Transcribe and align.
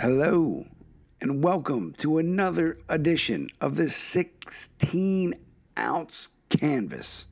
Hello, 0.00 0.64
and 1.20 1.42
welcome 1.42 1.92
to 1.94 2.18
another 2.18 2.78
edition 2.88 3.50
of 3.60 3.74
the 3.74 3.88
16 3.88 5.34
ounce 5.76 6.28
canvas, 6.50 7.26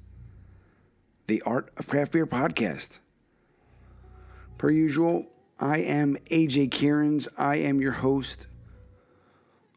the 1.26 1.40
Art 1.42 1.70
of 1.76 1.86
Craft 1.86 2.10
Beer 2.10 2.26
podcast. 2.26 2.98
Per 4.58 4.70
usual, 4.70 5.26
I 5.60 5.78
am 5.78 6.16
AJ 6.32 6.70
Kierans. 6.70 7.28
I 7.38 7.54
am 7.54 7.80
your 7.80 7.92
host 7.92 8.48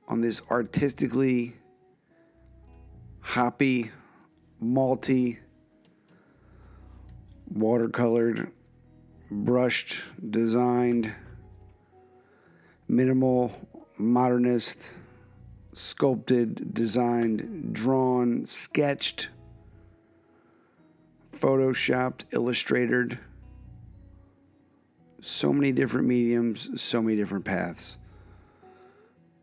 on 0.07 0.19
this 0.19 0.41
artistically 0.49 1.55
hoppy, 3.19 3.91
malty, 4.59 5.37
watercolored, 7.53 8.51
brushed, 9.29 10.01
designed, 10.31 11.13
minimal, 12.89 13.53
modernist, 13.97 14.95
sculpted, 15.73 16.73
designed, 16.73 17.73
drawn, 17.73 18.45
sketched, 18.45 19.29
photoshopped, 21.31 22.25
illustrated. 22.33 23.17
So 25.21 25.53
many 25.53 25.71
different 25.71 26.07
mediums, 26.07 26.81
so 26.81 27.01
many 27.01 27.15
different 27.15 27.45
paths. 27.45 27.97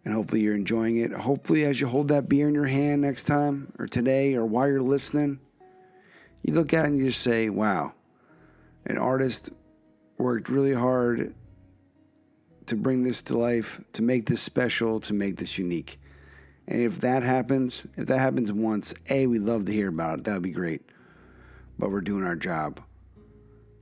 And 0.04 0.12
hopefully 0.12 0.40
you're 0.40 0.54
enjoying 0.54 0.98
it. 0.98 1.12
Hopefully, 1.12 1.64
as 1.64 1.80
you 1.80 1.86
hold 1.86 2.08
that 2.08 2.28
beer 2.28 2.48
in 2.48 2.54
your 2.54 2.66
hand 2.66 3.02
next 3.02 3.24
time, 3.24 3.72
or 3.78 3.86
today, 3.86 4.34
or 4.34 4.44
while 4.44 4.68
you're 4.68 4.80
listening, 4.80 5.38
you 6.42 6.54
look 6.54 6.72
at 6.74 6.84
it 6.84 6.88
and 6.88 6.98
you 6.98 7.06
just 7.06 7.22
say, 7.22 7.48
wow, 7.48 7.92
an 8.86 8.98
artist 8.98 9.50
worked 10.16 10.48
really 10.48 10.72
hard 10.72 11.34
to 12.66 12.76
bring 12.76 13.02
this 13.02 13.22
to 13.22 13.38
life, 13.38 13.80
to 13.94 14.02
make 14.02 14.26
this 14.26 14.40
special, 14.40 15.00
to 15.00 15.14
make 15.14 15.36
this 15.36 15.58
unique. 15.58 15.98
And 16.68 16.80
if 16.80 17.00
that 17.00 17.22
happens, 17.22 17.86
if 17.96 18.06
that 18.06 18.18
happens 18.18 18.52
once, 18.52 18.92
A, 19.08 19.26
we'd 19.26 19.42
love 19.42 19.66
to 19.66 19.72
hear 19.72 19.88
about 19.88 20.18
it. 20.18 20.24
That 20.24 20.34
would 20.34 20.42
be 20.42 20.50
great. 20.50 20.82
But 21.78 21.90
we're 21.90 22.00
doing 22.00 22.24
our 22.24 22.36
job. 22.36 22.80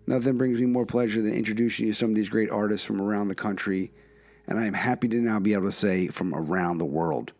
Nothing 0.07 0.37
brings 0.37 0.61
me 0.61 0.67
more 0.67 0.85
pleasure 0.85 1.23
than 1.23 1.33
introducing 1.33 1.87
you 1.87 1.93
to 1.93 1.99
some 1.99 2.11
of 2.11 2.17
these 2.17 2.29
great 2.29 2.51
artists 2.51 2.87
from 2.87 3.01
around 3.01 3.29
the 3.29 3.35
country. 3.35 3.91
And 4.47 4.59
I 4.59 4.67
am 4.67 4.75
happy 4.75 5.09
to 5.09 5.17
now 5.17 5.39
be 5.39 5.55
able 5.55 5.67
to 5.67 5.73
say 5.73 6.09
from 6.09 6.35
around 6.35 6.77
the 6.77 6.85
world. 6.85 7.33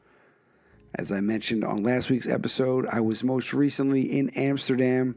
As 0.95 1.13
I 1.13 1.21
mentioned 1.21 1.65
on 1.65 1.83
last 1.83 2.09
week's 2.09 2.29
episode, 2.29 2.87
I 2.87 3.01
was 3.01 3.25
most 3.25 3.53
recently 3.53 4.17
in 4.17 4.31
Amsterdam, 4.31 5.17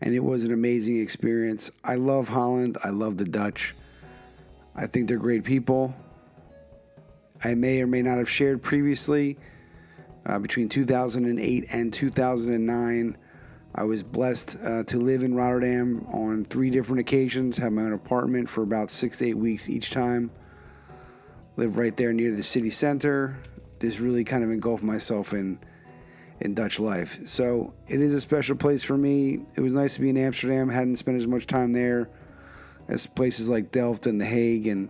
and 0.00 0.14
it 0.14 0.22
was 0.22 0.44
an 0.44 0.52
amazing 0.52 1.00
experience. 1.00 1.70
I 1.84 1.94
love 1.94 2.28
Holland, 2.28 2.76
I 2.84 2.90
love 2.90 3.16
the 3.16 3.24
Dutch. 3.24 3.74
I 4.78 4.86
think 4.86 5.08
they're 5.08 5.18
great 5.18 5.42
people. 5.42 5.92
I 7.42 7.56
may 7.56 7.82
or 7.82 7.88
may 7.88 8.00
not 8.00 8.18
have 8.18 8.30
shared 8.30 8.62
previously. 8.62 9.36
Uh, 10.24 10.38
between 10.38 10.68
2008 10.68 11.66
and 11.72 11.92
2009, 11.92 13.16
I 13.74 13.84
was 13.84 14.02
blessed 14.04 14.56
uh, 14.62 14.84
to 14.84 14.98
live 14.98 15.24
in 15.24 15.34
Rotterdam 15.34 16.06
on 16.12 16.44
three 16.44 16.70
different 16.70 17.00
occasions, 17.00 17.56
have 17.56 17.72
my 17.72 17.82
own 17.82 17.92
apartment 17.92 18.48
for 18.48 18.62
about 18.62 18.90
six 18.90 19.16
to 19.18 19.26
eight 19.26 19.36
weeks 19.36 19.68
each 19.68 19.90
time. 19.90 20.30
Live 21.56 21.76
right 21.76 21.96
there 21.96 22.12
near 22.12 22.30
the 22.30 22.42
city 22.42 22.70
center. 22.70 23.36
This 23.80 23.98
really 23.98 24.22
kind 24.22 24.44
of 24.44 24.50
engulfed 24.50 24.84
myself 24.84 25.32
in 25.32 25.58
in 26.40 26.54
Dutch 26.54 26.78
life. 26.78 27.18
So 27.26 27.74
it 27.88 28.00
is 28.00 28.14
a 28.14 28.20
special 28.20 28.54
place 28.54 28.84
for 28.84 28.96
me. 28.96 29.40
It 29.56 29.60
was 29.60 29.72
nice 29.72 29.94
to 29.94 30.00
be 30.00 30.08
in 30.08 30.16
Amsterdam. 30.16 30.68
Hadn't 30.68 30.96
spent 30.96 31.16
as 31.16 31.26
much 31.26 31.48
time 31.48 31.72
there 31.72 32.08
as 32.88 33.06
places 33.06 33.48
like 33.48 33.70
Delft 33.70 34.06
and 34.06 34.20
The 34.20 34.24
Hague 34.24 34.66
and 34.66 34.88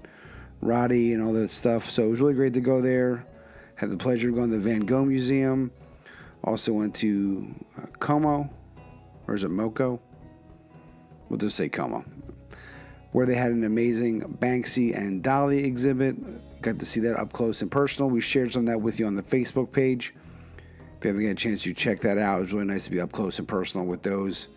Roddy 0.62 1.12
and 1.12 1.22
all 1.22 1.32
that 1.34 1.48
stuff. 1.48 1.88
So 1.88 2.04
it 2.04 2.08
was 2.08 2.20
really 2.20 2.34
great 2.34 2.54
to 2.54 2.60
go 2.60 2.80
there. 2.80 3.26
Had 3.74 3.90
the 3.90 3.96
pleasure 3.96 4.28
of 4.28 4.34
going 4.34 4.50
to 4.50 4.56
the 4.56 4.62
Van 4.62 4.80
Gogh 4.80 5.04
Museum. 5.04 5.70
Also 6.44 6.72
went 6.72 6.94
to 6.96 7.54
uh, 7.76 7.86
Como, 7.98 8.48
or 9.26 9.34
is 9.34 9.44
it 9.44 9.50
Moco? 9.50 10.00
We'll 11.28 11.38
just 11.38 11.56
say 11.56 11.68
Como, 11.68 12.04
where 13.12 13.26
they 13.26 13.34
had 13.34 13.50
an 13.50 13.64
amazing 13.64 14.22
Banksy 14.40 14.96
and 14.96 15.22
Dali 15.22 15.64
exhibit. 15.64 16.16
Got 16.62 16.78
to 16.78 16.86
see 16.86 17.00
that 17.00 17.16
up 17.16 17.32
close 17.32 17.62
and 17.62 17.70
personal. 17.70 18.08
We 18.10 18.20
shared 18.20 18.52
some 18.52 18.62
of 18.62 18.68
that 18.68 18.80
with 18.80 18.98
you 18.98 19.06
on 19.06 19.14
the 19.14 19.22
Facebook 19.22 19.70
page. 19.72 20.14
If 20.98 21.04
you 21.04 21.08
haven't 21.08 21.24
got 21.24 21.30
a 21.30 21.34
chance 21.34 21.62
to 21.64 21.74
check 21.74 22.00
that 22.00 22.18
out, 22.18 22.38
it 22.38 22.40
was 22.42 22.52
really 22.52 22.66
nice 22.66 22.84
to 22.84 22.90
be 22.90 23.00
up 23.00 23.12
close 23.12 23.38
and 23.38 23.46
personal 23.46 23.86
with 23.86 24.02
those. 24.02 24.48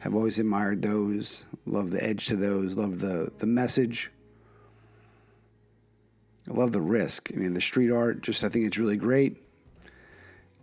Have 0.00 0.14
always 0.14 0.38
admired 0.38 0.80
those. 0.80 1.44
Love 1.66 1.90
the 1.90 2.02
edge 2.02 2.26
to 2.26 2.36
those. 2.36 2.76
Love 2.76 3.00
the 3.00 3.30
the 3.38 3.46
message. 3.46 4.10
I 6.48 6.54
love 6.54 6.72
the 6.72 6.80
risk. 6.80 7.30
I 7.32 7.36
mean, 7.36 7.52
the 7.52 7.60
street 7.60 7.92
art. 7.92 8.22
Just 8.22 8.42
I 8.42 8.48
think 8.48 8.66
it's 8.66 8.78
really 8.78 8.96
great. 8.96 9.36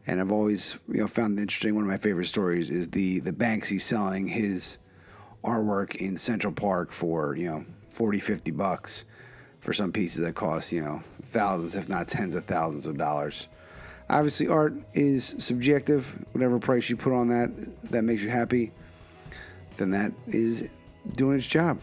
And 0.08 0.20
I've 0.20 0.32
always 0.32 0.80
you 0.88 1.02
know 1.02 1.08
found 1.08 1.38
interesting. 1.40 1.76
One 1.76 1.84
of 1.84 1.90
my 1.90 1.98
favorite 1.98 2.28
stories 2.28 2.72
is 2.72 2.90
the 2.90 3.20
the 3.20 3.32
Banksy 3.32 3.80
selling 3.80 4.28
his 4.28 4.80
artwork 5.44 5.96
in 5.98 6.18
Central 6.18 6.52
Park 6.52 6.92
for 6.92 7.36
you 7.36 7.50
know 7.50 7.66
40, 7.90 8.20
50 8.20 8.52
bucks 8.52 9.06
for 9.60 9.72
some 9.72 9.92
pieces 9.92 10.24
that 10.24 10.34
cost 10.34 10.74
you 10.74 10.82
know 10.82 11.04
thousands, 11.22 11.76
if 11.76 11.90
not 11.90 12.08
tens 12.08 12.36
of 12.36 12.46
thousands 12.46 12.88
of 12.88 12.98
dollars. 12.98 13.50
Obviously, 14.10 14.48
art 14.48 14.74
is 14.96 15.36
subjective. 15.38 16.26
Whatever 16.32 16.58
price 16.58 16.90
you 16.90 16.98
put 16.98 17.14
on 17.14 17.28
that 17.30 17.52
that 17.92 18.04
makes 18.04 18.24
you 18.24 18.30
happy, 18.30 18.72
then 19.78 19.92
that 19.92 20.12
is 20.28 20.70
doing 21.16 21.38
its 21.38 21.48
job. 21.48 21.80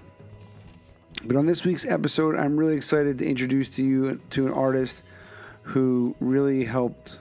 But 1.25 1.37
on 1.37 1.47
this 1.47 1.65
week's 1.65 1.87
episode, 1.87 2.37
I'm 2.37 2.57
really 2.57 2.75
excited 2.75 3.19
to 3.19 3.27
introduce 3.27 3.71
to 3.71 3.83
you 3.83 4.21
to 4.31 4.47
an 4.47 4.53
artist 4.53 5.03
who 5.63 6.15
really 6.21 6.65
helped 6.65 7.19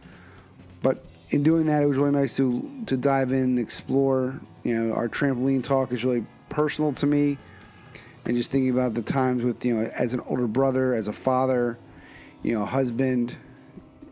But 0.81 1.03
in 1.29 1.43
doing 1.43 1.65
that, 1.65 1.83
it 1.83 1.87
was 1.87 1.97
really 1.97 2.11
nice 2.11 2.37
to 2.37 2.83
to 2.85 2.95
dive 2.95 3.31
in 3.31 3.43
and 3.43 3.59
explore. 3.59 4.39
You 4.63 4.75
know, 4.75 4.93
our 4.93 5.09
trampoline 5.09 5.63
talk 5.63 5.91
is 5.91 6.05
really 6.05 6.25
personal 6.49 6.93
to 6.93 7.05
me, 7.05 7.37
and 8.25 8.37
just 8.37 8.51
thinking 8.51 8.71
about 8.71 8.93
the 8.93 9.01
times 9.01 9.43
with 9.43 9.65
you 9.65 9.75
know, 9.75 9.91
as 9.97 10.13
an 10.13 10.21
older 10.21 10.47
brother, 10.47 10.93
as 10.93 11.07
a 11.07 11.13
father, 11.13 11.77
you 12.43 12.53
know, 12.53 12.65
husband, 12.65 13.35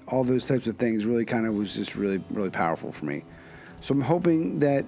all 0.07 0.23
those 0.23 0.45
types 0.45 0.67
of 0.67 0.77
things 0.77 1.05
really 1.05 1.25
kind 1.25 1.45
of 1.47 1.53
was 1.53 1.75
just 1.75 1.95
really 1.95 2.23
really 2.29 2.49
powerful 2.49 2.91
for 2.91 3.05
me. 3.05 3.23
So 3.81 3.93
I'm 3.93 4.01
hoping 4.01 4.59
that 4.59 4.85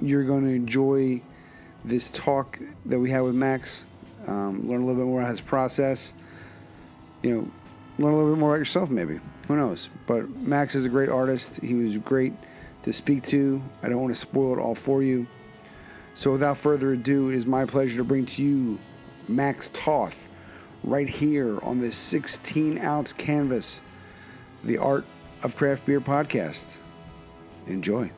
you're 0.00 0.24
going 0.24 0.44
to 0.44 0.50
enjoy 0.50 1.20
this 1.84 2.10
talk 2.10 2.58
that 2.86 2.98
we 2.98 3.10
had 3.10 3.20
with 3.20 3.34
Max. 3.34 3.84
Um, 4.26 4.68
learn 4.68 4.82
a 4.82 4.86
little 4.86 5.00
bit 5.00 5.06
more 5.06 5.20
about 5.20 5.30
his 5.30 5.40
process. 5.40 6.12
You 7.22 7.30
know, 7.30 7.50
learn 7.98 8.14
a 8.14 8.16
little 8.16 8.32
bit 8.34 8.40
more 8.40 8.50
about 8.50 8.58
yourself, 8.58 8.90
maybe. 8.90 9.20
Who 9.48 9.56
knows? 9.56 9.88
But 10.06 10.28
Max 10.36 10.74
is 10.74 10.84
a 10.84 10.88
great 10.88 11.08
artist. 11.08 11.60
He 11.60 11.74
was 11.74 11.96
great 11.98 12.32
to 12.82 12.92
speak 12.92 13.22
to. 13.24 13.62
I 13.82 13.88
don't 13.88 14.00
want 14.00 14.12
to 14.12 14.20
spoil 14.20 14.54
it 14.54 14.60
all 14.60 14.74
for 14.74 15.02
you. 15.02 15.26
So, 16.14 16.32
without 16.32 16.56
further 16.56 16.92
ado, 16.92 17.30
it 17.30 17.36
is 17.36 17.46
my 17.46 17.64
pleasure 17.64 17.98
to 17.98 18.04
bring 18.04 18.26
to 18.26 18.42
you 18.42 18.78
Max 19.28 19.70
Toth 19.72 20.28
right 20.82 21.08
here 21.08 21.58
on 21.62 21.78
this 21.78 21.96
16 21.96 22.78
ounce 22.78 23.12
canvas, 23.12 23.82
the 24.66 24.78
Art 24.78 25.04
of 25.42 25.54
Craft 25.54 25.86
Beer 25.86 26.00
podcast. 26.00 26.76
Enjoy. 27.66 28.10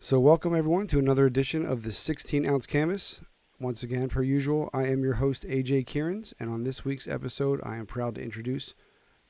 So, 0.00 0.18
welcome 0.18 0.54
everyone 0.54 0.86
to 0.88 0.98
another 0.98 1.26
edition 1.26 1.64
of 1.64 1.82
the 1.82 1.92
16 1.92 2.44
ounce 2.46 2.66
canvas. 2.66 3.20
once 3.60 3.82
again, 3.82 4.08
per 4.08 4.22
usual, 4.22 4.70
I 4.72 4.86
am 4.86 5.02
your 5.02 5.14
host, 5.14 5.44
AJ 5.44 5.86
Kierans, 5.86 6.32
and 6.38 6.50
on 6.50 6.64
this 6.64 6.84
week's 6.84 7.08
episode, 7.08 7.60
I 7.64 7.76
am 7.76 7.86
proud 7.86 8.16
to 8.16 8.22
introduce 8.22 8.74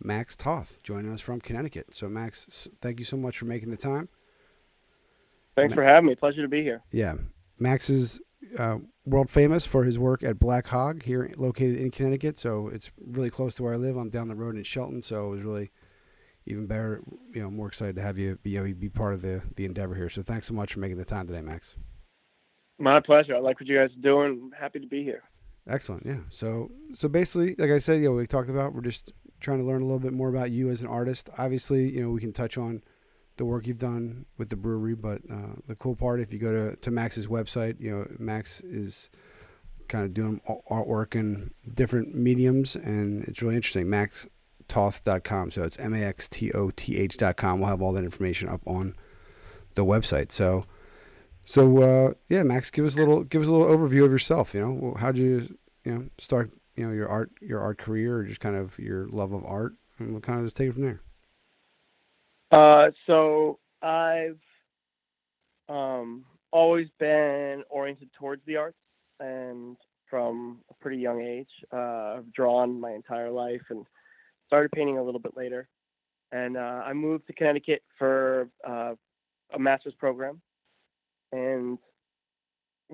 Max 0.02 0.36
Toth, 0.36 0.78
joining 0.82 1.12
us 1.12 1.20
from 1.20 1.40
Connecticut. 1.40 1.94
So, 1.94 2.08
Max, 2.08 2.68
thank 2.80 2.98
you 2.98 3.04
so 3.04 3.16
much 3.16 3.38
for 3.38 3.44
making 3.46 3.70
the 3.70 3.76
time. 3.76 4.08
Thanks 5.56 5.74
for 5.74 5.82
having 5.82 6.06
me. 6.06 6.14
Pleasure 6.14 6.42
to 6.42 6.48
be 6.48 6.62
here. 6.62 6.82
Yeah. 6.92 7.14
Max 7.58 7.90
is 7.90 8.20
uh, 8.58 8.78
world 9.04 9.30
famous 9.30 9.66
for 9.66 9.84
his 9.84 9.98
work 9.98 10.22
at 10.22 10.38
Black 10.38 10.66
Hog 10.68 11.02
here, 11.02 11.32
located 11.36 11.78
in 11.78 11.90
Connecticut. 11.90 12.38
So, 12.38 12.68
it's 12.68 12.90
really 13.06 13.30
close 13.30 13.54
to 13.56 13.62
where 13.62 13.74
I 13.74 13.76
live. 13.76 13.96
I'm 13.96 14.10
down 14.10 14.28
the 14.28 14.34
road 14.34 14.56
in 14.56 14.64
Shelton, 14.64 15.02
so 15.02 15.26
it 15.26 15.30
was 15.30 15.42
really 15.42 15.70
even 16.46 16.66
better, 16.66 17.02
you 17.34 17.42
know, 17.42 17.50
more 17.50 17.68
excited 17.68 17.96
to 17.96 18.02
have 18.02 18.16
you 18.16 18.38
be, 18.42 18.50
you 18.50 18.64
know, 18.64 18.74
be 18.74 18.88
part 18.88 19.14
of 19.14 19.22
the, 19.22 19.42
the 19.56 19.64
endeavor 19.64 19.94
here. 19.94 20.08
So, 20.08 20.22
thanks 20.22 20.46
so 20.46 20.54
much 20.54 20.74
for 20.74 20.80
making 20.80 20.98
the 20.98 21.04
time 21.04 21.26
today, 21.26 21.42
Max. 21.42 21.76
My 22.78 23.00
pleasure. 23.00 23.34
I 23.34 23.40
like 23.40 23.60
what 23.60 23.68
you 23.68 23.76
guys 23.76 23.90
are 23.96 24.00
doing. 24.00 24.50
Happy 24.58 24.78
to 24.78 24.86
be 24.86 25.02
here. 25.02 25.24
Excellent. 25.68 26.06
Yeah. 26.06 26.20
So 26.30 26.70
so 26.94 27.08
basically, 27.08 27.54
like 27.58 27.70
I 27.70 27.78
said, 27.78 28.00
you 28.00 28.08
know, 28.08 28.12
we 28.12 28.26
talked 28.26 28.48
about 28.48 28.72
we're 28.72 28.80
just 28.80 29.12
trying 29.40 29.58
to 29.58 29.64
learn 29.64 29.82
a 29.82 29.84
little 29.84 29.98
bit 29.98 30.12
more 30.12 30.28
about 30.28 30.50
you 30.50 30.70
as 30.70 30.80
an 30.80 30.88
artist. 30.88 31.28
Obviously, 31.38 31.90
you 31.90 32.02
know, 32.02 32.10
we 32.10 32.20
can 32.20 32.32
touch 32.32 32.56
on 32.56 32.82
the 33.38 33.44
work 33.44 33.66
you've 33.66 33.78
done 33.78 34.26
with 34.36 34.50
the 34.50 34.56
brewery, 34.56 34.94
but 34.94 35.22
uh, 35.30 35.54
the 35.66 35.74
cool 35.76 35.96
part, 35.96 36.20
if 36.20 36.32
you 36.32 36.38
go 36.38 36.52
to, 36.52 36.76
to 36.76 36.90
Max's 36.90 37.26
website, 37.26 37.80
you 37.80 37.90
know, 37.90 38.06
Max 38.18 38.60
is 38.60 39.10
kind 39.88 40.04
of 40.04 40.12
doing 40.12 40.40
artwork 40.70 41.14
in 41.14 41.52
different 41.74 42.14
mediums, 42.14 42.76
and 42.76 43.24
it's 43.24 43.40
really 43.40 43.56
interesting. 43.56 43.86
MaxToth.com. 43.86 45.50
So 45.50 45.62
it's 45.62 45.78
M 45.78 45.94
A 45.94 46.02
X 46.02 46.28
T 46.28 46.52
O 46.52 46.70
T 46.70 46.98
H.com. 46.98 47.60
We'll 47.60 47.70
have 47.70 47.80
all 47.80 47.92
that 47.92 48.04
information 48.04 48.48
up 48.48 48.60
on 48.66 48.94
the 49.74 49.84
website. 49.84 50.30
So 50.30 50.66
so 51.44 51.82
uh, 51.82 52.12
yeah, 52.28 52.42
Max, 52.42 52.70
give 52.70 52.84
us 52.84 52.94
a 52.96 52.98
little 52.98 53.24
give 53.24 53.40
us 53.40 53.48
a 53.48 53.52
little 53.52 53.66
overview 53.66 54.04
of 54.04 54.12
yourself. 54.12 54.52
You 54.52 54.60
know, 54.60 54.96
how'd 54.98 55.16
you 55.16 55.56
you 55.84 55.94
know 55.94 56.04
start 56.18 56.52
you 56.76 56.86
know 56.86 56.92
your 56.92 57.08
art 57.08 57.30
your 57.40 57.60
art 57.60 57.78
career, 57.78 58.18
or 58.18 58.24
just 58.24 58.40
kind 58.40 58.54
of 58.54 58.78
your 58.78 59.08
love 59.08 59.32
of 59.32 59.44
art, 59.46 59.72
and 59.98 60.12
we'll 60.12 60.20
kind 60.20 60.40
of 60.40 60.44
just 60.44 60.56
take 60.56 60.68
it 60.68 60.72
from 60.74 60.82
there. 60.82 61.00
Uh, 62.50 62.90
so 63.06 63.58
I've 63.82 64.38
um, 65.68 66.24
always 66.50 66.88
been 66.98 67.62
oriented 67.68 68.10
towards 68.18 68.42
the 68.46 68.56
arts, 68.56 68.78
and 69.20 69.76
from 70.08 70.58
a 70.70 70.74
pretty 70.74 70.96
young 70.96 71.20
age, 71.20 71.50
uh, 71.72 72.16
I've 72.16 72.32
drawn 72.32 72.80
my 72.80 72.92
entire 72.92 73.30
life, 73.30 73.62
and 73.70 73.84
started 74.46 74.70
painting 74.72 74.98
a 74.98 75.02
little 75.02 75.20
bit 75.20 75.36
later. 75.36 75.68
And 76.32 76.56
uh, 76.56 76.82
I 76.84 76.92
moved 76.92 77.26
to 77.26 77.32
Connecticut 77.32 77.82
for 77.98 78.48
uh, 78.66 78.94
a 79.54 79.58
master's 79.58 79.94
program 79.94 80.40
and 81.32 81.78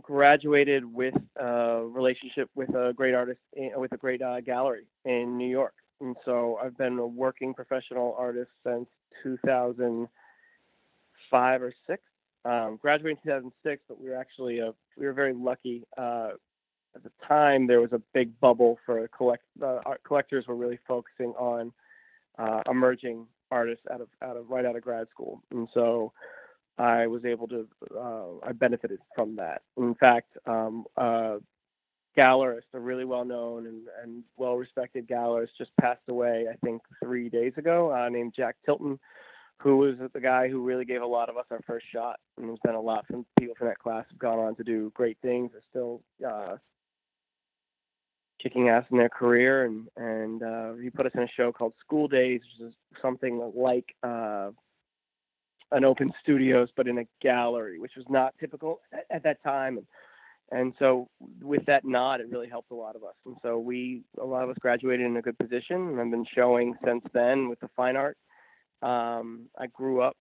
graduated 0.03 0.85
with 0.85 1.15
a 1.37 1.83
relationship 1.85 2.51
with 2.55 2.71
a 2.75 2.93
great 2.95 3.15
artist 3.15 3.41
eh, 3.57 3.71
with 3.77 3.93
a 3.93 3.97
great 3.97 4.23
uh, 4.23 4.41
gallery 4.41 4.87
in 5.05 5.39
New 5.39 5.49
York. 5.49 5.75
And 6.05 6.15
so 6.27 6.59
I've 6.63 6.77
been 6.77 6.99
a 6.99 7.07
working 7.07 7.55
professional 7.55 8.15
artist 8.19 8.51
since 8.63 8.87
2005 9.23 11.63
or 11.63 11.73
six. 11.87 12.03
Um, 12.45 12.79
graduated 12.81 13.21
in 13.25 13.25
2006, 13.25 13.83
but 13.89 13.99
we 13.99 14.11
were 14.11 14.17
actually 14.17 14.59
a, 14.59 14.75
we 14.99 15.07
were 15.07 15.15
very 15.15 15.33
lucky. 15.33 15.87
Uh, 15.97 16.33
at 16.95 17.03
the 17.03 17.11
time, 17.27 17.67
there 17.67 17.81
was 17.81 17.93
a 17.93 18.03
big 18.13 18.39
bubble 18.39 18.79
for 18.85 19.09
collect 19.09 19.45
uh, 19.63 19.81
art 19.87 20.03
collectors 20.05 20.47
were 20.47 20.55
really 20.55 20.79
focusing 20.87 21.31
on 21.39 21.73
uh, 22.39 22.61
emerging 22.71 23.27
artists 23.51 23.87
out 23.91 24.03
of 24.03 24.09
out 24.21 24.37
of 24.37 24.51
right 24.51 24.67
out 24.67 24.77
of 24.77 24.83
grad 24.83 25.09
school, 25.09 25.43
and 25.51 25.71
so 25.73 26.13
I 26.77 27.07
was 27.07 27.25
able 27.25 27.49
to, 27.49 27.67
uh, 27.97 28.47
I 28.47 28.53
benefited 28.53 28.99
from 29.15 29.37
that. 29.37 29.63
In 29.79 29.95
fact, 29.95 30.37
um, 30.47 30.85
uh, 30.97 31.39
gallerist, 32.17 32.63
a 32.73 32.79
really 32.79 33.05
well 33.05 33.25
known 33.25 33.67
and, 33.67 33.83
and 34.03 34.23
well 34.37 34.57
respected 34.57 35.09
gallerist, 35.09 35.49
just 35.59 35.71
passed 35.81 36.03
away, 36.09 36.47
I 36.51 36.57
think, 36.65 36.83
three 37.03 37.29
days 37.29 37.53
ago, 37.57 37.93
uh, 37.93 38.09
named 38.09 38.35
Jack 38.37 38.57
Tilton, 38.65 38.99
who 39.59 39.77
was 39.79 39.97
the 40.13 40.21
guy 40.21 40.49
who 40.49 40.63
really 40.63 40.85
gave 40.85 41.03
a 41.03 41.07
lot 41.07 41.29
of 41.29 41.37
us 41.37 41.47
our 41.51 41.61
first 41.67 41.87
shot. 41.93 42.21
And 42.37 42.49
there's 42.49 42.59
been 42.65 42.75
a 42.75 42.81
lot 42.81 43.07
from 43.07 43.27
people 43.39 43.55
from 43.57 43.69
that 43.69 43.79
class 43.79 44.05
have 44.11 44.19
gone 44.19 44.39
on 44.39 44.55
to 44.57 44.65
do 44.65 44.93
great 44.95 45.19
things, 45.23 45.51
are 45.55 45.63
still 45.71 46.03
uh, 46.27 46.57
kicking 48.43 48.69
ass 48.69 48.85
in 48.91 48.99
their 48.99 49.09
career. 49.09 49.65
And, 49.65 49.89
and 49.97 50.43
uh, 50.43 50.75
he 50.75 50.91
put 50.91 51.07
us 51.07 51.13
in 51.15 51.23
a 51.23 51.29
show 51.37 51.53
called 51.53 51.75
School 51.81 52.09
Days, 52.09 52.41
which 52.59 52.69
is 52.69 52.75
something 53.03 53.53
like, 53.55 53.95
uh, 54.03 54.51
an 55.73 55.85
open 55.85 56.13
studios, 56.23 56.69
but 56.77 56.87
in 56.87 56.99
a 56.99 57.05
gallery, 57.21 57.81
which 57.81 57.97
was 57.97 58.07
not 58.09 58.35
typical 58.39 58.81
at, 58.93 59.07
at 59.11 59.23
that 59.25 59.43
time. 59.43 59.79
And, 59.79 59.87
and 60.55 60.73
so 60.79 61.09
with 61.43 61.67
that 61.67 61.85
nod, 61.85 62.21
it 62.21 62.31
really 62.31 62.49
helped 62.49 62.71
a 62.71 62.77
lot 62.77 62.95
of 62.95 63.03
us. 63.03 63.17
And 63.27 63.35
so 63.43 63.59
we, 63.59 64.03
a 64.21 64.25
lot 64.25 64.45
of 64.45 64.51
us 64.51 64.57
graduated 64.61 65.05
in 65.05 65.17
a 65.17 65.23
good 65.23 65.37
position 65.37 65.89
and 65.89 66.01
I've 66.01 66.13
been 66.13 66.25
showing 66.33 66.75
since 66.85 67.03
then 67.13 67.49
with 67.49 67.59
the 67.59 67.69
fine 67.75 67.97
art. 67.97 68.17
Um, 68.81 69.49
I 69.59 69.67
grew 69.67 70.01
up 70.01 70.17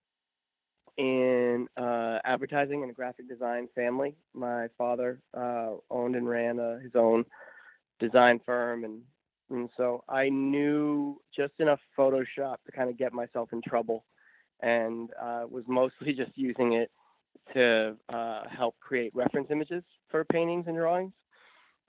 in 0.98 1.68
uh, 1.76 2.18
advertising 2.24 2.82
and 2.82 2.90
a 2.90 2.94
graphic 2.94 3.28
design 3.28 3.68
family. 3.76 4.16
My 4.34 4.66
father 4.76 5.20
uh, 5.36 5.74
owned 5.88 6.16
and 6.16 6.28
ran 6.28 6.58
uh, 6.58 6.78
his 6.80 6.92
own 6.96 7.24
design 8.00 8.40
firm, 8.44 8.84
and 8.84 9.02
and 9.50 9.68
so 9.76 10.02
I 10.08 10.30
knew 10.30 11.20
just 11.36 11.52
enough 11.58 11.80
Photoshop 11.98 12.56
to 12.66 12.72
kind 12.74 12.88
of 12.88 12.96
get 12.96 13.12
myself 13.12 13.50
in 13.52 13.60
trouble 13.60 14.04
and 14.62 15.10
uh, 15.20 15.44
was 15.48 15.64
mostly 15.68 16.12
just 16.16 16.32
using 16.34 16.72
it 16.72 16.90
to 17.54 17.96
uh, 18.08 18.42
help 18.48 18.76
create 18.80 19.14
reference 19.14 19.48
images 19.50 19.82
for 20.10 20.24
paintings 20.24 20.66
and 20.66 20.76
drawings. 20.76 21.12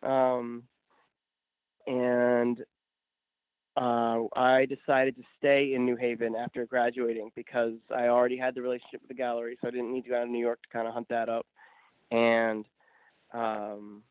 Um, 0.04 0.64
and 1.88 2.60
uh, 3.78 4.24
I 4.36 4.66
decided 4.66 5.16
to 5.18 5.24
stay 5.38 5.74
in 5.74 5.86
New 5.86 5.96
Haven 5.96 6.36
after 6.36 6.66
graduating 6.66 7.32
because 7.36 7.74
I 7.94 8.08
already 8.08 8.38
had 8.38 8.56
the 8.56 8.62
relationship 8.62 9.02
with 9.02 9.10
the 9.10 9.16
gallery, 9.16 9.58
so 9.62 9.68
I 9.68 9.72
didn't 9.72 9.94
need 9.94 10.04
to 10.04 10.10
go 10.10 10.22
out 10.22 10.26
to 10.26 10.32
New 10.32 10.40
York 10.40 10.62
to 10.64 10.70
kind 10.70 10.88
of 10.88 10.94
hunt 10.94 11.10
that 11.10 11.30
up. 11.30 11.46
And 12.12 12.66
um, 13.34 14.04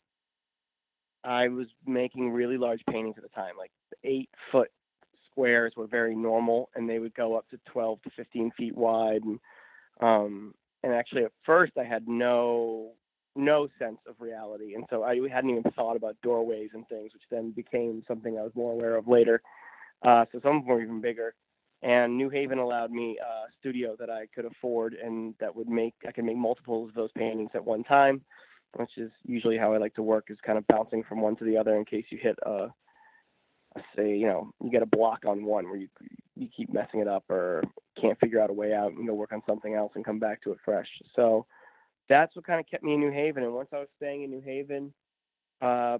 I 1.25 1.49
was 1.49 1.67
making 1.87 2.31
really 2.31 2.59
large 2.59 2.83
paintings 2.91 3.15
at 3.17 3.23
the 3.23 3.31
time, 3.31 3.55
like 3.57 3.71
eight 4.05 4.29
foot 4.53 4.71
squares 5.31 5.73
were 5.77 5.87
very 5.87 6.15
normal, 6.15 6.69
and 6.75 6.89
they 6.89 6.99
would 6.99 7.15
go 7.15 7.35
up 7.35 7.49
to 7.51 7.59
12 7.73 8.03
to 8.03 8.11
15 8.17 8.51
feet 8.57 8.77
wide. 8.77 9.23
And 9.23 9.41
um, 10.01 10.55
and 10.85 10.93
actually, 10.93 11.25
at 11.25 11.33
first, 11.47 11.73
I 11.79 11.85
had 11.85 12.07
no 12.07 12.93
no 13.37 13.67
sense 13.81 13.99
of 14.07 14.15
reality, 14.21 14.75
and 14.75 14.85
so 14.91 15.03
I 15.03 15.19
hadn't 15.29 15.51
even 15.51 15.65
thought 15.73 15.97
about 15.97 16.17
doorways 16.23 16.71
and 16.75 16.87
things, 16.87 17.13
which 17.13 17.23
then 17.31 17.51
became 17.51 18.05
something 18.07 18.39
I 18.39 18.43
was 18.43 18.53
more 18.55 18.73
aware 18.73 18.95
of 18.95 19.09
later. 19.09 19.43
Uh, 20.03 20.27
so 20.31 20.39
some 20.41 20.57
of 20.57 20.63
them 20.63 20.67
were 20.67 20.83
even 20.83 21.01
bigger. 21.01 21.35
And 21.83 22.17
New 22.17 22.31
Haven 22.31 22.59
allowed 22.59 22.93
me 22.93 23.19
a 23.19 23.51
studio 23.59 23.97
that 23.99 24.09
I 24.09 24.27
could 24.35 24.45
afford 24.45 24.95
and 24.95 25.35
that 25.41 25.55
would 25.55 25.69
make 25.69 25.95
I 26.07 26.13
could 26.13 26.25
make 26.25 26.37
multiples 26.37 26.91
of 26.91 26.95
those 26.95 27.11
paintings 27.17 27.51
at 27.55 27.65
one 27.65 27.83
time, 27.85 28.23
which 28.77 28.97
is 28.97 29.11
usually 29.25 29.59
how 29.59 29.73
I 29.73 29.79
like 29.79 29.95
to 29.95 30.03
work, 30.03 30.27
is 30.29 30.39
kind 30.47 30.59
of 30.59 30.67
bouncing 30.67 31.03
from 31.03 31.21
one 31.21 31.37
to 31.37 31.45
the 31.45 31.57
other 31.57 31.77
in 31.77 31.85
case 31.85 32.05
you 32.11 32.19
hit 32.23 32.39
a 32.45 32.69
say 33.97 34.17
you 34.17 34.27
know 34.27 34.53
you 34.63 34.71
get 34.71 34.83
a 34.83 34.87
block 34.87 35.21
on 35.27 35.45
one 35.45 35.67
where 35.67 35.77
you 35.77 35.89
you 36.37 36.49
keep 36.57 36.73
messing 36.73 37.01
it 37.01 37.09
up 37.09 37.25
or 37.31 37.63
can't 38.01 38.19
figure 38.19 38.41
out 38.41 38.51
a 38.51 38.53
way 38.53 38.73
out 38.73 38.93
and 38.93 39.07
go 39.07 39.15
work 39.15 39.33
on 39.33 39.43
something 39.47 39.75
else 39.75 39.93
and 39.95 40.05
come 40.05 40.19
back 40.19 40.43
to 40.43 40.53
it 40.53 40.59
fresh. 40.65 40.89
So 41.15 41.47
that's 42.09 42.35
what 42.35 42.47
kind 42.47 42.61
of 42.61 42.67
kept 42.67 42.83
me 42.83 42.95
in 42.95 43.01
New 43.01 43.13
Haven. 43.13 43.45
And 43.45 43.55
once 43.55 43.69
I 43.73 43.79
was 43.79 43.89
staying 43.97 44.25
in 44.25 44.31
New 44.31 44.41
Haven, 44.41 44.93
uh, 45.63 45.99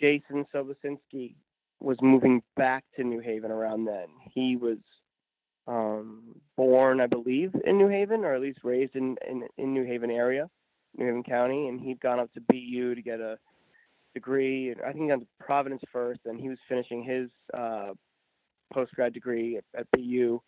Jason 0.00 0.46
Sobocinski 0.54 1.34
was 1.80 1.96
moving 2.00 2.42
back 2.56 2.84
to 2.96 3.04
New 3.04 3.20
Haven 3.20 3.50
around 3.50 3.84
then. 3.84 4.06
He 4.32 4.56
was 4.56 4.78
um, 5.66 6.36
born, 6.56 7.00
I 7.00 7.06
believe, 7.06 7.52
in 7.64 7.78
New 7.78 7.88
Haven, 7.88 8.24
or 8.24 8.34
at 8.34 8.40
least 8.40 8.60
raised 8.62 8.96
in, 8.96 9.16
in 9.28 9.46
in 9.58 9.74
New 9.74 9.84
Haven 9.84 10.10
area, 10.10 10.48
New 10.96 11.06
Haven 11.06 11.22
County, 11.22 11.68
and 11.68 11.80
he'd 11.80 12.00
gone 12.00 12.20
up 12.20 12.32
to 12.34 12.40
BU 12.40 12.94
to 12.94 13.02
get 13.02 13.20
a 13.20 13.38
degree. 14.14 14.72
I 14.72 14.92
think 14.92 15.04
he 15.04 15.08
got 15.08 15.20
to 15.20 15.26
Providence 15.40 15.82
first, 15.92 16.20
and 16.24 16.40
he 16.40 16.48
was 16.48 16.58
finishing 16.68 17.02
his 17.02 17.28
uh, 17.52 17.92
post 18.72 18.92
grad 18.94 19.12
degree 19.12 19.58
at, 19.58 19.64
at 19.78 19.86
BU. 19.92 20.40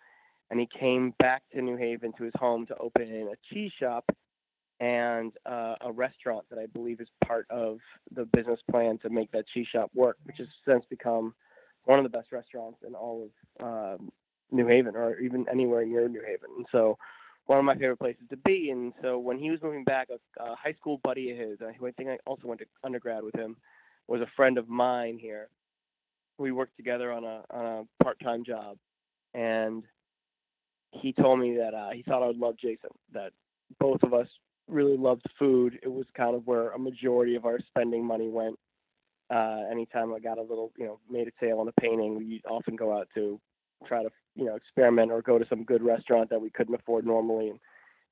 And 0.50 0.60
he 0.60 0.68
came 0.78 1.12
back 1.18 1.42
to 1.52 1.60
New 1.60 1.76
Haven 1.76 2.12
to 2.18 2.24
his 2.24 2.32
home 2.38 2.66
to 2.66 2.76
open 2.78 3.02
a 3.02 3.54
cheese 3.54 3.72
shop 3.80 4.04
and 4.78 5.32
uh, 5.46 5.74
a 5.80 5.90
restaurant 5.90 6.44
that 6.50 6.58
I 6.58 6.66
believe 6.66 7.00
is 7.00 7.08
part 7.26 7.46
of 7.50 7.78
the 8.14 8.26
business 8.26 8.60
plan 8.70 8.98
to 8.98 9.10
make 9.10 9.32
that 9.32 9.46
cheese 9.52 9.66
shop 9.72 9.90
work, 9.94 10.18
which 10.24 10.36
has 10.38 10.46
since 10.68 10.84
become 10.88 11.34
one 11.84 11.98
of 11.98 12.04
the 12.04 12.16
best 12.16 12.30
restaurants 12.30 12.78
in 12.86 12.94
all 12.94 13.28
of 13.60 13.98
um, 14.00 14.12
New 14.50 14.66
Haven 14.66 14.94
or 14.94 15.18
even 15.18 15.46
anywhere 15.50 15.84
near 15.84 16.08
New 16.08 16.22
Haven. 16.24 16.50
And 16.56 16.66
so 16.70 16.98
one 17.46 17.58
of 17.58 17.64
my 17.64 17.74
favorite 17.74 17.98
places 17.98 18.22
to 18.30 18.36
be. 18.36 18.70
And 18.70 18.92
so 19.02 19.18
when 19.18 19.38
he 19.38 19.50
was 19.50 19.62
moving 19.62 19.84
back, 19.84 20.08
a, 20.10 20.42
a 20.42 20.56
high 20.56 20.74
school 20.74 21.00
buddy 21.02 21.30
of 21.30 21.38
his, 21.38 21.58
who 21.78 21.86
I 21.86 21.92
think 21.92 22.08
I 22.08 22.18
also 22.26 22.48
went 22.48 22.60
to 22.60 22.66
undergrad 22.84 23.22
with 23.22 23.34
him, 23.34 23.56
was 24.08 24.20
a 24.20 24.30
friend 24.36 24.58
of 24.58 24.68
mine 24.68 25.18
here. 25.20 25.48
We 26.38 26.52
worked 26.52 26.76
together 26.76 27.12
on 27.12 27.24
a 27.24 27.44
on 27.50 27.66
a 27.66 28.04
part 28.04 28.20
time 28.20 28.44
job, 28.44 28.76
and 29.32 29.82
he 30.90 31.12
told 31.12 31.40
me 31.40 31.56
that 31.56 31.74
uh, 31.74 31.90
he 31.90 32.02
thought 32.02 32.22
I 32.22 32.26
would 32.26 32.36
love 32.36 32.56
Jason. 32.58 32.90
That 33.12 33.32
both 33.80 34.02
of 34.02 34.12
us 34.12 34.28
really 34.68 34.96
loved 34.96 35.24
food. 35.38 35.78
It 35.82 35.88
was 35.88 36.06
kind 36.14 36.36
of 36.36 36.46
where 36.46 36.70
a 36.70 36.78
majority 36.78 37.36
of 37.36 37.46
our 37.46 37.58
spending 37.68 38.04
money 38.04 38.28
went. 38.28 38.58
Uh, 39.34 39.62
anytime 39.70 40.14
I 40.14 40.20
got 40.20 40.38
a 40.38 40.42
little, 40.42 40.72
you 40.76 40.84
know, 40.84 41.00
made 41.10 41.26
a 41.26 41.32
sale 41.40 41.58
on 41.58 41.68
a 41.68 41.80
painting, 41.80 42.16
we 42.16 42.42
often 42.48 42.76
go 42.76 42.96
out 42.96 43.08
to 43.14 43.40
try 43.86 44.02
to, 44.02 44.10
you 44.34 44.44
know, 44.44 44.54
experiment 44.54 45.10
or 45.10 45.22
go 45.22 45.38
to 45.38 45.46
some 45.48 45.64
good 45.64 45.82
restaurant 45.82 46.30
that 46.30 46.40
we 46.40 46.50
couldn't 46.50 46.74
afford 46.74 47.06
normally. 47.06 47.50
And 47.50 47.58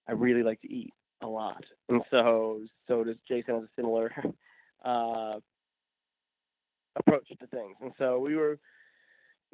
I 0.09 0.13
really 0.13 0.43
like 0.43 0.61
to 0.63 0.73
eat 0.73 0.93
a 1.23 1.27
lot, 1.27 1.65
and 1.89 2.03
so 2.11 2.61
so 2.87 3.05
does 3.05 3.17
Jason 3.27 3.55
has 3.55 3.65
a 3.65 3.69
similar 3.77 4.13
uh, 4.85 5.39
approach 6.97 7.29
to 7.29 7.47
things. 7.47 7.77
And 7.81 7.93
so 7.99 8.19
we 8.19 8.37
were 8.37 8.59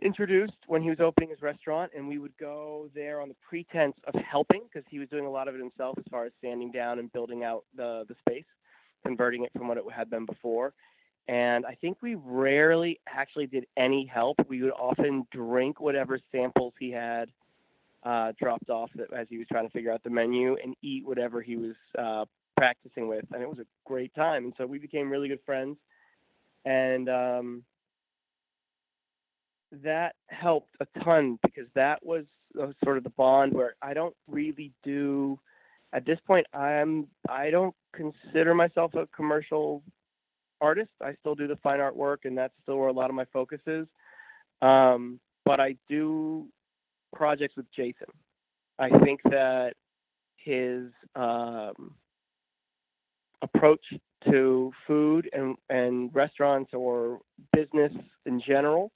introduced 0.02 0.56
when 0.66 0.82
he 0.82 0.88
was 0.88 0.98
opening 1.00 1.30
his 1.30 1.42
restaurant, 1.42 1.92
and 1.96 2.08
we 2.08 2.18
would 2.18 2.36
go 2.38 2.88
there 2.94 3.20
on 3.20 3.28
the 3.28 3.36
pretense 3.48 3.94
of 4.06 4.14
helping 4.20 4.62
because 4.64 4.86
he 4.90 4.98
was 4.98 5.08
doing 5.08 5.26
a 5.26 5.30
lot 5.30 5.48
of 5.48 5.54
it 5.54 5.60
himself 5.60 5.96
as 5.98 6.04
far 6.10 6.24
as 6.24 6.32
sanding 6.42 6.70
down 6.70 6.98
and 6.98 7.12
building 7.12 7.44
out 7.44 7.64
the 7.76 8.04
the 8.08 8.14
space, 8.20 8.44
converting 9.04 9.44
it 9.44 9.52
from 9.52 9.68
what 9.68 9.76
it 9.76 9.84
had 9.94 10.10
been 10.10 10.26
before. 10.26 10.72
And 11.28 11.64
I 11.64 11.74
think 11.74 11.98
we 12.02 12.16
rarely 12.16 13.00
actually 13.08 13.46
did 13.46 13.66
any 13.76 14.04
help. 14.04 14.36
We 14.48 14.62
would 14.62 14.72
often 14.72 15.26
drink 15.30 15.80
whatever 15.80 16.18
samples 16.32 16.72
he 16.78 16.90
had 16.90 17.30
uh, 18.02 18.32
dropped 18.38 18.70
off 18.70 18.90
as 19.16 19.26
he 19.28 19.38
was 19.38 19.46
trying 19.50 19.66
to 19.66 19.72
figure 19.72 19.92
out 19.92 20.02
the 20.02 20.10
menu 20.10 20.56
and 20.62 20.74
eat 20.82 21.06
whatever 21.06 21.40
he 21.40 21.56
was 21.56 21.76
uh, 21.98 22.24
practicing 22.56 23.08
with. 23.08 23.24
And 23.32 23.42
it 23.42 23.48
was 23.48 23.58
a 23.58 23.66
great 23.86 24.14
time. 24.14 24.44
And 24.44 24.54
so 24.58 24.66
we 24.66 24.78
became 24.78 25.10
really 25.10 25.28
good 25.28 25.40
friends. 25.46 25.76
And 26.64 27.08
um, 27.08 27.62
that 29.84 30.14
helped 30.28 30.74
a 30.80 30.86
ton 31.04 31.38
because 31.42 31.68
that 31.74 32.04
was 32.04 32.24
uh, 32.60 32.68
sort 32.82 32.98
of 32.98 33.04
the 33.04 33.10
bond 33.10 33.52
where 33.52 33.74
I 33.80 33.94
don't 33.94 34.16
really 34.26 34.72
do 34.82 35.38
at 35.92 36.04
this 36.04 36.18
point 36.26 36.46
I'm 36.52 37.06
I 37.28 37.50
don't 37.50 37.74
consider 37.92 38.54
myself 38.54 38.94
a 38.94 39.06
commercial 39.14 39.82
artist. 40.60 40.90
I 41.02 41.14
still 41.20 41.34
do 41.34 41.46
the 41.46 41.56
fine 41.56 41.80
art 41.80 41.96
work 41.96 42.20
and 42.24 42.36
that's 42.36 42.54
still 42.62 42.78
where 42.78 42.88
a 42.88 42.92
lot 42.92 43.10
of 43.10 43.16
my 43.16 43.26
focus 43.32 43.60
is. 43.66 43.86
Um, 44.62 45.20
but 45.44 45.60
I 45.60 45.76
do 45.88 46.46
projects 47.14 47.56
with 47.56 47.66
Jason. 47.74 48.08
I 48.78 48.90
think 49.00 49.20
that 49.24 49.74
his 50.36 50.90
um, 51.14 51.94
approach 53.42 53.84
to 54.30 54.72
food 54.86 55.28
and, 55.32 55.56
and 55.68 56.14
restaurants 56.14 56.72
or 56.74 57.20
business 57.52 57.92
in 58.26 58.40
general 58.46 58.92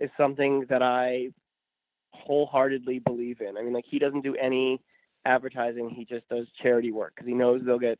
is 0.00 0.10
something 0.16 0.66
that 0.68 0.82
I 0.82 1.28
wholeheartedly 2.12 3.00
believe 3.00 3.40
in. 3.40 3.56
I 3.56 3.62
mean, 3.62 3.72
like 3.72 3.84
he 3.88 3.98
doesn't 3.98 4.22
do 4.22 4.34
any 4.36 4.80
advertising; 5.24 5.90
he 5.90 6.04
just 6.04 6.28
does 6.28 6.46
charity 6.62 6.92
work 6.92 7.12
because 7.14 7.28
he 7.28 7.34
knows 7.34 7.62
they'll 7.64 7.78
get 7.78 7.98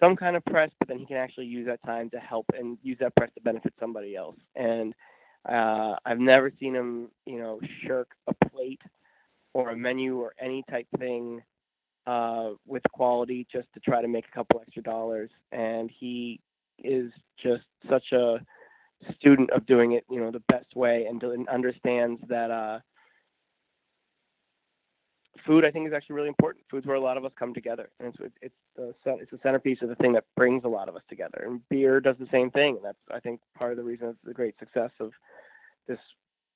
some 0.00 0.16
kind 0.16 0.36
of 0.36 0.44
press, 0.44 0.70
but 0.78 0.88
then 0.88 0.98
he 0.98 1.06
can 1.06 1.16
actually 1.16 1.46
use 1.46 1.66
that 1.66 1.82
time 1.84 2.10
to 2.10 2.18
help 2.18 2.46
and 2.56 2.78
use 2.82 2.98
that 3.00 3.14
press 3.16 3.30
to 3.34 3.40
benefit 3.42 3.74
somebody 3.80 4.16
else. 4.16 4.36
And 4.54 4.94
uh, 5.48 5.96
I've 6.04 6.18
never 6.20 6.52
seen 6.60 6.74
him, 6.74 7.08
you 7.26 7.38
know, 7.38 7.60
shirk 7.84 8.08
a 8.26 8.34
plate 8.48 8.80
or 9.54 9.70
a 9.70 9.76
menu 9.76 10.18
or 10.18 10.34
any 10.40 10.64
type 10.70 10.86
thing 10.98 11.42
uh, 12.06 12.50
with 12.66 12.82
quality 12.92 13.46
just 13.50 13.68
to 13.74 13.80
try 13.80 14.02
to 14.02 14.08
make 14.08 14.26
a 14.30 14.34
couple 14.34 14.60
extra 14.60 14.82
dollars. 14.82 15.30
And 15.52 15.90
he 15.98 16.40
is 16.78 17.10
just 17.42 17.64
such 17.88 18.12
a 18.12 18.38
student 19.16 19.50
of 19.50 19.66
doing 19.66 19.92
it, 19.92 20.04
you 20.10 20.20
know, 20.20 20.30
the 20.30 20.42
best 20.48 20.74
way, 20.74 21.06
and, 21.08 21.22
and 21.22 21.48
understands 21.48 22.20
that 22.28 22.50
uh, 22.50 22.78
food, 25.46 25.64
I 25.64 25.70
think, 25.70 25.86
is 25.86 25.92
actually 25.92 26.16
really 26.16 26.28
important. 26.28 26.64
Food's 26.70 26.86
where 26.86 26.96
a 26.96 27.00
lot 27.00 27.16
of 27.16 27.24
us 27.24 27.32
come 27.38 27.54
together, 27.54 27.90
and 28.00 28.14
it's 28.20 28.34
it's 28.42 28.54
the 28.76 28.94
it's 29.04 29.30
the 29.30 29.38
centerpiece 29.42 29.78
of 29.82 29.88
the 29.88 29.94
thing 29.96 30.12
that 30.12 30.24
brings 30.36 30.64
a 30.64 30.68
lot 30.68 30.88
of 30.88 30.96
us 30.96 31.02
together. 31.08 31.44
And 31.46 31.66
beer 31.68 32.00
does 32.00 32.16
the 32.18 32.28
same 32.30 32.50
thing, 32.50 32.76
and 32.76 32.84
that's 32.84 32.98
I 33.12 33.20
think 33.20 33.40
part 33.56 33.72
of 33.72 33.78
the 33.78 33.84
reason 33.84 34.08
it's 34.08 34.18
the 34.24 34.34
great 34.34 34.58
success 34.58 34.90
of 35.00 35.12
this, 35.86 35.98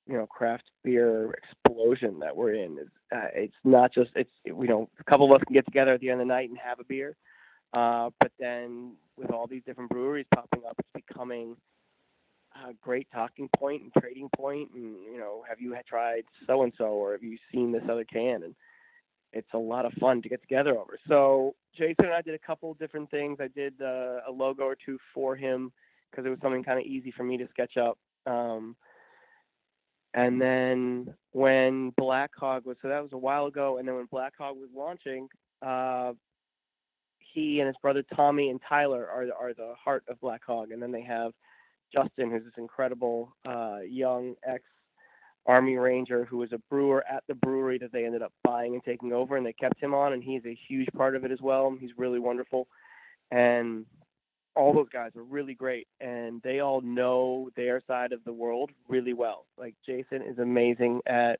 you 0.07 0.15
know, 0.15 0.25
craft 0.27 0.63
beer 0.83 1.33
explosion 1.33 2.19
that 2.19 2.35
we're 2.35 2.53
in. 2.53 2.77
Is 2.77 2.89
uh, 3.13 3.27
it's 3.33 3.55
not 3.63 3.93
just 3.93 4.11
it's 4.15 4.31
you 4.45 4.67
know 4.67 4.89
a 4.99 5.03
couple 5.03 5.25
of 5.25 5.35
us 5.35 5.43
can 5.45 5.53
get 5.53 5.65
together 5.65 5.93
at 5.93 5.99
the 5.99 6.09
end 6.09 6.21
of 6.21 6.27
the 6.27 6.33
night 6.33 6.49
and 6.49 6.57
have 6.57 6.79
a 6.79 6.85
beer, 6.85 7.15
uh, 7.73 8.09
but 8.19 8.31
then 8.39 8.93
with 9.17 9.31
all 9.31 9.47
these 9.47 9.63
different 9.65 9.89
breweries 9.89 10.25
popping 10.33 10.61
up, 10.67 10.75
it's 10.79 11.05
becoming 11.07 11.55
a 12.67 12.73
great 12.81 13.07
talking 13.13 13.49
point 13.57 13.81
and 13.81 13.93
trading 13.99 14.29
point 14.35 14.69
and 14.75 14.95
you 15.11 15.17
know 15.17 15.43
have 15.47 15.59
you 15.59 15.75
tried 15.87 16.23
so 16.47 16.63
and 16.63 16.73
so 16.77 16.85
or 16.85 17.13
have 17.13 17.23
you 17.23 17.37
seen 17.51 17.71
this 17.71 17.83
other 17.89 18.03
can 18.03 18.43
and 18.43 18.55
it's 19.33 19.53
a 19.53 19.57
lot 19.57 19.85
of 19.85 19.93
fun 19.93 20.21
to 20.21 20.29
get 20.29 20.41
together 20.41 20.77
over. 20.77 20.97
So 21.07 21.55
jason 21.75 22.05
and 22.05 22.13
i 22.13 22.21
did 22.21 22.35
a 22.35 22.39
couple 22.39 22.73
different 22.75 23.09
things. 23.09 23.39
I 23.41 23.47
did 23.47 23.73
uh, 23.81 24.19
a 24.27 24.31
logo 24.31 24.63
or 24.63 24.75
two 24.75 24.97
for 25.13 25.35
him 25.35 25.71
because 26.09 26.25
it 26.25 26.29
was 26.29 26.39
something 26.41 26.63
kind 26.63 26.79
of 26.79 26.85
easy 26.85 27.11
for 27.11 27.23
me 27.23 27.37
to 27.37 27.47
sketch 27.49 27.77
up 27.77 27.97
um, 28.25 28.75
and 30.13 30.39
then 30.39 31.13
when 31.31 31.91
black 31.97 32.29
hog 32.37 32.65
was 32.65 32.77
so 32.81 32.87
that 32.87 33.01
was 33.01 33.13
a 33.13 33.17
while 33.17 33.47
ago 33.47 33.77
and 33.77 33.87
then 33.87 33.95
when 33.95 34.05
black 34.11 34.33
hog 34.37 34.55
was 34.55 34.69
launching 34.75 35.27
uh, 35.65 36.13
he 37.17 37.59
and 37.59 37.67
his 37.67 37.75
brother 37.81 38.03
tommy 38.15 38.49
and 38.49 38.59
tyler 38.67 39.07
are, 39.07 39.25
are 39.39 39.53
the 39.55 39.73
heart 39.83 40.03
of 40.07 40.19
black 40.21 40.41
hog 40.45 40.71
and 40.71 40.81
then 40.81 40.91
they 40.91 41.01
have 41.01 41.31
Justin, 41.93 42.31
who's 42.31 42.43
this 42.43 42.53
incredible 42.57 43.35
uh, 43.47 43.77
young 43.87 44.35
ex 44.47 44.63
Army 45.45 45.75
Ranger 45.75 46.25
who 46.25 46.37
was 46.37 46.53
a 46.53 46.57
brewer 46.69 47.03
at 47.09 47.23
the 47.27 47.35
brewery 47.35 47.77
that 47.79 47.91
they 47.91 48.05
ended 48.05 48.21
up 48.21 48.33
buying 48.43 48.73
and 48.73 48.83
taking 48.83 49.11
over, 49.11 49.35
and 49.35 49.45
they 49.45 49.53
kept 49.53 49.79
him 49.81 49.93
on, 49.93 50.13
and 50.13 50.23
he's 50.23 50.45
a 50.45 50.57
huge 50.67 50.87
part 50.95 51.15
of 51.15 51.25
it 51.25 51.31
as 51.31 51.41
well. 51.41 51.75
He's 51.79 51.91
really 51.97 52.19
wonderful, 52.19 52.67
and 53.31 53.85
all 54.55 54.73
those 54.73 54.89
guys 54.89 55.11
are 55.15 55.23
really 55.23 55.53
great, 55.53 55.87
and 55.99 56.41
they 56.43 56.59
all 56.59 56.81
know 56.81 57.49
their 57.55 57.81
side 57.87 58.11
of 58.11 58.23
the 58.23 58.33
world 58.33 58.71
really 58.87 59.13
well. 59.13 59.45
Like 59.57 59.75
Jason 59.85 60.21
is 60.21 60.39
amazing 60.39 61.01
at 61.07 61.39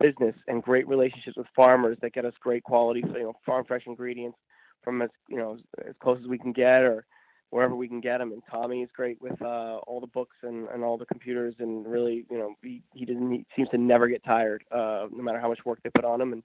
business 0.00 0.34
and 0.48 0.62
great 0.62 0.88
relationships 0.88 1.36
with 1.36 1.46
farmers 1.54 1.98
that 2.02 2.12
get 2.12 2.24
us 2.24 2.34
great 2.40 2.62
quality, 2.62 3.02
you 3.06 3.22
know, 3.22 3.34
farm 3.44 3.64
fresh 3.64 3.82
ingredients 3.86 4.38
from 4.82 5.02
as 5.02 5.10
you 5.28 5.36
know 5.36 5.58
as 5.86 5.94
close 6.00 6.18
as 6.20 6.28
we 6.28 6.38
can 6.38 6.52
get, 6.52 6.82
or 6.82 7.04
wherever 7.52 7.76
we 7.76 7.86
can 7.86 8.00
get 8.00 8.18
him. 8.18 8.32
And 8.32 8.42
Tommy 8.50 8.82
is 8.82 8.88
great 8.96 9.20
with 9.20 9.40
uh, 9.42 9.76
all 9.86 10.00
the 10.00 10.06
books 10.06 10.36
and, 10.42 10.68
and 10.68 10.82
all 10.82 10.96
the 10.96 11.04
computers, 11.04 11.54
and 11.58 11.86
really, 11.86 12.24
you 12.30 12.38
know, 12.38 12.54
he, 12.62 12.82
he 12.94 13.04
doesn't 13.04 13.30
he 13.30 13.44
seems 13.54 13.68
to 13.68 13.78
never 13.78 14.08
get 14.08 14.24
tired, 14.24 14.64
uh, 14.72 15.06
no 15.12 15.22
matter 15.22 15.38
how 15.38 15.50
much 15.50 15.58
work 15.66 15.78
they 15.82 15.90
put 15.90 16.06
on 16.06 16.20
him. 16.20 16.32
And 16.32 16.42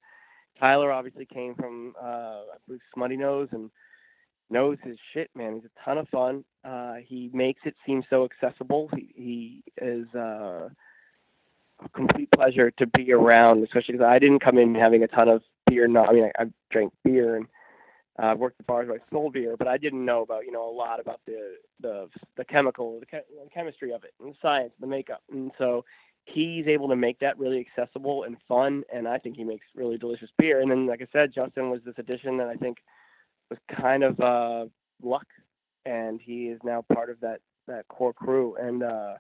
Tyler 0.60 0.92
obviously 0.92 1.26
came 1.26 1.56
from 1.56 1.96
uh, 2.02 2.42
Smuttynose 2.96 3.54
and 3.54 3.72
knows 4.50 4.78
his 4.84 4.98
shit, 5.14 5.30
man. 5.34 5.56
He's 5.56 5.64
a 5.64 5.86
ton 5.86 5.98
of 5.98 6.10
fun. 6.10 6.44
Uh, 6.66 6.96
he 7.06 7.30
makes 7.34 7.62
it 7.64 7.76
seem 7.86 8.04
so 8.10 8.26
accessible. 8.26 8.90
He 8.94 9.14
he 9.16 9.64
is 9.82 10.08
uh, 10.14 10.68
a 11.80 11.90
complete 11.96 12.30
pleasure 12.36 12.70
to 12.72 12.86
be 12.86 13.14
around, 13.14 13.64
especially 13.64 13.94
because 13.94 14.08
I 14.08 14.20
didn't 14.20 14.44
come 14.44 14.58
in 14.58 14.76
having 14.76 15.04
a 15.04 15.08
ton 15.08 15.30
of 15.30 15.42
beer. 15.68 15.88
Not, 15.88 16.10
I 16.10 16.12
mean, 16.12 16.30
I, 16.38 16.44
I 16.44 16.46
drank 16.70 16.92
beer 17.06 17.38
and 17.38 17.48
uh, 18.20 18.34
worked 18.38 18.60
at 18.60 18.68
bars 18.68 18.88
where 18.88 18.98
I 18.98 19.12
sold 19.12 19.34
beer, 19.34 19.56
but 19.58 19.68
I 19.68 19.78
didn't 19.78 20.04
know 20.04 20.24
about 20.24 20.46
you 20.46 20.52
know 20.52 20.70
a 20.70 20.72
lot 20.72 21.00
about 21.00 21.22
the 21.26 21.56
the 21.82 22.10
the 22.36 22.46
chemical, 22.46 23.00
the, 23.00 23.06
the 23.12 23.50
chemistry 23.54 23.92
of 23.94 24.04
it, 24.04 24.14
and 24.20 24.34
the 24.34 24.38
science, 24.42 24.72
the 24.80 24.88
makeup, 24.88 25.22
and 25.32 25.52
so 25.58 25.84
he's 26.28 26.68
able 26.68 26.90
to 26.90 26.96
make 26.96 27.20
that 27.20 27.40
really 27.40 27.66
accessible 27.66 28.24
and 28.24 28.38
fun, 28.48 28.84
and 28.94 29.08
I 29.08 29.18
think 29.18 29.38
he 29.38 29.44
makes 29.44 29.66
really 29.76 29.98
delicious 29.98 30.30
beer. 30.38 30.62
And 30.62 30.70
then, 30.70 30.86
like 30.86 31.02
I 31.02 31.08
said, 31.12 31.34
Justin 31.34 31.70
was 31.70 31.82
this 31.86 31.96
addition 31.98 32.38
that 32.38 32.48
I 32.48 32.56
think 32.56 32.78
was 33.50 33.60
kind 33.80 34.04
of 34.04 34.20
uh, 34.20 34.66
luck, 35.02 35.28
and 35.86 36.20
he 36.22 36.48
is 36.48 36.60
now 36.64 36.84
part 36.94 37.10
of 37.10 37.20
that 37.22 37.40
that 37.68 37.88
core 37.88 38.14
crew. 38.14 38.56
And 38.56 38.84
uh, 38.84 39.14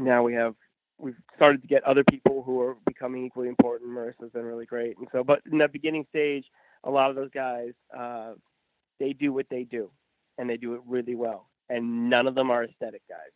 now 0.00 0.22
we 0.22 0.34
have 0.34 0.54
we've 0.98 1.16
started 1.36 1.62
to 1.62 1.68
get 1.68 1.84
other 1.84 2.04
people 2.04 2.42
who 2.42 2.60
are 2.60 2.76
becoming 2.86 3.24
equally 3.24 3.48
important. 3.48 3.90
Marissa's 3.90 4.32
been 4.32 4.44
really 4.44 4.66
great, 4.66 4.96
and 4.98 5.08
so 5.12 5.24
but 5.24 5.40
in 5.50 5.58
the 5.58 5.68
beginning 5.68 6.06
stage 6.10 6.44
a 6.84 6.90
lot 6.90 7.10
of 7.10 7.16
those 7.16 7.30
guys, 7.30 7.72
uh, 7.96 8.32
they 9.00 9.12
do 9.12 9.32
what 9.32 9.46
they 9.50 9.64
do, 9.64 9.90
and 10.38 10.48
they 10.48 10.56
do 10.56 10.74
it 10.74 10.80
really 10.86 11.14
well. 11.14 11.48
And 11.68 12.08
none 12.08 12.26
of 12.26 12.34
them 12.34 12.50
are 12.50 12.64
aesthetic 12.64 13.02
guys. 13.08 13.32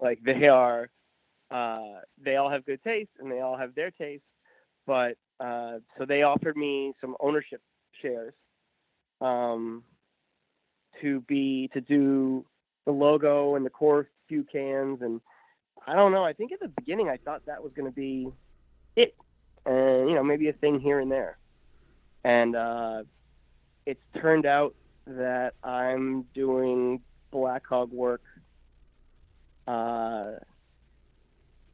Like 0.00 0.20
they 0.24 0.48
are, 0.48 0.88
uh, 1.50 2.00
they 2.22 2.36
all 2.36 2.50
have 2.50 2.66
good 2.66 2.82
taste, 2.82 3.10
and 3.18 3.30
they 3.30 3.40
all 3.40 3.56
have 3.56 3.74
their 3.74 3.90
taste. 3.90 4.22
But 4.86 5.16
uh, 5.40 5.78
so 5.98 6.04
they 6.06 6.22
offered 6.22 6.56
me 6.56 6.92
some 7.00 7.16
ownership 7.20 7.60
shares 8.00 8.34
um, 9.20 9.82
to 11.00 11.20
be 11.22 11.68
to 11.72 11.80
do 11.80 12.44
the 12.86 12.92
logo 12.92 13.56
and 13.56 13.66
the 13.66 13.70
core 13.70 14.08
few 14.28 14.44
cans 14.44 14.98
and 15.02 15.20
I 15.86 15.94
don't 15.94 16.12
know. 16.12 16.24
I 16.24 16.32
think 16.32 16.52
at 16.52 16.60
the 16.60 16.68
beginning 16.68 17.08
I 17.08 17.16
thought 17.16 17.46
that 17.46 17.62
was 17.62 17.72
going 17.74 17.86
to 17.86 17.94
be 17.94 18.28
it, 18.96 19.14
and 19.64 20.08
you 20.08 20.14
know 20.14 20.24
maybe 20.24 20.48
a 20.48 20.52
thing 20.52 20.80
here 20.80 21.00
and 21.00 21.10
there 21.10 21.38
and 22.26 22.56
uh, 22.56 23.02
it's 23.86 24.02
turned 24.20 24.46
out 24.46 24.74
that 25.06 25.52
I'm 25.62 26.24
doing 26.34 27.00
Black 27.30 27.64
Hog 27.68 27.92
work 27.92 28.22
uh, 29.68 30.32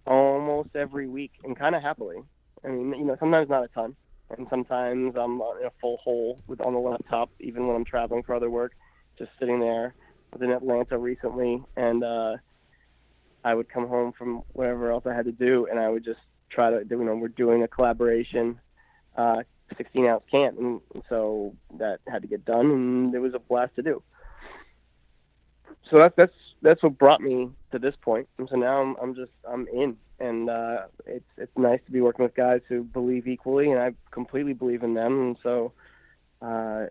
almost 0.07 0.77
every 0.77 1.09
week 1.09 1.33
and 1.43 1.59
kind 1.59 1.75
of 1.75 1.83
happily. 1.83 2.19
I 2.63 2.69
mean, 2.69 2.93
you 2.99 3.05
know, 3.07 3.17
sometimes 3.19 3.49
not 3.49 3.65
a 3.65 3.69
ton, 3.69 3.97
and 4.37 4.47
sometimes 4.51 5.15
I'm 5.17 5.41
in 5.41 5.67
a 5.67 5.73
full 5.81 5.97
hole 6.05 6.39
with 6.47 6.61
on 6.61 6.75
the 6.75 6.79
laptop, 6.79 7.31
even 7.41 7.67
when 7.67 7.75
I'm 7.75 7.87
traveling 7.87 8.23
for 8.23 8.35
other 8.35 8.51
work, 8.51 8.73
just 9.19 9.31
sitting 9.41 9.59
there. 9.59 9.95
I 10.35 10.37
was 10.37 10.43
in 10.43 10.51
Atlanta 10.51 10.99
recently, 10.99 11.63
and 11.79 12.05
uh, 12.05 12.37
I 13.45 13.55
would 13.55 13.69
come 13.69 13.89
home 13.89 14.13
from 14.13 14.43
whatever 14.53 14.91
else 14.91 15.05
I 15.07 15.15
had 15.15 15.25
to 15.27 15.33
do, 15.33 15.67
and 15.71 15.79
I 15.79 15.89
would 15.89 16.05
just 16.05 16.21
try 16.51 16.71
to, 16.71 16.85
you 16.89 17.05
know, 17.05 17.15
we're 17.15 17.29
doing 17.29 17.63
a 17.63 17.69
collaboration, 17.69 18.61
uh, 19.17 19.43
16 19.77 20.07
ounce 20.07 20.23
can, 20.31 20.57
and, 20.59 21.03
so 21.09 21.55
that 21.79 22.01
had 22.07 22.23
to 22.23 22.29
get 22.29 22.45
done, 22.45 22.71
and 22.71 23.15
it 23.15 23.19
was 23.19 23.35
a 23.35 23.39
blast 23.39 23.75
to 23.77 23.83
do. 23.83 24.03
So 25.91 25.99
that's 26.01 26.15
that's 26.17 26.33
that's 26.63 26.83
what 26.83 26.99
brought 26.99 27.21
me 27.21 27.51
to 27.73 27.79
this 27.79 27.95
point, 28.01 28.29
and 28.39 28.49
so 28.49 28.57
now 28.57 28.81
I'm 28.81 28.97
I'm 29.03 29.15
just 29.15 29.33
I'm 29.51 29.67
in, 29.69 29.97
and 30.21 30.49
uh, 30.49 30.83
it's 31.07 31.25
it's 31.37 31.53
nice 31.57 31.81
to 31.87 31.93
be 31.93 32.01
working 32.01 32.23
with 32.23 32.35
guys 32.35 32.61
who 32.69 32.85
believe 32.85 33.27
equally, 33.27 33.71
and 33.71 33.81
I 33.81 33.93
completely 34.11 34.53
believe 34.53 34.83
in 34.83 34.95
them, 34.95 35.21
and 35.21 35.37
so 35.43 35.73
uh, 36.41 36.87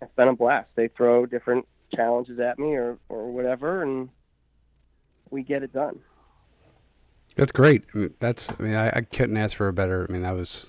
it's 0.00 0.14
been 0.16 0.28
a 0.28 0.34
blast. 0.34 0.68
They 0.74 0.88
throw 0.88 1.26
different 1.26 1.66
challenges 1.94 2.40
at 2.40 2.58
me 2.58 2.74
or 2.74 2.98
or 3.08 3.30
whatever, 3.30 3.82
and 3.82 4.08
we 5.30 5.42
get 5.42 5.62
it 5.62 5.72
done. 5.72 6.00
That's 7.36 7.52
great. 7.52 7.84
I 7.94 7.98
mean, 7.98 8.14
that's 8.18 8.50
I 8.50 8.62
mean 8.62 8.74
I, 8.74 8.88
I 8.88 9.00
couldn't 9.02 9.36
ask 9.36 9.56
for 9.56 9.68
a 9.68 9.72
better. 9.72 10.06
I 10.08 10.12
mean 10.12 10.22
that 10.22 10.34
was 10.34 10.68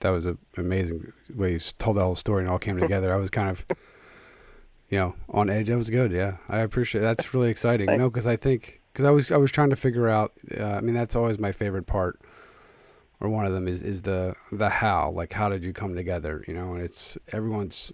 that 0.00 0.10
was 0.10 0.26
an 0.26 0.38
amazing 0.56 1.12
way 1.34 1.52
you 1.52 1.58
told 1.58 1.96
the 1.96 2.02
whole 2.02 2.16
story 2.16 2.42
and 2.42 2.50
all 2.50 2.58
came 2.58 2.76
together. 2.80 3.12
I 3.12 3.16
was 3.16 3.30
kind 3.30 3.50
of 3.50 3.64
you 4.88 4.98
know 4.98 5.14
on 5.28 5.50
edge. 5.50 5.68
That 5.68 5.76
was 5.76 5.90
good. 5.90 6.12
Yeah, 6.12 6.36
I 6.48 6.58
appreciate. 6.58 7.00
It. 7.00 7.04
That's 7.04 7.32
really 7.32 7.50
exciting. 7.50 7.86
Know, 7.86 8.10
because 8.10 8.26
I 8.26 8.36
think 8.36 8.80
because 8.92 9.04
I 9.04 9.10
was 9.10 9.30
I 9.30 9.36
was 9.36 9.52
trying 9.52 9.70
to 9.70 9.76
figure 9.76 10.08
out. 10.08 10.32
Uh, 10.58 10.64
I 10.64 10.80
mean, 10.80 10.94
that's 10.94 11.16
always 11.16 11.38
my 11.38 11.52
favorite 11.52 11.86
part, 11.86 12.20
or 13.20 13.28
one 13.28 13.46
of 13.46 13.52
them 13.52 13.68
is 13.68 13.82
is 13.82 14.02
the 14.02 14.34
the 14.52 14.68
how. 14.68 15.10
Like, 15.10 15.32
how 15.32 15.48
did 15.48 15.64
you 15.64 15.72
come 15.72 15.94
together? 15.94 16.44
You 16.48 16.54
know, 16.54 16.74
and 16.74 16.82
it's 16.82 17.16
everyone's 17.32 17.92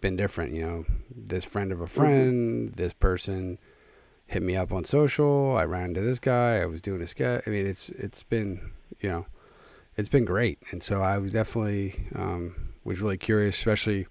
been 0.00 0.16
different. 0.16 0.52
You 0.52 0.62
know, 0.62 0.84
this 1.14 1.44
friend 1.44 1.72
of 1.72 1.80
a 1.80 1.84
mm-hmm. 1.84 1.94
friend, 1.94 2.72
this 2.74 2.92
person 2.92 3.58
hit 4.26 4.42
me 4.42 4.56
up 4.56 4.72
on 4.72 4.84
social. 4.84 5.56
I 5.56 5.64
ran 5.64 5.90
into 5.90 6.00
this 6.00 6.18
guy. 6.18 6.60
I 6.60 6.66
was 6.66 6.80
doing 6.80 7.00
a 7.02 7.06
sketch. 7.06 7.44
I 7.46 7.50
mean, 7.50 7.66
it's 7.66 7.90
it's 7.90 8.22
been 8.22 8.72
you 9.00 9.08
know, 9.08 9.26
it's 9.96 10.08
been 10.08 10.24
great. 10.24 10.58
And 10.70 10.82
so 10.82 11.02
I 11.02 11.18
was 11.18 11.32
definitely 11.32 12.08
um, 12.14 12.54
was 12.84 13.00
really 13.00 13.18
curious, 13.18 13.56
especially 13.56 14.06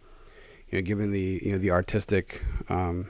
you 0.70 0.80
know, 0.80 0.82
given 0.82 1.12
the 1.12 1.42
you 1.44 1.52
know 1.54 1.58
the 1.58 1.72
artistic, 1.72 2.44
um, 2.70 3.08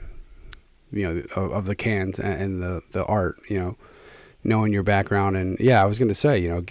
you 0.92 1.02
know, 1.02 1.22
of, 1.36 1.52
of, 1.52 1.66
the 1.66 1.74
cans 1.74 2.18
and, 2.18 2.42
and, 2.42 2.62
the 2.62 2.82
the 2.92 3.04
art, 3.04 3.36
you 3.48 3.58
know, 3.58 3.76
knowing 4.44 4.72
your 4.72 4.82
background 4.82 5.36
and 5.36 5.58
yeah, 5.58 5.82
I 5.82 5.86
was 5.86 5.98
going 5.98 6.08
to 6.08 6.14
say, 6.14 6.38
you 6.38 6.48
know, 6.48 6.64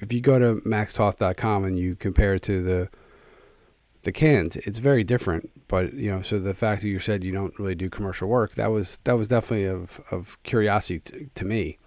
if 0.00 0.12
you 0.12 0.20
go 0.20 0.38
to 0.38 0.60
maxtoth.com 0.62 1.64
and 1.64 1.78
you 1.78 1.94
compare 1.94 2.34
it 2.34 2.42
to 2.44 2.62
the 2.62 2.88
the 4.04 4.12
cans, 4.12 4.56
it's 4.56 4.78
very 4.78 5.04
different. 5.04 5.50
But 5.68 5.94
you 5.94 6.10
know, 6.10 6.22
so 6.22 6.38
the 6.38 6.54
fact 6.54 6.82
that 6.82 6.88
you 6.88 6.98
said 6.98 7.24
you 7.24 7.32
don't 7.32 7.58
really 7.58 7.74
do 7.74 7.90
commercial 7.90 8.28
work, 8.28 8.54
that 8.54 8.70
was 8.70 8.98
that 9.04 9.14
was 9.18 9.28
definitely 9.28 9.66
of 9.66 10.00
of 10.10 10.42
curiosity 10.42 11.00
to, 11.00 11.28
to 11.34 11.44
me. 11.44 11.78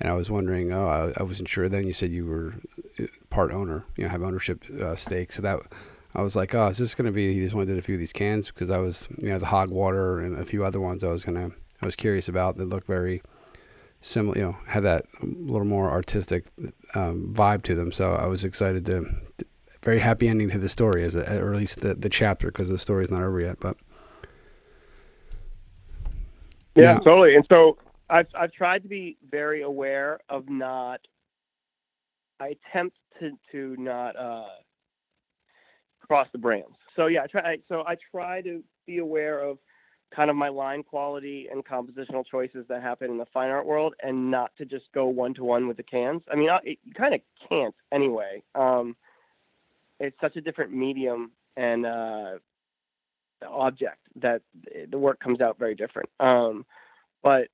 And 0.00 0.10
I 0.10 0.14
was 0.14 0.30
wondering, 0.30 0.72
oh, 0.72 0.86
I, 0.86 1.20
I, 1.20 1.24
wasn't 1.24 1.48
sure. 1.48 1.68
Then 1.68 1.84
you 1.84 1.92
said 1.92 2.12
you 2.12 2.24
were 2.24 2.54
uh, 3.00 3.06
part 3.30 3.50
owner, 3.50 3.84
you 3.96 4.04
know, 4.04 4.10
have 4.10 4.22
ownership 4.22 4.62
uh, 4.80 4.94
stake. 4.94 5.32
So 5.32 5.42
that 5.42 5.58
I 6.14 6.22
was 6.22 6.36
like, 6.36 6.54
oh, 6.54 6.68
is 6.68 6.78
this 6.78 6.94
going 6.94 7.06
to 7.06 7.12
be? 7.12 7.34
He 7.34 7.40
just 7.40 7.54
only 7.54 7.66
did 7.66 7.78
a 7.78 7.82
few 7.82 7.96
of 7.96 7.98
these 7.98 8.12
cans 8.12 8.48
because 8.48 8.70
I 8.70 8.78
was, 8.78 9.08
you 9.18 9.28
know, 9.30 9.38
the 9.38 9.46
hog 9.46 9.70
water 9.70 10.20
and 10.20 10.36
a 10.36 10.44
few 10.44 10.64
other 10.64 10.80
ones 10.80 11.02
I 11.02 11.08
was 11.08 11.24
gonna, 11.24 11.50
I 11.82 11.86
was 11.86 11.96
curious 11.96 12.28
about 12.28 12.56
that 12.58 12.66
looked 12.66 12.86
very 12.86 13.22
similar, 14.00 14.38
you 14.38 14.44
know, 14.44 14.56
had 14.66 14.84
that 14.84 15.06
little 15.20 15.66
more 15.66 15.90
artistic 15.90 16.46
um, 16.94 17.32
vibe 17.34 17.62
to 17.64 17.74
them. 17.74 17.92
So 17.92 18.14
I 18.14 18.26
was 18.26 18.44
excited 18.44 18.86
to, 18.86 19.06
very 19.82 20.00
happy 20.00 20.28
ending 20.28 20.50
to 20.50 20.58
the 20.58 20.68
story, 20.68 21.04
as 21.04 21.14
a, 21.14 21.40
or 21.40 21.52
at 21.52 21.58
least 21.58 21.80
the 21.80 21.94
the 21.94 22.08
chapter, 22.08 22.48
because 22.48 22.68
the 22.68 22.78
story's 22.78 23.10
not 23.10 23.22
over 23.22 23.40
yet. 23.40 23.58
But 23.60 23.76
yeah, 26.74 26.94
now, 26.94 26.98
totally. 27.00 27.34
And 27.34 27.46
so 27.52 27.78
I've 28.10 28.28
I've 28.34 28.52
tried 28.52 28.82
to 28.82 28.88
be 28.88 29.16
very 29.30 29.62
aware 29.62 30.20
of 30.28 30.48
not. 30.48 31.00
I 32.40 32.54
attempt 32.70 32.96
to 33.20 33.32
to 33.52 33.76
not. 33.78 34.16
uh 34.16 34.44
across 36.08 36.28
the 36.32 36.38
brands. 36.38 36.76
So 36.96 37.06
yeah, 37.06 37.24
I 37.24 37.26
try. 37.26 37.56
So 37.68 37.82
I 37.86 37.96
try 38.10 38.40
to 38.42 38.62
be 38.86 38.98
aware 38.98 39.40
of 39.40 39.58
kind 40.14 40.30
of 40.30 40.36
my 40.36 40.48
line 40.48 40.82
quality 40.82 41.48
and 41.52 41.62
compositional 41.62 42.24
choices 42.30 42.64
that 42.68 42.82
happen 42.82 43.10
in 43.10 43.18
the 43.18 43.26
fine 43.26 43.50
art 43.50 43.66
world, 43.66 43.94
and 44.02 44.30
not 44.30 44.50
to 44.56 44.64
just 44.64 44.86
go 44.94 45.06
one 45.06 45.34
to 45.34 45.44
one 45.44 45.68
with 45.68 45.76
the 45.76 45.82
cans. 45.82 46.22
I 46.32 46.36
mean, 46.36 46.48
it, 46.64 46.78
you 46.82 46.94
kind 46.94 47.14
of 47.14 47.20
can't 47.48 47.74
anyway. 47.92 48.42
Um, 48.54 48.96
it's 50.00 50.16
such 50.20 50.36
a 50.36 50.40
different 50.40 50.72
medium 50.72 51.32
and 51.56 51.86
uh, 51.86 52.32
object 53.46 53.98
that 54.16 54.42
the 54.90 54.98
work 54.98 55.20
comes 55.20 55.40
out 55.40 55.58
very 55.58 55.74
different. 55.74 56.08
Um, 56.20 56.64
but 57.22 57.48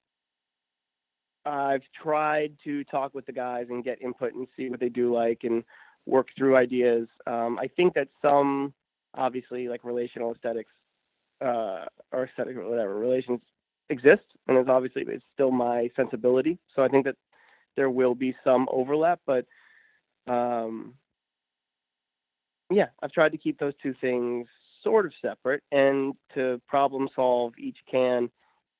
I've 1.46 1.82
tried 2.02 2.56
to 2.64 2.84
talk 2.84 3.14
with 3.14 3.26
the 3.26 3.32
guys 3.32 3.66
and 3.68 3.84
get 3.84 4.00
input 4.00 4.34
and 4.34 4.46
see 4.56 4.68
what 4.68 4.80
they 4.80 4.88
do 4.88 5.12
like 5.14 5.40
and 5.44 5.62
work 6.06 6.28
through 6.36 6.56
ideas. 6.56 7.08
Um, 7.26 7.58
I 7.58 7.68
think 7.68 7.94
that 7.94 8.08
some, 8.22 8.72
obviously, 9.14 9.68
like 9.68 9.84
relational 9.84 10.32
aesthetics 10.32 10.70
uh, 11.42 11.84
or 12.12 12.24
aesthetic 12.24 12.56
or 12.56 12.68
whatever 12.68 12.94
relations 12.94 13.40
exist, 13.90 14.24
and 14.48 14.56
it's 14.56 14.68
obviously 14.68 15.04
it's 15.06 15.24
still 15.34 15.50
my 15.50 15.90
sensibility. 15.96 16.58
So 16.74 16.82
I 16.82 16.88
think 16.88 17.04
that 17.04 17.16
there 17.76 17.90
will 17.90 18.14
be 18.14 18.34
some 18.44 18.66
overlap, 18.70 19.20
but 19.26 19.44
um, 20.26 20.94
yeah, 22.70 22.86
I've 23.02 23.12
tried 23.12 23.32
to 23.32 23.38
keep 23.38 23.58
those 23.58 23.74
two 23.82 23.94
things 24.00 24.46
sort 24.82 25.06
of 25.06 25.12
separate 25.22 25.62
and 25.72 26.14
to 26.34 26.60
problem 26.68 27.08
solve 27.14 27.54
each 27.58 27.78
can 27.90 28.30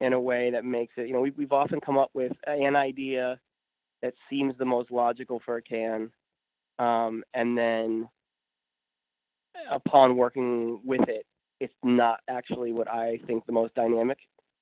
in 0.01 0.13
a 0.13 0.21
way 0.21 0.51
that 0.51 0.65
makes 0.65 0.95
it. 0.97 1.07
You 1.07 1.15
know, 1.15 1.21
we've 1.21 1.37
we've 1.37 1.53
often 1.53 1.81
come 1.81 1.99
up 1.99 2.11
with 2.15 2.33
an 2.47 2.77
idea 2.77 3.41
that 4.03 4.15
seems 4.29 4.55
the 4.59 4.65
most 4.67 4.91
logical 4.91 5.41
for 5.45 5.57
a 5.57 5.63
can 5.63 6.11
um, 6.79 7.23
and 7.35 7.57
then 7.57 8.09
upon 9.71 10.17
working 10.17 10.81
with 10.85 11.09
it, 11.09 11.27
it's 11.61 11.75
not 11.83 12.21
actually 12.29 12.73
what 12.73 12.89
I 12.89 13.21
think 13.27 13.47
the 13.47 13.53
most 13.53 13.75
dynamic 13.75 14.19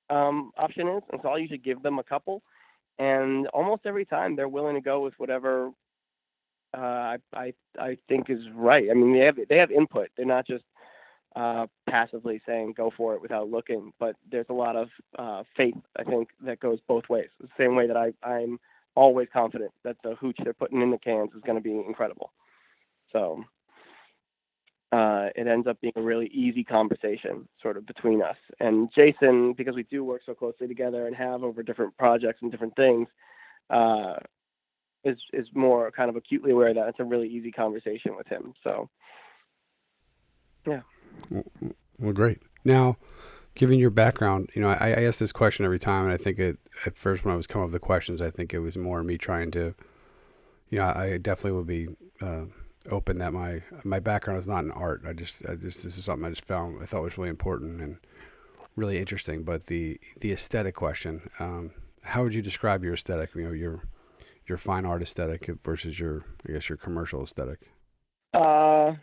um, 0.09 0.51
option 0.57 0.87
is. 0.87 1.03
And 1.11 1.19
so 1.21 1.29
I'll 1.29 1.39
usually 1.39 1.57
give 1.57 1.81
them 1.81 1.99
a 1.99 2.03
couple, 2.03 2.43
and 2.99 3.47
almost 3.47 3.83
every 3.85 4.05
time 4.05 4.35
they're 4.35 4.47
willing 4.47 4.75
to 4.75 4.81
go 4.81 5.01
with 5.01 5.13
whatever 5.17 5.71
uh, 6.75 6.79
I, 6.79 7.17
I 7.33 7.53
I 7.79 7.97
think 8.09 8.29
is 8.29 8.39
right. 8.55 8.87
I 8.89 8.93
mean, 8.93 9.13
they 9.13 9.25
have 9.25 9.37
they 9.49 9.57
have 9.57 9.71
input. 9.71 10.09
They're 10.17 10.25
not 10.25 10.47
just 10.47 10.63
uh, 11.35 11.67
passively 11.89 12.41
saying 12.45 12.73
go 12.77 12.91
for 12.95 13.15
it 13.15 13.21
without 13.21 13.49
looking. 13.49 13.91
But 13.99 14.15
there's 14.31 14.47
a 14.49 14.53
lot 14.53 14.75
of 14.75 14.89
uh, 15.17 15.43
faith, 15.55 15.75
I 15.97 16.03
think, 16.03 16.29
that 16.45 16.59
goes 16.59 16.79
both 16.87 17.09
ways. 17.09 17.29
The 17.39 17.47
same 17.57 17.75
way 17.75 17.87
that 17.87 17.97
I 17.97 18.13
I'm 18.23 18.59
always 18.95 19.27
confident 19.33 19.71
that 19.83 19.97
the 20.03 20.15
hooch 20.15 20.37
they're 20.43 20.53
putting 20.53 20.81
in 20.81 20.91
the 20.91 20.97
cans 20.99 21.31
is 21.35 21.41
going 21.45 21.57
to 21.57 21.63
be 21.63 21.71
incredible. 21.75 22.31
So 23.11 23.43
uh, 24.91 25.29
it 25.35 25.47
ends 25.47 25.65
up 25.67 25.81
being 25.81 25.93
a 25.95 26.01
really 26.01 26.27
easy 26.27 26.63
conversation 26.63 27.47
sort 27.61 27.77
of 27.77 27.85
between 27.87 28.21
us. 28.21 28.37
And 28.59 28.89
Jason, 28.95 29.53
because 29.53 29.75
we 29.75 29.83
do 29.83 30.03
work 30.03 30.21
so 30.25 30.35
closely 30.35 30.67
together 30.67 31.07
and 31.07 31.15
have 31.15 31.43
over 31.43 31.63
different 31.63 31.97
projects 31.97 32.39
and 32.43 32.51
different 32.51 32.75
things, 32.75 33.07
uh, 33.71 34.15
is 35.03 35.17
is 35.33 35.47
more 35.53 35.91
kind 35.91 36.09
of 36.09 36.15
acutely 36.15 36.51
aware 36.51 36.73
that 36.73 36.87
it's 36.87 36.99
a 36.99 37.03
really 37.03 37.27
easy 37.27 37.51
conversation 37.51 38.15
with 38.15 38.27
him. 38.27 38.53
So 38.63 38.89
yeah. 40.67 40.81
Well, 41.99 42.13
great. 42.13 42.39
Now, 42.63 42.97
given 43.55 43.79
your 43.79 43.89
background, 43.89 44.49
you 44.53 44.61
know, 44.61 44.69
I, 44.69 44.89
I 44.91 45.03
ask 45.03 45.19
this 45.19 45.31
question 45.31 45.65
every 45.65 45.79
time, 45.79 46.05
and 46.05 46.13
I 46.13 46.17
think 46.17 46.39
it, 46.39 46.57
at 46.85 46.97
first 46.97 47.23
when 47.23 47.33
I 47.33 47.37
was 47.37 47.47
coming 47.47 47.65
up 47.65 47.71
with 47.71 47.81
the 47.81 47.85
questions, 47.85 48.21
I 48.21 48.29
think 48.29 48.53
it 48.53 48.59
was 48.59 48.77
more 48.77 49.03
me 49.03 49.17
trying 49.17 49.51
to, 49.51 49.75
you 50.69 50.79
know, 50.79 50.85
I 50.85 51.17
definitely 51.17 51.51
would 51.51 51.67
be 51.67 51.87
uh, 52.21 52.45
open 52.89 53.19
that 53.19 53.33
my 53.33 53.61
my 53.83 53.99
background 53.99 54.39
is 54.39 54.47
not 54.47 54.63
in 54.63 54.71
art. 54.71 55.03
I 55.07 55.13
just, 55.13 55.45
I 55.47 55.55
just 55.55 55.83
this 55.83 55.97
is 55.97 56.05
something 56.05 56.25
I 56.25 56.29
just 56.29 56.45
found 56.45 56.81
I 56.81 56.85
thought 56.85 57.03
was 57.03 57.17
really 57.17 57.29
important 57.29 57.81
and 57.81 57.97
really 58.75 58.97
interesting. 58.97 59.43
But 59.43 59.67
the 59.67 59.99
the 60.19 60.31
aesthetic 60.31 60.75
question, 60.75 61.29
um, 61.39 61.71
how 62.01 62.23
would 62.23 62.33
you 62.33 62.41
describe 62.41 62.83
your 62.83 62.93
aesthetic? 62.93 63.35
You 63.35 63.43
know, 63.43 63.51
your 63.51 63.83
your 64.47 64.57
fine 64.57 64.85
art 64.85 65.01
aesthetic 65.01 65.49
versus 65.63 65.99
your, 65.99 66.25
I 66.47 66.53
guess, 66.53 66.69
your 66.69 66.77
commercial 66.77 67.23
aesthetic. 67.23 67.59
Uh, 68.33 68.93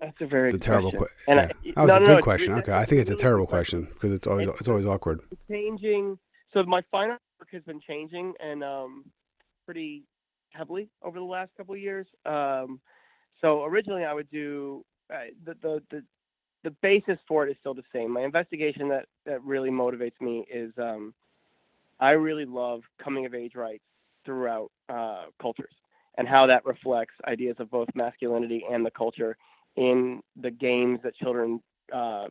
That's 0.00 0.16
a 0.20 0.26
very. 0.26 0.46
It's 0.46 0.54
a 0.54 0.58
terrible 0.58 0.92
question. 0.92 1.16
question. 1.24 1.56
Yeah. 1.64 1.72
I, 1.76 1.86
that 1.86 1.92
was 1.92 2.00
no, 2.00 2.04
a 2.04 2.06
good 2.06 2.16
no, 2.16 2.22
question. 2.22 2.52
okay, 2.54 2.72
I 2.72 2.84
think 2.84 3.00
it's 3.00 3.10
a 3.10 3.16
terrible 3.16 3.46
question 3.46 3.88
because 3.92 4.12
it's 4.12 4.26
always 4.26 4.48
it's, 4.48 4.60
it's 4.60 4.68
always 4.68 4.86
awkward. 4.86 5.20
Changing. 5.50 6.18
So 6.52 6.62
my 6.62 6.82
fine 6.90 7.10
art 7.10 7.20
work 7.40 7.48
has 7.52 7.62
been 7.64 7.80
changing 7.86 8.34
and 8.40 8.62
um, 8.62 9.04
pretty 9.64 10.04
heavily 10.50 10.88
over 11.02 11.18
the 11.18 11.24
last 11.24 11.50
couple 11.56 11.74
of 11.74 11.80
years. 11.80 12.06
Um, 12.24 12.80
so 13.40 13.64
originally 13.64 14.04
I 14.04 14.14
would 14.14 14.30
do 14.30 14.84
uh, 15.12 15.18
the, 15.44 15.54
the 15.62 15.82
the 15.90 16.04
the 16.64 16.70
basis 16.82 17.18
for 17.26 17.46
it 17.46 17.50
is 17.50 17.56
still 17.60 17.74
the 17.74 17.82
same. 17.92 18.12
My 18.12 18.22
investigation 18.22 18.88
that 18.90 19.06
that 19.26 19.42
really 19.42 19.70
motivates 19.70 20.20
me 20.20 20.46
is 20.52 20.72
um, 20.78 21.12
I 22.00 22.10
really 22.10 22.44
love 22.44 22.82
coming 23.02 23.26
of 23.26 23.34
age 23.34 23.54
rites 23.54 23.84
throughout 24.24 24.70
uh, 24.88 25.26
cultures 25.40 25.74
and 26.16 26.28
how 26.28 26.46
that 26.46 26.64
reflects 26.64 27.14
ideas 27.26 27.56
of 27.58 27.70
both 27.70 27.88
masculinity 27.94 28.64
and 28.70 28.84
the 28.84 28.90
culture 28.90 29.36
in 29.76 30.20
the 30.40 30.50
games 30.50 31.00
that 31.04 31.14
children 31.16 31.60
uh, 31.94 32.26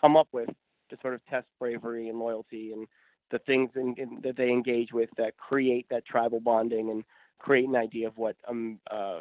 come 0.00 0.16
up 0.16 0.28
with 0.32 0.48
to 0.90 0.96
sort 1.00 1.14
of 1.14 1.24
test 1.26 1.46
bravery 1.58 2.08
and 2.08 2.18
loyalty 2.18 2.72
and 2.72 2.86
the 3.30 3.38
things 3.40 3.70
in, 3.76 3.94
in, 3.96 4.20
that 4.22 4.36
they 4.36 4.50
engage 4.50 4.92
with 4.92 5.08
that 5.16 5.36
create 5.36 5.86
that 5.90 6.04
tribal 6.04 6.40
bonding 6.40 6.90
and 6.90 7.04
create 7.38 7.66
an 7.66 7.76
idea 7.76 8.06
of 8.06 8.16
what 8.16 8.36
um, 8.48 8.78
uh, 8.90 9.20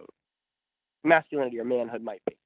masculinity 1.04 1.60
or 1.60 1.64
manhood 1.64 2.04
might 2.04 2.22
be. 2.28 2.38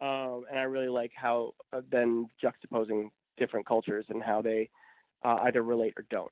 Um, 0.00 0.44
and 0.48 0.58
I 0.58 0.62
really 0.62 0.88
like 0.88 1.10
how 1.14 1.54
uh, 1.72 1.80
then 1.90 2.28
juxtaposing 2.42 3.10
different 3.36 3.66
cultures 3.66 4.06
and 4.10 4.22
how 4.22 4.42
they 4.42 4.70
uh, 5.24 5.38
either 5.42 5.62
relate 5.62 5.94
or 5.96 6.04
don't. 6.10 6.30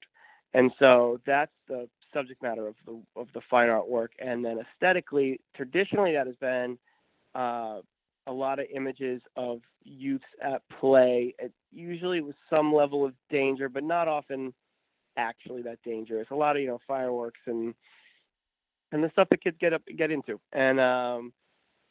And 0.57 0.73
so 0.79 1.21
that's 1.27 1.53
the 1.69 1.87
subject 2.14 2.42
matter 2.42 2.66
of 2.66 2.77
the 2.87 2.99
of 3.14 3.29
the 3.35 3.42
fine 3.51 3.69
art 3.69 3.87
work. 3.87 4.12
And 4.19 4.42
then 4.42 4.59
aesthetically, 4.59 5.38
traditionally, 5.55 6.14
that 6.14 6.27
has 6.27 6.37
been 6.37 6.79
uh, 7.35 7.81
a 8.27 8.33
lot 8.33 8.59
of 8.59 8.64
images 8.75 9.21
of 9.37 9.61
youths 9.85 10.25
at 10.42 10.62
play, 10.81 11.35
usually 11.73 12.23
with 12.23 12.37
some 12.49 12.73
level 12.73 13.05
of 13.05 13.12
danger, 13.31 13.69
but 13.69 13.85
not 13.85 14.09
often 14.09 14.55
actually 15.19 15.61
that 15.61 15.79
dangerous. 15.85 16.27
A 16.31 16.35
lot 16.35 16.57
of 16.57 16.62
you 16.62 16.69
know 16.69 16.81
fireworks 16.88 17.40
and 17.45 17.75
and 18.92 19.05
the 19.05 19.11
stuff 19.11 19.29
that 19.31 19.45
kids 19.45 19.59
get 19.61 19.75
up 19.75 19.83
get 19.99 20.11
into, 20.11 20.40
and 20.55 20.81
um, 20.81 21.35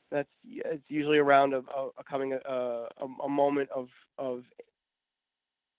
that's 0.09 0.29
it's 0.43 0.83
usually 0.87 1.19
around 1.19 1.53
a, 1.53 1.57
a, 1.57 1.89
a 1.99 2.03
coming 2.09 2.33
a, 2.33 2.49
a, 2.49 2.87
a 3.25 3.29
moment 3.29 3.69
of 3.69 3.89
of 4.17 4.41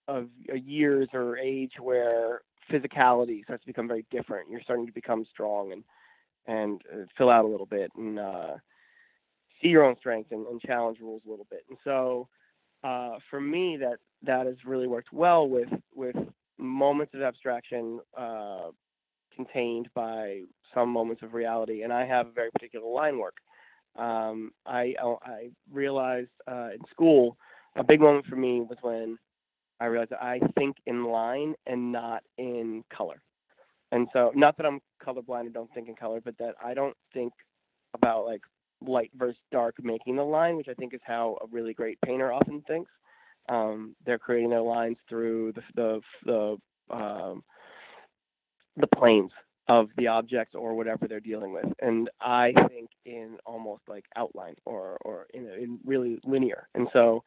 of 0.07 0.29
years 0.55 1.09
or 1.12 1.37
age 1.37 1.72
where 1.81 2.42
physicality 2.70 3.44
starts 3.44 3.62
to 3.62 3.66
become 3.66 3.88
very 3.88 4.05
different. 4.11 4.50
You're 4.50 4.62
starting 4.62 4.87
to 4.87 4.92
become 4.92 5.24
strong 5.31 5.72
and 5.72 5.85
and 6.48 6.81
uh, 6.92 7.05
fill 7.18 7.31
out 7.31 7.44
a 7.44 7.48
little 7.48 7.66
bit 7.66 7.90
and 7.96 8.18
uh, 8.18 8.55
see 9.61 9.68
your 9.68 9.85
own 9.85 9.96
strength 9.98 10.31
and, 10.31 10.46
and, 10.46 10.61
challenge 10.61 10.98
rules 11.00 11.22
a 11.26 11.31
little 11.31 11.46
bit. 11.50 11.64
And 11.68 11.76
so 11.83 12.29
uh, 12.85 13.16
for 13.31 13.40
me, 13.40 13.76
that 13.81 13.98
that 14.22 14.46
has 14.46 14.57
really 14.64 14.87
worked 14.87 15.12
well 15.12 15.48
with 15.48 15.68
with 15.94 16.16
moments 16.59 17.14
of 17.14 17.22
abstraction 17.22 18.00
uh, 18.16 18.68
contained 19.35 19.88
by 19.94 20.42
some 20.72 20.88
moments 20.88 21.22
of 21.22 21.35
reality. 21.35 21.83
And 21.83 21.92
I 21.92 22.07
have 22.07 22.29
a 22.29 22.33
very 22.33 22.50
particular 22.50 22.88
line 22.88 23.18
work. 23.18 23.37
Um, 23.96 24.52
I 24.66 24.94
I 25.00 25.50
realized 25.72 26.31
uh, 26.46 26.70
in 26.74 26.81
school 26.90 27.37
a 27.76 27.85
big 27.85 28.00
moment 28.00 28.26
for 28.26 28.37
me 28.37 28.61
was 28.61 28.79
when 28.81 29.18
I 29.81 29.87
realized 29.87 30.11
that 30.11 30.23
I 30.23 30.41
think 30.59 30.77
in 30.87 31.05
line 31.05 31.55
and 31.67 31.93
not 31.93 32.23
in 32.39 32.85
color. 32.95 33.21
And 33.93 34.09
so, 34.12 34.33
not 34.35 34.57
that 34.57 34.67
I'm 34.67 34.81
colorblind 35.05 35.43
and 35.43 35.55
don't 35.55 35.73
think 35.73 35.89
in 35.89 35.95
color, 35.95 36.21
but 36.25 36.37
that 36.39 36.55
I 36.62 36.75
don't 36.75 36.97
think 37.12 37.33
about 37.95 38.27
like 38.27 38.43
light 38.81 39.11
versus 39.17 39.41
dark 39.53 39.77
making 39.83 40.17
the 40.17 40.25
line, 40.25 40.57
which 40.57 40.69
I 40.69 40.75
think 40.75 40.95
is 40.95 41.01
how 41.05 41.39
a 41.43 41.47
really 41.51 41.73
great 41.73 41.99
painter 42.05 42.33
often 42.33 42.62
thinks. 42.67 42.91
Um, 43.49 43.95
they're 44.05 44.19
creating 44.19 44.51
their 44.51 44.62
lines 44.62 44.97
through 45.09 45.53
the 45.53 45.62
the 45.75 46.01
the, 46.89 46.95
um, 46.95 47.45
the 48.77 48.89
planes 48.89 49.31
of 49.69 49.89
the 49.97 50.09
objects 50.09 50.55
or 50.55 50.75
whatever 50.75 51.07
they're 51.09 51.21
dealing 51.21 51.53
with, 51.53 51.67
and 51.81 52.11
I 52.21 52.53
think 52.69 52.91
in 53.05 53.37
almost 53.47 53.83
like 53.89 54.05
outline 54.17 54.57
or 54.65 54.99
or 55.03 55.27
in, 55.33 55.47
in 55.47 55.79
really 55.85 56.19
linear. 56.25 56.69
And 56.75 56.89
so, 56.93 57.23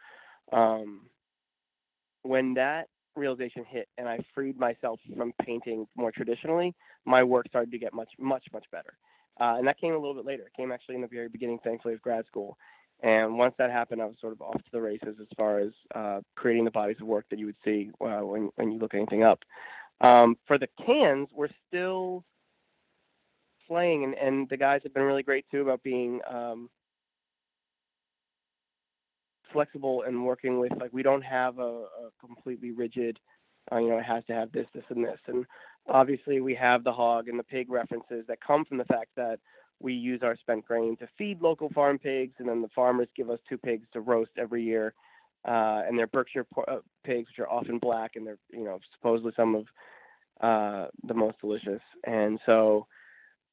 um, 0.51 1.01
when 2.23 2.53
that 2.55 2.87
realization 3.15 3.65
hit 3.65 3.87
and 3.97 4.07
I 4.07 4.19
freed 4.33 4.57
myself 4.57 4.99
from 5.15 5.33
painting 5.41 5.87
more 5.95 6.11
traditionally, 6.11 6.75
my 7.05 7.23
work 7.23 7.47
started 7.47 7.71
to 7.71 7.77
get 7.77 7.93
much, 7.93 8.09
much, 8.17 8.45
much 8.53 8.65
better. 8.71 8.93
Uh, 9.39 9.55
and 9.57 9.67
that 9.67 9.79
came 9.79 9.93
a 9.93 9.97
little 9.97 10.13
bit 10.13 10.25
later. 10.25 10.43
It 10.43 10.53
came 10.55 10.71
actually 10.71 10.95
in 10.95 11.01
the 11.01 11.07
very 11.07 11.29
beginning, 11.29 11.59
thankfully, 11.63 11.93
of 11.93 12.01
grad 12.01 12.25
school. 12.25 12.57
And 13.01 13.37
once 13.37 13.53
that 13.57 13.71
happened, 13.71 14.01
I 14.01 14.05
was 14.05 14.15
sort 14.19 14.33
of 14.33 14.41
off 14.41 14.57
to 14.57 14.71
the 14.71 14.81
races 14.81 15.15
as 15.21 15.27
far 15.37 15.59
as 15.59 15.71
uh, 15.95 16.19
creating 16.35 16.65
the 16.65 16.71
bodies 16.71 16.97
of 16.99 17.07
work 17.07 17.25
that 17.29 17.39
you 17.39 17.45
would 17.45 17.55
see 17.63 17.91
uh, 18.01 18.19
when, 18.19 18.49
when 18.55 18.71
you 18.71 18.79
look 18.79 18.93
anything 18.93 19.23
up. 19.23 19.39
Um, 20.01 20.37
for 20.47 20.57
the 20.57 20.67
cans, 20.85 21.29
we're 21.33 21.49
still 21.67 22.25
playing, 23.67 24.03
and, 24.03 24.13
and 24.15 24.49
the 24.49 24.57
guys 24.57 24.81
have 24.83 24.93
been 24.93 25.03
really 25.03 25.23
great 25.23 25.45
too 25.51 25.61
about 25.61 25.83
being 25.83 26.19
um, 26.29 26.69
flexible 29.51 30.03
and 30.07 30.25
working 30.25 30.59
with 30.59 30.71
like 30.79 30.91
we 30.93 31.03
don't 31.03 31.23
have 31.23 31.59
a, 31.59 31.61
a 31.61 32.09
completely 32.25 32.71
rigid 32.71 33.19
uh, 33.71 33.77
you 33.77 33.89
know 33.89 33.97
it 33.97 34.05
has 34.05 34.23
to 34.25 34.33
have 34.33 34.51
this 34.51 34.67
this 34.73 34.83
and 34.89 35.03
this. 35.03 35.19
And 35.27 35.45
obviously 35.87 36.41
we 36.41 36.55
have 36.55 36.83
the 36.83 36.91
hog 36.91 37.27
and 37.27 37.37
the 37.39 37.43
pig 37.43 37.69
references 37.69 38.25
that 38.27 38.39
come 38.45 38.65
from 38.65 38.77
the 38.77 38.85
fact 38.85 39.09
that 39.15 39.39
we 39.81 39.93
use 39.93 40.21
our 40.23 40.35
spent 40.37 40.65
grain 40.65 40.97
to 40.97 41.07
feed 41.17 41.41
local 41.41 41.69
farm 41.69 41.97
pigs 41.97 42.33
and 42.39 42.49
then 42.49 42.61
the 42.61 42.69
farmers 42.75 43.07
give 43.15 43.29
us 43.29 43.39
two 43.47 43.57
pigs 43.57 43.87
to 43.93 44.01
roast 44.01 44.31
every 44.37 44.63
year. 44.63 44.93
Uh, 45.47 45.83
and 45.87 45.97
they're 45.97 46.07
berkshire 46.07 46.45
uh, 46.67 46.77
pigs 47.05 47.29
which 47.29 47.39
are 47.39 47.49
often 47.49 47.79
black 47.79 48.11
and 48.15 48.27
they're 48.27 48.37
you 48.51 48.65
know 48.65 48.79
supposedly 48.93 49.31
some 49.37 49.55
of 49.55 49.65
uh, 50.41 50.87
the 51.07 51.13
most 51.13 51.39
delicious. 51.39 51.81
And 52.05 52.39
so 52.45 52.87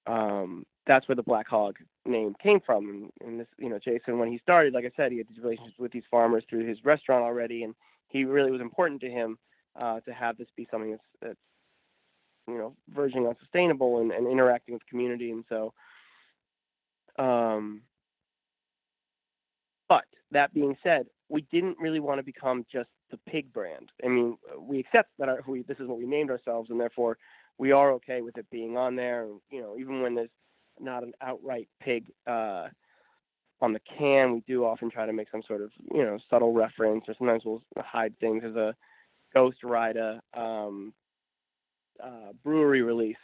um, 0.07 0.65
that's 0.87 1.09
where 1.09 1.17
the 1.17 1.23
Black 1.23 1.49
Hog 1.49 1.77
name 2.05 2.35
came 2.43 2.61
from. 2.61 3.11
And, 3.25 3.41
this, 3.41 3.49
you 3.59 3.69
know, 3.69 3.79
Jason, 3.79 4.19
when 4.19 4.31
he 4.31 4.39
started, 4.39 4.75
like 4.75 4.85
I 4.85 4.93
said, 4.97 5.13
he 5.13 5.19
had 5.19 5.29
these 5.29 5.43
relationships 5.43 5.79
with 5.79 5.93
these 5.93 6.05
farmers 6.11 6.45
through 6.49 6.67
his 6.67 6.85
restaurant 6.85 7.25
already, 7.25 7.65
and 7.65 7.75
he 8.09 8.25
really 8.25 8.51
was 8.51 8.61
important 8.61 9.01
to 9.01 9.11
him 9.11 9.39
uh, 9.81 10.01
to 10.01 10.13
have 10.13 10.37
this 10.37 10.49
be 10.57 10.69
something 10.71 10.93
that's, 10.93 11.03
that's 11.21 11.39
you 12.49 12.59
know, 12.59 12.75
verging 12.95 13.27
on 13.27 13.35
sustainable 13.41 14.01
and, 14.01 14.13
and 14.13 14.29
interacting 14.29 14.75
with 14.75 14.83
the 14.83 14.91
community. 14.91 15.33
And 15.33 15.45
so, 15.49 15.73
um, 17.19 17.83
but 19.89 20.05
that 20.31 20.55
being 20.55 20.77
said, 20.83 21.07
we 21.29 21.41
didn't 21.51 21.79
really 21.81 21.99
want 21.99 22.19
to 22.19 22.23
become 22.23 22.65
just 22.71 22.89
the 23.11 23.19
pig 23.29 23.53
brand. 23.53 23.91
I 24.05 24.09
mean, 24.09 24.39
we 24.61 24.79
accept 24.79 25.11
that 25.19 25.29
our, 25.29 25.41
we, 25.47 25.63
this 25.63 25.79
is 25.81 25.89
what 25.89 25.99
we 25.99 26.07
named 26.07 26.31
ourselves, 26.31 26.71
and 26.71 26.81
therefore 26.81 27.19
we 27.59 27.73
are 27.73 27.93
okay 27.93 28.23
with 28.23 28.37
it 28.39 28.47
being 28.51 28.77
on 28.77 28.97
there. 28.97 29.27
You 29.51 29.61
know, 29.61 29.77
even 29.79 30.03
when 30.03 30.15
there's 30.15 30.31
not 30.79 31.03
an 31.03 31.13
outright 31.21 31.69
pig 31.81 32.05
uh, 32.27 32.69
on 33.61 33.73
the 33.73 33.81
can, 33.99 34.35
we 34.35 34.43
do 34.47 34.65
often 34.65 34.91
try 34.91 35.07
to 35.07 35.13
make 35.13 35.31
some 35.31 35.43
sort 35.47 35.63
of 35.63 35.71
you 35.93 36.03
know 36.03 36.19
subtle 36.31 36.53
reference, 36.53 37.05
or 37.09 37.15
sometimes 37.19 37.43
we'll 37.45 37.63
hide 37.79 38.19
things 38.21 38.43
as 38.45 38.55
a 38.57 38.75
Ghost 39.35 39.59
Rider 39.63 40.21
um, 40.35 40.93
uh, 42.03 42.33
brewery 42.45 42.83
release, 42.83 43.17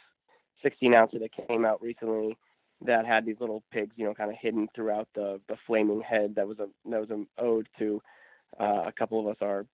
16 0.63 0.93
ouncer 0.93 1.19
that 1.19 1.47
came 1.47 1.65
out 1.65 1.81
recently 1.81 2.37
that 2.85 3.05
had 3.05 3.25
these 3.25 3.39
little 3.39 3.63
pigs, 3.71 3.93
you 3.95 4.05
know, 4.05 4.13
kind 4.13 4.29
of 4.29 4.37
hidden 4.41 4.67
throughout 4.75 5.07
the 5.15 5.39
the 5.47 5.55
flaming 5.65 6.01
head. 6.01 6.35
That 6.35 6.47
was 6.47 6.59
a 6.59 6.67
that 6.89 6.99
was 6.99 7.09
an 7.09 7.27
ode 7.37 7.67
to 7.79 8.01
uh, 8.59 8.83
a 8.87 8.91
couple 8.97 9.19
of 9.19 9.27
us 9.27 9.37
are 9.41 9.65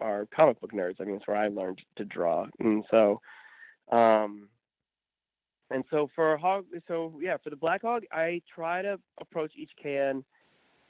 are 0.00 0.26
comic 0.34 0.60
book 0.60 0.72
nerds. 0.72 1.00
I 1.00 1.04
mean, 1.04 1.16
it's 1.16 1.26
where 1.26 1.36
I 1.36 1.48
learned 1.48 1.80
to 1.96 2.04
draw, 2.04 2.46
and 2.60 2.84
so 2.90 3.20
um, 3.90 4.48
and 5.70 5.84
so 5.90 6.10
for 6.14 6.36
hog, 6.36 6.64
so 6.86 7.18
yeah, 7.20 7.36
for 7.42 7.50
the 7.50 7.56
black 7.56 7.82
hog, 7.82 8.02
I 8.10 8.40
try 8.54 8.82
to 8.82 8.98
approach 9.20 9.52
each 9.56 9.72
can, 9.80 10.24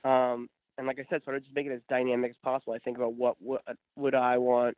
um, 0.05 0.49
and 0.77 0.87
like 0.87 0.99
I 1.01 1.07
said, 1.11 1.25
sort 1.25 1.37
of 1.37 1.43
just 1.43 1.55
make 1.55 1.67
it 1.67 1.73
as 1.73 1.81
dynamic 1.89 2.31
as 2.31 2.37
possible. 2.43 2.73
I 2.73 2.79
think 2.79 2.97
about 2.97 3.15
what 3.15 3.37
what 3.41 3.63
would 3.97 4.15
I 4.15 4.39
want, 4.39 4.77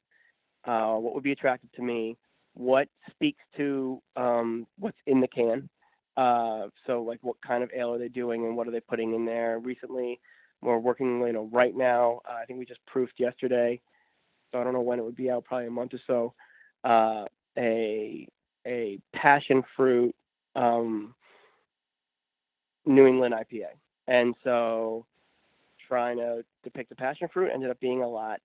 uh, 0.64 0.94
what 0.94 1.14
would 1.14 1.22
be 1.22 1.32
attractive 1.32 1.70
to 1.72 1.82
me, 1.82 2.16
what 2.54 2.88
speaks 3.10 3.42
to 3.58 4.00
um, 4.16 4.66
what's 4.78 4.98
in 5.06 5.20
the 5.20 5.28
can. 5.28 5.68
Uh, 6.16 6.68
so 6.86 7.02
like 7.02 7.18
what 7.22 7.36
kind 7.46 7.62
of 7.62 7.70
ale 7.74 7.94
are 7.94 7.98
they 7.98 8.08
doing 8.08 8.44
and 8.44 8.56
what 8.56 8.66
are 8.66 8.72
they 8.72 8.80
putting 8.80 9.14
in 9.14 9.24
there? 9.24 9.58
Recently, 9.58 10.18
we're 10.62 10.78
working, 10.78 11.20
you 11.20 11.32
know, 11.32 11.48
right 11.52 11.76
now. 11.76 12.20
Uh, 12.28 12.34
I 12.42 12.44
think 12.44 12.58
we 12.58 12.66
just 12.66 12.84
proofed 12.86 13.18
yesterday, 13.18 13.80
so 14.52 14.60
I 14.60 14.64
don't 14.64 14.72
know 14.72 14.80
when 14.80 14.98
it 14.98 15.04
would 15.04 15.16
be 15.16 15.30
out, 15.30 15.44
probably 15.44 15.68
a 15.68 15.70
month 15.70 15.92
or 15.94 16.00
so. 16.06 16.34
A 17.58 18.26
a 18.66 18.98
passion 19.14 19.62
fruit 19.76 20.14
um, 20.56 21.14
New 22.86 23.06
England 23.06 23.34
IPA, 23.34 23.68
and 24.08 24.34
so 24.44 25.06
trying 25.88 26.18
to 26.18 26.44
depict 26.62 26.92
a 26.92 26.94
passion 26.94 27.28
fruit 27.32 27.50
ended 27.52 27.70
up 27.70 27.80
being 27.80 28.02
a 28.02 28.08
lot 28.08 28.40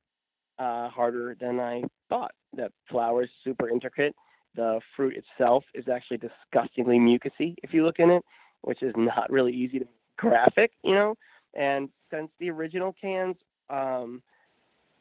uh, 0.60 0.90
harder 0.90 1.36
than 1.40 1.60
I 1.60 1.84
thought. 2.10 2.32
The 2.56 2.70
flower 2.90 3.24
is 3.24 3.30
super 3.44 3.70
intricate. 3.70 4.16
The 4.56 4.80
fruit 4.96 5.16
itself 5.16 5.64
is 5.74 5.86
actually 5.88 6.18
disgustingly 6.18 6.98
mucousy 6.98 7.56
if 7.62 7.74
you 7.74 7.86
look 7.86 8.00
in 8.00 8.10
it, 8.10 8.24
which 8.62 8.82
is 8.82 8.94
not 8.96 9.30
really 9.32 9.54
easy 9.54 9.80
to 9.80 9.86
graphic, 10.18 10.72
you 10.84 10.96
know. 10.96 11.16
And 11.54 11.90
since 12.12 12.30
the 12.40 12.50
original 12.50 12.94
cans, 13.00 13.36
um, 13.70 14.22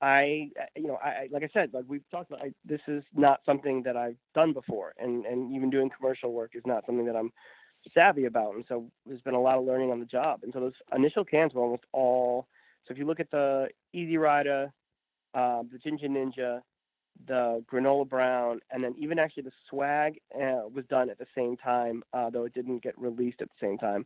I, 0.05 0.51
you 0.77 0.87
know, 0.87 0.99
I 1.03 1.29
like 1.31 1.43
I 1.45 1.49
said, 1.55 1.71
like 1.73 1.85
we've 1.89 2.09
talked 2.11 2.31
about, 2.31 2.45
I, 2.45 2.53
this 2.63 2.83
is 2.87 3.03
not 3.15 3.41
something 3.47 3.83
that 3.85 3.97
I've 3.97 4.19
done 4.35 4.53
before, 4.53 4.93
and 4.99 5.25
and 5.25 5.55
even 5.57 5.71
doing 5.71 5.91
commercial 5.97 6.33
work 6.35 6.51
is 6.55 6.63
not 6.67 6.85
something 6.85 7.07
that 7.07 7.17
I'm 7.17 7.33
savvy 7.95 8.27
about, 8.27 8.55
and 8.55 8.67
so 8.69 8.91
there's 9.07 9.23
been 9.23 9.35
a 9.35 9.41
lot 9.41 9.57
of 9.57 9.65
learning 9.65 9.91
on 9.91 10.01
the 10.01 10.07
job. 10.07 10.41
And 10.43 10.53
so 10.53 10.61
those 10.61 10.75
initial 10.95 11.25
cans 11.25 11.55
were 11.55 11.63
almost 11.63 11.85
all. 11.93 12.47
So 12.85 12.93
if 12.93 12.99
you 12.99 13.07
look 13.07 13.19
at 13.19 13.31
the 13.31 13.69
Easy 13.95 14.19
Rider, 14.19 14.71
uh, 15.33 15.63
the 15.73 15.79
Ginger 15.79 16.09
Ninja, 16.09 16.61
the 17.27 17.65
granola 17.73 18.07
brown, 18.07 18.61
and 18.71 18.85
then 18.85 18.95
even 18.99 19.19
actually 19.19 19.45
the 19.45 19.53
swag 19.71 20.19
uh, 20.35 20.69
was 20.71 20.85
done 20.91 21.09
at 21.09 21.19
the 21.19 21.27
same 21.35 21.57
time, 21.57 22.03
uh, 22.13 22.29
though 22.29 22.45
it 22.45 22.53
didn't 22.53 22.83
get 22.83 22.99
released 22.99 23.41
at 23.41 23.49
the 23.49 23.67
same 23.67 23.79
time. 23.79 24.05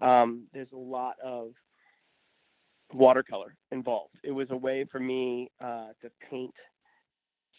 Um, 0.00 0.46
there's 0.54 0.72
a 0.72 0.76
lot 0.76 1.16
of 1.22 1.52
watercolor 2.92 3.54
involved. 3.70 4.16
It 4.22 4.32
was 4.32 4.48
a 4.50 4.56
way 4.56 4.84
for 4.90 5.00
me 5.00 5.50
uh, 5.60 5.88
to 6.02 6.10
paint 6.30 6.54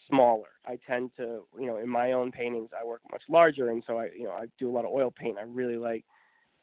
smaller. 0.08 0.48
I 0.66 0.78
tend 0.86 1.10
to, 1.16 1.42
you 1.58 1.66
know, 1.66 1.78
in 1.78 1.88
my 1.88 2.12
own 2.12 2.32
paintings, 2.32 2.70
I 2.78 2.84
work 2.84 3.00
much 3.10 3.22
larger, 3.28 3.70
and 3.70 3.82
so 3.86 3.98
I, 3.98 4.10
you 4.16 4.24
know, 4.24 4.32
I 4.32 4.46
do 4.58 4.70
a 4.70 4.72
lot 4.72 4.84
of 4.84 4.92
oil 4.92 5.12
paint. 5.16 5.38
I 5.38 5.42
really 5.42 5.76
like 5.76 6.04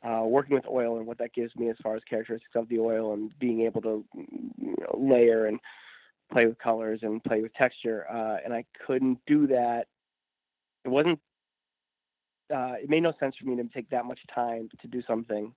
uh, 0.04 0.24
working 0.26 0.56
with 0.56 0.66
oil 0.68 0.98
and 0.98 1.08
what 1.08 1.18
that 1.20 1.34
gives 1.34 1.56
me 1.56 1.70
as 1.70 1.78
far 1.82 1.96
as 1.96 2.02
characteristics 2.10 2.56
of 2.56 2.68
the 2.70 2.80
oil 2.80 3.14
and 3.14 3.38
being 3.40 3.62
able 3.62 3.82
to, 3.82 4.06
you 4.16 4.76
know, 4.80 4.98
layer 4.98 5.48
and 5.48 5.60
play 6.32 6.46
with 6.46 6.58
colors 6.60 7.00
and 7.04 7.24
play 7.24 7.42
with 7.42 7.54
texture. 7.54 8.06
Uh, 8.10 8.38
and 8.44 8.54
I 8.54 8.66
couldn't 8.86 9.20
do 9.28 9.48
that. 9.48 9.88
It 10.86 10.90
wasn't. 10.90 11.20
Uh, 12.54 12.74
it 12.82 12.90
made 12.90 13.02
no 13.02 13.14
sense 13.20 13.36
for 13.40 13.46
me 13.48 13.56
to 13.56 13.64
take 13.74 13.90
that 13.90 14.06
much 14.06 14.20
time 14.34 14.70
to 14.82 14.88
do 14.88 15.02
something 15.08 15.54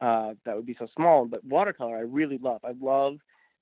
uh, 0.00 0.34
that 0.44 0.56
would 0.56 0.66
be 0.66 0.76
so 0.78 0.88
small. 0.96 1.26
But 1.26 1.44
watercolor, 1.44 1.96
I 1.96 2.00
really 2.00 2.38
love. 2.38 2.60
I 2.64 2.72
love 2.80 3.18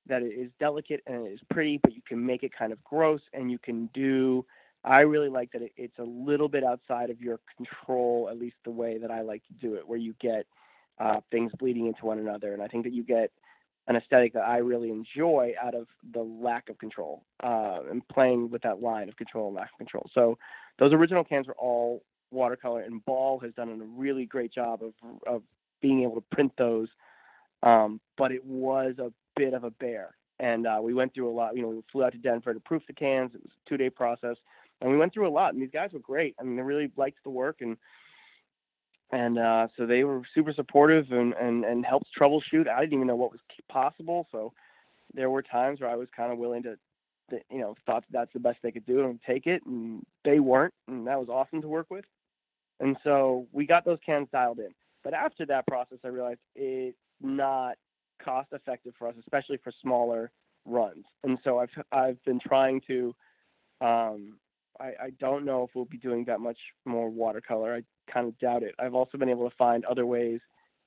that 0.06 0.22
it 0.22 0.32
is 0.32 0.50
delicate 0.58 1.02
and 1.06 1.26
it 1.26 1.32
is 1.32 1.40
pretty, 1.50 1.78
but 1.82 1.94
you 1.94 2.02
can 2.06 2.24
make 2.24 2.42
it 2.42 2.52
kind 2.56 2.72
of 2.72 2.82
gross 2.84 3.20
and 3.32 3.50
you 3.50 3.58
can 3.58 3.90
do. 3.92 4.44
I 4.84 5.00
really 5.00 5.28
like 5.28 5.52
that 5.52 5.62
it, 5.62 5.72
it's 5.76 5.98
a 5.98 6.04
little 6.04 6.48
bit 6.48 6.64
outside 6.64 7.10
of 7.10 7.20
your 7.20 7.40
control, 7.56 8.28
at 8.30 8.38
least 8.38 8.56
the 8.64 8.70
way 8.70 8.98
that 8.98 9.10
I 9.10 9.22
like 9.22 9.42
to 9.48 9.52
do 9.54 9.74
it, 9.74 9.86
where 9.86 9.98
you 9.98 10.14
get 10.20 10.46
uh, 10.98 11.20
things 11.30 11.52
bleeding 11.58 11.86
into 11.86 12.06
one 12.06 12.18
another. 12.18 12.52
And 12.52 12.62
I 12.62 12.68
think 12.68 12.84
that 12.84 12.92
you 12.92 13.02
get 13.02 13.30
an 13.88 13.96
aesthetic 13.96 14.34
that 14.34 14.42
I 14.42 14.58
really 14.58 14.90
enjoy 14.90 15.54
out 15.60 15.74
of 15.74 15.86
the 16.12 16.20
lack 16.20 16.68
of 16.68 16.78
control 16.78 17.24
uh, 17.42 17.80
and 17.90 18.06
playing 18.08 18.50
with 18.50 18.62
that 18.62 18.82
line 18.82 19.08
of 19.08 19.16
control 19.16 19.48
and 19.48 19.56
lack 19.56 19.72
of 19.72 19.78
control. 19.78 20.08
So 20.14 20.38
those 20.78 20.92
original 20.92 21.24
cans 21.24 21.46
were 21.46 21.56
all 21.58 22.02
watercolor, 22.30 22.82
and 22.82 23.04
Ball 23.04 23.38
has 23.40 23.52
done 23.54 23.70
a 23.70 23.84
really 23.98 24.26
great 24.26 24.52
job 24.52 24.82
of 24.82 24.92
of 25.26 25.42
being 25.80 26.02
able 26.02 26.16
to 26.16 26.24
print 26.32 26.52
those. 26.58 26.88
Um, 27.62 28.00
but 28.16 28.32
it 28.32 28.44
was 28.44 28.94
a 28.98 29.12
bit 29.36 29.54
of 29.54 29.64
a 29.64 29.70
bear, 29.70 30.14
and 30.38 30.66
uh, 30.66 30.78
we 30.80 30.94
went 30.94 31.14
through 31.14 31.28
a 31.28 31.34
lot. 31.34 31.56
You 31.56 31.62
know, 31.62 31.68
we 31.68 31.82
flew 31.90 32.04
out 32.04 32.12
to 32.12 32.18
Denver 32.18 32.54
to 32.54 32.60
proof 32.60 32.82
the 32.86 32.92
cans. 32.92 33.32
It 33.34 33.42
was 33.42 33.50
a 33.50 33.68
two 33.68 33.76
day 33.76 33.90
process, 33.90 34.36
and 34.80 34.90
we 34.90 34.96
went 34.96 35.12
through 35.12 35.28
a 35.28 35.30
lot. 35.30 35.54
And 35.54 35.62
these 35.62 35.70
guys 35.72 35.90
were 35.92 35.98
great. 35.98 36.36
I 36.38 36.44
mean, 36.44 36.56
they 36.56 36.62
really 36.62 36.92
liked 36.96 37.18
the 37.24 37.30
work 37.30 37.56
and 37.60 37.76
and 39.10 39.38
uh, 39.38 39.68
so 39.76 39.86
they 39.86 40.04
were 40.04 40.22
super 40.34 40.52
supportive 40.52 41.06
and, 41.10 41.32
and, 41.34 41.64
and 41.64 41.84
helped 41.84 42.08
troubleshoot. 42.18 42.68
I 42.68 42.80
didn't 42.80 42.94
even 42.94 43.06
know 43.06 43.16
what 43.16 43.32
was 43.32 43.40
possible, 43.68 44.26
so 44.30 44.52
there 45.14 45.30
were 45.30 45.42
times 45.42 45.80
where 45.80 45.88
I 45.88 45.96
was 45.96 46.08
kind 46.14 46.30
of 46.30 46.38
willing 46.38 46.62
to, 46.64 46.76
to, 47.30 47.40
you 47.50 47.58
know, 47.58 47.74
thought 47.86 48.04
that's 48.10 48.32
the 48.34 48.40
best 48.40 48.58
they 48.62 48.70
could 48.70 48.84
do 48.84 49.04
and 49.04 49.18
take 49.26 49.46
it, 49.46 49.62
and 49.64 50.04
they 50.24 50.40
weren't, 50.40 50.74
and 50.88 51.06
that 51.06 51.18
was 51.18 51.30
awesome 51.30 51.62
to 51.62 51.68
work 51.68 51.86
with. 51.90 52.04
And 52.80 52.96
so 53.02 53.46
we 53.50 53.66
got 53.66 53.86
those 53.86 53.98
cans 54.04 54.28
dialed 54.30 54.58
in. 54.58 54.74
But 55.08 55.14
after 55.14 55.46
that 55.46 55.66
process, 55.66 55.96
I 56.04 56.08
realized 56.08 56.40
it's 56.54 56.98
not 57.22 57.76
cost 58.22 58.48
effective 58.52 58.92
for 58.98 59.08
us, 59.08 59.14
especially 59.18 59.56
for 59.64 59.72
smaller 59.80 60.30
runs. 60.66 61.06
And 61.24 61.38
so 61.42 61.58
I've 61.58 61.70
I've 61.90 62.22
been 62.24 62.38
trying 62.38 62.82
to 62.88 63.16
um, 63.80 64.38
I, 64.78 64.84
I 65.04 65.10
don't 65.18 65.46
know 65.46 65.62
if 65.62 65.70
we'll 65.74 65.86
be 65.86 65.96
doing 65.96 66.26
that 66.26 66.40
much 66.40 66.58
more 66.84 67.08
watercolor. 67.08 67.74
I 67.74 68.12
kind 68.12 68.28
of 68.28 68.38
doubt 68.38 68.62
it. 68.62 68.74
I've 68.78 68.92
also 68.92 69.16
been 69.16 69.30
able 69.30 69.48
to 69.48 69.56
find 69.56 69.82
other 69.86 70.04
ways 70.04 70.40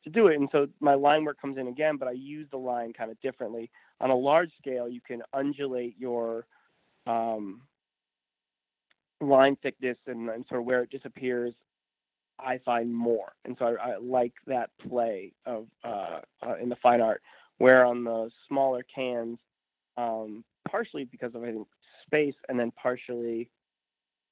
to 0.03 0.11
do 0.11 0.27
it. 0.27 0.35
And 0.35 0.49
so 0.51 0.67
my 0.79 0.93
line 0.93 1.25
work 1.25 1.41
comes 1.41 1.57
in 1.57 1.67
again, 1.67 1.97
but 1.97 2.07
I 2.07 2.11
use 2.11 2.47
the 2.51 2.57
line 2.57 2.93
kind 2.93 3.09
of 3.09 3.19
differently. 3.21 3.71
On 4.01 4.11
a 4.11 4.15
large 4.15 4.51
scale, 4.59 4.87
you 4.87 5.01
can 5.01 5.23
undulate 5.33 5.95
your 5.97 6.45
um, 7.07 7.61
line 9.19 9.57
thickness 9.63 9.97
and, 10.05 10.29
and, 10.29 10.45
sort 10.47 10.61
of 10.61 10.67
where 10.67 10.83
it 10.83 10.91
disappears. 10.91 11.55
I 12.43 12.59
find 12.65 12.93
more, 12.93 13.33
and 13.45 13.55
so 13.59 13.65
I, 13.65 13.91
I 13.91 13.97
like 14.01 14.33
that 14.47 14.69
play 14.87 15.33
of 15.45 15.67
uh, 15.83 16.19
uh, 16.45 16.55
in 16.61 16.69
the 16.69 16.77
fine 16.81 17.01
art. 17.01 17.21
Where 17.57 17.85
on 17.85 18.03
the 18.03 18.29
smaller 18.47 18.83
cans, 18.93 19.37
um, 19.97 20.43
partially 20.69 21.03
because 21.05 21.35
of 21.35 21.43
I 21.43 21.51
think 21.51 21.67
space, 22.05 22.35
and 22.49 22.59
then 22.59 22.71
partially 22.71 23.49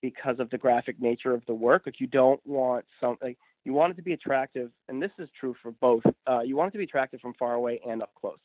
because 0.01 0.39
of 0.39 0.49
the 0.49 0.57
graphic 0.57 0.99
nature 0.99 1.33
of 1.33 1.43
the 1.45 1.53
work. 1.53 1.83
Like 1.85 1.99
you 1.99 2.07
don't 2.07 2.41
want 2.45 2.85
something 2.99 3.35
you 3.65 3.73
want 3.73 3.93
it 3.93 3.95
to 3.97 4.01
be 4.01 4.13
attractive, 4.13 4.71
and 4.87 5.01
this 5.01 5.11
is 5.19 5.29
true 5.39 5.55
for 5.61 5.71
both. 5.71 6.03
Uh, 6.27 6.39
you 6.39 6.55
want 6.55 6.69
it 6.69 6.71
to 6.71 6.77
be 6.77 6.85
attractive 6.85 7.19
from 7.21 7.33
far 7.37 7.53
away 7.53 7.79
and 7.87 8.01
up 8.01 8.11
close. 8.19 8.39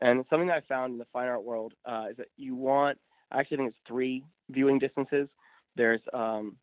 And 0.00 0.24
something 0.30 0.48
that 0.48 0.56
I 0.56 0.60
found 0.68 0.92
in 0.92 0.98
the 0.98 1.06
fine 1.12 1.28
art 1.28 1.44
world 1.44 1.74
uh, 1.84 2.06
is 2.10 2.16
that 2.16 2.28
you 2.36 2.54
want. 2.54 2.98
I 3.30 3.40
actually 3.40 3.58
think 3.58 3.70
it's 3.70 3.78
three 3.86 4.24
viewing 4.50 4.78
distances. 4.78 5.28
There's 5.76 6.00
um, 6.12 6.56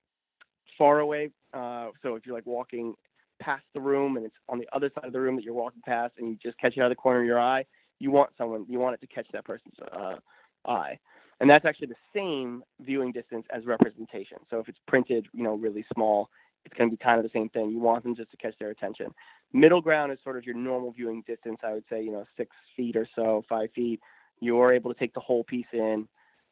far 0.77 0.99
away. 0.99 1.31
Uh, 1.53 1.89
so 2.01 2.15
if 2.15 2.25
you're 2.25 2.35
like 2.35 2.45
walking 2.45 2.93
past 3.41 3.63
the 3.73 3.79
room 3.79 4.17
and 4.17 4.25
it's 4.25 4.35
on 4.49 4.59
the 4.59 4.67
other 4.73 4.91
side 4.93 5.05
of 5.05 5.13
the 5.13 5.19
room 5.19 5.35
that 5.35 5.43
you're 5.43 5.53
walking 5.53 5.81
past, 5.85 6.13
and 6.17 6.27
you 6.29 6.37
just 6.41 6.57
catch 6.59 6.75
it 6.75 6.81
out 6.81 6.87
of 6.87 6.91
the 6.91 6.95
corner 6.95 7.21
of 7.21 7.25
your 7.25 7.39
eye, 7.39 7.65
you 7.99 8.11
want 8.11 8.31
someone. 8.37 8.65
You 8.67 8.79
want 8.79 8.95
it 8.95 9.01
to 9.01 9.07
catch 9.07 9.27
that 9.33 9.45
person's 9.45 9.75
uh, 9.91 10.17
eye 10.65 10.99
and 11.39 11.49
that's 11.49 11.65
actually 11.65 11.87
the 11.87 11.95
same 12.13 12.63
viewing 12.81 13.11
distance 13.11 13.45
as 13.55 13.65
representation. 13.65 14.37
So 14.49 14.59
if 14.59 14.67
it's 14.67 14.79
printed, 14.87 15.27
you 15.33 15.43
know, 15.43 15.55
really 15.55 15.85
small, 15.93 16.29
it's 16.65 16.75
going 16.77 16.89
to 16.89 16.95
be 16.95 17.01
kind 17.01 17.17
of 17.17 17.23
the 17.23 17.37
same 17.37 17.49
thing. 17.49 17.71
You 17.71 17.79
want 17.79 18.03
them 18.03 18.15
just 18.15 18.31
to 18.31 18.37
catch 18.37 18.53
their 18.59 18.69
attention. 18.69 19.13
Middle 19.53 19.81
ground 19.81 20.11
is 20.11 20.19
sort 20.23 20.37
of 20.37 20.43
your 20.43 20.55
normal 20.55 20.91
viewing 20.91 21.23
distance. 21.25 21.57
I 21.63 21.73
would 21.73 21.85
say, 21.89 22.03
you 22.03 22.11
know, 22.11 22.25
six 22.35 22.51
feet 22.75 22.97
or 22.97 23.07
so, 23.15 23.43
five 23.47 23.69
feet. 23.73 24.01
You're 24.41 24.73
able 24.73 24.93
to 24.93 24.99
take 24.99 25.13
the 25.13 25.19
whole 25.21 25.43
piece 25.43 25.65
in, 25.73 26.07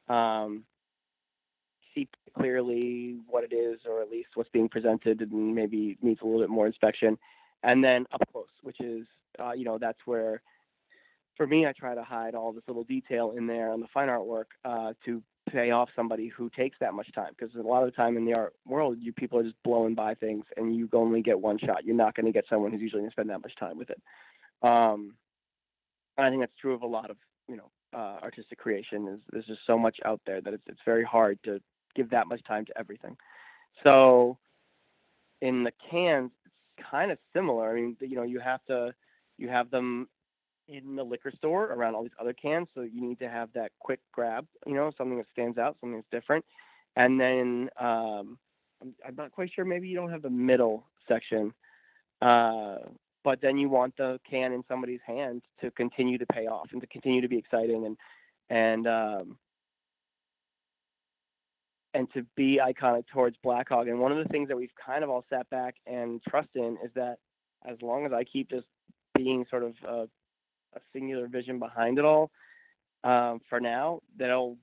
um, 0.09 0.63
see 1.97 2.09
clearly 2.37 3.17
what 3.27 3.43
it 3.43 3.53
is, 3.53 3.79
or 3.87 4.01
at 4.01 4.09
least 4.09 4.29
what's 4.35 4.49
being 4.51 4.69
presented, 4.69 5.21
and 5.21 5.55
maybe 5.55 5.97
needs 6.01 6.21
a 6.21 6.25
little 6.25 6.41
bit 6.41 6.49
more 6.49 6.67
inspection. 6.67 7.17
And 7.63 7.83
then 7.83 8.05
up 8.11 8.21
close, 8.31 8.47
which 8.61 8.79
is, 8.79 9.05
uh, 9.39 9.53
you 9.53 9.65
know, 9.65 9.77
that's 9.79 9.99
where 10.05 10.41
for 11.37 11.47
me, 11.47 11.67
I 11.67 11.71
try 11.71 11.93
to 11.95 12.03
hide 12.03 12.35
all 12.35 12.51
this 12.51 12.63
little 12.67 12.83
detail 12.83 13.33
in 13.37 13.45
there 13.45 13.71
on 13.71 13.79
the 13.79 13.87
fine 13.93 14.09
artwork 14.09 14.45
uh, 14.65 14.93
to 15.05 15.21
pay 15.51 15.69
off 15.69 15.89
somebody 15.95 16.27
who 16.27 16.49
takes 16.49 16.77
that 16.79 16.95
much 16.95 17.11
time. 17.13 17.31
Because 17.37 17.55
a 17.55 17.61
lot 17.61 17.83
of 17.83 17.91
the 17.91 17.95
time 17.95 18.17
in 18.17 18.25
the 18.25 18.33
art 18.33 18.53
world, 18.65 18.97
you 18.99 19.13
people 19.13 19.39
are 19.39 19.43
just 19.43 19.55
blowing 19.63 19.93
by 19.93 20.15
things, 20.15 20.43
and 20.57 20.75
you 20.75 20.89
only 20.93 21.21
get 21.21 21.39
one 21.39 21.59
shot. 21.59 21.85
You're 21.85 21.95
not 21.95 22.15
going 22.15 22.25
to 22.25 22.31
get 22.31 22.45
someone 22.49 22.71
who's 22.71 22.81
usually 22.81 23.01
going 23.01 23.11
to 23.11 23.13
spend 23.13 23.29
that 23.29 23.41
much 23.41 23.55
time 23.59 23.77
with 23.77 23.91
it. 23.91 24.01
Um, 24.63 25.13
I 26.17 26.29
think 26.29 26.41
that's 26.41 26.59
true 26.59 26.73
of 26.73 26.81
a 26.81 26.87
lot 26.87 27.11
of 27.11 27.17
you 27.47 27.57
know 27.57 27.69
uh, 27.93 28.17
artistic 28.23 28.57
creation. 28.57 29.07
Is 29.07 29.19
there's 29.31 29.45
just 29.45 29.61
so 29.67 29.77
much 29.77 29.97
out 30.03 30.19
there 30.25 30.41
that 30.41 30.53
it's 30.53 30.63
it's 30.67 30.81
very 30.85 31.03
hard 31.03 31.37
to 31.43 31.61
give 31.97 32.11
that 32.11 32.27
much 32.27 32.41
time 32.45 32.65
to 32.65 32.77
everything. 32.77 33.17
So 33.85 34.37
in 35.41 35.63
the 35.63 35.71
cans, 35.91 36.31
it's 36.45 36.87
kind 36.89 37.11
of 37.11 37.17
similar. 37.33 37.71
I 37.71 37.75
mean, 37.75 37.97
you 37.99 38.15
know, 38.15 38.23
you 38.23 38.39
have 38.39 38.63
to 38.67 38.93
you 39.37 39.49
have 39.49 39.69
them 39.69 40.07
in 40.67 40.95
the 40.95 41.03
liquor 41.03 41.31
store 41.37 41.65
around 41.71 41.95
all 41.95 42.03
these 42.03 42.11
other 42.19 42.33
cans. 42.33 42.67
So 42.75 42.81
you 42.81 43.01
need 43.01 43.19
to 43.19 43.29
have 43.29 43.49
that 43.53 43.71
quick 43.79 43.99
grab, 44.11 44.45
you 44.65 44.73
know, 44.73 44.91
something 44.97 45.17
that 45.17 45.27
stands 45.31 45.57
out, 45.57 45.77
something 45.79 45.97
that's 45.97 46.21
different. 46.21 46.43
And 46.95 47.19
then 47.19 47.69
um, 47.79 48.37
I'm, 49.05 49.15
not 49.15 49.31
quite 49.31 49.51
sure. 49.53 49.65
Maybe 49.65 49.87
you 49.87 49.95
don't 49.95 50.11
have 50.11 50.21
the 50.21 50.29
middle 50.29 50.85
section, 51.07 51.53
uh, 52.21 52.77
but 53.23 53.39
then 53.41 53.57
you 53.57 53.69
want 53.69 53.95
the 53.97 54.19
can 54.29 54.51
in 54.51 54.63
somebody's 54.67 54.99
hand 55.05 55.43
to 55.61 55.71
continue 55.71 56.17
to 56.17 56.25
pay 56.25 56.47
off 56.47 56.69
and 56.71 56.81
to 56.81 56.87
continue 56.87 57.21
to 57.21 57.27
be 57.27 57.37
exciting 57.37 57.85
and 57.85 57.97
and 58.49 58.87
um, 58.87 59.37
and 61.93 62.07
to 62.13 62.23
be 62.35 62.59
iconic 62.63 63.05
towards 63.07 63.37
Black 63.43 63.69
Hog. 63.69 63.87
And 63.87 63.99
one 63.99 64.11
of 64.11 64.17
the 64.17 64.29
things 64.29 64.49
that 64.49 64.57
we've 64.57 64.69
kind 64.83 65.03
of 65.03 65.09
all 65.09 65.25
sat 65.29 65.49
back 65.49 65.75
and 65.85 66.21
trust 66.23 66.49
in 66.55 66.77
is 66.83 66.91
that 66.95 67.17
as 67.67 67.77
long 67.81 68.05
as 68.05 68.13
I 68.13 68.23
keep 68.23 68.49
just 68.49 68.67
being 69.15 69.45
sort 69.49 69.63
of 69.63 69.73
uh, 69.87 70.05
a 70.77 70.79
singular 70.93 71.27
vision 71.27 71.59
behind 71.59 71.97
it 71.97 72.05
all. 72.05 72.31
Um, 73.03 73.41
for 73.49 73.59
now, 73.59 74.01
they'll 74.17 74.57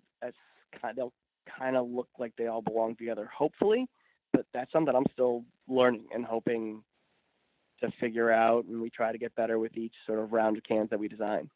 kind 0.80 0.96
they'll 0.96 1.12
kind 1.58 1.76
of 1.76 1.88
look 1.88 2.08
like 2.18 2.32
they 2.36 2.46
all 2.46 2.62
belong 2.62 2.96
together. 2.96 3.28
Hopefully, 3.36 3.86
but 4.32 4.46
that's 4.52 4.72
something 4.72 4.94
I'm 4.94 5.06
still 5.12 5.44
learning 5.68 6.06
and 6.14 6.24
hoping 6.24 6.82
to 7.80 7.90
figure 8.00 8.30
out, 8.30 8.64
and 8.66 8.80
we 8.80 8.90
try 8.90 9.12
to 9.12 9.18
get 9.18 9.34
better 9.34 9.58
with 9.58 9.76
each 9.76 9.94
sort 10.06 10.18
of 10.18 10.32
round 10.32 10.56
of 10.56 10.64
cans 10.64 10.90
that 10.90 10.98
we 10.98 11.08
design. 11.08 11.50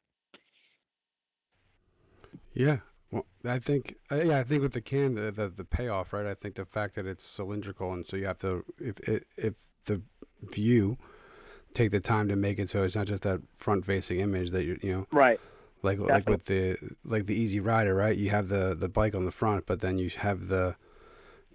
Yeah, 2.54 2.78
well, 3.10 3.26
I 3.44 3.58
think 3.58 3.96
uh, 4.10 4.22
yeah, 4.22 4.38
I 4.38 4.42
think 4.44 4.62
with 4.62 4.72
the 4.72 4.80
can, 4.80 5.14
the, 5.14 5.30
the, 5.30 5.48
the 5.48 5.64
payoff, 5.64 6.12
right? 6.12 6.26
I 6.26 6.34
think 6.34 6.54
the 6.56 6.64
fact 6.64 6.94
that 6.96 7.06
it's 7.06 7.24
cylindrical, 7.24 7.92
and 7.92 8.06
so 8.06 8.16
you 8.16 8.26
have 8.26 8.38
to 8.38 8.64
if 8.78 8.98
if 9.36 9.56
the 9.84 10.02
view 10.42 10.98
take 11.74 11.90
the 11.90 12.00
time 12.00 12.28
to 12.28 12.36
make 12.36 12.58
it 12.58 12.68
so 12.68 12.82
it's 12.82 12.96
not 12.96 13.06
just 13.06 13.22
that 13.22 13.40
front 13.56 13.84
facing 13.84 14.20
image 14.20 14.50
that 14.50 14.64
you 14.64 14.78
you 14.82 14.92
know 14.92 15.06
right 15.12 15.40
like 15.82 15.98
Definitely. 15.98 16.14
like 16.14 16.28
with 16.28 16.46
the 16.46 16.76
like 17.04 17.26
the 17.26 17.34
easy 17.34 17.60
rider 17.60 17.94
right 17.94 18.16
you 18.16 18.30
have 18.30 18.48
the 18.48 18.74
the 18.74 18.88
bike 18.88 19.14
on 19.14 19.24
the 19.24 19.32
front 19.32 19.66
but 19.66 19.80
then 19.80 19.98
you 19.98 20.10
have 20.18 20.48
the 20.48 20.76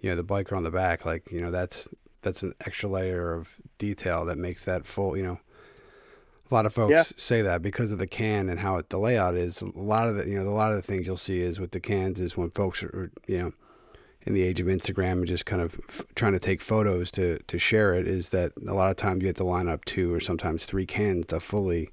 you 0.00 0.10
know 0.10 0.16
the 0.16 0.24
biker 0.24 0.56
on 0.56 0.62
the 0.62 0.70
back 0.70 1.04
like 1.04 1.30
you 1.30 1.40
know 1.40 1.50
that's 1.50 1.88
that's 2.22 2.42
an 2.42 2.52
extra 2.64 2.88
layer 2.88 3.34
of 3.34 3.48
detail 3.78 4.24
that 4.24 4.38
makes 4.38 4.64
that 4.64 4.86
full 4.86 5.16
you 5.16 5.22
know 5.22 5.40
A 6.50 6.54
lot 6.54 6.66
of 6.66 6.74
folks 6.74 6.90
Yeah. 6.92 7.02
say 7.16 7.42
that 7.42 7.62
because 7.62 7.90
of 7.90 7.98
the 7.98 8.06
can 8.06 8.48
and 8.48 8.60
how 8.60 8.76
it, 8.76 8.90
the 8.90 8.98
layout 8.98 9.34
is. 9.34 9.62
A 9.62 9.66
lot 9.78 10.08
of 10.08 10.16
the 10.16 10.28
you 10.28 10.42
know 10.42 10.48
a 10.48 10.52
lot 10.52 10.70
of 10.70 10.76
the 10.76 10.82
things 10.82 11.06
you'll 11.06 11.16
see 11.16 11.40
is 11.40 11.58
with 11.58 11.70
the 11.72 11.80
cans 11.80 12.20
is 12.20 12.36
when 12.36 12.50
folks 12.50 12.82
are 12.82 13.10
you 13.26 13.38
know 13.38 13.52
in 14.26 14.34
the 14.34 14.42
age 14.42 14.60
of 14.60 14.66
Instagram 14.66 15.12
and 15.12 15.26
just 15.26 15.44
kind 15.46 15.60
of 15.62 15.74
f- 15.88 16.02
trying 16.14 16.32
to 16.32 16.38
take 16.38 16.60
photos 16.60 17.10
to 17.12 17.38
to 17.46 17.58
share 17.58 17.94
it 17.94 18.06
is 18.06 18.30
that 18.30 18.52
a 18.68 18.74
lot 18.74 18.90
of 18.90 18.96
times 18.96 19.22
you 19.22 19.28
have 19.28 19.36
to 19.36 19.44
line 19.44 19.68
up 19.68 19.84
two 19.86 20.12
or 20.12 20.20
sometimes 20.20 20.64
three 20.64 20.86
cans 20.86 21.26
to 21.26 21.40
fully 21.40 21.90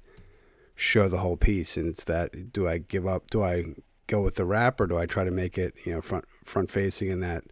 show 0.74 1.08
the 1.08 1.18
whole 1.18 1.36
piece. 1.36 1.76
And 1.76 1.86
it's 1.88 2.04
that 2.04 2.52
do 2.52 2.68
I 2.68 2.78
give 2.78 3.06
up? 3.06 3.30
Do 3.30 3.42
I 3.42 3.64
go 4.06 4.20
with 4.20 4.34
the 4.36 4.44
wrap 4.44 4.80
or 4.80 4.86
do 4.86 4.98
I 4.98 5.06
try 5.06 5.24
to 5.24 5.30
make 5.30 5.56
it 5.56 5.74
you 5.86 5.92
know 5.94 6.02
front 6.02 6.26
front 6.44 6.70
facing 6.70 7.08
in 7.08 7.20
that 7.20 7.44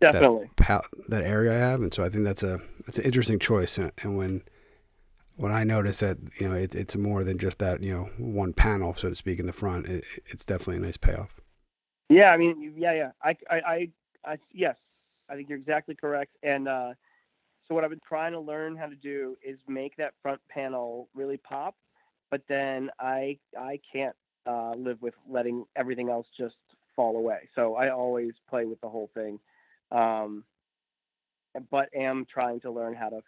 Definitely. 0.00 0.46
that 0.46 0.56
pal- 0.56 0.86
that 1.08 1.22
area 1.22 1.52
I 1.52 1.58
have, 1.58 1.80
and 1.82 1.94
so 1.94 2.04
I 2.04 2.08
think 2.08 2.24
that's 2.24 2.42
a 2.42 2.60
that's 2.84 2.98
an 2.98 3.04
interesting 3.04 3.38
choice. 3.38 3.78
And, 3.78 3.92
and 4.02 4.16
when 4.16 4.42
when 5.36 5.52
I 5.52 5.64
notice 5.64 5.98
that 5.98 6.18
you 6.40 6.48
know 6.48 6.54
it, 6.54 6.74
it's 6.74 6.96
more 6.96 7.24
than 7.24 7.38
just 7.38 7.58
that 7.58 7.82
you 7.82 7.92
know 7.92 8.10
one 8.18 8.52
panel, 8.52 8.94
so 8.94 9.08
to 9.08 9.14
speak, 9.14 9.38
in 9.38 9.46
the 9.46 9.52
front, 9.52 9.86
it, 9.86 10.04
it's 10.26 10.44
definitely 10.44 10.76
a 10.76 10.80
nice 10.80 10.96
payoff. 10.96 11.40
Yeah, 12.08 12.30
I 12.30 12.36
mean, 12.36 12.74
yeah, 12.76 12.92
yeah. 12.92 13.10
I, 13.22 13.36
I, 13.50 13.56
I, 13.56 13.88
I, 14.24 14.38
yes, 14.52 14.76
I 15.28 15.34
think 15.34 15.48
you're 15.48 15.58
exactly 15.58 15.94
correct. 15.94 16.36
And 16.42 16.68
uh, 16.68 16.94
so 17.66 17.74
what 17.74 17.84
I've 17.84 17.90
been 17.90 18.00
trying 18.06 18.32
to 18.32 18.40
learn 18.40 18.76
how 18.76 18.86
to 18.86 18.94
do 18.94 19.36
is 19.44 19.58
make 19.66 19.96
that 19.96 20.14
front 20.22 20.40
panel 20.48 21.08
really 21.14 21.36
pop, 21.36 21.74
but 22.30 22.42
then 22.48 22.90
I, 23.00 23.38
I 23.58 23.80
can't 23.92 24.14
uh, 24.46 24.74
live 24.76 25.02
with 25.02 25.14
letting 25.28 25.64
everything 25.74 26.08
else 26.08 26.26
just 26.38 26.54
fall 26.94 27.16
away. 27.16 27.48
So 27.56 27.74
I 27.74 27.90
always 27.90 28.32
play 28.48 28.66
with 28.66 28.80
the 28.80 28.88
whole 28.88 29.10
thing, 29.12 29.40
um, 29.90 30.44
but 31.70 31.88
am 31.94 32.24
trying 32.32 32.60
to 32.60 32.70
learn 32.70 32.94
how 32.94 33.08
to 33.08 33.20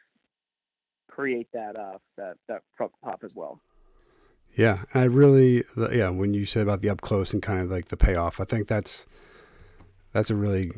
create 1.09 1.49
that, 1.53 1.77
uh, 1.77 1.99
that, 2.17 2.37
that 2.49 2.63
pop 3.03 3.23
as 3.25 3.35
well. 3.35 3.61
Yeah, 4.57 4.85
I 4.95 5.05
really 5.05 5.65
yeah. 5.93 6.09
When 6.09 6.35
you 6.35 6.45
said 6.45 6.63
about 6.63 6.81
the 6.81 6.91
up 6.91 7.01
close 7.01 7.33
and 7.33 7.43
kind 7.43 7.61
of 7.61 7.71
like 7.71 7.89
the 7.89 7.97
payoff, 7.97 8.41
I 8.41 8.45
think 8.45 8.67
that's 8.67 9.07
that's 10.13 10.31
a 10.31 10.35
really 10.35 10.73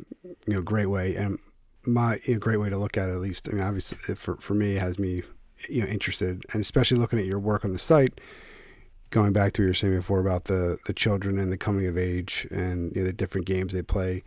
you 0.46 0.54
know 0.54 0.62
great 0.62 0.86
way 0.86 1.14
and 1.14 1.38
my 1.86 2.20
you 2.24 2.34
know, 2.34 2.40
great 2.40 2.58
way 2.58 2.68
to 2.68 2.76
look 2.76 2.98
at 2.98 3.08
it. 3.08 3.12
At 3.12 3.20
least, 3.20 3.48
I 3.48 3.52
mean, 3.52 3.62
obviously 3.62 4.14
for 4.14 4.36
for 4.36 4.54
me, 4.54 4.76
it 4.76 4.80
has 4.80 4.98
me 4.98 5.22
you 5.68 5.82
know 5.82 5.86
interested, 5.86 6.44
and 6.52 6.60
especially 6.60 6.98
looking 6.98 7.18
at 7.18 7.26
your 7.26 7.38
work 7.38 7.64
on 7.64 7.72
the 7.72 7.78
site. 7.78 8.20
Going 9.10 9.32
back 9.32 9.54
to 9.54 9.62
what 9.62 9.64
you 9.64 9.70
were 9.70 9.74
saying 9.74 9.96
before 9.96 10.20
about 10.20 10.44
the 10.44 10.78
the 10.86 10.92
children 10.92 11.38
and 11.38 11.50
the 11.50 11.56
coming 11.56 11.86
of 11.86 11.98
age 11.98 12.46
and 12.50 12.94
you 12.94 13.02
know, 13.02 13.06
the 13.06 13.12
different 13.12 13.46
games 13.46 13.72
they 13.72 13.82
play. 13.82 14.22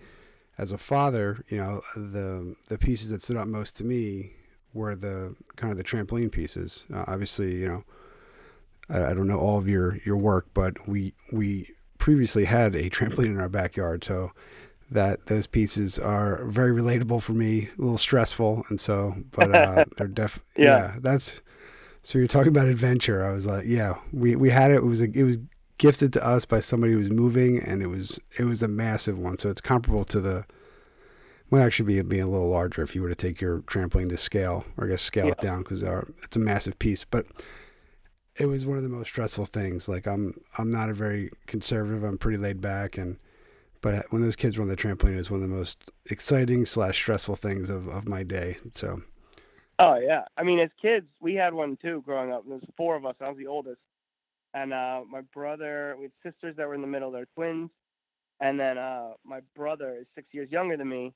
As 0.58 0.72
a 0.72 0.78
father, 0.78 1.44
you 1.48 1.58
know 1.58 1.82
the 1.96 2.56
the 2.68 2.78
pieces 2.78 3.10
that 3.10 3.24
stood 3.24 3.38
out 3.38 3.48
most 3.48 3.78
to 3.78 3.84
me 3.84 4.34
were 4.74 4.96
the 4.96 5.36
kind 5.56 5.72
of 5.72 5.78
the 5.78 5.84
trampoline 5.84 6.32
pieces. 6.32 6.86
Uh, 6.94 7.06
obviously, 7.08 7.56
you 7.56 7.68
know. 7.68 7.84
I, 8.90 9.12
I 9.12 9.14
don't 9.14 9.28
know 9.28 9.40
all 9.40 9.58
of 9.58 9.68
your 9.68 9.98
your 10.06 10.18
work, 10.18 10.48
but 10.54 10.88
we 10.88 11.14
we 11.32 11.70
previously 11.98 12.46
had 12.46 12.76
a 12.76 12.90
trampoline 12.90 13.28
in 13.28 13.40
our 13.40 13.50
backyard, 13.50 14.04
so 14.04 14.32
that 14.92 15.28
those 15.28 15.48
pieces 15.48 15.98
are 15.98 16.44
very 16.46 16.72
relatable 16.72 17.22
for 17.22 17.34
me. 17.34 17.70
A 17.78 17.82
little 17.82 17.98
stressful, 17.98 18.66
and 18.70 18.80
so 18.80 19.16
but 19.32 19.56
uh, 19.56 19.86
they're 19.98 20.08
def 20.08 20.40
Yeah. 20.58 20.66
yeah. 20.66 20.96
That's 21.00 21.42
so 22.04 22.20
you're 22.20 22.28
talking 22.28 22.50
about 22.50 22.68
adventure. 22.68 23.26
I 23.26 23.32
was 23.32 23.46
like, 23.46 23.66
yeah, 23.66 23.96
we 24.12 24.36
we 24.36 24.50
had 24.50 24.72
it. 24.72 24.76
It 24.76 24.86
was 24.86 25.02
a, 25.02 25.06
it 25.06 25.24
was 25.24 25.38
gifted 25.78 26.14
to 26.14 26.26
us 26.26 26.46
by 26.46 26.60
somebody 26.60 26.94
who 26.94 27.00
was 27.00 27.10
moving, 27.10 27.60
and 27.60 27.82
it 27.82 27.88
was 27.88 28.20
it 28.38 28.44
was 28.44 28.62
a 28.62 28.68
massive 28.68 29.18
one. 29.18 29.38
So 29.38 29.50
it's 29.50 29.62
comparable 29.62 30.06
to 30.06 30.20
the. 30.20 30.46
Might 31.54 31.62
actually 31.62 31.94
be 31.94 32.02
being 32.02 32.24
a 32.24 32.28
little 32.28 32.50
larger 32.50 32.82
if 32.82 32.96
you 32.96 33.04
were 33.04 33.10
to 33.10 33.16
take 33.16 33.40
your 33.40 33.60
trampoline 33.60 34.10
to 34.10 34.18
scale, 34.18 34.66
or 34.76 34.88
I 34.88 34.90
guess 34.90 35.04
scale 35.04 35.28
it 35.28 35.38
down 35.38 35.60
because 35.60 35.84
it's 36.24 36.36
a 36.36 36.40
massive 36.40 36.80
piece. 36.80 37.06
But 37.06 37.28
it 38.36 38.48
was 38.48 38.66
one 38.66 38.78
of 38.78 38.82
the 38.82 38.90
most 38.90 39.10
stressful 39.10 39.46
things. 39.46 39.88
Like 39.88 40.08
I'm 40.08 40.34
I'm 40.58 40.72
not 40.72 40.90
a 40.90 40.96
very 40.96 41.30
conservative. 41.46 42.04
I'm 42.04 42.18
pretty 42.18 42.40
laid 42.40 42.60
back, 42.60 42.98
and 42.98 43.20
but 43.82 44.12
when 44.12 44.24
those 44.24 44.36
kids 44.36 44.58
were 44.58 44.64
on 44.64 44.68
the 44.68 44.76
trampoline, 44.76 45.14
it 45.14 45.18
was 45.18 45.30
one 45.30 45.44
of 45.44 45.48
the 45.48 45.56
most 45.56 45.92
exciting 46.10 46.66
slash 46.66 46.96
stressful 46.98 47.36
things 47.36 47.70
of, 47.70 47.88
of 47.88 48.08
my 48.08 48.24
day. 48.24 48.58
So 48.74 49.04
Oh 49.78 50.00
yeah. 50.00 50.24
I 50.36 50.42
mean, 50.42 50.60
as 50.60 50.72
kids, 50.82 51.06
we 51.22 51.36
had 51.36 51.54
one 51.54 51.78
too 51.80 52.02
growing 52.04 52.32
up. 52.32 52.46
There 52.48 52.56
was 52.56 52.64
four 52.76 52.96
of 52.96 53.06
us. 53.06 53.14
I 53.22 53.30
was 53.30 53.38
the 53.38 53.46
oldest, 53.46 53.80
and 54.56 54.74
uh, 54.74 55.02
my 55.08 55.22
brother. 55.36 55.96
We 56.00 56.06
had 56.06 56.34
sisters 56.34 56.56
that 56.58 56.68
were 56.68 56.74
in 56.74 56.82
the 56.82 56.88
middle. 56.88 57.12
They're 57.12 57.28
twins, 57.36 57.70
and 58.40 58.60
then 58.60 58.80
uh, 58.80 59.12
my 59.24 59.42
brother 59.56 59.98
is 60.00 60.08
six 60.16 60.30
years 60.32 60.52
younger 60.52 60.78
than 60.78 60.90
me, 60.90 61.14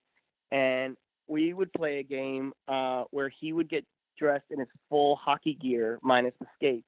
and 0.51 0.95
we 1.27 1.53
would 1.53 1.71
play 1.73 1.99
a 1.99 2.03
game 2.03 2.53
uh, 2.67 3.03
where 3.12 3.29
he 3.29 3.53
would 3.53 3.69
get 3.69 3.86
dressed 4.17 4.45
in 4.49 4.60
his 4.60 4.67
full 4.89 5.15
hockey 5.15 5.53
gear 5.53 5.99
minus 6.01 6.33
the 6.39 6.47
skates, 6.55 6.88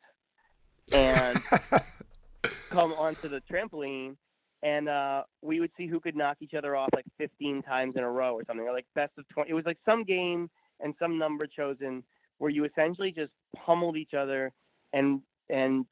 and 0.92 1.42
come 2.72 2.94
onto 2.94 3.30
the 3.30 3.42
trampoline. 3.52 4.16
And 4.62 4.90
uh, 4.90 5.24
we 5.42 5.62
would 5.62 5.72
see 5.78 5.88
who 5.88 6.02
could 6.02 6.18
knock 6.18 6.38
each 6.42 6.54
other 6.54 6.76
off 6.76 6.90
like 6.94 7.06
15 7.18 7.62
times 7.62 7.94
in 7.96 8.04
a 8.04 8.10
row 8.10 8.34
or 8.34 8.44
something, 8.46 8.68
or 8.68 8.74
like 8.74 8.86
best 8.94 9.14
of 9.18 9.24
20. 9.30 9.50
It 9.50 9.54
was 9.54 9.66
like 9.66 9.78
some 9.86 10.04
game 10.04 10.50
and 10.82 10.94
some 11.00 11.18
number 11.18 11.48
chosen 11.48 12.04
where 12.40 12.50
you 12.50 12.66
essentially 12.66 13.12
just 13.12 13.32
pummeled 13.66 13.96
each 13.96 14.14
other 14.14 14.52
and 14.92 15.22
and 15.50 15.86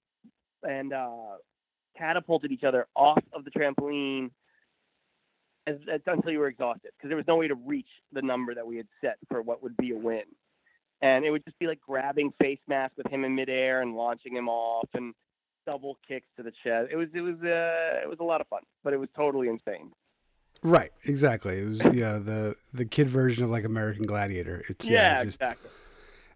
and 0.64 0.92
uh, 0.92 1.38
catapulted 1.98 2.52
each 2.52 2.64
other 2.64 2.88
off 2.96 3.24
of 3.34 3.46
the 3.46 3.52
trampoline 3.52 4.32
as, 5.68 5.76
as, 5.94 6.02
until 6.08 6.32
you 6.32 6.40
were 6.40 6.48
exhausted 6.48 6.92
because 6.98 7.10
there 7.10 7.18
was 7.18 7.28
no 7.28 7.36
way 7.36 7.48
to 7.48 7.56
reach 7.56 7.90
the 8.14 8.22
number 8.22 8.56
that 8.56 8.66
we 8.66 8.78
had 8.78 8.88
set 9.02 9.18
for 9.30 9.42
what 9.42 9.62
would 9.62 9.78
be 9.78 9.92
a 9.92 9.96
win. 9.98 10.24
And 11.02 11.26
it 11.26 11.30
would 11.32 11.46
just 11.46 11.60
be 11.60 11.68
like 11.68 11.80
grabbing 11.80 12.32
face 12.42 12.60
mask 12.68 12.94
with 12.98 13.08
him 13.12 13.24
in 13.24 13.36
midair 13.36 13.82
and 13.82 13.96
launching 13.96 14.36
him 14.36 14.50
off 14.50 14.88
and 14.96 15.14
double 15.68 15.98
kicks 16.08 16.28
to 16.38 16.44
the 16.44 16.52
chest. 16.64 16.88
It 16.92 16.96
was 16.96 17.10
it 17.14 17.22
was 17.22 17.36
uh, 17.44 18.02
it 18.04 18.10
was 18.10 18.18
a 18.20 18.24
lot 18.24 18.42
of 18.42 18.48
fun, 18.48 18.62
but 18.84 18.94
it 18.94 18.98
was 18.98 19.10
totally 19.16 19.48
insane. 19.48 19.92
right, 20.64 20.92
exactly. 21.06 21.60
It 21.60 21.66
was 21.68 21.82
yeah 21.94 22.18
the 22.18 22.56
the 22.74 22.86
kid 22.86 23.10
version 23.10 23.44
of 23.44 23.50
like 23.52 23.64
American 23.66 24.06
Gladiator. 24.08 24.64
It's 24.70 24.90
Yeah, 24.90 25.02
yeah, 25.02 25.24
just 25.24 25.36
exactly. 25.42 25.70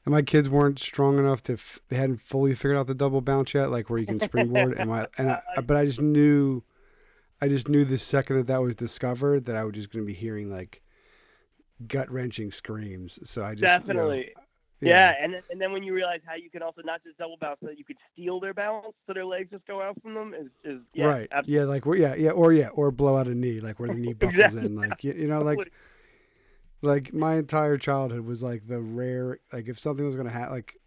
and 0.05 0.11
my 0.13 0.21
kids 0.21 0.47
weren't 0.49 0.77
strong 0.79 1.17
enough 1.17 1.41
to 1.43 1.53
f- 1.53 1.79
they 1.89 1.95
hadn't 1.95 2.21
fully 2.21 2.53
figured 2.53 2.77
out 2.77 2.85
the 2.87 2.93
double 2.93 3.21
bounce 3.21 3.53
yet, 3.55 3.71
like 3.71 3.89
where 3.89 3.97
you 3.99 4.05
can 4.05 4.19
springboard. 4.19 4.77
and 4.77 4.89
my 4.89 5.07
and 5.17 5.31
I, 5.31 5.61
but 5.61 5.75
I 5.77 5.85
just 5.85 6.01
knew, 6.01 6.61
I 7.41 7.47
just 7.47 7.67
knew 7.67 7.85
the 7.85 7.97
second 7.97 8.37
that 8.37 8.47
that 8.47 8.61
was 8.61 8.75
discovered 8.75 9.45
that 9.45 9.55
I 9.55 9.63
was 9.63 9.73
just 9.73 9.91
going 9.91 10.05
to 10.05 10.07
be 10.07 10.13
hearing 10.13 10.51
like 10.51 10.81
gut 11.87 12.11
wrenching 12.11 12.51
screams. 12.51 13.19
So 13.23 13.43
I 13.43 13.55
just 13.55 13.87
you 13.87 13.93
know, 13.93 14.09
Definitely. 14.11 14.33
Yeah, 14.81 15.13
and 15.21 15.33
then, 15.33 15.41
and 15.51 15.61
then 15.61 15.71
when 15.71 15.83
you 15.83 15.93
realize 15.93 16.21
how 16.25 16.33
you 16.33 16.49
can 16.49 16.63
also 16.63 16.81
not 16.83 17.03
just 17.03 17.17
double 17.17 17.37
bounce, 17.39 17.59
but 17.61 17.77
you 17.77 17.85
could 17.85 17.97
steal 18.11 18.39
their 18.39 18.53
balance 18.53 18.95
so 19.05 19.13
their 19.13 19.25
legs 19.25 19.51
just 19.51 19.65
go 19.67 19.79
out 19.79 20.01
from 20.01 20.15
them 20.15 20.33
is, 20.33 20.47
is 20.63 20.81
yeah, 20.95 21.05
right. 21.05 21.29
absolutely. 21.31 21.53
Yeah, 21.53 21.65
like 21.65 21.85
yeah, 21.99 22.15
yeah, 22.15 22.31
or 22.31 22.51
yeah, 22.51 22.69
or 22.69 22.89
blow 22.89 23.15
out 23.15 23.27
a 23.27 23.35
knee, 23.35 23.59
like 23.59 23.79
where 23.79 23.89
the 23.89 23.95
knee 23.95 24.13
buckles 24.19 24.55
Exactly. 24.55 24.65
in, 24.65 24.75
like 24.75 25.03
you, 25.03 25.13
you 25.13 25.27
know, 25.27 25.41
like 25.43 25.71
like 26.81 27.13
my 27.13 27.35
entire 27.35 27.77
childhood 27.77 28.21
was 28.21 28.41
like 28.41 28.67
the 28.67 28.79
rare, 28.79 29.39
like 29.53 29.67
if 29.67 29.79
something 29.79 30.05
was 30.05 30.15
gonna 30.15 30.31
happen, 30.31 30.53
like 30.53 30.77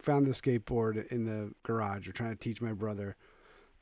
found 0.00 0.26
the 0.26 0.32
skateboard 0.32 1.06
in 1.12 1.24
the 1.24 1.52
garage 1.62 2.08
or 2.08 2.12
trying 2.12 2.30
to 2.30 2.36
teach 2.36 2.60
my 2.60 2.72
brother, 2.72 3.16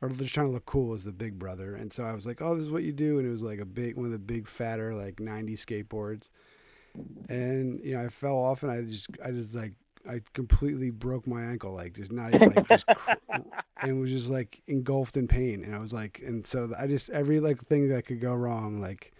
or 0.00 0.08
just 0.10 0.34
trying 0.34 0.46
to 0.48 0.52
look 0.52 0.66
cool 0.66 0.94
as 0.94 1.04
the 1.04 1.12
big 1.12 1.38
brother, 1.38 1.74
and 1.74 1.92
so 1.92 2.04
I 2.04 2.12
was 2.12 2.26
like, 2.26 2.42
oh, 2.42 2.54
this 2.54 2.64
is 2.64 2.70
what 2.70 2.82
you 2.82 2.92
do, 2.92 3.18
and 3.18 3.26
it 3.26 3.30
was 3.30 3.42
like 3.42 3.60
a 3.60 3.64
big 3.64 3.96
one 3.96 4.06
of 4.06 4.12
the 4.12 4.18
big 4.18 4.48
fatter 4.48 4.94
like 4.94 5.20
90 5.20 5.56
skateboards, 5.56 6.28
and 7.28 7.80
you 7.84 7.96
know 7.96 8.04
I 8.04 8.08
fell 8.08 8.36
off 8.36 8.62
and 8.62 8.72
I 8.72 8.82
just 8.82 9.08
I 9.24 9.30
just 9.30 9.54
like 9.54 9.72
I 10.08 10.20
completely 10.34 10.90
broke 10.90 11.26
my 11.26 11.42
ankle, 11.42 11.74
like 11.74 11.94
just 11.94 12.12
not 12.12 12.34
even 12.34 12.52
like 12.52 12.68
just. 12.68 12.86
Cr- 12.86 13.12
and 13.82 14.00
was 14.00 14.10
just 14.10 14.30
like 14.30 14.62
engulfed 14.66 15.16
in 15.16 15.28
pain. 15.28 15.62
And 15.64 15.74
i 15.74 15.78
was 15.78 15.92
like 15.92 16.22
and 16.24 16.46
so 16.46 16.72
i 16.78 16.86
just 16.86 17.10
every 17.10 17.40
like 17.40 17.62
thing 17.66 17.88
that 17.88 18.06
could 18.06 18.20
go 18.20 18.34
wrong 18.34 18.80
like 18.80 19.12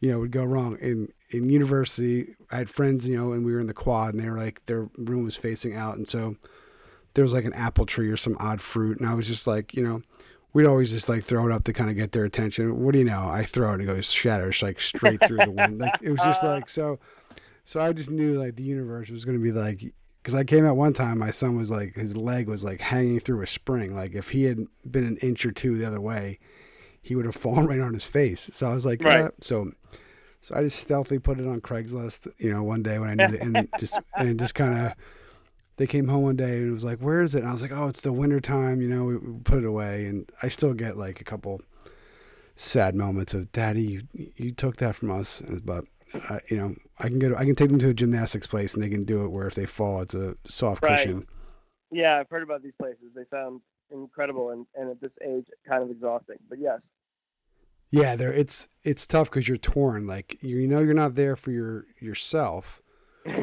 you 0.00 0.10
know 0.10 0.18
would 0.18 0.32
go 0.32 0.44
wrong. 0.44 0.76
In 0.80 1.12
in 1.30 1.48
university 1.48 2.34
i 2.50 2.56
had 2.56 2.68
friends 2.70 3.06
you 3.06 3.16
know 3.16 3.32
and 3.32 3.44
we 3.44 3.52
were 3.52 3.60
in 3.60 3.66
the 3.66 3.74
quad 3.74 4.14
and 4.14 4.22
they 4.22 4.28
were 4.28 4.38
like 4.38 4.64
their 4.66 4.88
room 4.96 5.24
was 5.24 5.36
facing 5.36 5.76
out. 5.76 5.96
And 5.96 6.08
so 6.08 6.36
there 7.14 7.24
was 7.24 7.32
like 7.32 7.44
an 7.44 7.52
apple 7.54 7.86
tree 7.86 8.08
or 8.08 8.16
some 8.16 8.36
odd 8.40 8.60
fruit 8.60 8.98
and 8.98 9.08
i 9.08 9.14
was 9.14 9.26
just 9.26 9.46
like 9.46 9.74
you 9.74 9.82
know 9.82 10.02
we'd 10.52 10.66
always 10.66 10.90
just 10.90 11.08
like 11.08 11.24
throw 11.24 11.46
it 11.46 11.52
up 11.52 11.64
to 11.64 11.72
kind 11.72 11.90
of 11.90 11.96
get 11.96 12.12
their 12.12 12.24
attention 12.24 12.82
what 12.82 12.92
do 12.92 12.98
you 12.98 13.04
know 13.04 13.28
i 13.28 13.44
throw 13.44 13.70
it 13.70 13.74
and 13.74 13.82
it 13.82 13.86
goes 13.86 14.10
shatters 14.10 14.62
like 14.62 14.80
straight 14.80 15.24
through 15.26 15.38
the 15.38 15.50
wind 15.50 15.78
like 15.78 15.94
it 16.02 16.10
was 16.10 16.20
just 16.20 16.42
like 16.44 16.68
so 16.68 16.98
so 17.64 17.80
i 17.80 17.92
just 17.92 18.10
knew 18.10 18.38
like 18.38 18.56
the 18.56 18.62
universe 18.62 19.08
was 19.08 19.24
going 19.24 19.36
to 19.36 19.42
be 19.42 19.52
like 19.52 19.92
because 20.22 20.34
I 20.34 20.44
came 20.44 20.64
out 20.64 20.76
one 20.76 20.92
time, 20.92 21.18
my 21.18 21.32
son 21.32 21.56
was 21.56 21.70
like 21.70 21.96
his 21.96 22.16
leg 22.16 22.48
was 22.48 22.62
like 22.62 22.80
hanging 22.80 23.18
through 23.18 23.42
a 23.42 23.46
spring. 23.46 23.94
Like 23.94 24.14
if 24.14 24.30
he 24.30 24.44
had 24.44 24.66
been 24.88 25.04
an 25.04 25.16
inch 25.16 25.44
or 25.44 25.50
two 25.50 25.76
the 25.76 25.84
other 25.84 26.00
way, 26.00 26.38
he 27.00 27.16
would 27.16 27.24
have 27.24 27.34
fallen 27.36 27.66
right 27.66 27.80
on 27.80 27.92
his 27.92 28.04
face. 28.04 28.48
So 28.52 28.70
I 28.70 28.74
was 28.74 28.86
like, 28.86 29.02
Right. 29.24 29.32
So, 29.40 29.72
so 30.40 30.54
I 30.54 30.62
just 30.62 30.78
stealthily 30.78 31.18
put 31.18 31.40
it 31.40 31.46
on 31.46 31.60
Craigslist. 31.60 32.28
You 32.38 32.52
know, 32.52 32.62
one 32.62 32.82
day 32.82 32.98
when 32.98 33.20
I 33.20 33.26
knew, 33.26 33.34
it, 33.34 33.42
and 33.42 33.68
just 33.78 33.98
and 34.16 34.38
just 34.38 34.54
kind 34.54 34.86
of. 34.86 34.92
They 35.76 35.86
came 35.86 36.08
home 36.08 36.22
one 36.22 36.36
day 36.36 36.58
and 36.58 36.68
it 36.68 36.72
was 36.72 36.84
like, 36.84 37.00
"Where 37.00 37.22
is 37.22 37.34
it?" 37.34 37.40
And 37.40 37.48
I 37.48 37.52
was 37.52 37.62
like, 37.62 37.72
"Oh, 37.72 37.88
it's 37.88 38.02
the 38.02 38.12
winter 38.12 38.40
time." 38.40 38.80
You 38.80 38.88
know, 38.88 39.04
we, 39.04 39.16
we 39.16 39.40
put 39.40 39.58
it 39.58 39.64
away, 39.66 40.06
and 40.06 40.30
I 40.42 40.48
still 40.48 40.74
get 40.74 40.96
like 40.96 41.20
a 41.20 41.24
couple 41.24 41.62
sad 42.56 42.94
moments 42.94 43.34
of, 43.34 43.50
"Daddy, 43.52 43.82
you, 43.82 44.02
you 44.36 44.52
took 44.52 44.76
that 44.78 44.94
from 44.96 45.10
us," 45.10 45.42
but 45.64 45.84
uh, 46.28 46.40
you 46.48 46.56
know, 46.56 46.76
I 46.98 47.08
can 47.08 47.18
go. 47.18 47.30
To, 47.30 47.36
I 47.36 47.44
can 47.44 47.54
take 47.54 47.70
them 47.70 47.78
to 47.80 47.88
a 47.88 47.94
gymnastics 47.94 48.46
place, 48.46 48.74
and 48.74 48.82
they 48.82 48.90
can 48.90 49.04
do 49.04 49.24
it 49.24 49.28
where 49.30 49.46
if 49.48 49.54
they 49.54 49.66
fall, 49.66 50.02
it's 50.02 50.14
a 50.14 50.36
soft 50.46 50.82
Right. 50.82 50.90
cushion. 51.06 51.26
Yeah, 51.90 52.18
I've 52.20 52.30
heard 52.30 52.42
about 52.42 52.62
these 52.62 52.74
places. 52.80 53.12
They 53.14 53.24
sound 53.30 53.60
incredible 53.90 54.50
and, 54.50 54.66
and 54.74 54.90
at 54.90 55.00
this 55.00 55.12
age 55.24 55.46
kind 55.68 55.82
of 55.82 55.90
exhausting. 55.90 56.38
But 56.48 56.58
yes. 56.60 56.80
Yeah, 57.90 58.16
there 58.16 58.32
it's 58.32 58.68
it's 58.82 59.06
tough 59.06 59.30
because 59.30 59.48
you're 59.48 59.58
torn. 59.58 60.06
Like 60.06 60.42
you, 60.42 60.56
you 60.58 60.68
know, 60.68 60.80
you're 60.80 60.94
not 60.94 61.14
there 61.14 61.36
for 61.36 61.50
your 61.50 61.86
yourself, 62.00 62.81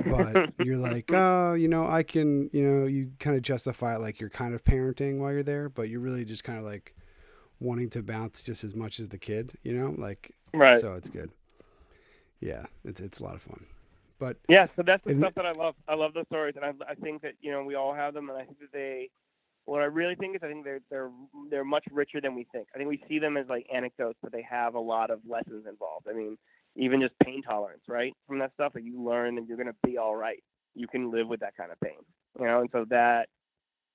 but 0.10 0.53
you're 0.66 0.78
like, 0.78 1.12
oh, 1.14 1.53
you 1.53 1.68
know, 1.68 1.88
I 1.88 2.03
can, 2.03 2.49
you 2.53 2.64
know, 2.64 2.86
you 2.86 3.12
kind 3.20 3.36
of 3.36 3.41
justify 3.41 3.95
it 3.95 4.01
like 4.01 4.20
you're 4.20 4.30
kind 4.30 4.53
of 4.53 4.64
parenting 4.64 5.18
while 5.20 5.32
you're 5.32 5.43
there, 5.43 5.70
but 5.70 5.89
you're 5.89 5.99
really 5.99 6.26
just 6.26 6.43
kind 6.43 6.60
of 6.60 6.66
like 6.66 6.95
wanting 7.60 7.89
to 7.91 8.01
bounce 8.01 8.41
just 8.41 8.64
as 8.64 8.76
much 8.76 8.99
as 8.99 9.10
the 9.10 9.18
kid, 9.18 9.53
you 9.64 9.74
know, 9.74 9.93
like 9.97 10.36
right. 10.53 10.82
So 10.82 10.93
it's 10.93 11.10
good. 11.10 11.32
Yeah, 12.39 12.66
it's 12.86 13.01
it's 13.01 13.20
a 13.20 13.24
lot 13.24 13.36
of 13.36 13.41
fun. 13.41 13.66
But 14.20 14.38
yeah, 14.49 14.68
so 14.76 14.84
that's 14.86 15.03
the 15.05 15.16
stuff 15.16 15.34
that 15.36 15.45
I 15.45 15.51
love. 15.51 15.76
I 15.88 15.95
love 15.95 16.14
those 16.14 16.26
stories, 16.28 16.55
and 16.57 16.66
I, 16.66 16.74
I 16.91 16.95
think 16.95 17.22
that 17.22 17.34
you 17.41 17.51
know 17.51 17.64
we 17.64 17.76
all 17.76 17.93
have 17.93 18.14
them, 18.14 18.30
and 18.30 18.38
I 18.38 18.43
think 18.43 18.60
that 18.60 18.72
they. 18.74 19.10
What 19.66 19.82
I 19.82 19.86
really 19.86 20.16
think 20.16 20.36
is, 20.36 20.41
I 20.43 20.47
think 20.47 20.66
they're 20.66 20.82
they're 20.89 21.12
they're 21.49 21.64
much 21.64 21.86
richer 21.91 22.20
than 22.20 22.36
we 22.36 22.47
think. 22.51 22.68
I 22.74 22.78
think 22.78 22.89
we 22.89 23.03
see 23.07 23.20
them 23.20 23.38
as 23.38 23.47
like 23.47 23.68
anecdotes, 23.74 24.18
but 24.22 24.32
they 24.32 24.41
have 24.49 24.74
a 24.74 24.80
lot 24.80 25.10
of 25.10 25.20
lessons 25.28 25.66
involved. 25.70 26.07
I 26.10 26.14
mean, 26.14 26.38
even 26.76 27.02
just 27.02 27.14
pain 27.24 27.42
tolerance, 27.42 27.84
right? 27.88 28.14
From 28.28 28.40
that 28.40 28.54
stuff, 28.54 28.74
that 28.74 28.84
you 28.84 29.02
learn 29.04 29.36
that 29.36 29.48
you're 29.48 29.58
gonna 29.58 29.76
be 29.86 29.98
all 29.98 30.16
right. 30.16 30.44
You 30.76 30.88
can 30.88 31.12
live 31.12 31.28
with 31.28 31.40
that 31.42 31.58
kind 31.58 31.72
of 31.72 31.80
pain, 31.80 32.00
you 32.40 32.46
know. 32.46 32.62
And 32.62 32.70
so 32.72 32.86
that, 32.90 33.28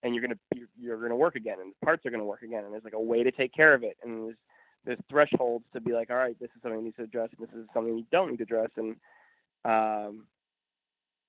and 0.03 0.15
you're 0.15 0.23
gonna 0.23 0.39
you're, 0.55 0.69
you're 0.79 1.01
gonna 1.01 1.17
work 1.17 1.37
again, 1.37 1.59
and 1.61 1.73
the 1.73 1.87
parts 1.87 2.05
are 2.07 2.11
gonna 2.11 2.25
work 2.25 2.43
again, 2.43 2.65
and 2.65 2.73
there's 2.73 2.85
like 2.85 2.95
a 2.95 3.01
way 3.01 3.23
to 3.23 3.31
take 3.31 3.55
care 3.55 3.75
of 3.75 3.83
it, 3.83 3.97
and 4.03 4.27
there's 4.27 4.37
there's 4.85 4.99
thresholds 5.11 5.65
to 5.73 5.81
be 5.81 5.93
like, 5.93 6.11
all 6.11 6.17
right, 6.17 6.39
this 6.41 6.51
is 6.55 6.63
something 6.63 6.81
you 6.81 6.87
need 6.87 6.97
to 6.97 7.05
address, 7.05 7.31
and 7.39 7.49
this 7.49 7.55
is 7.55 7.67
something 7.73 7.97
you 7.97 8.07
don't 8.13 8.31
need 8.31 8.37
to 8.39 8.43
address, 8.43 8.71
and 8.77 8.97
um, 9.65 10.27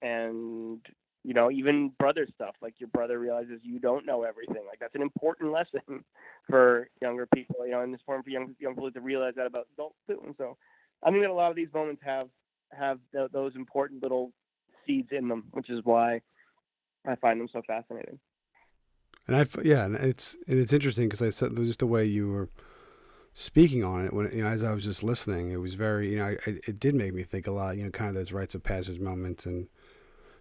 and 0.02 0.82
you 1.26 1.34
know, 1.34 1.50
even 1.50 1.92
brother 1.98 2.28
stuff, 2.36 2.56
like 2.62 2.76
your 2.80 2.90
brother 2.90 3.18
realizes 3.18 3.60
you 3.64 3.80
don't 3.80 4.06
know 4.06 4.22
everything. 4.24 4.64
Like 4.68 4.80
that's 4.80 4.94
an 4.96 5.02
important 5.02 5.52
lesson 5.54 6.04
for 6.48 6.88
younger 7.02 7.28
people, 7.34 7.66
you 7.66 7.72
know, 7.72 7.82
and 7.82 7.94
it's 7.94 8.02
important 8.02 8.26
for 8.26 8.32
young 8.32 8.56
young 8.60 8.76
people 8.76 8.92
to 8.92 9.02
realize 9.02 9.34
that 9.36 9.48
about 9.48 9.68
adults 9.74 9.98
too. 10.08 10.22
And 10.24 10.36
so, 10.38 10.58
I 11.06 11.12
think 11.12 11.22
that 11.22 11.30
a 11.30 11.34
lot 11.34 11.52
of 11.52 11.56
these 11.56 11.74
moments 11.74 12.02
have 12.04 12.28
have 12.72 13.00
the, 13.14 13.30
those 13.32 13.56
important 13.56 14.02
little 14.04 14.34
seeds 14.86 15.10
in 15.12 15.28
them, 15.28 15.46
which 15.52 15.70
is 15.70 15.82
why 15.84 16.22
I 17.08 17.16
find 17.16 17.40
them 17.40 17.48
so 17.54 17.62
fascinating. 17.66 18.20
And 19.28 19.38
I, 19.38 19.48
yeah, 19.64 19.86
and 19.86 19.96
it's 19.96 20.36
and 20.48 20.60
it's 20.60 20.74
interesting 20.74 21.08
because 21.08 21.22
I 21.22 21.30
said 21.30 21.56
just 21.56 21.80
the 21.80 21.88
way 21.88 22.06
you 22.06 22.28
were 22.30 22.50
speaking 23.34 23.84
on 23.84 24.06
it 24.06 24.14
when 24.14 24.32
you 24.32 24.44
know 24.44 24.50
as 24.50 24.64
I 24.64 24.74
was 24.74 24.84
just 24.84 25.04
listening, 25.04 25.52
it 25.52 25.58
was 25.58 25.76
very 25.76 26.12
you 26.12 26.18
know 26.18 26.36
it, 26.46 26.62
it 26.68 26.80
did 26.80 26.96
make 26.96 27.14
me 27.14 27.24
think 27.24 27.48
a 27.48 27.52
lot. 27.52 27.78
You 27.78 27.86
know, 27.86 27.92
kind 27.92 28.10
of 28.10 28.16
those 28.16 28.32
rites 28.32 28.56
of 28.56 28.64
passage 28.64 29.00
moments, 29.00 29.46
and 29.46 29.68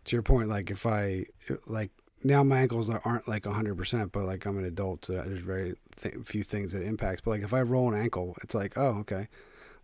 to 0.07 0.17
your 0.17 0.23
point, 0.23 0.49
like 0.49 0.71
if 0.71 0.87
I 0.87 1.27
like 1.67 1.91
now 2.25 2.43
my 2.43 2.59
ankles 2.59 2.89
aren't 2.89 3.29
like 3.29 3.43
100% 3.43 4.11
but 4.11 4.25
like 4.25 4.47
i'm 4.47 4.57
an 4.57 4.65
adult 4.65 5.09
uh, 5.11 5.23
there's 5.27 5.43
very 5.43 5.75
th- 6.01 6.15
few 6.25 6.43
things 6.43 6.73
that 6.73 6.83
impacts 6.83 7.21
but 7.21 7.33
like 7.33 7.43
if 7.43 7.53
i 7.53 7.61
roll 7.61 7.93
an 7.93 8.01
ankle 8.01 8.35
it's 8.43 8.55
like 8.55 8.79
oh 8.79 8.97
okay 8.99 9.29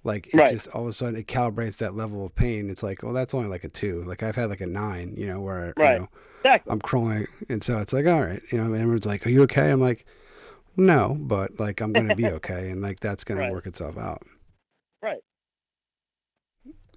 like 0.04 0.28
it 0.28 0.34
Right. 0.34 0.50
just 0.50 0.68
all 0.68 0.82
of 0.82 0.88
a 0.88 0.92
sudden 0.92 1.16
it 1.16 1.26
calibrates 1.26 1.76
that 1.78 1.94
level 1.94 2.24
of 2.26 2.34
pain 2.34 2.70
it's 2.70 2.82
like 2.82 3.02
well 3.02 3.12
that's 3.12 3.34
only 3.34 3.48
like 3.48 3.64
a 3.64 3.68
two 3.68 4.02
like 4.04 4.22
i've 4.22 4.36
had 4.36 4.48
like 4.50 4.60
a 4.60 4.66
nine 4.66 5.14
you 5.16 5.26
know 5.26 5.40
where 5.40 5.74
Right. 5.76 5.94
you 5.94 5.98
know 6.00 6.08
Exactly. 6.42 6.72
i'm 6.72 6.80
crawling 6.80 7.26
and 7.48 7.62
so 7.62 7.78
it's 7.78 7.92
like 7.92 8.06
all 8.06 8.20
right 8.22 8.42
you 8.50 8.58
know 8.58 8.64
and 8.64 8.76
everyone's 8.76 9.04
like 9.06 9.26
are 9.26 9.30
you 9.30 9.42
okay 9.42 9.70
i'm 9.70 9.80
like 9.80 10.06
no 10.76 11.16
but 11.20 11.58
like 11.60 11.80
i'm 11.82 11.92
gonna 11.92 12.14
be 12.14 12.26
okay 12.38 12.70
and 12.70 12.80
like 12.80 13.00
that's 13.00 13.24
gonna 13.24 13.40
Right. 13.40 13.52
work 13.52 13.66
itself 13.66 13.98
out 13.98 14.22
Right. 15.02 15.20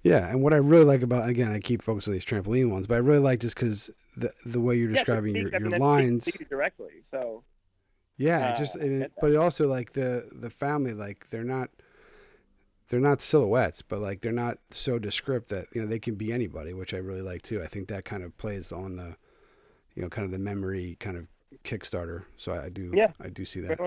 yeah 0.02 0.28
and 0.30 0.42
what 0.42 0.52
i 0.52 0.56
really 0.56 0.84
like 0.84 1.02
about 1.02 1.28
again 1.28 1.52
i 1.52 1.58
keep 1.60 1.82
focusing 1.82 2.12
on 2.12 2.14
these 2.14 2.24
trampoline 2.24 2.70
ones 2.70 2.86
but 2.86 2.94
i 2.94 2.98
really 2.98 3.18
like 3.18 3.40
this 3.40 3.52
because 3.54 3.90
the 4.16 4.32
the 4.46 4.60
way 4.60 4.76
you're 4.76 4.90
describing 4.92 5.32
speak- 5.32 5.42
your, 5.42 5.56
I 5.56 5.58
mean, 5.58 5.70
your 5.72 5.78
lines 5.80 6.28
directly. 6.48 7.02
So 7.10 7.42
Yeah, 8.16 8.50
it 8.50 8.52
Uh, 8.52 8.58
just 8.58 8.76
I 8.76 8.80
and 8.80 9.00
get 9.00 9.06
it, 9.06 9.12
but 9.20 9.32
it 9.32 9.36
also 9.36 9.66
like 9.68 9.92
the 9.92 10.28
the 10.32 10.50
family 10.50 10.92
like 10.92 11.28
they're 11.30 11.42
not 11.42 11.68
they're 12.94 13.00
not 13.00 13.20
silhouettes, 13.20 13.82
but 13.82 13.98
like 13.98 14.20
they're 14.20 14.30
not 14.30 14.58
so 14.70 15.00
descript 15.00 15.48
that 15.48 15.66
you 15.72 15.82
know 15.82 15.88
they 15.88 15.98
can 15.98 16.14
be 16.14 16.32
anybody, 16.32 16.72
which 16.72 16.94
I 16.94 16.98
really 16.98 17.22
like 17.22 17.42
too. 17.42 17.60
I 17.60 17.66
think 17.66 17.88
that 17.88 18.04
kind 18.04 18.22
of 18.22 18.38
plays 18.38 18.70
on 18.70 18.94
the 18.94 19.16
you 19.96 20.02
know 20.02 20.08
kind 20.08 20.24
of 20.24 20.30
the 20.30 20.38
memory 20.38 20.96
kind 21.00 21.16
of 21.16 21.26
Kickstarter. 21.64 22.22
So 22.36 22.52
I, 22.52 22.66
I 22.66 22.68
do 22.68 22.92
Yeah. 22.94 23.10
I 23.20 23.30
do 23.30 23.44
see 23.44 23.58
that. 23.62 23.80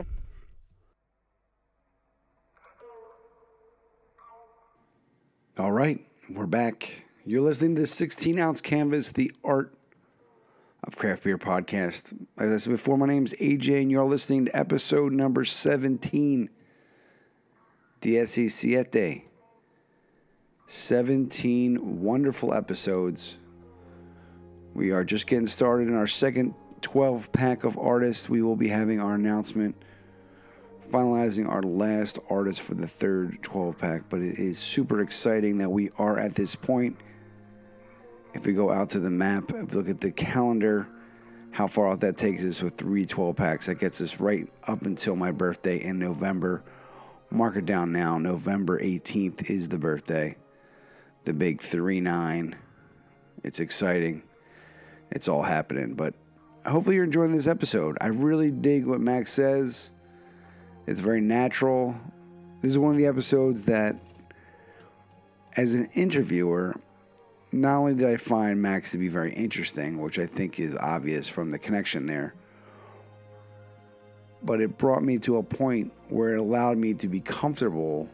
All 5.58 5.72
right, 5.72 6.06
we're 6.30 6.46
back. 6.46 6.92
You're 7.26 7.44
listening 7.44 7.76
to 7.76 7.82
the 7.82 7.88
16 7.88 8.38
ounce 8.38 8.60
canvas, 8.60 9.14
the 9.14 9.32
art 9.46 9.74
of 10.84 10.98
craft 10.98 11.24
beer 11.24 11.38
podcast. 11.38 12.14
As 12.38 12.52
I 12.52 12.58
said 12.58 12.72
before, 12.72 12.98
my 12.98 13.08
name's 13.08 13.32
AJ, 13.36 13.84
and 13.84 13.90
you're 13.90 14.04
listening 14.04 14.48
to 14.48 14.56
episode 14.58 15.14
number 15.14 15.46
17. 15.46 16.50
Diecisiete. 18.02 19.24
17 20.66 22.02
wonderful 22.02 22.54
episodes. 22.54 23.38
We 24.74 24.92
are 24.92 25.04
just 25.04 25.28
getting 25.28 25.48
started 25.48 25.88
in 25.88 25.96
our 25.96 26.08
second 26.08 26.54
12 26.82 27.32
pack 27.32 27.64
of 27.64 27.78
artists. 27.78 28.30
We 28.30 28.42
will 28.42 28.56
be 28.56 28.68
having 28.68 29.00
our 29.00 29.16
announcement 29.16 29.76
finalizing 30.92 31.50
our 31.50 31.62
last 31.64 32.20
artist 32.30 32.62
for 32.62 32.74
the 32.74 32.88
third 32.88 33.42
12 33.44 33.78
pack, 33.78 34.04
but 34.10 34.22
it 34.22 34.40
is 34.40 34.58
super 34.58 35.02
exciting 35.02 35.58
that 35.58 35.70
we 35.70 35.90
are 35.98 36.20
at 36.20 36.36
this 36.36 36.56
point. 36.56 36.98
If 38.34 38.46
we 38.46 38.54
go 38.54 38.72
out 38.72 38.90
to 38.92 39.00
the 39.00 39.10
map, 39.10 39.52
look 39.74 39.90
at 39.90 40.00
the 40.00 40.12
calendar, 40.12 40.88
how 41.52 41.68
far 41.68 41.90
out 41.90 42.00
that 42.02 42.18
takes 42.18 42.44
us 42.44 42.62
with 42.62 42.76
three 42.78 43.06
12 43.06 43.36
packs, 43.36 43.66
that 43.66 43.80
gets 43.80 44.00
us 44.00 44.20
right 44.20 44.48
up 44.68 44.84
until 44.84 45.16
my 45.16 45.32
birthday 45.32 45.84
in 45.84 45.98
November. 45.98 46.64
Mark 47.30 47.58
it 47.58 47.66
down 47.66 47.92
now. 47.92 48.18
November 48.18 48.80
18th 48.80 49.50
is 49.50 49.68
the 49.68 49.78
birthday. 49.78 50.36
The 51.26 51.34
big 51.34 51.62
3 51.62 52.00
9. 52.00 52.56
It's 53.44 53.60
exciting. 53.60 54.24
It's 55.12 55.28
all 55.28 55.44
happening. 55.44 55.94
But 55.94 56.14
hopefully 56.66 56.96
you're 56.96 57.06
enjoying 57.06 57.32
this 57.32 57.48
episode. 57.48 57.98
I 58.02 58.08
really 58.08 58.52
dig 58.52 58.86
what 58.86 59.02
Max 59.02 59.32
says. 59.32 59.92
It's 60.86 61.02
very 61.02 61.22
natural. 61.22 61.96
This 62.62 62.72
is 62.72 62.80
one 62.80 62.92
of 62.92 62.98
the 62.98 63.06
episodes 63.06 63.66
that, 63.66 63.96
as 65.58 65.74
an 65.74 65.90
interviewer, 65.96 66.76
not 67.52 67.78
only 67.78 67.96
did 67.96 68.08
I 68.08 68.18
find 68.18 68.62
Max 68.62 68.92
to 68.92 68.98
be 68.98 69.10
very 69.10 69.34
interesting, 69.34 70.02
which 70.02 70.18
I 70.18 70.26
think 70.26 70.60
is 70.60 70.76
obvious 70.76 71.28
from 71.28 71.52
the 71.52 71.60
connection 71.60 72.06
there, 72.06 72.34
but 74.44 74.62
it 74.62 74.78
brought 74.78 75.04
me 75.04 75.18
to 75.20 75.38
a 75.38 75.44
point 75.44 75.92
where 76.10 76.34
it 76.34 76.40
allowed 76.40 76.78
me 76.78 76.94
to 76.96 77.08
be 77.08 77.20
comfortable 77.20 78.10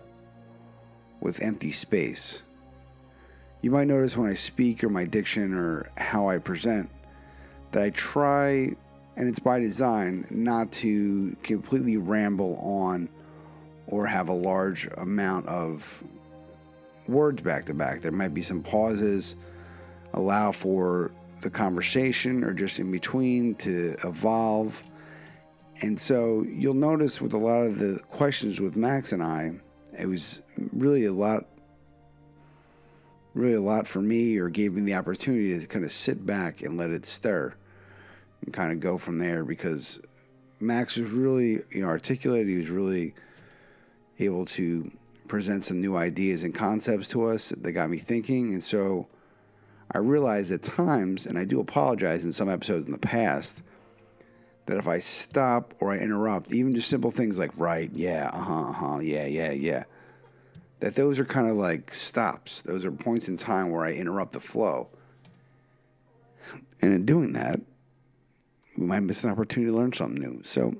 with 1.21 1.41
empty 1.41 1.71
space. 1.71 2.43
You 3.61 3.71
might 3.71 3.87
notice 3.87 4.17
when 4.17 4.29
I 4.29 4.33
speak 4.33 4.83
or 4.83 4.89
my 4.89 5.05
diction 5.05 5.53
or 5.53 5.89
how 5.97 6.27
I 6.27 6.37
present 6.37 6.89
that 7.71 7.83
I 7.83 7.89
try 7.91 8.75
and 9.15 9.27
it's 9.29 9.39
by 9.39 9.59
design 9.59 10.25
not 10.29 10.71
to 10.71 11.35
completely 11.43 11.97
ramble 11.97 12.55
on 12.57 13.09
or 13.87 14.05
have 14.05 14.29
a 14.29 14.33
large 14.33 14.87
amount 14.97 15.47
of 15.47 16.03
words 17.07 17.41
back 17.41 17.65
to 17.65 17.73
back. 17.73 18.01
There 18.01 18.11
might 18.11 18.33
be 18.33 18.41
some 18.41 18.63
pauses, 18.63 19.35
allow 20.13 20.51
for 20.51 21.11
the 21.41 21.49
conversation 21.49 22.43
or 22.43 22.53
just 22.53 22.79
in 22.79 22.91
between 22.91 23.55
to 23.55 23.95
evolve. 24.03 24.81
And 25.81 25.99
so 25.99 26.43
you'll 26.47 26.73
notice 26.73 27.19
with 27.19 27.33
a 27.33 27.37
lot 27.37 27.63
of 27.63 27.79
the 27.79 27.99
questions 28.11 28.61
with 28.61 28.75
Max 28.75 29.11
and 29.11 29.23
I, 29.23 29.53
it 29.97 30.07
was 30.07 30.41
really 30.71 31.05
a 31.05 31.13
lot 31.13 31.45
really 33.33 33.55
a 33.55 33.61
lot 33.61 33.87
for 33.87 33.99
me 33.99 34.37
or 34.37 34.47
gave 34.47 34.73
me 34.73 34.81
the 34.81 34.93
opportunity 34.93 35.59
to 35.59 35.65
kind 35.65 35.83
of 35.83 35.91
sit 35.91 36.23
back 36.23 36.61
and 36.61 36.77
let 36.77 36.91
it 36.91 37.03
stir 37.03 37.51
and 38.45 38.53
kind 38.53 38.71
of 38.71 38.79
go 38.79 38.95
from 38.95 39.17
there 39.17 39.43
because 39.43 39.99
Max 40.59 40.97
was 40.97 41.09
really 41.11 41.61
you 41.71 41.81
know 41.81 41.87
articulate. 41.87 42.47
He 42.47 42.55
was 42.55 42.69
really 42.69 43.13
able 44.19 44.45
to 44.45 44.91
present 45.27 45.65
some 45.65 45.81
new 45.81 45.95
ideas 45.95 46.43
and 46.43 46.53
concepts 46.53 47.07
to 47.09 47.25
us 47.25 47.49
that 47.49 47.71
got 47.71 47.89
me 47.89 47.97
thinking. 47.97 48.53
And 48.53 48.63
so 48.63 49.07
I 49.91 49.97
realized 49.97 50.51
at 50.51 50.61
times, 50.61 51.25
and 51.25 51.37
I 51.37 51.45
do 51.45 51.59
apologize 51.59 52.23
in 52.23 52.33
some 52.33 52.49
episodes 52.49 52.85
in 52.85 52.91
the 52.91 52.97
past, 52.97 53.63
that 54.65 54.77
if 54.77 54.87
I 54.87 54.99
stop 54.99 55.73
or 55.79 55.91
I 55.91 55.97
interrupt, 55.97 56.53
even 56.53 56.73
just 56.73 56.89
simple 56.89 57.11
things 57.11 57.37
like 57.37 57.51
right, 57.57 57.89
yeah, 57.93 58.29
uh 58.33 58.41
huh, 58.41 58.69
uh 58.69 58.71
huh, 58.71 58.99
yeah, 58.99 59.25
yeah, 59.25 59.51
yeah, 59.51 59.83
that 60.79 60.95
those 60.95 61.19
are 61.19 61.25
kind 61.25 61.49
of 61.49 61.57
like 61.57 61.93
stops. 61.93 62.61
Those 62.61 62.85
are 62.85 62.91
points 62.91 63.29
in 63.29 63.37
time 63.37 63.69
where 63.71 63.85
I 63.85 63.91
interrupt 63.93 64.33
the 64.33 64.39
flow. 64.39 64.87
And 66.81 66.93
in 66.93 67.05
doing 67.05 67.33
that, 67.33 67.59
we 68.77 68.85
might 68.85 69.01
miss 69.01 69.23
an 69.23 69.29
opportunity 69.29 69.71
to 69.71 69.77
learn 69.77 69.93
something 69.93 70.21
new. 70.21 70.41
So, 70.43 70.73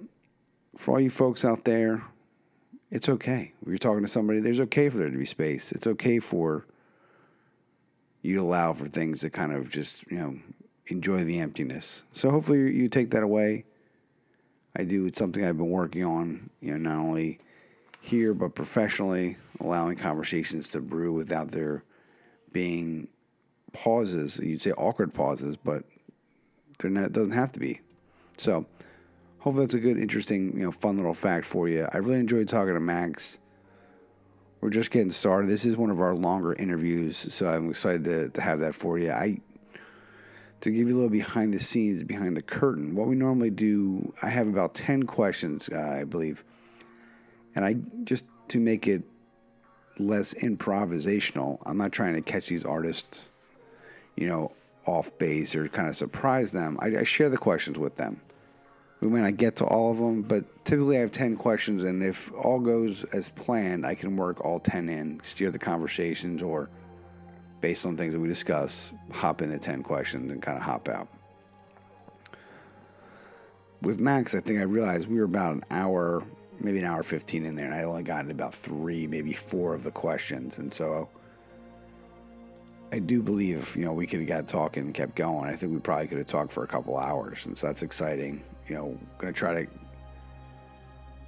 for 0.78 0.96
all 0.96 1.00
you 1.00 1.10
folks 1.10 1.46
out 1.46 1.64
there, 1.64 2.04
it's 2.92 3.10
okay. 3.10 3.54
When 3.62 3.72
you're 3.72 3.78
talking 3.78 4.04
to 4.04 4.10
somebody, 4.10 4.40
there's 4.40 4.60
okay 4.60 4.90
for 4.90 4.98
there 4.98 5.10
to 5.10 5.18
be 5.18 5.26
space. 5.26 5.72
It's 5.72 5.88
okay 5.88 6.20
for 6.20 6.66
you 8.22 8.36
to 8.36 8.42
allow 8.42 8.74
for 8.74 8.88
things 8.88 9.22
to 9.22 9.30
kind 9.30 9.54
of 9.54 9.70
just, 9.70 10.10
you 10.12 10.18
know, 10.18 10.36
enjoy 10.88 11.24
the 11.24 11.40
emptiness. 11.40 12.04
So 12.12 12.30
hopefully 12.30 12.60
you, 12.60 12.66
you 12.66 12.88
take 12.88 13.12
that 13.12 13.24
away. 13.24 13.66
I 14.76 14.84
do. 14.84 15.06
It's 15.06 15.20
something 15.20 15.46
I've 15.46 15.58
been 15.58 15.70
working 15.70 16.04
on. 16.04 16.50
You 16.62 16.72
know, 16.72 16.90
not 16.90 17.00
only 17.00 17.40
here 18.02 18.34
but 18.34 18.56
professionally, 18.56 19.38
allowing 19.60 19.96
conversations 19.96 20.70
to 20.70 20.82
brew 20.82 21.14
without 21.14 21.50
there 21.50 21.84
being 22.52 23.08
pauses. 23.72 24.40
You'd 24.40 24.62
say 24.62 24.72
awkward 24.72 25.14
pauses, 25.14 25.56
but 25.56 25.84
there 26.80 26.92
doesn't 27.10 27.32
have 27.32 27.52
to 27.54 27.60
be. 27.60 27.80
So 28.38 28.66
hopefully 29.40 29.66
that's 29.66 29.74
a 29.74 29.80
good, 29.80 29.98
interesting, 29.98 30.58
you 30.58 30.64
know, 30.64 30.72
fun 30.72 30.98
little 30.98 31.14
fact 31.14 31.46
for 31.46 31.70
you. 31.70 31.88
I 31.94 31.98
really 31.98 32.20
enjoyed 32.20 32.50
talking 32.50 32.74
to 32.74 32.80
Max. 32.80 33.40
We're 34.62 34.70
just 34.70 34.92
getting 34.92 35.12
started. 35.12 35.50
This 35.50 35.66
is 35.66 35.76
one 35.76 35.90
of 35.90 36.00
our 36.00 36.14
longer 36.14 36.54
interviews, 36.54 37.18
so 37.18 37.48
I'm 37.48 37.70
excited 37.70 38.06
to, 38.06 38.30
to 38.30 38.42
have 38.42 38.60
that 38.62 38.74
for 38.74 38.98
you. 38.98 39.12
I 39.12 39.40
to 40.64 40.72
give 40.72 40.88
you 40.88 40.94
a 40.94 40.96
little 40.96 41.10
behind 41.10 41.54
the 41.54 41.60
scenes, 41.60 42.04
behind 42.04 42.38
the 42.38 42.42
curtain. 42.42 42.96
What 42.96 43.10
we 43.10 43.16
normally 43.16 43.50
do, 43.50 44.14
I 44.22 44.30
have 44.30 44.48
about 44.48 44.74
ten 44.74 45.04
questions, 45.04 45.70
uh, 45.70 45.98
I 46.00 46.06
believe, 46.06 46.46
and 47.54 47.66
I 47.66 47.76
just 48.06 48.24
to 48.48 48.62
make 48.62 48.88
it 48.88 49.04
less 50.00 50.34
improvisational. 50.36 51.62
I'm 51.66 51.78
not 51.78 51.92
trying 51.92 52.14
to 52.14 52.22
catch 52.22 52.48
these 52.48 52.64
artists, 52.64 53.26
you 54.16 54.26
know, 54.28 54.54
off 54.86 55.18
base 55.18 55.54
or 55.54 55.68
kind 55.68 55.90
of 55.90 55.98
surprise 55.98 56.54
them. 56.54 56.78
I, 56.80 57.00
I 57.00 57.04
share 57.04 57.28
the 57.28 57.38
questions 57.38 57.78
with 57.78 57.98
them. 57.98 58.22
We 59.02 59.10
may 59.10 59.20
not 59.20 59.36
get 59.36 59.58
to 59.58 59.66
all 59.66 59.92
of 59.92 59.98
them, 59.98 60.22
but 60.22 60.46
typically 60.64 60.96
I 60.96 61.02
have 61.02 61.12
10 61.12 61.36
questions, 61.36 61.84
and 61.84 62.02
if 62.02 62.32
all 62.32 62.62
goes 62.62 63.04
as 63.06 63.28
planned, 63.28 63.86
I 63.86 63.96
can 63.96 64.16
work 64.16 64.46
all 64.46 64.62
10 64.62 64.88
in, 64.88 65.20
steer 65.24 65.52
the 65.52 65.60
conversations, 65.60 66.42
or 66.42 66.70
based 67.64 67.86
on 67.86 67.96
things 67.96 68.12
that 68.12 68.20
we 68.20 68.28
discuss, 68.28 68.92
hop 69.14 69.42
into 69.42 69.58
10 69.58 69.84
questions 69.84 70.30
and 70.30 70.42
kind 70.42 70.58
of 70.58 70.64
hop 70.64 70.90
out. 70.90 71.08
With 73.82 74.02
Max, 74.02 74.36
I 74.36 74.42
think 74.42 74.60
I 74.60 74.64
realized 74.64 75.08
we 75.08 75.18
were 75.18 75.24
about 75.24 75.54
an 75.54 75.64
hour, 75.72 76.26
maybe 76.60 76.80
an 76.80 76.84
hour 76.84 77.04
15 77.04 77.46
in 77.46 77.56
there, 77.56 77.68
and 77.68 77.74
I 77.74 77.84
only 77.84 78.04
gotten 78.04 78.32
about 78.32 78.54
three, 78.54 79.08
maybe 79.08 79.32
four 79.32 79.74
of 79.74 79.84
the 79.84 79.92
questions. 79.92 80.58
And 80.58 80.74
so 80.74 81.08
I 82.92 83.00
do 83.00 83.22
believe, 83.22 83.74
you 83.78 83.86
know, 83.86 83.94
we 83.94 84.08
could 84.08 84.20
have 84.20 84.28
got 84.28 84.46
talking 84.46 84.84
and 84.84 84.94
kept 84.94 85.16
going. 85.16 85.50
I 85.50 85.56
think 85.56 85.72
we 85.72 85.80
probably 85.80 86.08
could 86.08 86.18
have 86.18 86.28
talked 86.28 86.52
for 86.52 86.66
a 86.66 86.68
couple 86.68 86.98
hours, 86.98 87.46
and 87.46 87.58
so 87.58 87.68
that's 87.68 87.82
exciting. 87.82 88.44
You 88.68 88.76
know, 88.76 89.00
gonna 89.20 89.32
try 89.32 89.64
to 89.64 89.72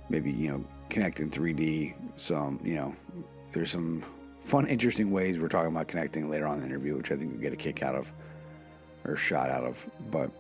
maybe 0.10 0.34
you 0.34 0.50
know 0.50 0.66
connect 0.90 1.22
in 1.22 1.30
3D. 1.30 1.94
Some, 2.18 2.60
you 2.62 2.76
know, 2.76 2.94
there's 3.54 3.72
some 3.72 4.04
fun, 4.46 4.68
interesting 4.68 5.12
ways 5.12 5.40
we're 5.40 5.50
talking 5.50 5.72
about 5.72 5.88
connecting 5.88 6.30
later 6.30 6.48
on 6.48 6.56
in 6.56 6.60
the 6.62 6.68
interview, 6.68 6.96
which 6.96 7.12
I 7.12 7.16
think 7.16 7.34
we 7.34 7.42
get 7.42 7.52
a 7.52 7.58
kick 7.58 7.84
out 7.84 7.96
of 7.96 8.12
or 9.04 9.16
shot 9.16 9.50
out 9.50 9.64
of. 9.64 9.86
But 10.12 10.32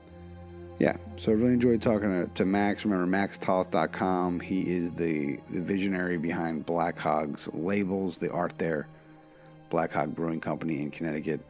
yeah, 0.79 0.95
so 1.17 1.31
I 1.31 1.35
really 1.35 1.53
enjoyed 1.53 1.81
talking 1.81 2.09
to, 2.09 2.33
to 2.33 2.45
Max. 2.45 2.85
Remember, 2.85 3.05
maxtoth.com. 3.05 4.39
He 4.39 4.61
is 4.61 4.91
the, 4.91 5.39
the 5.49 5.61
visionary 5.61 6.17
behind 6.17 6.65
Black 6.65 6.97
Hog's 6.97 7.49
labels, 7.53 8.17
the 8.17 8.31
art 8.31 8.57
there. 8.57 8.87
Black 9.69 9.91
Hog 9.91 10.15
Brewing 10.15 10.39
Company 10.39 10.81
in 10.81 10.91
Connecticut. 10.91 11.41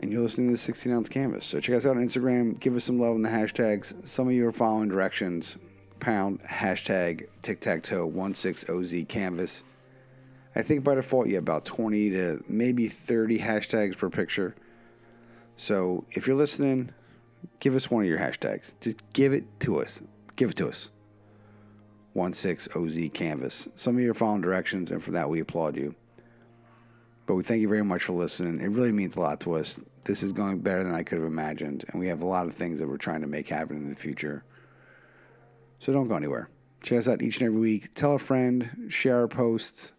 And 0.00 0.10
you're 0.10 0.22
listening 0.22 0.48
to 0.48 0.52
the 0.52 0.58
16 0.58 0.92
ounce 0.92 1.08
canvas. 1.08 1.44
So 1.44 1.60
check 1.60 1.76
us 1.76 1.86
out 1.86 1.96
on 1.96 2.06
Instagram. 2.06 2.58
Give 2.58 2.74
us 2.74 2.84
some 2.84 2.98
love 2.98 3.14
in 3.14 3.22
the 3.22 3.28
hashtags. 3.28 4.06
Some 4.06 4.26
of 4.26 4.34
you 4.34 4.46
are 4.46 4.52
following 4.52 4.88
directions. 4.88 5.56
Pound 6.00 6.42
hashtag 6.42 7.28
tic 7.42 7.60
tac 7.60 7.82
toe 7.82 8.10
16OZ 8.10 9.06
canvas. 9.06 9.62
I 10.56 10.62
think 10.62 10.84
by 10.84 10.94
default 10.94 11.28
you 11.28 11.34
have 11.34 11.44
about 11.44 11.64
20 11.64 12.10
to 12.10 12.44
maybe 12.48 12.88
30 12.88 13.38
hashtags 13.38 13.96
per 13.96 14.08
picture. 14.08 14.54
So 15.56 16.04
if 16.10 16.26
you're 16.26 16.36
listening, 16.36 16.90
give 17.60 17.74
us 17.74 17.90
one 17.90 18.02
of 18.02 18.08
your 18.08 18.18
hashtags. 18.18 18.74
Just 18.80 18.98
give 19.12 19.32
it 19.32 19.44
to 19.60 19.80
us. 19.80 20.00
Give 20.36 20.50
it 20.50 20.56
to 20.56 20.68
us. 20.68 20.90
16OZ 22.14 23.12
canvas. 23.12 23.68
Some 23.74 23.96
of 23.96 24.02
you 24.02 24.10
are 24.10 24.14
following 24.14 24.40
directions, 24.40 24.92
and 24.92 25.02
for 25.02 25.10
that 25.10 25.28
we 25.28 25.40
applaud 25.40 25.76
you. 25.76 25.94
But 27.26 27.34
we 27.34 27.42
thank 27.42 27.60
you 27.60 27.68
very 27.68 27.82
much 27.82 28.04
for 28.04 28.12
listening. 28.12 28.60
It 28.60 28.70
really 28.70 28.92
means 28.92 29.16
a 29.16 29.20
lot 29.20 29.40
to 29.40 29.54
us. 29.54 29.80
This 30.04 30.22
is 30.22 30.32
going 30.32 30.60
better 30.60 30.84
than 30.84 30.94
I 30.94 31.02
could 31.02 31.18
have 31.18 31.26
imagined, 31.26 31.84
and 31.88 31.98
we 31.98 32.06
have 32.08 32.20
a 32.20 32.26
lot 32.26 32.46
of 32.46 32.54
things 32.54 32.78
that 32.78 32.86
we're 32.86 32.98
trying 32.98 33.22
to 33.22 33.26
make 33.26 33.48
happen 33.48 33.76
in 33.76 33.88
the 33.88 33.96
future. 33.96 34.44
So 35.78 35.92
don't 35.92 36.06
go 36.06 36.14
anywhere. 36.14 36.50
Check 36.82 36.98
us 36.98 37.08
out 37.08 37.22
each 37.22 37.38
and 37.40 37.46
every 37.46 37.60
week. 37.60 37.94
Tell 37.94 38.14
a 38.14 38.18
friend, 38.18 38.86
share 38.90 39.16
our 39.16 39.28
posts, 39.28 39.93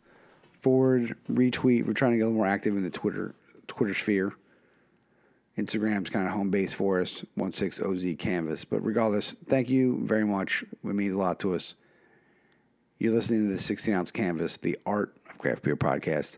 forward, 0.66 1.16
retweet. 1.32 1.86
We're 1.86 1.94
trying 1.94 2.14
to 2.14 2.18
get 2.18 2.24
a 2.24 2.26
little 2.26 2.40
more 2.40 2.48
active 2.48 2.76
in 2.76 2.82
the 2.82 2.90
Twitter 2.90 3.36
Twitter 3.68 3.94
sphere. 3.94 4.34
Instagram's 5.60 6.10
kind 6.10 6.26
of 6.26 6.34
home 6.34 6.50
base 6.50 6.74
for 6.74 7.00
us, 7.00 7.24
16OZ 7.38 8.18
Canvas. 8.18 8.66
But 8.66 8.84
regardless, 8.84 9.36
thank 9.46 9.70
you 9.70 10.00
very 10.02 10.26
much. 10.26 10.64
It 10.64 10.96
means 10.96 11.14
a 11.14 11.20
lot 11.20 11.40
to 11.42 11.54
us. 11.54 11.76
You're 12.98 13.14
listening 13.14 13.44
to 13.44 13.54
the 13.54 13.60
16 13.60 13.94
ounce 13.94 14.10
canvas, 14.10 14.58
the 14.58 14.76
art 14.88 15.16
of 15.30 15.38
craft 15.38 15.62
beer 15.62 15.76
podcast 15.76 16.38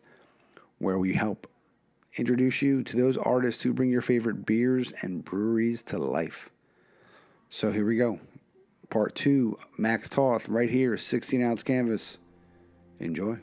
where 0.79 0.99
we 0.99 1.13
help 1.13 1.47
introduce 2.17 2.61
you 2.61 2.83
to 2.83 2.97
those 2.97 3.15
artists 3.15 3.63
who 3.63 3.71
bring 3.71 3.89
your 3.89 4.01
favorite 4.01 4.45
beers 4.45 4.91
and 5.03 5.23
breweries 5.23 5.81
to 5.83 5.97
life. 5.97 6.49
So 7.49 7.71
here 7.71 7.85
we 7.85 7.95
go. 7.95 8.19
Part 8.89 9.15
two, 9.15 9.57
Max 9.77 10.09
Toth, 10.09 10.49
right 10.49 10.69
here, 10.69 10.97
16 10.97 11.41
ounce 11.41 11.63
canvas. 11.63 12.19
Enjoy. 12.99 13.37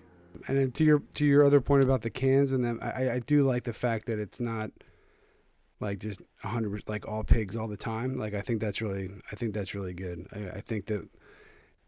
And 0.46 0.58
then 0.58 0.72
to 0.72 0.84
your 0.84 1.02
to 1.14 1.24
your 1.24 1.44
other 1.44 1.60
point 1.60 1.84
about 1.84 2.02
the 2.02 2.10
cans 2.10 2.52
and 2.52 2.64
them, 2.64 2.78
I, 2.82 3.10
I 3.12 3.18
do 3.20 3.44
like 3.44 3.64
the 3.64 3.72
fact 3.72 4.06
that 4.06 4.18
it's 4.18 4.40
not 4.40 4.70
like 5.80 5.98
just 5.98 6.20
100 6.42 6.84
like 6.86 7.06
all 7.06 7.24
pigs 7.24 7.56
all 7.56 7.68
the 7.68 7.76
time. 7.76 8.18
Like 8.18 8.34
I 8.34 8.40
think 8.40 8.60
that's 8.60 8.80
really 8.80 9.10
I 9.32 9.36
think 9.36 9.54
that's 9.54 9.74
really 9.74 9.94
good. 9.94 10.26
I, 10.32 10.58
I 10.58 10.60
think 10.60 10.86
that 10.86 11.08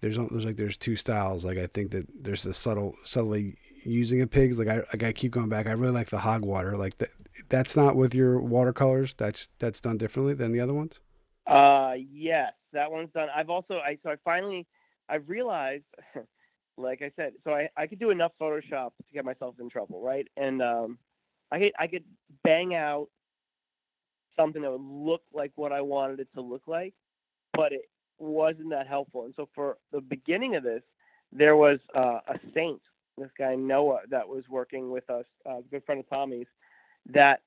there's 0.01 0.17
there's 0.17 0.45
like 0.45 0.57
there's 0.57 0.77
two 0.77 0.97
styles. 0.97 1.45
Like 1.45 1.59
I 1.59 1.67
think 1.67 1.91
that 1.91 2.07
there's 2.23 2.47
a 2.47 2.55
subtle 2.55 2.95
subtly 3.05 3.57
using 3.85 4.21
a 4.21 4.27
pigs. 4.27 4.59
Like 4.59 4.69
I 4.69 4.77
like 4.77 5.03
I 5.03 5.13
keep 5.13 5.33
going 5.33 5.49
back. 5.49 5.67
I 5.67 5.73
really 5.73 5.95
like 5.95 6.11
the 6.11 6.19
hog 6.19 6.45
water. 6.45 6.77
Like 6.77 6.99
that. 6.99 7.11
That's 7.51 7.77
not 7.77 7.97
with 7.97 8.15
your 8.15 8.41
watercolors. 8.41 9.15
That's 9.17 9.49
that's 9.59 9.81
done 9.81 9.99
differently 9.99 10.35
than 10.35 10.53
the 10.53 10.61
other 10.61 10.75
ones. 10.75 11.01
Uh, 11.47 11.93
yes, 12.11 12.53
that 12.73 12.91
one's 12.91 13.11
done. 13.13 13.29
I've 13.35 13.51
also 13.51 13.75
I 13.75 13.99
so 14.03 14.11
I 14.11 14.17
finally 14.25 14.67
I've 15.09 15.29
realized, 15.29 15.85
like 16.79 17.03
I 17.03 17.11
said, 17.17 17.33
so 17.45 17.53
I 17.53 17.69
I 17.77 17.87
could 17.87 17.99
do 17.99 18.11
enough 18.11 18.33
Photoshop 18.41 18.91
to 19.07 19.13
get 19.15 19.25
myself 19.25 19.57
in 19.61 19.71
trouble, 19.71 20.03
right? 20.03 20.27
And 20.37 20.63
um, 20.63 20.99
I 21.53 21.59
could 21.59 21.73
I 21.79 21.87
could 21.87 22.05
bang 22.45 22.75
out 22.75 23.09
something 24.37 24.63
that 24.63 24.71
would 24.71 24.81
look 24.83 25.23
like 25.33 25.53
what 25.57 25.73
I 25.73 25.81
wanted 25.81 26.21
it 26.21 26.29
to 26.35 26.41
look 26.41 26.63
like, 26.67 26.95
but 27.55 27.73
it 27.73 27.83
wasn't 28.19 28.71
that 28.71 28.87
helpful. 28.87 29.25
And 29.25 29.35
so 29.37 29.49
for 29.55 29.79
the 29.93 30.01
beginning 30.01 30.57
of 30.57 30.63
this, 30.63 30.83
there 31.33 31.57
was 31.57 31.79
uh, 31.95 32.21
a 32.29 32.39
saint 32.55 32.81
this 33.19 33.31
guy 33.39 33.55
Noah 33.55 34.01
that 34.11 34.29
was 34.29 34.45
working 34.51 34.91
with 34.91 35.09
us, 35.11 35.25
uh, 35.49 35.59
a 35.59 35.63
good 35.71 35.85
friend 35.87 36.01
of 36.01 36.09
Tommy's, 36.11 36.47
that 37.13 37.41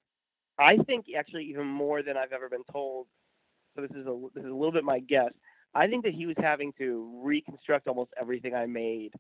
I 0.59 0.77
think 0.77 1.05
actually 1.17 1.45
even 1.45 1.67
more 1.67 2.03
than 2.03 2.17
I've 2.17 2.33
ever 2.33 2.49
been 2.49 2.63
told. 2.71 3.07
So 3.75 3.81
this 3.83 3.91
is 3.91 4.07
a 4.07 4.19
this 4.35 4.43
is 4.43 4.49
a 4.51 4.53
little 4.53 4.71
bit 4.71 4.83
my 4.83 4.99
guess. 4.99 5.31
I 5.73 5.87
think 5.87 6.03
that 6.05 6.13
he 6.13 6.25
was 6.25 6.35
having 6.39 6.73
to 6.79 7.21
reconstruct 7.23 7.87
almost 7.87 8.11
everything 8.19 8.55
I 8.55 8.65
made 8.65 9.13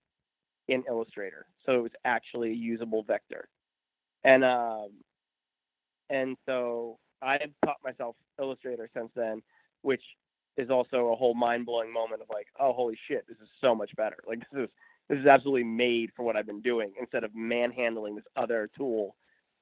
in 0.67 0.83
Illustrator, 0.87 1.45
so 1.65 1.73
it 1.73 1.83
was 1.83 1.91
actually 2.05 2.49
a 2.51 2.55
usable 2.55 3.03
vector, 3.03 3.47
and 4.23 4.43
um, 4.43 4.89
and 6.09 6.37
so 6.45 6.97
I 7.21 7.37
have 7.41 7.51
taught 7.65 7.77
myself 7.83 8.15
Illustrator 8.39 8.89
since 8.95 9.09
then, 9.15 9.41
which 9.81 10.01
is 10.57 10.69
also 10.69 11.07
a 11.07 11.15
whole 11.15 11.33
mind 11.33 11.65
blowing 11.65 11.91
moment 11.91 12.21
of 12.21 12.27
like, 12.31 12.47
oh 12.59 12.73
holy 12.73 12.97
shit, 13.07 13.25
this 13.27 13.37
is 13.41 13.49
so 13.61 13.73
much 13.73 13.91
better. 13.95 14.17
Like 14.27 14.39
this 14.51 14.63
is 14.63 14.69
this 15.09 15.19
is 15.19 15.25
absolutely 15.25 15.63
made 15.63 16.11
for 16.15 16.23
what 16.23 16.35
I've 16.35 16.45
been 16.45 16.61
doing 16.61 16.93
instead 16.99 17.23
of 17.23 17.31
manhandling 17.33 18.15
this 18.15 18.25
other 18.35 18.69
tool 18.77 19.15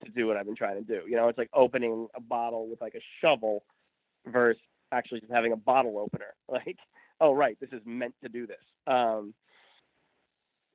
to 0.04 0.12
do 0.12 0.28
what 0.28 0.38
I've 0.38 0.46
been 0.46 0.56
trying 0.56 0.84
to 0.84 0.84
do. 0.84 1.08
You 1.08 1.16
know, 1.16 1.30
it's 1.30 1.38
like 1.38 1.50
opening 1.54 2.08
a 2.16 2.22
bottle 2.22 2.70
with 2.70 2.82
like 2.82 2.96
a 2.96 3.02
shovel 3.22 3.64
versus 4.28 4.62
actually 4.92 5.20
just 5.22 5.32
having 5.32 5.54
a 5.54 5.58
bottle 5.58 5.98
opener. 5.98 6.34
Like, 6.50 6.78
oh 7.20 7.34
right, 7.34 7.58
this 7.60 7.70
is 7.72 7.82
meant 7.86 8.16
to 8.24 8.30
do 8.30 8.48
this. 8.48 8.58
Um, 8.88 9.34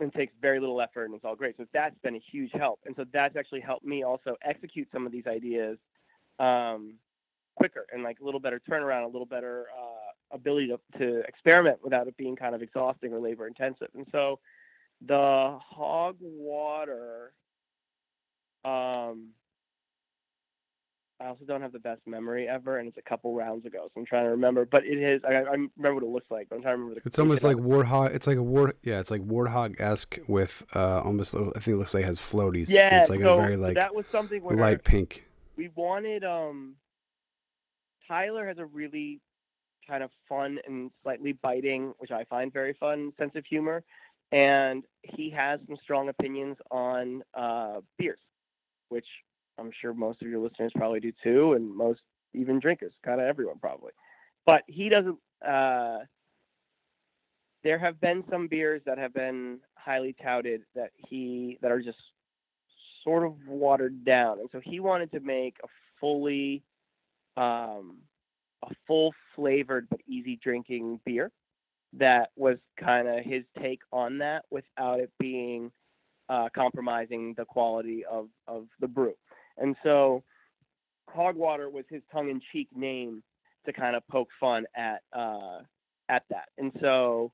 and 0.01 0.13
takes 0.13 0.35
very 0.41 0.61
little 0.61 0.81
effort 0.81 1.05
and 1.05 1.15
it's 1.15 1.25
all 1.25 1.37
great. 1.37 1.57
So 1.57 1.65
that's 1.73 1.97
been 2.03 2.17
a 2.17 2.23
huge 2.31 2.51
help. 2.55 2.81
And 2.85 2.95
so 2.97 3.05
that's 3.13 3.37
actually 3.37 3.61
helped 3.61 3.85
me 3.85 4.03
also 4.03 4.37
execute 4.45 4.89
some 4.93 5.07
of 5.07 5.13
these 5.13 5.27
ideas 5.27 5.79
um, 6.39 6.95
quicker 7.57 7.87
and 7.93 8.03
like 8.03 8.21
a 8.21 8.25
little 8.25 8.41
better 8.41 8.61
turnaround, 8.69 9.05
a 9.05 9.07
little 9.07 9.27
better 9.27 9.67
uh, 9.79 10.35
ability 10.35 10.69
to, 10.69 10.99
to 10.99 11.21
experiment 11.21 11.79
without 11.83 12.09
it 12.09 12.17
being 12.17 12.37
kind 12.37 12.55
of 12.55 12.63
exhausting 12.63 13.13
or 13.13 13.21
labor 13.21 13.47
intensive. 13.47 13.89
And 13.95 14.07
so 14.13 14.41
the 15.07 15.59
hog 15.61 16.17
water. 16.21 17.33
Um, 18.65 19.31
I 21.23 21.29
also 21.29 21.45
don't 21.47 21.63
have 21.63 21.73
the 21.73 21.79
best 21.79 22.01
memory 22.07 22.49
ever, 22.49 22.79
and 22.79 22.89
it's 22.89 22.99
a 22.99 23.03
couple 23.03 23.35
rounds 23.35 23.65
ago, 23.65 23.89
so 23.95 24.01
I'm 24.01 24.07
trying 24.07 24.25
to 24.25 24.31
remember. 24.31 24.65
But 24.65 24.85
it 24.85 24.99
is. 24.99 25.23
I, 25.27 25.35
I 25.35 25.39
remember 25.77 25.95
what 25.95 26.03
it 26.03 26.09
looks 26.09 26.31
like. 26.31 26.49
But 26.49 26.57
I'm 26.57 26.63
trying 26.63 26.75
to 26.75 26.79
remember 26.79 27.01
the. 27.01 27.07
It's 27.09 27.19
almost 27.19 27.45
like 27.45 27.57
warthog. 27.57 28.15
It's 28.15 28.27
like 28.27 28.39
a 28.39 28.43
war. 28.43 28.75
Yeah, 28.83 28.99
it's 28.99 29.11
like 29.11 29.23
warthog 29.23 29.81
esque 29.81 30.19
with 30.27 30.65
uh 30.75 31.03
almost. 31.05 31.35
I 31.35 31.39
think 31.39 31.69
it 31.69 31.77
looks 31.77 31.95
like 31.95 32.03
it 32.05 32.07
has 32.07 32.19
floaties. 32.19 32.69
Yeah, 32.69 32.99
it's 32.99 33.09
like 33.09 33.21
so 33.21 33.39
a 33.39 33.43
very 33.43 33.57
like 33.57 33.75
that 33.75 33.95
was 33.95 34.07
something 34.11 34.43
where 34.43 34.57
light 34.57 34.85
pink. 34.85 35.25
we 35.57 35.69
wanted 35.75 36.25
um 36.25 36.77
Tyler 38.09 38.47
has 38.49 38.59
a 38.59 38.67
really 38.67 39.21
kind 39.87 40.03
of 40.03 40.11
fun 40.29 40.59
and 40.67 40.91
slightly 41.03 41.33
biting, 41.33 41.95
which 41.99 42.11
I 42.11 42.25
find 42.25 42.53
very 42.53 42.75
fun, 42.75 43.13
sense 43.19 43.33
of 43.37 43.45
humor, 43.47 43.83
and 44.33 44.85
he 45.03 45.31
has 45.31 45.61
some 45.67 45.77
strong 45.83 46.09
opinions 46.09 46.57
on 46.71 47.23
uh, 47.35 47.81
beers, 47.99 48.19
which 48.89 49.07
I'm 49.63 49.73
sure 49.81 49.95
most 49.95 50.23
of 50.23 50.29
your 50.29 50.41
listeners 50.41 50.73
probably 50.75 51.01
do 51.01 51.13
too, 51.23 51.53
and 51.55 51.75
most 51.75 52.01
even 52.35 52.59
drinkers, 52.59 52.93
kind 53.05 53.21
of 53.21 53.27
everyone 53.27 53.59
probably. 53.59 53.93
But 54.47 54.63
he 54.67 54.89
doesn't. 54.89 55.19
Uh, 55.47 55.99
there 57.65 57.79
have 57.79 58.01
been 58.01 58.25
some 58.31 58.49
beers 58.49 58.83
that 58.87 58.99
have 58.99 59.15
been 59.15 59.61
highly 59.75 60.17
touted 60.23 60.63
that 60.75 60.91
he 60.97 61.59
that 61.63 61.71
are 61.71 61.81
just 61.81 61.99
sort 63.05 63.25
of 63.25 63.35
watered 63.47 64.05
down, 64.05 64.41
and 64.41 64.49
so 64.53 64.61
he 64.63 64.81
wanted 64.81 65.13
to 65.13 65.21
make 65.21 65.57
a 65.63 65.69
fully 66.01 66.63
um, 67.37 67.99
a 68.65 68.75
full 68.87 69.15
flavored 69.35 69.89
but 69.91 70.01
easy 70.09 70.39
drinking 70.43 71.01
beer 71.05 71.31
that 71.95 72.31
was 72.37 72.57
kind 72.79 73.07
of 73.09 73.25
his 73.25 73.45
take 73.61 73.81
on 73.93 74.19
that 74.19 74.45
without 74.51 75.01
it 75.01 75.11
being 75.19 75.71
uh, 76.29 76.49
compromising 76.55 77.35
the 77.37 77.45
quality 77.45 78.05
of, 78.11 78.29
of 78.49 78.67
the 78.81 78.89
brew. 78.89 79.15
And 79.59 79.77
so 79.83 80.23
Hogwater 81.09 81.69
was 81.69 81.85
his 81.89 82.03
tongue 82.13 82.31
in 82.31 82.41
cheek 82.53 82.69
name 82.75 83.23
to 83.67 83.73
kind 83.73 83.97
of 83.97 84.07
poke 84.09 84.29
fun 84.41 84.67
at 84.77 85.03
uh, 85.13 85.61
at 86.09 86.25
that. 86.31 86.49
And 86.59 86.73
so 86.81 87.33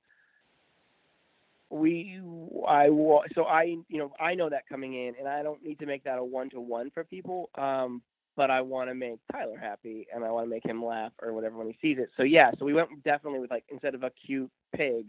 we 1.71 2.21
I 2.67 2.89
so 3.35 3.45
I 3.45 3.77
you 3.89 3.99
know 3.99 4.13
I 4.19 4.35
know 4.35 4.49
that 4.49 4.69
coming 4.69 4.95
in 4.95 5.15
and 5.19 5.29
I 5.29 5.43
don't 5.43 5.63
need 5.63 5.79
to 5.81 5.87
make 5.87 6.05
that 6.05 6.19
a 6.19 6.25
one 6.25 6.49
to 6.51 6.61
one 6.61 6.91
for 6.91 7.05
people 7.05 7.51
um 7.57 8.01
but 8.39 8.53
I 8.53 8.61
want 8.61 8.89
to 8.89 8.95
make 8.95 9.19
Tyler 9.33 9.59
happy 9.59 10.07
and 10.15 10.25
I 10.25 10.31
want 10.31 10.47
to 10.47 10.51
make 10.51 10.65
him 10.65 10.83
laugh 10.83 11.11
or 11.21 11.33
whatever 11.33 11.57
when 11.59 11.67
he 11.67 11.77
sees 11.83 11.99
it. 11.99 12.09
So 12.17 12.23
yeah, 12.23 12.53
so 12.57 12.65
we 12.65 12.73
went 12.73 13.03
definitely 13.03 13.41
with 13.41 13.51
like 13.51 13.65
instead 13.69 13.97
of 13.97 14.05
a 14.05 14.13
cute 14.25 14.49
pig, 14.77 15.09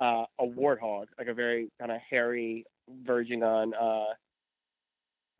uh, 0.00 0.24
a 0.40 0.44
warthog, 0.44 1.06
like 1.16 1.28
a 1.28 1.32
very 1.32 1.70
kind 1.78 1.92
of 1.92 1.98
hairy, 2.10 2.66
verging 3.04 3.44
on 3.44 3.72
uh, 3.72 4.12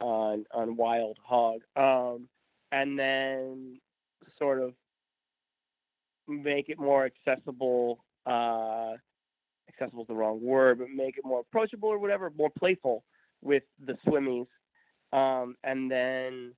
on 0.00 0.44
on 0.52 0.76
wild 0.76 1.18
hog, 1.24 1.60
um, 1.76 2.28
and 2.72 2.98
then 2.98 3.80
sort 4.38 4.60
of 4.60 4.74
make 6.28 6.68
it 6.68 6.78
more 6.78 7.06
accessible. 7.06 8.04
Uh, 8.24 8.94
accessible 9.68 10.02
is 10.02 10.08
the 10.08 10.14
wrong 10.14 10.40
word, 10.42 10.78
but 10.78 10.88
make 10.90 11.16
it 11.18 11.24
more 11.24 11.40
approachable 11.40 11.88
or 11.88 11.98
whatever, 11.98 12.30
more 12.36 12.50
playful 12.58 13.04
with 13.42 13.62
the 13.84 13.96
swimmies, 14.06 14.46
um, 15.12 15.56
and 15.64 15.90
then 15.90 16.52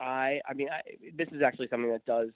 I 0.00 0.40
I 0.48 0.54
mean 0.54 0.68
I, 0.70 0.80
this 1.16 1.28
is 1.32 1.42
actually 1.42 1.68
something 1.68 1.90
that 1.90 2.04
does 2.04 2.30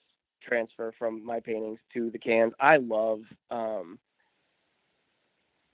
transfer 0.46 0.92
from 0.98 1.24
my 1.24 1.40
paintings 1.40 1.78
to 1.94 2.11
the 2.11 2.18
cans. 2.18 2.52
I 2.61 2.76
love 2.76 3.20
um, 3.50 3.98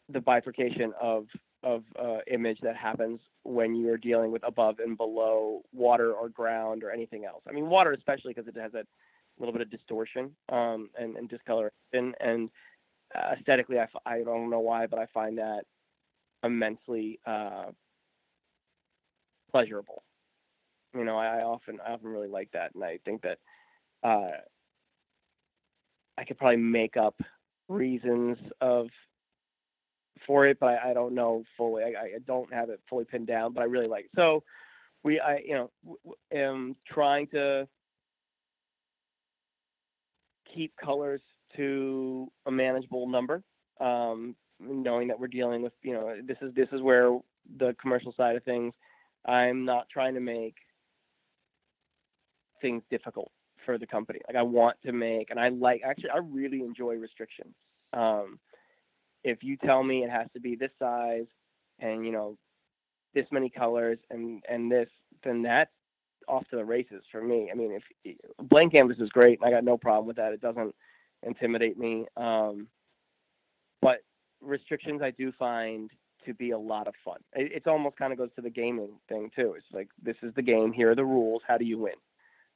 the 0.08 0.20
bifurcation 0.20 0.92
of 1.00 1.26
of 1.62 1.84
uh, 2.00 2.18
image 2.30 2.58
that 2.62 2.76
happens 2.76 3.20
when 3.44 3.74
you 3.74 3.90
are 3.90 3.96
dealing 3.96 4.30
with 4.32 4.42
above 4.46 4.78
and 4.78 4.96
below 4.96 5.62
water 5.72 6.12
or 6.12 6.28
ground 6.28 6.82
or 6.82 6.90
anything 6.90 7.24
else. 7.24 7.42
I 7.48 7.52
mean, 7.52 7.68
water 7.68 7.92
especially 7.92 8.34
because 8.34 8.48
it 8.48 8.58
has 8.60 8.74
a 8.74 8.84
little 9.38 9.52
bit 9.52 9.62
of 9.62 9.70
distortion 9.70 10.30
um, 10.50 10.90
and, 10.98 11.16
and 11.16 11.28
discoloration. 11.28 11.72
And 11.92 12.50
uh, 13.14 13.34
aesthetically, 13.38 13.78
I, 13.78 13.86
I 14.06 14.22
don't 14.22 14.50
know 14.50 14.60
why, 14.60 14.86
but 14.86 14.98
I 14.98 15.06
find 15.12 15.38
that 15.38 15.64
immensely 16.42 17.20
uh, 17.26 17.66
pleasurable. 19.50 20.02
You 20.94 21.04
know, 21.04 21.16
I, 21.16 21.38
I 21.38 21.42
often 21.42 21.78
I 21.86 21.92
often 21.92 22.08
really 22.08 22.28
like 22.28 22.50
that, 22.52 22.74
and 22.74 22.84
I 22.84 22.98
think 23.04 23.22
that 23.22 23.38
uh, 24.04 24.36
I 26.18 26.24
could 26.24 26.38
probably 26.38 26.58
make 26.58 26.96
up 26.96 27.14
reasons 27.68 28.36
of 28.60 28.88
for 30.26 30.46
it, 30.46 30.58
but 30.60 30.66
I, 30.66 30.90
I 30.90 30.92
don't 30.94 31.14
know 31.14 31.44
fully. 31.56 31.82
I, 31.84 31.88
I 31.88 32.18
don't 32.26 32.52
have 32.52 32.70
it 32.70 32.80
fully 32.88 33.04
pinned 33.04 33.26
down, 33.26 33.52
but 33.52 33.62
I 33.62 33.64
really 33.64 33.88
like 33.88 34.06
it. 34.06 34.10
So 34.14 34.42
we, 35.02 35.20
I, 35.20 35.38
you 35.38 35.54
know, 35.54 35.70
w- 35.84 36.14
am 36.32 36.76
trying 36.86 37.26
to 37.28 37.68
keep 40.54 40.72
colors 40.82 41.20
to 41.56 42.30
a 42.46 42.50
manageable 42.50 43.08
number, 43.08 43.42
um, 43.80 44.36
knowing 44.60 45.08
that 45.08 45.18
we're 45.18 45.26
dealing 45.28 45.62
with, 45.62 45.72
you 45.82 45.92
know, 45.92 46.14
this 46.26 46.36
is 46.40 46.54
this 46.54 46.68
is 46.72 46.80
where 46.80 47.18
the 47.58 47.74
commercial 47.80 48.14
side 48.16 48.36
of 48.36 48.44
things. 48.44 48.74
I'm 49.26 49.64
not 49.64 49.86
trying 49.92 50.14
to 50.14 50.20
make 50.20 50.54
things 52.60 52.82
difficult 52.90 53.30
for 53.64 53.78
the 53.78 53.86
company. 53.86 54.20
Like 54.26 54.36
I 54.36 54.42
want 54.42 54.76
to 54.84 54.92
make, 54.92 55.30
and 55.30 55.38
I 55.38 55.48
like 55.48 55.82
actually, 55.84 56.10
I 56.10 56.18
really 56.18 56.60
enjoy 56.60 56.94
restrictions. 56.94 57.54
Um, 57.92 58.38
if 59.24 59.42
you 59.42 59.56
tell 59.56 59.82
me 59.82 60.04
it 60.04 60.10
has 60.10 60.26
to 60.34 60.40
be 60.40 60.56
this 60.56 60.70
size 60.78 61.26
and 61.78 62.04
you 62.04 62.12
know 62.12 62.36
this 63.14 63.26
many 63.30 63.50
colors 63.50 63.98
and 64.10 64.42
and 64.48 64.70
this, 64.70 64.88
then 65.24 65.42
that's 65.42 65.70
off 66.28 66.46
to 66.50 66.56
the 66.56 66.64
races 66.64 67.02
for 67.10 67.22
me. 67.22 67.50
I 67.52 67.56
mean, 67.56 67.78
if 68.04 68.16
blank 68.48 68.74
canvas 68.74 68.98
is 68.98 69.08
great, 69.10 69.38
I 69.42 69.50
got 69.50 69.64
no 69.64 69.76
problem 69.76 70.06
with 70.06 70.16
that. 70.16 70.32
It 70.32 70.40
doesn't 70.40 70.74
intimidate 71.22 71.78
me. 71.78 72.06
Um, 72.16 72.68
but 73.80 73.98
restrictions, 74.40 75.02
I 75.02 75.10
do 75.10 75.32
find 75.38 75.90
to 76.24 76.34
be 76.34 76.50
a 76.50 76.58
lot 76.58 76.86
of 76.86 76.94
fun. 77.04 77.18
It, 77.34 77.52
it's 77.52 77.66
almost 77.66 77.96
kind 77.96 78.12
of 78.12 78.18
goes 78.18 78.30
to 78.36 78.42
the 78.42 78.50
gaming 78.50 78.92
thing 79.08 79.30
too. 79.34 79.54
It's 79.56 79.66
like 79.72 79.88
this 80.02 80.16
is 80.22 80.32
the 80.34 80.42
game. 80.42 80.72
Here 80.72 80.90
are 80.90 80.96
the 80.96 81.04
rules. 81.04 81.42
How 81.46 81.58
do 81.58 81.64
you 81.64 81.78
win? 81.78 81.94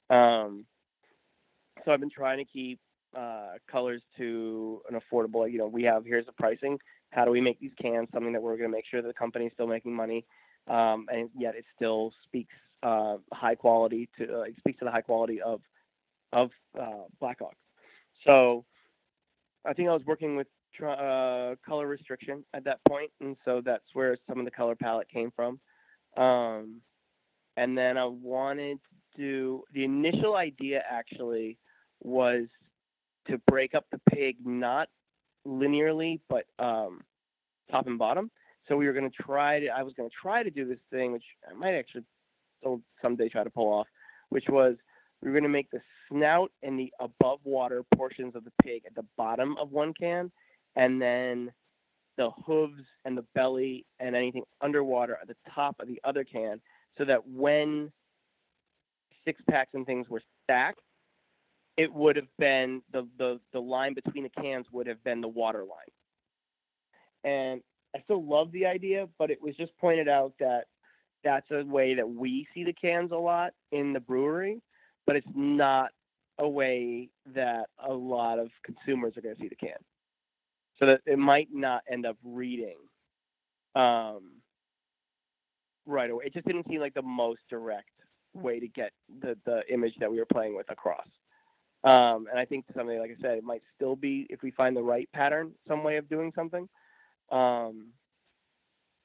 Um, 0.08 0.64
so 1.84 1.92
I've 1.92 2.00
been 2.00 2.10
trying 2.10 2.38
to 2.38 2.44
keep 2.44 2.78
uh, 3.16 3.54
colors 3.70 4.02
to 4.18 4.82
an 4.90 4.98
affordable. 5.00 5.50
You 5.50 5.58
know, 5.58 5.66
we 5.66 5.82
have 5.84 6.04
here's 6.04 6.26
the 6.26 6.32
pricing. 6.32 6.78
How 7.10 7.24
do 7.24 7.30
we 7.30 7.40
make 7.40 7.58
these 7.60 7.72
cans 7.80 8.08
something 8.12 8.32
that 8.32 8.42
we're 8.42 8.56
going 8.56 8.70
to 8.70 8.76
make 8.76 8.84
sure 8.90 9.00
that 9.00 9.08
the 9.08 9.14
company 9.14 9.46
is 9.46 9.52
still 9.54 9.66
making 9.66 9.94
money, 9.94 10.24
um, 10.68 11.06
and 11.10 11.30
yet 11.38 11.54
it 11.54 11.64
still 11.74 12.12
speaks 12.24 12.54
uh, 12.82 13.16
high 13.32 13.54
quality 13.54 14.08
to 14.18 14.40
uh, 14.40 14.42
it 14.42 14.54
speaks 14.58 14.78
to 14.80 14.84
the 14.84 14.90
high 14.90 15.00
quality 15.00 15.40
of 15.40 15.60
of 16.32 16.50
uh, 16.78 17.04
Black 17.20 17.38
Hog. 17.38 17.54
So 18.24 18.64
I 19.64 19.72
think 19.72 19.88
I 19.88 19.92
was 19.92 20.02
working 20.06 20.36
with 20.36 20.46
uh, 20.82 21.54
color 21.66 21.86
restriction 21.86 22.44
at 22.52 22.64
that 22.64 22.80
point, 22.88 23.10
and 23.20 23.36
so 23.44 23.62
that's 23.64 23.84
where 23.94 24.18
some 24.28 24.38
of 24.38 24.44
the 24.44 24.50
color 24.50 24.74
palette 24.74 25.08
came 25.08 25.32
from. 25.34 25.58
Um, 26.16 26.80
and 27.56 27.76
then 27.76 27.96
I 27.96 28.04
wanted 28.04 28.78
to 29.16 29.22
do 29.22 29.62
the 29.72 29.84
initial 29.84 30.36
idea 30.36 30.82
actually 30.90 31.58
was 32.02 32.46
to 33.28 33.38
break 33.46 33.74
up 33.74 33.84
the 33.90 34.00
pig 34.10 34.36
not 34.44 34.88
linearly 35.46 36.20
but 36.28 36.44
um, 36.58 37.02
top 37.70 37.86
and 37.86 37.98
bottom. 37.98 38.30
So 38.68 38.76
we 38.76 38.86
were 38.86 38.92
going 38.92 39.08
to 39.10 39.22
try 39.22 39.60
to. 39.60 39.68
I 39.68 39.82
was 39.82 39.94
going 39.96 40.08
to 40.08 40.14
try 40.20 40.42
to 40.42 40.50
do 40.50 40.66
this 40.66 40.78
thing, 40.90 41.12
which 41.12 41.24
I 41.48 41.54
might 41.54 41.74
actually 41.74 42.04
still 42.58 42.80
someday 43.00 43.28
try 43.28 43.44
to 43.44 43.50
pull 43.50 43.72
off, 43.72 43.86
which 44.30 44.44
was 44.48 44.74
we 45.22 45.28
were 45.28 45.34
going 45.34 45.44
to 45.44 45.48
make 45.48 45.70
the 45.70 45.80
snout 46.08 46.50
and 46.62 46.78
the 46.78 46.92
above 47.00 47.40
water 47.44 47.84
portions 47.94 48.34
of 48.34 48.44
the 48.44 48.52
pig 48.62 48.82
at 48.86 48.94
the 48.94 49.04
bottom 49.16 49.56
of 49.58 49.70
one 49.70 49.94
can, 49.94 50.32
and 50.74 51.00
then 51.00 51.52
the 52.16 52.30
hooves 52.44 52.82
and 53.04 53.16
the 53.16 53.24
belly 53.34 53.84
and 54.00 54.16
anything 54.16 54.42
underwater 54.60 55.18
at 55.20 55.28
the 55.28 55.36
top 55.54 55.76
of 55.80 55.86
the 55.86 56.00
other 56.04 56.24
can, 56.24 56.60
so 56.98 57.04
that 57.04 57.26
when 57.28 57.92
six 59.24 59.40
packs 59.48 59.70
and 59.74 59.86
things 59.86 60.08
were 60.08 60.22
stacked, 60.42 60.80
it 61.76 61.92
would 61.92 62.16
have 62.16 62.28
been 62.38 62.82
the, 62.92 63.06
the, 63.18 63.40
the 63.52 63.60
line 63.60 63.94
between 63.94 64.24
the 64.24 64.42
cans 64.42 64.66
would 64.72 64.86
have 64.86 65.02
been 65.04 65.20
the 65.20 65.28
water 65.28 65.64
line. 65.64 65.92
And 67.24 67.60
I 67.94 68.00
still 68.04 68.24
love 68.24 68.52
the 68.52 68.66
idea, 68.66 69.08
but 69.18 69.30
it 69.30 69.42
was 69.42 69.56
just 69.56 69.76
pointed 69.78 70.08
out 70.08 70.32
that 70.40 70.64
that's 71.24 71.46
a 71.50 71.64
way 71.64 71.94
that 71.94 72.08
we 72.08 72.46
see 72.54 72.64
the 72.64 72.72
cans 72.72 73.10
a 73.12 73.16
lot 73.16 73.52
in 73.72 73.92
the 73.92 74.00
brewery, 74.00 74.62
but 75.06 75.16
it's 75.16 75.26
not 75.34 75.90
a 76.38 76.48
way 76.48 77.08
that 77.34 77.66
a 77.86 77.92
lot 77.92 78.38
of 78.38 78.48
consumers 78.64 79.16
are 79.16 79.22
going 79.22 79.34
to 79.34 79.40
see 79.40 79.48
the 79.48 79.56
can. 79.56 79.76
So 80.78 80.86
that 80.86 81.00
it 81.06 81.18
might 81.18 81.48
not 81.52 81.82
end 81.90 82.04
up 82.04 82.16
reading 82.22 82.76
um, 83.74 84.32
right 85.86 86.10
away. 86.10 86.26
It 86.26 86.34
just 86.34 86.46
didn't 86.46 86.68
seem 86.68 86.80
like 86.80 86.94
the 86.94 87.02
most 87.02 87.40
direct 87.48 87.88
way 88.34 88.60
to 88.60 88.68
get 88.68 88.92
the, 89.22 89.36
the 89.46 89.62
image 89.72 89.94
that 90.00 90.10
we 90.10 90.18
were 90.18 90.26
playing 90.26 90.54
with 90.54 90.70
across. 90.70 91.06
Um, 91.86 92.26
and 92.28 92.38
I 92.38 92.44
think 92.44 92.64
something 92.76 92.98
like 92.98 93.12
I 93.12 93.22
said, 93.22 93.38
it 93.38 93.44
might 93.44 93.62
still 93.76 93.94
be 93.94 94.26
if 94.28 94.42
we 94.42 94.50
find 94.50 94.76
the 94.76 94.82
right 94.82 95.08
pattern, 95.12 95.52
some 95.68 95.84
way 95.84 95.98
of 95.98 96.08
doing 96.08 96.32
something. 96.34 96.68
Um, 97.30 97.92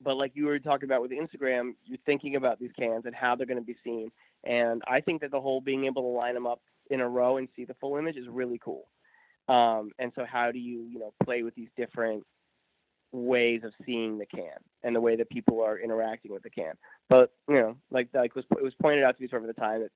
but 0.03 0.17
like 0.17 0.31
you 0.33 0.45
were 0.45 0.57
talking 0.57 0.89
about 0.89 1.03
with 1.03 1.11
Instagram, 1.11 1.75
you're 1.85 1.99
thinking 2.07 2.35
about 2.35 2.59
these 2.59 2.71
cans 2.77 3.05
and 3.05 3.13
how 3.13 3.35
they're 3.35 3.45
going 3.45 3.59
to 3.59 3.65
be 3.65 3.75
seen. 3.83 4.09
And 4.43 4.81
I 4.87 4.99
think 4.99 5.21
that 5.21 5.29
the 5.29 5.39
whole 5.39 5.61
being 5.61 5.85
able 5.85 6.01
to 6.01 6.07
line 6.07 6.33
them 6.33 6.47
up 6.47 6.59
in 6.89 7.01
a 7.01 7.07
row 7.07 7.37
and 7.37 7.47
see 7.55 7.65
the 7.65 7.75
full 7.75 7.97
image 7.97 8.17
is 8.17 8.27
really 8.27 8.59
cool. 8.63 8.87
Um, 9.47 9.91
and 9.99 10.11
so 10.15 10.25
how 10.25 10.51
do 10.51 10.57
you, 10.57 10.87
you 10.91 10.97
know, 10.97 11.13
play 11.23 11.43
with 11.43 11.53
these 11.53 11.69
different 11.77 12.23
ways 13.11 13.61
of 13.63 13.73
seeing 13.85 14.17
the 14.17 14.25
can 14.25 14.57
and 14.83 14.95
the 14.95 15.01
way 15.01 15.15
that 15.17 15.29
people 15.29 15.61
are 15.61 15.77
interacting 15.77 16.31
with 16.31 16.41
the 16.41 16.49
can? 16.49 16.73
But 17.09 17.31
you 17.47 17.55
know, 17.55 17.75
like 17.91 18.07
like 18.13 18.35
was 18.35 18.45
it 18.57 18.63
was 18.63 18.73
pointed 18.81 19.03
out 19.03 19.17
to 19.17 19.21
me 19.21 19.29
sort 19.29 19.43
of 19.43 19.49
at 19.49 19.55
the 19.55 19.61
time 19.61 19.81
that 19.81 19.91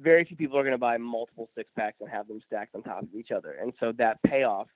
very 0.00 0.24
few 0.24 0.36
people 0.36 0.58
are 0.58 0.62
going 0.62 0.72
to 0.72 0.78
buy 0.78 0.96
multiple 0.98 1.48
six 1.54 1.70
packs 1.76 1.96
and 2.00 2.08
have 2.08 2.28
them 2.28 2.40
stacked 2.46 2.74
on 2.74 2.82
top 2.82 3.02
of 3.02 3.14
each 3.14 3.30
other, 3.30 3.52
and 3.52 3.72
so 3.80 3.92
that 3.98 4.22
payoff 4.22 4.68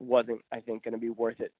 wasn't, 0.00 0.40
I 0.52 0.60
think, 0.60 0.84
going 0.84 0.92
to 0.94 1.00
be 1.00 1.10
worth 1.10 1.40
it 1.40 1.52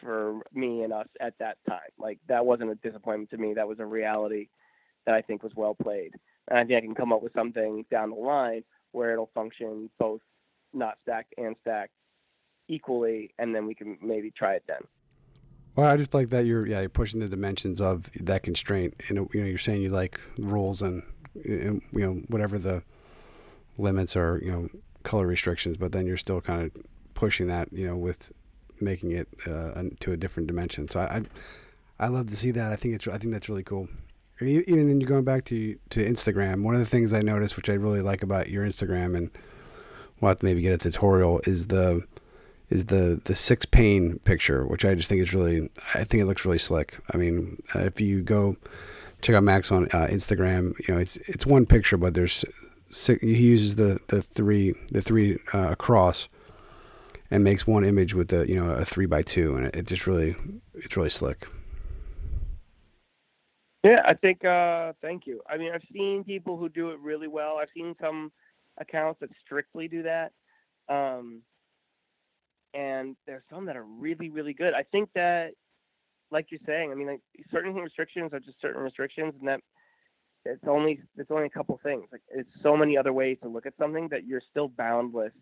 for 0.00 0.40
me 0.52 0.82
and 0.82 0.92
us 0.92 1.06
at 1.20 1.34
that 1.38 1.58
time. 1.68 1.80
Like 1.98 2.18
that 2.28 2.44
wasn't 2.44 2.70
a 2.70 2.74
disappointment 2.76 3.30
to 3.30 3.36
me. 3.36 3.54
That 3.54 3.68
was 3.68 3.78
a 3.78 3.86
reality 3.86 4.48
that 5.06 5.14
I 5.14 5.22
think 5.22 5.42
was 5.42 5.52
well 5.54 5.74
played, 5.74 6.12
and 6.48 6.58
I 6.58 6.64
think 6.64 6.78
I 6.78 6.80
can 6.80 6.94
come 6.94 7.12
up 7.12 7.22
with 7.22 7.34
something 7.34 7.84
down 7.90 8.10
the 8.10 8.16
line 8.16 8.64
where 8.92 9.12
it'll 9.12 9.30
function 9.34 9.90
both 9.98 10.20
not 10.72 10.98
stacked 11.02 11.34
and 11.36 11.56
stacked 11.60 11.92
equally, 12.68 13.34
and 13.38 13.54
then 13.54 13.66
we 13.66 13.74
can 13.74 13.98
maybe 14.02 14.30
try 14.30 14.54
it 14.54 14.64
then. 14.66 14.80
Well, 15.76 15.88
I 15.88 15.96
just 15.96 16.14
like 16.14 16.30
that 16.30 16.46
you're 16.46 16.66
yeah 16.66 16.80
you're 16.80 16.88
pushing 16.88 17.20
the 17.20 17.28
dimensions 17.28 17.80
of 17.80 18.10
that 18.20 18.42
constraint, 18.42 18.94
and 19.08 19.28
you 19.32 19.40
know 19.40 19.46
you're 19.46 19.58
saying 19.58 19.82
you 19.82 19.90
like 19.90 20.20
rules 20.38 20.82
and, 20.82 21.02
and 21.02 21.13
you 21.34 21.82
know 21.92 22.22
whatever 22.28 22.58
the 22.58 22.82
limits 23.78 24.16
or 24.16 24.40
you 24.42 24.50
know 24.50 24.68
color 25.02 25.26
restrictions, 25.26 25.76
but 25.76 25.92
then 25.92 26.06
you're 26.06 26.16
still 26.16 26.40
kind 26.40 26.62
of 26.62 26.84
pushing 27.14 27.46
that 27.48 27.68
you 27.72 27.86
know 27.86 27.96
with 27.96 28.32
making 28.80 29.12
it 29.12 29.28
uh, 29.46 29.82
to 30.00 30.12
a 30.12 30.16
different 30.16 30.46
dimension. 30.46 30.88
So 30.88 31.00
I, 31.00 31.04
I, 31.04 31.22
I 32.00 32.08
love 32.08 32.28
to 32.28 32.36
see 32.36 32.50
that. 32.52 32.72
I 32.72 32.76
think 32.76 32.94
it's 32.94 33.06
I 33.06 33.18
think 33.18 33.32
that's 33.32 33.48
really 33.48 33.62
cool. 33.62 33.88
Even 34.40 34.88
then, 34.88 35.00
you're 35.00 35.08
going 35.08 35.24
back 35.24 35.44
to 35.46 35.78
to 35.90 36.04
Instagram. 36.04 36.62
One 36.62 36.74
of 36.74 36.80
the 36.80 36.86
things 36.86 37.12
I 37.12 37.20
noticed, 37.20 37.56
which 37.56 37.70
I 37.70 37.74
really 37.74 38.00
like 38.00 38.22
about 38.22 38.50
your 38.50 38.66
Instagram, 38.66 39.16
and 39.16 39.30
we'll 40.20 40.30
have 40.30 40.40
to 40.40 40.44
maybe 40.44 40.60
get 40.60 40.72
a 40.72 40.78
tutorial, 40.78 41.40
is 41.46 41.68
the 41.68 42.02
is 42.68 42.86
the 42.86 43.20
the 43.24 43.34
six 43.34 43.64
pane 43.64 44.18
picture, 44.20 44.66
which 44.66 44.84
I 44.84 44.94
just 44.94 45.08
think 45.08 45.22
is 45.22 45.32
really. 45.32 45.70
I 45.94 46.04
think 46.04 46.22
it 46.22 46.26
looks 46.26 46.44
really 46.44 46.58
slick. 46.58 46.98
I 47.12 47.16
mean, 47.16 47.62
uh, 47.74 47.80
if 47.80 48.00
you 48.00 48.22
go 48.22 48.56
check 49.24 49.34
out 49.34 49.42
Max 49.42 49.72
on 49.72 49.86
uh, 49.86 50.06
Instagram, 50.06 50.74
you 50.86 50.94
know 50.94 51.00
it's 51.00 51.16
it's 51.16 51.46
one 51.46 51.66
picture, 51.66 51.96
but 51.96 52.14
there's 52.14 52.44
six, 52.90 53.20
he 53.22 53.36
uses 53.36 53.76
the 53.76 53.98
the 54.08 54.22
three 54.22 54.74
the 54.92 55.02
three 55.02 55.38
uh, 55.52 55.70
across 55.70 56.28
and 57.30 57.42
makes 57.42 57.66
one 57.66 57.84
image 57.84 58.14
with 58.14 58.28
the 58.28 58.48
you 58.48 58.54
know 58.54 58.70
a 58.70 58.84
three 58.84 59.06
by 59.06 59.22
two, 59.22 59.56
and 59.56 59.66
it, 59.66 59.76
it 59.76 59.86
just 59.86 60.06
really 60.06 60.36
it's 60.74 60.96
really 60.96 61.10
slick. 61.10 61.48
Yeah, 63.82 64.00
I 64.04 64.14
think. 64.14 64.44
Uh, 64.44 64.92
thank 65.02 65.26
you. 65.26 65.42
I 65.48 65.58
mean, 65.58 65.72
I've 65.74 65.82
seen 65.92 66.24
people 66.24 66.56
who 66.56 66.68
do 66.68 66.90
it 66.90 67.00
really 67.00 67.28
well. 67.28 67.58
I've 67.60 67.68
seen 67.74 67.94
some 68.00 68.32
accounts 68.78 69.20
that 69.20 69.30
strictly 69.44 69.88
do 69.88 70.04
that, 70.04 70.32
um, 70.88 71.42
and 72.72 73.16
there's 73.26 73.42
some 73.50 73.66
that 73.66 73.76
are 73.76 73.84
really, 73.84 74.30
really 74.30 74.54
good. 74.54 74.72
I 74.72 74.84
think 74.84 75.10
that, 75.14 75.52
like 76.34 76.48
you're 76.50 76.60
saying, 76.66 76.92
I 76.92 76.94
mean, 76.94 77.06
like 77.06 77.22
certain 77.50 77.74
restrictions 77.74 78.34
are 78.34 78.40
just 78.40 78.60
certain 78.60 78.82
restrictions, 78.82 79.32
and 79.38 79.48
that 79.48 79.60
it's 80.44 80.64
only 80.68 81.00
it's 81.16 81.30
only 81.30 81.46
a 81.46 81.50
couple 81.50 81.80
things. 81.82 82.04
Like 82.12 82.20
it's 82.30 82.50
so 82.62 82.76
many 82.76 82.98
other 82.98 83.14
ways 83.14 83.38
to 83.42 83.48
look 83.48 83.64
at 83.64 83.72
something 83.78 84.08
that 84.10 84.26
you're 84.26 84.42
still 84.50 84.68
bound 84.68 85.14
with 85.14 85.32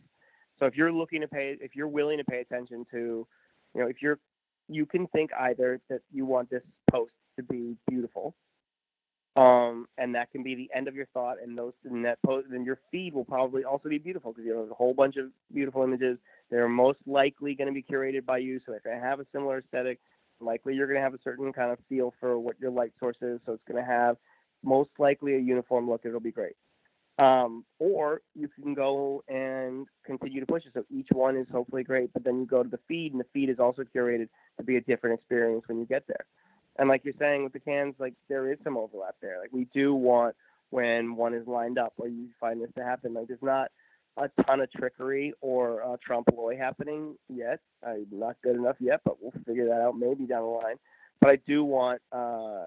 so 0.63 0.67
if 0.67 0.77
you're 0.77 0.93
looking 0.93 1.23
to 1.23 1.29
pay, 1.29 1.57
if 1.61 1.75
you're 1.75 1.89
willing 1.89 2.19
to 2.19 2.25
pay 2.25 2.41
attention 2.41 2.87
to, 2.93 3.27
you 3.75 3.81
know, 3.81 3.89
if 3.89 3.97
you're, 4.01 4.21
you 4.69 4.87
can 4.87 5.09
think 5.09 5.31
either 5.39 5.81
that 5.91 6.03
you 6.13 6.25
want 6.25 6.51
this 6.51 6.63
post 6.89 7.11
to 7.37 7.43
be 7.43 7.77
beautiful, 7.89 8.37
um, 9.35 9.87
and 9.99 10.15
that 10.15 10.31
can 10.31 10.45
be 10.45 10.55
the 10.55 10.71
end 10.73 10.87
of 10.87 10.95
your 10.95 11.07
thought, 11.07 11.39
and 11.43 11.59
those 11.59 11.73
in 11.91 12.03
that 12.03 12.19
post, 12.25 12.47
then 12.49 12.65
your 12.65 12.79
feed 12.93 13.13
will 13.13 13.25
probably 13.25 13.65
also 13.65 13.89
be 13.89 13.99
beautiful 13.99 14.33
because 14.33 14.47
you 14.47 14.57
have 14.57 14.71
a 14.71 14.75
whole 14.75 14.95
bunch 14.95 15.17
of 15.17 15.31
beautiful 15.53 15.83
images. 15.83 16.19
They're 16.49 16.69
most 16.69 16.99
likely 17.07 17.57
going 17.57 17.67
to 17.67 17.75
be 17.75 17.83
curated 17.83 18.25
by 18.25 18.39
you, 18.39 18.61
so 18.65 18.75
if 18.75 18.85
they 18.85 18.91
have 18.91 19.19
a 19.19 19.27
similar 19.33 19.59
aesthetic, 19.59 19.99
likely 20.43 20.75
you're 20.75 20.87
going 20.87 20.99
to 20.99 21.03
have 21.03 21.15
a 21.15 21.23
certain 21.23 21.53
kind 21.53 21.71
of 21.71 21.79
feel 21.89 22.13
for 22.21 22.39
what 22.39 22.61
your 22.61 22.71
light 22.71 22.93
source 22.99 23.17
is. 23.23 23.41
So 23.47 23.53
it's 23.53 23.65
going 23.67 23.83
to 23.83 23.91
have 23.91 24.17
most 24.65 24.91
likely 24.99 25.35
a 25.35 25.39
uniform 25.39 25.89
look. 25.89 26.03
It'll 26.05 26.21
be 26.21 26.31
great. 26.31 26.57
Um, 27.19 27.65
or 27.79 28.23
you 28.35 28.49
can 28.49 28.75
go 28.75 29.23
and 29.29 29.87
continue 30.05 30.41
to 30.41 30.47
push 30.47 30.65
it. 30.65 30.73
So 30.75 30.85
each 30.91 31.09
one 31.13 31.37
is 31.37 31.47
hopefully 31.53 31.85
great, 31.85 32.13
but 32.13 32.25
then 32.25 32.41
you 32.41 32.47
go 32.47 32.63
to 32.63 32.69
the 32.69 32.79
feed, 32.89 33.13
and 33.13 33.21
the 33.21 33.27
feed 33.35 33.51
is 33.51 33.59
also 33.59 33.83
curated 33.83 34.29
to 34.57 34.65
be 34.65 34.77
a 34.77 34.81
different 34.81 35.19
experience 35.19 35.65
when 35.67 35.79
you 35.79 35.85
get 35.85 36.07
there. 36.07 36.25
And 36.79 36.89
like 36.89 37.05
you're 37.05 37.15
saying 37.19 37.45
with 37.45 37.53
the 37.53 37.61
cans, 37.61 37.95
like 37.99 38.15
there 38.29 38.51
is 38.51 38.59
some 38.65 38.79
overlap 38.79 39.17
there. 39.21 39.39
Like 39.41 39.53
we 39.53 39.67
do 39.75 39.95
want 39.95 40.35
when 40.71 41.17
one 41.17 41.35
is 41.35 41.47
lined 41.47 41.79
up, 41.79 41.93
or 41.99 42.09
you 42.09 42.29
find 42.41 42.63
this 42.63 42.71
to 42.77 42.85
happen. 42.85 43.13
Like 43.13 43.29
there's 43.29 43.43
not 43.43 43.71
a 44.17 44.29
ton 44.45 44.61
of 44.61 44.71
trickery 44.73 45.33
or 45.41 45.83
uh, 45.83 45.97
trompe 46.05 46.29
l'oeil 46.37 46.57
happening 46.57 47.17
yet. 47.29 47.61
I'm 47.87 48.07
not 48.11 48.37
good 48.43 48.57
enough 48.57 48.77
yet, 48.81 49.01
but 49.05 49.17
we'll 49.21 49.33
figure 49.47 49.67
that 49.67 49.81
out 49.81 49.97
maybe 49.97 50.27
down 50.27 50.43
the 50.43 50.49
line. 50.49 50.77
But 51.21 51.31
I 51.31 51.39
do 51.47 51.65
want 51.65 52.01
uh, 52.13 52.65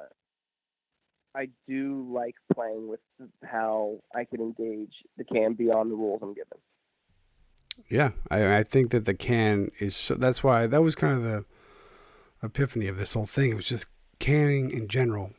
I 1.35 1.49
do 1.67 2.07
like 2.11 2.35
playing 2.53 2.87
with 2.87 3.01
how 3.43 3.99
I 4.15 4.23
can 4.23 4.39
engage 4.39 4.93
the 5.17 5.23
can 5.25 5.53
beyond 5.53 5.91
the 5.91 5.95
rules 5.95 6.21
I'm 6.23 6.33
given. 6.33 6.57
Yeah, 7.89 8.11
I, 8.31 8.59
I 8.59 8.63
think 8.63 8.91
that 8.91 9.05
the 9.05 9.13
can 9.13 9.67
is 9.79 9.95
so. 9.95 10.15
That's 10.15 10.43
why 10.43 10.65
that 10.67 10.81
was 10.81 10.95
kind 10.95 11.13
of 11.13 11.23
the 11.23 11.45
epiphany 12.41 12.87
of 12.87 12.97
this 12.97 13.13
whole 13.13 13.25
thing. 13.25 13.51
It 13.51 13.55
was 13.55 13.67
just 13.67 13.87
canning 14.19 14.71
in 14.71 14.87
general 14.87 15.31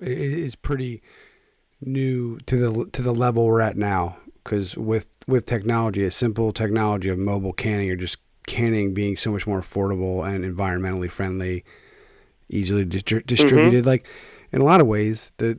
is 0.00 0.54
pretty 0.54 1.02
new 1.80 2.38
to 2.40 2.56
the 2.56 2.90
to 2.90 3.02
the 3.02 3.14
level 3.14 3.46
we're 3.46 3.62
at 3.62 3.76
now. 3.76 4.18
Because 4.48 4.78
with 4.78 5.10
with 5.26 5.44
technology, 5.44 6.04
a 6.04 6.10
simple 6.10 6.52
technology 6.52 7.10
of 7.10 7.18
mobile 7.18 7.52
canning 7.52 7.90
or 7.90 7.96
just 7.96 8.16
canning 8.46 8.94
being 8.94 9.14
so 9.14 9.30
much 9.30 9.46
more 9.46 9.60
affordable 9.60 10.26
and 10.26 10.42
environmentally 10.42 11.10
friendly, 11.10 11.66
easily 12.48 12.86
di- 12.86 13.20
distributed, 13.26 13.80
mm-hmm. 13.80 13.88
like 13.88 14.06
in 14.50 14.62
a 14.62 14.64
lot 14.64 14.80
of 14.80 14.86
ways, 14.86 15.32
the 15.36 15.58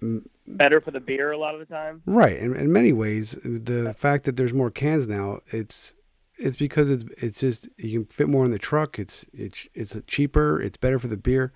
the 0.00 0.24
better 0.46 0.80
for 0.80 0.92
the 0.92 1.00
beer 1.00 1.30
a 1.30 1.36
lot 1.36 1.52
of 1.52 1.60
the 1.60 1.66
time. 1.66 2.00
Right, 2.06 2.38
in, 2.38 2.56
in 2.56 2.72
many 2.72 2.94
ways, 2.94 3.36
the 3.44 3.92
fact 3.92 4.24
that 4.24 4.38
there's 4.38 4.54
more 4.54 4.70
cans 4.70 5.06
now, 5.06 5.40
it's 5.48 5.92
it's 6.38 6.56
because 6.56 6.88
it's 6.88 7.04
it's 7.18 7.38
just 7.38 7.68
you 7.76 8.00
can 8.00 8.06
fit 8.06 8.30
more 8.30 8.46
in 8.46 8.50
the 8.50 8.58
truck. 8.58 8.98
It's 8.98 9.26
it's 9.34 9.68
it's 9.74 9.94
cheaper. 10.06 10.58
It's 10.58 10.78
better 10.78 10.98
for 10.98 11.08
the 11.08 11.18
beer. 11.18 11.52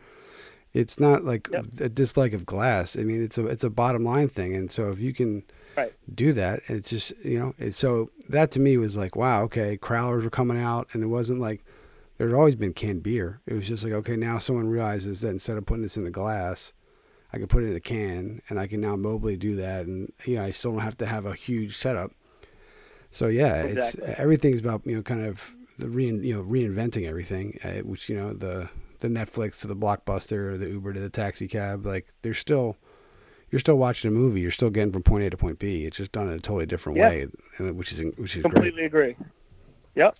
It's 0.74 1.01
not 1.01 1.24
like 1.24 1.49
yep. 1.51 1.64
a 1.81 1.89
dislike 1.89 2.35
of 2.35 2.45
glass. 2.45 2.99
I 2.99 3.03
mean, 3.05 3.24
it's 3.24 3.39
a 3.39 3.47
it's 3.47 3.64
a 3.64 3.70
bottom 3.70 4.05
line 4.05 4.29
thing. 4.29 4.55
And 4.55 4.70
so 4.70 4.91
if 4.91 4.99
you 4.99 5.14
can 5.14 5.43
right. 5.77 5.93
do 6.14 6.33
that, 6.33 6.62
And 6.68 6.79
it's 6.79 6.91
just 6.91 7.12
you 7.22 7.39
know. 7.39 7.70
So 7.70 8.11
that 8.29 8.51
to 8.53 8.61
me 8.61 8.77
was 8.77 8.97
like, 8.97 9.16
wow, 9.16 9.43
okay, 9.45 9.77
crowlers 9.77 10.24
were 10.24 10.31
coming 10.31 10.59
out, 10.59 10.89
and 10.93 11.03
it 11.03 11.07
wasn't 11.07 11.41
like 11.41 11.64
there's 12.18 12.33
always 12.33 12.55
been 12.55 12.72
canned 12.72 13.03
beer. 13.03 13.41
It 13.47 13.55
was 13.55 13.68
just 13.68 13.85
like, 13.85 13.93
okay, 13.93 14.16
now 14.16 14.39
someone 14.39 14.68
realizes 14.68 15.20
that 15.20 15.29
instead 15.29 15.57
of 15.57 15.66
putting 15.66 15.83
this 15.83 15.97
in 15.97 16.05
the 16.05 16.11
glass, 16.11 16.72
I 17.33 17.39
can 17.39 17.47
put 17.47 17.62
it 17.62 17.70
in 17.70 17.77
a 17.77 17.81
can, 17.81 18.41
and 18.49 18.59
I 18.59 18.66
can 18.66 18.81
now 18.81 18.97
mobily 18.97 19.39
do 19.39 19.57
that, 19.57 19.87
and 19.87 20.12
you 20.24 20.37
know, 20.37 20.45
I 20.45 20.51
still 20.51 20.72
don't 20.72 20.81
have 20.81 20.97
to 20.99 21.07
have 21.07 21.27
a 21.27 21.35
huge 21.35 21.77
setup. 21.77 22.12
So 23.11 23.29
yeah, 23.29 23.62
exactly. 23.62 24.05
it's 24.05 24.20
everything's 24.20 24.61
about 24.61 24.83
you 24.87 24.97
know 24.97 25.03
kind 25.03 25.24
of 25.24 25.55
the 25.79 25.89
re 25.89 26.07
you 26.07 26.35
know 26.35 26.43
reinventing 26.43 27.07
everything, 27.07 27.59
uh, 27.64 27.83
which 27.83 28.09
you 28.09 28.16
know 28.16 28.33
the 28.33 28.68
the 29.01 29.09
Netflix 29.09 29.61
to 29.61 29.66
the 29.66 29.77
blockbuster, 29.77 30.53
or 30.53 30.57
the 30.57 30.68
Uber 30.68 30.95
to 30.95 31.01
the 31.01 31.11
taxi 31.11 31.49
cab, 31.49 31.85
like 31.85 32.12
there's 32.22 32.39
still 32.39 32.77
you're 33.51 33.61
still 33.61 33.77
watching 33.77 34.09
a 34.09 34.13
movie, 34.13 34.41
you're 34.41 34.51
still 34.51 34.71
getting 34.71 34.93
from 34.93 35.03
point 35.03 35.25
A 35.25 35.31
to 35.31 35.37
point 35.37 35.59
B. 35.59 35.85
It's 35.85 35.97
just 35.97 36.13
done 36.13 36.29
in 36.29 36.35
a 36.35 36.39
totally 36.39 36.67
different 36.67 36.99
yeah. 36.99 37.09
way, 37.09 37.27
uh, 37.61 37.73
which 37.73 37.93
is 37.93 38.01
which 38.17 38.37
is 38.37 38.43
completely 38.43 38.89
great. 38.89 39.17
agree. 39.17 39.27
Yep, 39.95 40.19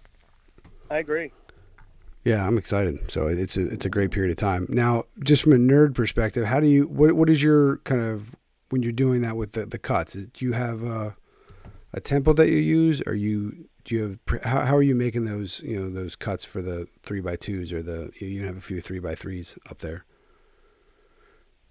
I 0.91 0.99
agree. 0.99 1.33
Yeah, 2.25 2.45
I'm 2.45 2.59
excited. 2.59 3.11
So 3.11 3.29
it's 3.29 3.57
a 3.57 3.69
it's 3.69 3.87
a 3.87 3.89
great 3.91 4.11
period 4.11 4.33
of 4.33 4.37
time. 4.37 4.67
Now, 4.69 5.05
just 5.23 5.43
from 5.43 5.53
a 5.53 5.57
nerd 5.57 5.95
perspective, 5.95 6.45
how 6.45 6.61
do 6.61 6.67
you 6.67 6.87
what 6.89 7.13
what 7.13 7.31
is 7.31 7.43
your 7.43 7.79
kind 7.79 8.01
of 8.01 8.35
when 8.71 8.83
you're 8.83 8.93
doing 8.93 9.21
that 9.23 9.37
with 9.37 9.53
the, 9.53 9.67
the 9.67 9.79
cuts? 9.79 10.15
Do 10.15 10.45
you 10.45 10.53
have 10.53 10.83
a, 10.83 11.17
a 11.93 12.01
tempo 12.01 12.33
that 12.33 12.49
you 12.49 12.57
use? 12.57 13.01
Or 13.07 13.15
you 13.15 13.69
do 13.85 13.95
you 13.95 14.03
have 14.03 14.45
how, 14.45 14.61
how 14.63 14.77
are 14.77 14.83
you 14.83 14.97
making 14.97 15.25
those 15.25 15.61
you 15.61 15.81
know 15.81 15.89
those 15.89 16.17
cuts 16.17 16.45
for 16.45 16.63
the 16.63 16.89
three 17.05 17.21
by 17.21 17.37
twos 17.37 17.73
or 17.73 17.81
the 17.81 18.11
you 18.19 18.45
have 18.45 18.57
a 18.57 18.61
few 18.61 18.81
three 18.81 18.99
by 18.99 19.15
threes 19.15 19.57
up 19.71 19.79
there? 19.79 20.05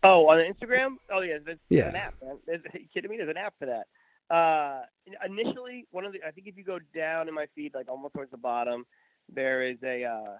Oh, 0.05 0.27
on 0.27 0.37
Instagram? 0.37 0.95
Oh 1.11 1.21
yeah, 1.21 1.37
there's, 1.43 1.57
yeah. 1.69 1.89
an 1.89 1.95
app. 1.95 2.13
Man. 2.23 2.37
There's, 2.45 2.61
are 2.73 2.79
you 2.79 2.87
kidding 2.93 3.09
me? 3.09 3.17
There's 3.17 3.29
an 3.29 3.37
app 3.37 3.55
for 3.57 3.65
that. 3.65 3.87
Uh, 4.33 4.81
initially, 5.25 5.85
one 5.91 6.05
of 6.05 6.13
the 6.13 6.19
I 6.25 6.31
think 6.31 6.47
if 6.47 6.57
you 6.57 6.63
go 6.63 6.79
down 6.95 7.27
in 7.27 7.33
my 7.33 7.45
feed, 7.55 7.73
like 7.73 7.89
almost 7.89 8.13
towards 8.13 8.31
the 8.31 8.37
bottom, 8.37 8.85
there 9.33 9.63
is 9.63 9.77
a 9.83 10.03
uh, 10.05 10.37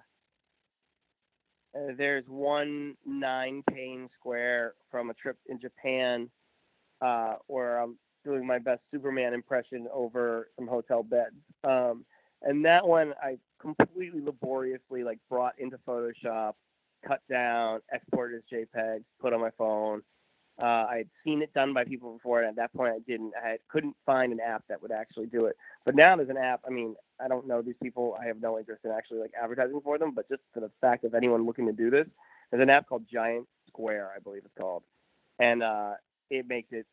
uh, 1.76 1.92
there's 1.96 2.24
one 2.28 2.94
nine 3.04 3.62
pane 3.70 4.08
square 4.18 4.74
from 4.90 5.10
a 5.10 5.14
trip 5.14 5.36
in 5.48 5.60
Japan 5.60 6.30
uh, 7.00 7.34
where 7.46 7.78
I'm 7.78 7.96
doing 8.24 8.46
my 8.46 8.58
best 8.58 8.80
Superman 8.90 9.34
impression 9.34 9.86
over 9.92 10.48
some 10.56 10.66
hotel 10.66 11.02
beds. 11.02 11.36
Um, 11.64 12.04
and 12.42 12.64
that 12.64 12.86
one 12.86 13.14
I 13.22 13.38
completely 13.60 14.20
laboriously 14.20 15.04
like 15.04 15.18
brought 15.30 15.58
into 15.58 15.78
Photoshop, 15.88 16.54
cut 17.06 17.20
down, 17.30 17.80
exported 17.92 18.38
as 18.38 18.42
JPEG, 18.52 19.04
put 19.20 19.32
on 19.32 19.40
my 19.40 19.50
phone, 19.56 20.02
uh, 20.60 20.86
I 20.88 20.96
had 20.98 21.08
seen 21.22 21.42
it 21.42 21.52
done 21.52 21.74
by 21.74 21.84
people 21.84 22.14
before, 22.14 22.40
and 22.40 22.48
at 22.48 22.56
that 22.56 22.72
point, 22.72 22.94
I 22.94 22.98
didn't. 23.06 23.32
I 23.36 23.58
couldn't 23.68 23.94
find 24.06 24.32
an 24.32 24.40
app 24.40 24.64
that 24.68 24.80
would 24.80 24.90
actually 24.90 25.26
do 25.26 25.46
it. 25.46 25.56
But 25.84 25.94
now 25.94 26.16
there's 26.16 26.30
an 26.30 26.38
app. 26.38 26.62
I 26.66 26.70
mean, 26.70 26.96
I 27.20 27.28
don't 27.28 27.46
know 27.46 27.60
these 27.60 27.74
people. 27.82 28.16
I 28.18 28.26
have 28.26 28.40
no 28.40 28.58
interest 28.58 28.82
in 28.84 28.90
actually 28.90 29.18
like 29.18 29.32
advertising 29.40 29.80
for 29.84 29.98
them. 29.98 30.12
But 30.14 30.28
just 30.30 30.40
for 30.54 30.60
the 30.60 30.70
fact 30.80 31.04
of 31.04 31.14
anyone 31.14 31.44
looking 31.44 31.66
to 31.66 31.72
do 31.72 31.90
this, 31.90 32.06
there's 32.50 32.62
an 32.62 32.70
app 32.70 32.88
called 32.88 33.04
Giant 33.12 33.46
Square, 33.68 34.12
I 34.16 34.20
believe 34.20 34.42
it's 34.46 34.54
called, 34.58 34.82
and 35.38 35.62
uh, 35.62 35.94
it 36.30 36.48
makes 36.48 36.68
it 36.72 36.86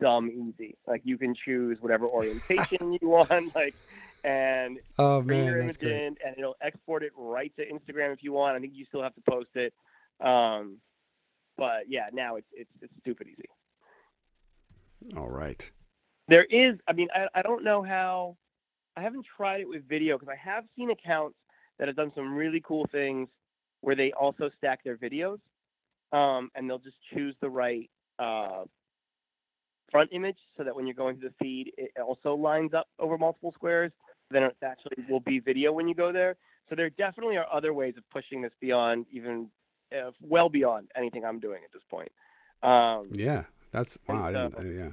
dumb 0.00 0.30
easy. 0.30 0.76
Like 0.86 1.02
you 1.04 1.18
can 1.18 1.34
choose 1.34 1.76
whatever 1.80 2.06
orientation 2.06 2.94
you 2.94 3.08
want, 3.08 3.54
like, 3.54 3.74
and 4.24 4.78
Oh 4.98 5.22
bring 5.22 5.44
your 5.44 5.56
man, 5.56 5.64
image 5.64 5.78
great. 5.78 5.92
in, 5.92 6.16
and 6.24 6.36
it'll 6.38 6.56
export 6.60 7.02
it 7.02 7.12
right 7.16 7.52
to 7.56 7.64
Instagram 7.66 8.12
if 8.12 8.22
you 8.22 8.32
want. 8.32 8.56
I 8.56 8.60
think 8.60 8.72
you 8.74 8.84
still 8.86 9.02
have 9.02 9.14
to 9.14 9.22
post 9.28 9.50
it. 9.54 9.72
Um, 10.24 10.78
but 11.56 11.84
yeah, 11.88 12.06
now 12.12 12.36
it's 12.36 12.48
it's 12.52 12.70
it's 12.80 12.92
stupid 13.00 13.28
easy. 13.28 13.48
All 15.16 15.30
right. 15.30 15.70
There 16.28 16.44
is, 16.44 16.78
I 16.86 16.92
mean, 16.92 17.08
I, 17.14 17.26
I 17.34 17.42
don't 17.42 17.64
know 17.64 17.82
how, 17.82 18.36
I 18.96 19.02
haven't 19.02 19.26
tried 19.36 19.62
it 19.62 19.68
with 19.68 19.88
video 19.88 20.16
because 20.16 20.32
I 20.32 20.36
have 20.36 20.64
seen 20.76 20.90
accounts 20.90 21.36
that 21.78 21.88
have 21.88 21.96
done 21.96 22.12
some 22.14 22.34
really 22.34 22.62
cool 22.64 22.86
things 22.92 23.28
where 23.80 23.96
they 23.96 24.12
also 24.12 24.50
stack 24.58 24.84
their 24.84 24.96
videos 24.96 25.38
um, 26.12 26.50
and 26.54 26.68
they'll 26.68 26.78
just 26.78 26.98
choose 27.12 27.34
the 27.40 27.48
right 27.48 27.90
uh, 28.18 28.62
front 29.90 30.10
image 30.12 30.36
so 30.56 30.62
that 30.62 30.76
when 30.76 30.86
you're 30.86 30.94
going 30.94 31.16
through 31.16 31.30
the 31.30 31.34
feed, 31.44 31.72
it 31.76 31.90
also 32.00 32.34
lines 32.34 32.74
up 32.74 32.86
over 33.00 33.18
multiple 33.18 33.52
squares. 33.52 33.90
Then 34.30 34.44
it 34.44 34.56
actually 34.62 35.04
will 35.08 35.20
be 35.20 35.40
video 35.40 35.72
when 35.72 35.88
you 35.88 35.94
go 35.94 36.12
there. 36.12 36.36
So 36.68 36.76
there 36.76 36.90
definitely 36.90 37.36
are 37.36 37.46
other 37.52 37.72
ways 37.74 37.94
of 37.96 38.08
pushing 38.10 38.42
this 38.42 38.52
beyond 38.60 39.06
even, 39.10 39.48
uh, 39.92 40.12
well 40.20 40.48
beyond 40.48 40.90
anything 40.96 41.24
I'm 41.24 41.40
doing 41.40 41.62
at 41.64 41.72
this 41.72 41.82
point. 41.90 42.12
Um, 42.62 43.08
Yeah, 43.12 43.44
that's 43.72 43.98
wow. 44.06 44.22
I 44.24 44.28
And, 44.32 44.54
didn't, 44.54 44.66
uh, 44.80 44.82
yeah. 44.84 44.90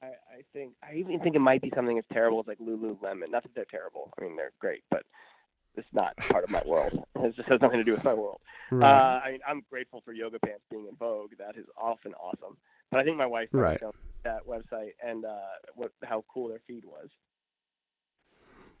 I, 0.00 0.06
I 0.06 0.42
think 0.52 0.74
I 0.82 0.94
even 0.94 1.18
think 1.20 1.34
it 1.34 1.40
might 1.40 1.60
be 1.60 1.72
something 1.74 1.98
as 1.98 2.04
terrible 2.12 2.40
as 2.40 2.46
like 2.46 2.58
Lululemon. 2.60 3.30
Not 3.30 3.42
that 3.42 3.54
they're 3.54 3.64
terrible. 3.70 4.12
I 4.18 4.22
mean 4.22 4.36
they're 4.36 4.52
great, 4.60 4.84
but 4.90 5.02
it's 5.74 5.88
not 5.92 6.16
part 6.16 6.44
of 6.44 6.50
my 6.50 6.62
world. 6.64 7.04
It 7.16 7.34
just 7.34 7.48
has 7.48 7.60
nothing 7.60 7.78
to 7.78 7.84
do 7.84 7.92
with 7.92 8.04
my 8.04 8.14
world. 8.14 8.40
Right. 8.70 8.88
Uh, 8.88 9.20
I 9.24 9.32
mean 9.32 9.40
I'm 9.46 9.62
grateful 9.68 10.00
for 10.04 10.12
yoga 10.12 10.38
pants 10.38 10.62
being 10.70 10.86
in 10.88 10.94
vogue. 10.96 11.32
That 11.38 11.56
is 11.58 11.66
often 11.76 12.14
awesome. 12.14 12.56
But 12.90 13.00
I 13.00 13.04
think 13.04 13.16
my 13.16 13.26
wife 13.26 13.48
Right. 13.52 13.80
that 14.24 14.46
website 14.46 14.92
and 15.04 15.24
uh, 15.24 15.36
what 15.74 15.90
how 16.04 16.24
cool 16.32 16.48
their 16.48 16.60
feed 16.66 16.84
was. 16.84 17.08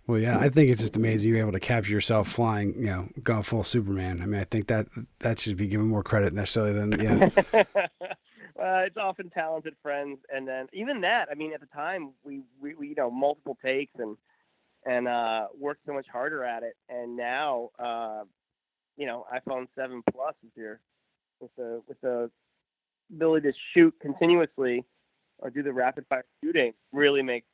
Well, 0.08 0.18
yeah, 0.18 0.38
I 0.38 0.48
think 0.48 0.70
it's 0.70 0.80
just 0.80 0.96
amazing 0.96 1.28
you're 1.28 1.38
able 1.38 1.52
to 1.52 1.60
capture 1.60 1.92
yourself 1.92 2.28
flying, 2.28 2.72
you 2.78 2.86
know, 2.86 3.08
going 3.22 3.42
full 3.42 3.62
Superman. 3.62 4.22
I 4.22 4.26
mean, 4.26 4.40
I 4.40 4.44
think 4.44 4.68
that 4.68 4.86
that 5.18 5.38
should 5.38 5.58
be 5.58 5.66
given 5.68 5.86
more 5.86 6.02
credit 6.02 6.32
necessarily 6.32 6.72
than 6.72 6.98
yeah. 6.98 7.28
uh, 7.54 8.86
it's 8.86 8.96
often 8.96 9.28
talented 9.28 9.74
friends, 9.82 10.18
and 10.34 10.48
then 10.48 10.66
even 10.72 11.02
that. 11.02 11.28
I 11.30 11.34
mean, 11.34 11.52
at 11.52 11.60
the 11.60 11.66
time, 11.66 12.14
we, 12.24 12.40
we, 12.58 12.74
we 12.74 12.88
you 12.88 12.94
know 12.94 13.10
multiple 13.10 13.58
takes 13.62 13.92
and 13.98 14.16
and 14.86 15.06
uh, 15.06 15.48
worked 15.60 15.82
so 15.84 15.92
much 15.92 16.06
harder 16.10 16.42
at 16.42 16.62
it, 16.62 16.74
and 16.88 17.14
now 17.14 17.68
uh, 17.78 18.22
you 18.96 19.04
know 19.04 19.26
iPhone 19.30 19.66
seven 19.76 20.02
plus 20.10 20.34
is 20.42 20.52
here 20.54 20.80
with 21.38 21.54
the 21.58 21.82
with 21.86 22.00
the 22.00 22.30
ability 23.14 23.52
to 23.52 23.54
shoot 23.74 23.94
continuously 24.00 24.86
or 25.40 25.50
do 25.50 25.62
the 25.62 25.72
rapid 25.72 26.06
fire 26.08 26.24
shooting 26.42 26.72
really 26.92 27.22
makes 27.22 27.46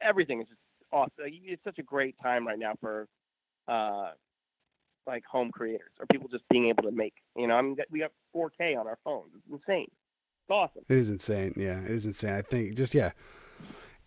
everything 0.00 0.40
is 0.40 0.48
just 0.48 0.60
awesome. 0.92 1.12
Like, 1.22 1.32
It's 1.44 1.62
such 1.64 1.78
a 1.78 1.82
great 1.82 2.16
time 2.22 2.46
right 2.46 2.58
now 2.58 2.74
for 2.80 3.06
uh, 3.68 4.10
like 5.06 5.24
home 5.24 5.50
creators 5.50 5.90
or 5.98 6.06
people 6.06 6.28
just 6.28 6.44
being 6.50 6.68
able 6.68 6.82
to 6.84 6.90
make. 6.92 7.14
You 7.36 7.46
know, 7.46 7.54
I 7.54 7.62
mean, 7.62 7.76
we 7.90 8.00
got 8.00 8.12
4K 8.34 8.78
on 8.78 8.86
our 8.86 8.98
phones. 9.04 9.30
It's 9.36 9.52
insane. 9.52 9.86
It's 9.90 10.50
awesome. 10.50 10.82
It 10.88 10.96
is 10.96 11.10
insane. 11.10 11.54
Yeah, 11.56 11.80
it 11.80 11.90
is 11.90 12.06
insane. 12.06 12.34
I 12.34 12.42
think 12.42 12.76
just 12.76 12.94
yeah. 12.94 13.10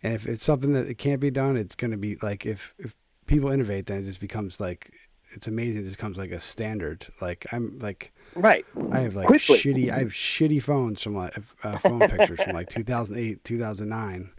And 0.02 0.14
if 0.14 0.26
it's 0.26 0.42
something 0.42 0.72
that 0.72 0.86
it 0.88 0.98
can't 0.98 1.20
be 1.20 1.30
done, 1.30 1.56
it's 1.56 1.74
going 1.76 1.92
to 1.92 1.96
be 1.96 2.16
like 2.22 2.44
if 2.46 2.74
if 2.78 2.96
people 3.26 3.50
innovate, 3.50 3.86
then 3.86 3.98
it 4.00 4.04
just 4.04 4.20
becomes 4.20 4.58
like 4.60 4.92
it's 5.34 5.46
amazing. 5.46 5.82
It 5.82 5.84
just 5.84 5.96
becomes 5.96 6.16
like 6.16 6.32
a 6.32 6.40
standard. 6.40 7.06
Like 7.20 7.46
I'm 7.52 7.78
like 7.78 8.12
Right. 8.34 8.64
I 8.90 9.00
have 9.00 9.14
like 9.14 9.28
Quickly. 9.28 9.58
shitty. 9.58 9.90
I 9.92 10.00
have 10.00 10.08
shitty 10.08 10.60
phones 10.62 11.00
from 11.02 11.14
like 11.16 11.36
uh, 11.62 11.78
phone 11.78 12.00
pictures 12.00 12.42
from 12.42 12.54
like 12.54 12.68
2008, 12.68 13.44
2009. 13.44 14.30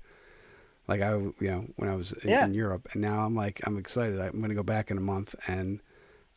Like 0.88 1.02
I, 1.02 1.16
you 1.16 1.34
know, 1.40 1.66
when 1.78 1.90
I 1.90 1.96
was 1.96 2.12
in, 2.12 2.30
Yeah. 2.32 2.46
in 2.46 2.54
Europe, 2.54 2.90
and 2.94 3.02
now 3.02 3.26
I'm 3.26 3.36
like 3.36 3.62
I'm 3.66 3.78
excited. 3.78 4.20
I'm 4.20 4.40
going 4.40 4.50
to 4.50 4.56
go 4.56 4.64
back 4.64 4.92
in 4.92 4.98
a 4.98 5.02
month, 5.02 5.34
and 5.48 5.82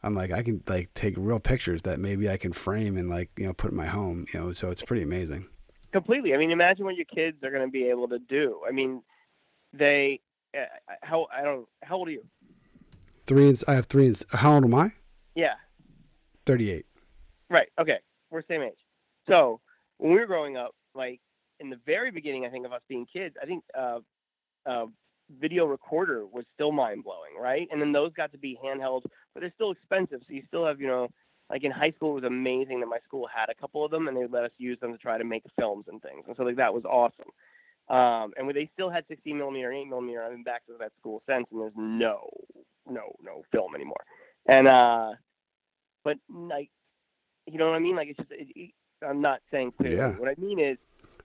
I'm 0.03 0.15
like 0.15 0.31
I 0.31 0.43
can 0.43 0.63
like 0.69 0.95
take 0.95 1.15
real 1.17 1.41
pictures 1.41 1.83
that 1.83 1.99
maybe 1.99 2.31
I 2.31 2.37
can 2.37 2.53
frame 2.53 2.97
and 2.97 3.09
like 3.09 3.31
you 3.37 3.47
know 3.47 3.53
put 3.53 3.73
in 3.73 3.77
my 3.77 3.87
home. 3.87 4.27
You 4.33 4.41
know, 4.41 4.53
so 4.53 4.71
it's 4.71 4.83
pretty 4.83 5.03
amazing. 5.03 5.49
Completely. 5.93 6.35
I 6.35 6.37
mean, 6.37 6.51
imagine 6.51 6.85
what 6.85 6.95
your 6.95 7.07
kids 7.07 7.43
are 7.43 7.51
going 7.51 7.67
to 7.67 7.71
be 7.71 7.89
able 7.89 8.09
to 8.09 8.19
do. 8.19 8.61
I 8.69 8.71
mean, 8.71 9.03
they 9.73 10.21
uh, 10.57 10.65
how 11.03 11.27
I 11.37 11.43
don't 11.43 11.67
how 11.83 11.97
old 11.97 12.09
are 12.09 12.13
you? 12.13 12.25
Three. 13.27 13.49
And, 13.49 13.63
I 13.67 13.75
have 13.75 13.87
three. 13.87 14.07
And, 14.07 14.23
how 14.31 14.55
old 14.55 14.65
am 14.65 14.75
I? 14.75 14.93
Yeah. 15.35 15.55
Thirty-eight. 16.45 16.87
Right. 17.51 17.69
Okay. 17.81 17.99
We're 18.31 18.43
same 18.49 18.63
age. 18.63 18.79
So 19.29 19.61
when 19.99 20.13
we 20.13 20.19
were 20.21 20.27
growing 20.27 20.57
up, 20.57 20.75
like 20.95 21.21
in 21.59 21.71
the 21.71 21.81
very 21.85 22.11
beginning, 22.11 22.45
I 22.45 22.51
think 22.51 22.65
of 22.67 22.73
us 22.73 22.83
being 22.89 23.07
kids, 23.13 23.35
I 23.43 23.47
think 23.47 23.65
uh, 23.77 23.99
uh, 24.67 24.87
video 25.41 25.67
recorder 25.67 26.27
was 26.27 26.45
still 26.55 26.73
mind 26.73 27.05
blowing, 27.05 27.41
right? 27.41 27.69
And 27.71 27.81
then 27.81 27.93
those 27.93 28.13
got 28.15 28.33
to 28.33 28.39
be 28.39 28.59
handheld, 28.65 29.03
but 29.35 29.41
they're 29.41 29.53
still 29.55 29.73
expensive. 29.73 30.21
So 30.27 30.35
you 30.35 30.43
still 30.47 30.67
have, 30.67 30.81
you 30.81 30.87
know, 30.87 31.09
like 31.51 31.65
in 31.65 31.71
high 31.71 31.93
school, 31.93 32.13
it 32.13 32.23
was 32.23 32.25
amazing 32.25 32.81
that 32.81 32.87
my 32.87 32.99
school 33.05 33.29
had 33.33 33.49
a 33.49 33.55
couple 33.55 33.85
of 33.85 33.91
them, 33.91 34.09
and 34.09 34.17
they 34.17 34.27
let 34.27 34.45
us 34.45 34.51
use 34.59 34.79
them 34.81 34.93
to 34.93 34.99
try 34.99 35.19
to 35.19 35.25
make 35.25 35.45
films 35.59 35.85
and 35.89 36.03
things. 36.03 36.25
And 36.27 36.37
so 36.37 36.43
like 36.43 36.57
that 36.57 36.75
was 36.75 36.85
awesome. 36.85 37.31
Um, 37.89 38.33
and 38.37 38.51
they 38.51 38.69
still 38.73 38.91
had 38.91 39.05
16 39.07 39.39
millimeter 39.39 39.71
and 39.71 39.79
8 39.83 39.89
millimeter, 39.89 40.23
I've 40.23 40.33
been 40.33 40.43
back 40.43 40.67
to 40.67 40.73
that 40.81 40.91
school 40.99 41.23
since, 41.29 41.47
and 41.53 41.61
there's 41.61 41.73
no, 41.77 42.29
no, 42.89 43.15
no 43.23 43.43
film 43.53 43.77
anymore. 43.77 44.03
And 44.49 44.67
uh, 44.67 45.11
but 46.03 46.17
like, 46.29 46.71
you 47.47 47.59
know 47.59 47.69
what 47.69 47.77
I 47.77 47.79
mean? 47.79 47.95
Like 47.95 48.09
it's 48.09 48.19
just, 48.19 48.33
it, 48.33 48.49
it, 48.57 48.71
I'm 49.07 49.21
not 49.21 49.41
saying 49.53 49.73
clearly. 49.77 49.99
Yeah. 49.99 50.11
What 50.11 50.29
I 50.29 50.35
mean 50.41 50.59
is, 50.59 50.79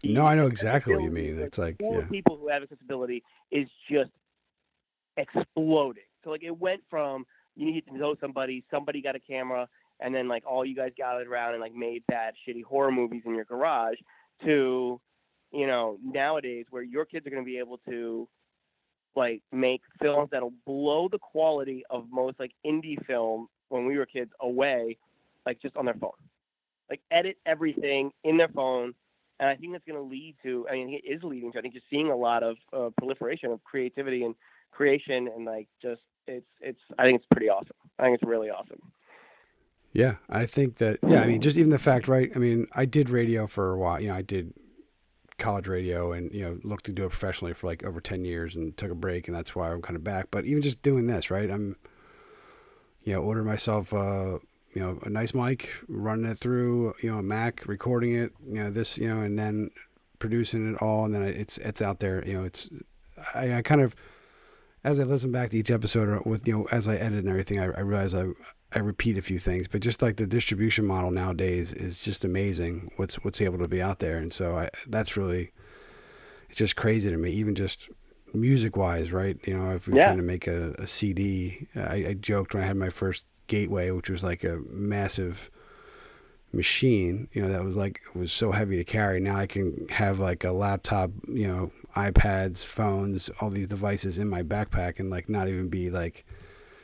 No, 0.03 0.25
I 0.25 0.35
know 0.35 0.47
exactly 0.47 0.95
what 0.95 1.03
you 1.03 1.11
mean. 1.11 1.39
It's 1.39 1.57
like 1.57 1.77
yeah. 1.79 2.01
people 2.09 2.37
who 2.37 2.49
have 2.49 2.63
accessibility 2.63 3.23
is 3.51 3.67
just 3.89 4.11
exploding. 5.17 6.03
So 6.23 6.29
like 6.31 6.43
it 6.43 6.57
went 6.57 6.81
from 6.89 7.25
you 7.55 7.65
needed 7.65 7.87
to 7.87 7.97
know 7.97 8.15
somebody, 8.19 8.63
somebody 8.71 9.01
got 9.01 9.15
a 9.15 9.19
camera, 9.19 9.67
and 9.99 10.13
then 10.13 10.27
like 10.27 10.43
all 10.45 10.65
you 10.65 10.75
guys 10.75 10.91
gathered 10.97 11.27
around 11.27 11.53
and 11.53 11.61
like 11.61 11.73
made 11.73 12.03
bad 12.07 12.33
shitty 12.47 12.63
horror 12.63 12.91
movies 12.91 13.23
in 13.25 13.35
your 13.35 13.45
garage 13.45 13.97
to 14.43 14.99
you 15.51 15.67
know 15.67 15.97
nowadays 16.03 16.65
where 16.69 16.83
your 16.83 17.05
kids 17.05 17.25
are 17.25 17.29
going 17.29 17.43
to 17.43 17.45
be 17.45 17.57
able 17.57 17.77
to 17.87 18.27
like 19.15 19.41
make 19.51 19.81
films 20.01 20.29
that'll 20.31 20.53
blow 20.65 21.07
the 21.11 21.19
quality 21.19 21.83
of 21.89 22.05
most 22.09 22.39
like 22.39 22.51
indie 22.65 23.03
film 23.05 23.47
when 23.69 23.85
we 23.85 23.97
were 23.97 24.05
kids 24.05 24.31
away 24.41 24.97
like 25.45 25.61
just 25.61 25.75
on 25.75 25.85
their 25.85 25.93
phone 25.95 26.11
like 26.89 27.01
edit 27.11 27.37
everything 27.45 28.11
in 28.23 28.37
their 28.37 28.47
phone 28.49 28.93
and 29.41 29.49
i 29.49 29.55
think 29.55 29.73
that's 29.73 29.83
going 29.83 29.97
to 30.01 30.09
lead 30.09 30.35
to 30.41 30.65
i 30.69 30.73
mean 30.73 30.93
it 30.93 31.05
is 31.05 31.21
leading 31.23 31.51
to 31.51 31.59
i 31.59 31.61
think 31.61 31.73
you're 31.73 31.83
seeing 31.89 32.09
a 32.09 32.15
lot 32.15 32.43
of 32.43 32.55
uh, 32.71 32.89
proliferation 32.97 33.51
of 33.51 33.61
creativity 33.65 34.23
and 34.23 34.35
creation 34.71 35.27
and 35.35 35.43
like 35.43 35.67
just 35.81 36.01
it's 36.27 36.47
it's 36.61 36.79
i 36.97 37.03
think 37.03 37.17
it's 37.17 37.27
pretty 37.31 37.49
awesome 37.49 37.75
i 37.99 38.03
think 38.03 38.15
it's 38.21 38.29
really 38.29 38.49
awesome 38.49 38.79
Yeah, 39.93 40.15
I 40.29 40.45
think 40.45 40.77
that. 40.77 40.99
Yeah, 41.05 41.21
I 41.21 41.27
mean, 41.27 41.41
just 41.41 41.57
even 41.57 41.69
the 41.69 41.77
fact, 41.77 42.07
right? 42.07 42.31
I 42.33 42.39
mean, 42.39 42.67
I 42.71 42.85
did 42.85 43.09
radio 43.09 43.45
for 43.45 43.73
a 43.73 43.77
while. 43.77 43.99
You 43.99 44.07
know, 44.07 44.15
I 44.15 44.21
did 44.21 44.53
college 45.37 45.67
radio, 45.67 46.13
and 46.13 46.31
you 46.31 46.45
know, 46.45 46.59
looked 46.63 46.85
to 46.85 46.93
do 46.93 47.03
it 47.03 47.09
professionally 47.09 47.53
for 47.53 47.67
like 47.67 47.83
over 47.83 47.99
ten 47.99 48.23
years, 48.23 48.55
and 48.55 48.77
took 48.77 48.89
a 48.89 48.95
break, 48.95 49.27
and 49.27 49.35
that's 49.35 49.53
why 49.53 49.69
I'm 49.69 49.81
kind 49.81 49.97
of 49.97 50.03
back. 50.03 50.27
But 50.31 50.45
even 50.45 50.61
just 50.61 50.81
doing 50.81 51.07
this, 51.07 51.29
right? 51.29 51.51
I'm, 51.51 51.75
you 53.03 53.13
know, 53.13 53.21
ordering 53.21 53.47
myself, 53.47 53.93
uh, 53.93 54.39
you 54.73 54.81
know, 54.81 54.99
a 55.03 55.09
nice 55.09 55.33
mic, 55.33 55.69
running 55.87 56.25
it 56.31 56.39
through, 56.39 56.93
you 57.03 57.11
know, 57.11 57.17
a 57.19 57.23
Mac, 57.23 57.67
recording 57.67 58.13
it, 58.15 58.31
you 58.47 58.63
know, 58.63 58.71
this, 58.71 58.97
you 58.97 59.07
know, 59.07 59.21
and 59.21 59.37
then 59.37 59.69
producing 60.19 60.73
it 60.73 60.81
all, 60.81 61.05
and 61.05 61.13
then 61.13 61.23
it's 61.23 61.57
it's 61.59 61.81
out 61.81 61.99
there. 61.99 62.25
You 62.27 62.37
know, 62.39 62.43
it's 62.45 62.69
I, 63.35 63.55
I 63.55 63.61
kind 63.61 63.81
of 63.81 63.95
as 64.83 64.99
I 64.99 65.03
listen 65.03 65.31
back 65.31 65.49
to 65.51 65.57
each 65.57 65.69
episode, 65.71 66.09
or 66.09 66.21
with 66.25 66.47
you 66.47 66.53
know, 66.57 66.67
as 66.71 66.87
I 66.87 66.95
edit 66.95 67.19
and 67.19 67.29
everything, 67.29 67.59
I, 67.59 67.65
I 67.65 67.81
realize 67.81 68.13
I 68.13 68.27
I 68.73 68.79
repeat 68.79 69.17
a 69.17 69.21
few 69.21 69.39
things, 69.39 69.67
but 69.67 69.81
just 69.81 70.01
like 70.01 70.15
the 70.15 70.25
distribution 70.25 70.85
model 70.85 71.11
nowadays 71.11 71.73
is 71.73 72.01
just 72.01 72.23
amazing. 72.23 72.91
What's 72.95 73.15
what's 73.23 73.41
able 73.41 73.59
to 73.59 73.67
be 73.67 73.81
out 73.81 73.99
there, 73.99 74.17
and 74.17 74.31
so 74.31 74.57
I 74.57 74.69
that's 74.87 75.17
really 75.17 75.51
it's 76.49 76.57
just 76.57 76.75
crazy 76.75 77.09
to 77.09 77.17
me. 77.17 77.31
Even 77.31 77.55
just 77.55 77.89
music 78.33 78.77
wise, 78.77 79.11
right? 79.11 79.37
You 79.45 79.57
know, 79.57 79.71
if 79.71 79.87
we're 79.87 79.97
Yeah. 79.97 80.05
trying 80.05 80.17
to 80.17 80.23
make 80.23 80.47
a, 80.47 80.71
a 80.79 80.87
CD, 80.87 81.67
I, 81.75 81.95
I 82.07 82.13
joked 82.19 82.53
when 82.53 82.63
I 82.63 82.65
had 82.67 82.77
my 82.77 82.89
first 82.89 83.25
Gateway, 83.51 83.91
which 83.91 84.09
was 84.09 84.23
like 84.23 84.45
a 84.45 84.61
massive 84.69 85.51
machine. 86.53 87.27
You 87.33 87.41
know, 87.41 87.49
that 87.49 87.65
was 87.65 87.75
like 87.75 87.99
was 88.15 88.31
so 88.31 88.53
heavy 88.53 88.77
to 88.77 88.85
carry. 88.85 89.19
Now 89.19 89.35
I 89.35 89.45
can 89.45 89.89
have 89.89 90.19
like 90.19 90.45
a 90.45 90.53
laptop, 90.53 91.11
you 91.27 91.49
know, 91.49 91.71
iPads, 91.97 92.63
phones, 92.63 93.29
all 93.41 93.49
these 93.49 93.67
devices 93.67 94.17
in 94.17 94.29
my 94.29 94.41
backpack, 94.41 94.99
and 94.99 95.09
like 95.09 95.27
not 95.27 95.49
even 95.49 95.67
be 95.67 95.89
like 95.89 96.25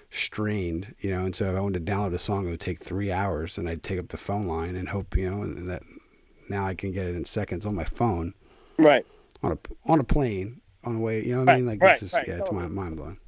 strained, 0.09 0.93
you 0.99 1.09
know. 1.09 1.24
And 1.24 1.34
so 1.34 1.45
if 1.45 1.55
I 1.55 1.61
wanted 1.61 1.86
to 1.86 1.89
download 1.89 2.13
a 2.13 2.20
song, 2.20 2.47
it 2.47 2.49
would 2.49 2.59
take 2.59 2.84
three 2.84 3.13
hours, 3.13 3.57
and 3.57 3.70
I'd 3.70 3.82
take 3.82 3.97
up 3.97 4.09
the 4.09 4.18
phone 4.18 4.45
line 4.45 4.76
and 4.76 4.89
hope, 4.89 5.15
you 5.15 5.30
know, 5.30 5.43
and 5.43 5.70
that 5.70 5.84
now 6.49 6.68
I 6.68 6.76
can 6.76 6.91
get 6.91 7.05
it 7.05 7.15
in 7.15 7.24
seconds 7.24 7.65
on 7.65 7.76
my 7.76 7.86
phone 7.86 8.34
right 8.78 9.05
on 9.41 9.53
a 9.53 9.57
on 9.89 10.01
a 10.01 10.03
plane 10.03 10.59
on 10.84 10.95
the 10.95 10.99
way. 10.99 11.24
You 11.24 11.36
know 11.36 11.45
what 11.45 11.49
I 11.53 11.55
mean? 11.55 11.65
Like 11.65 11.82
right, 11.82 11.93
this 11.93 12.03
is 12.03 12.13
right, 12.13 12.28
yeah, 12.28 12.36
it's 12.36 12.49
totally. 12.49 12.63
mind 12.63 12.74
mind 12.74 12.97
blowing. 12.97 13.20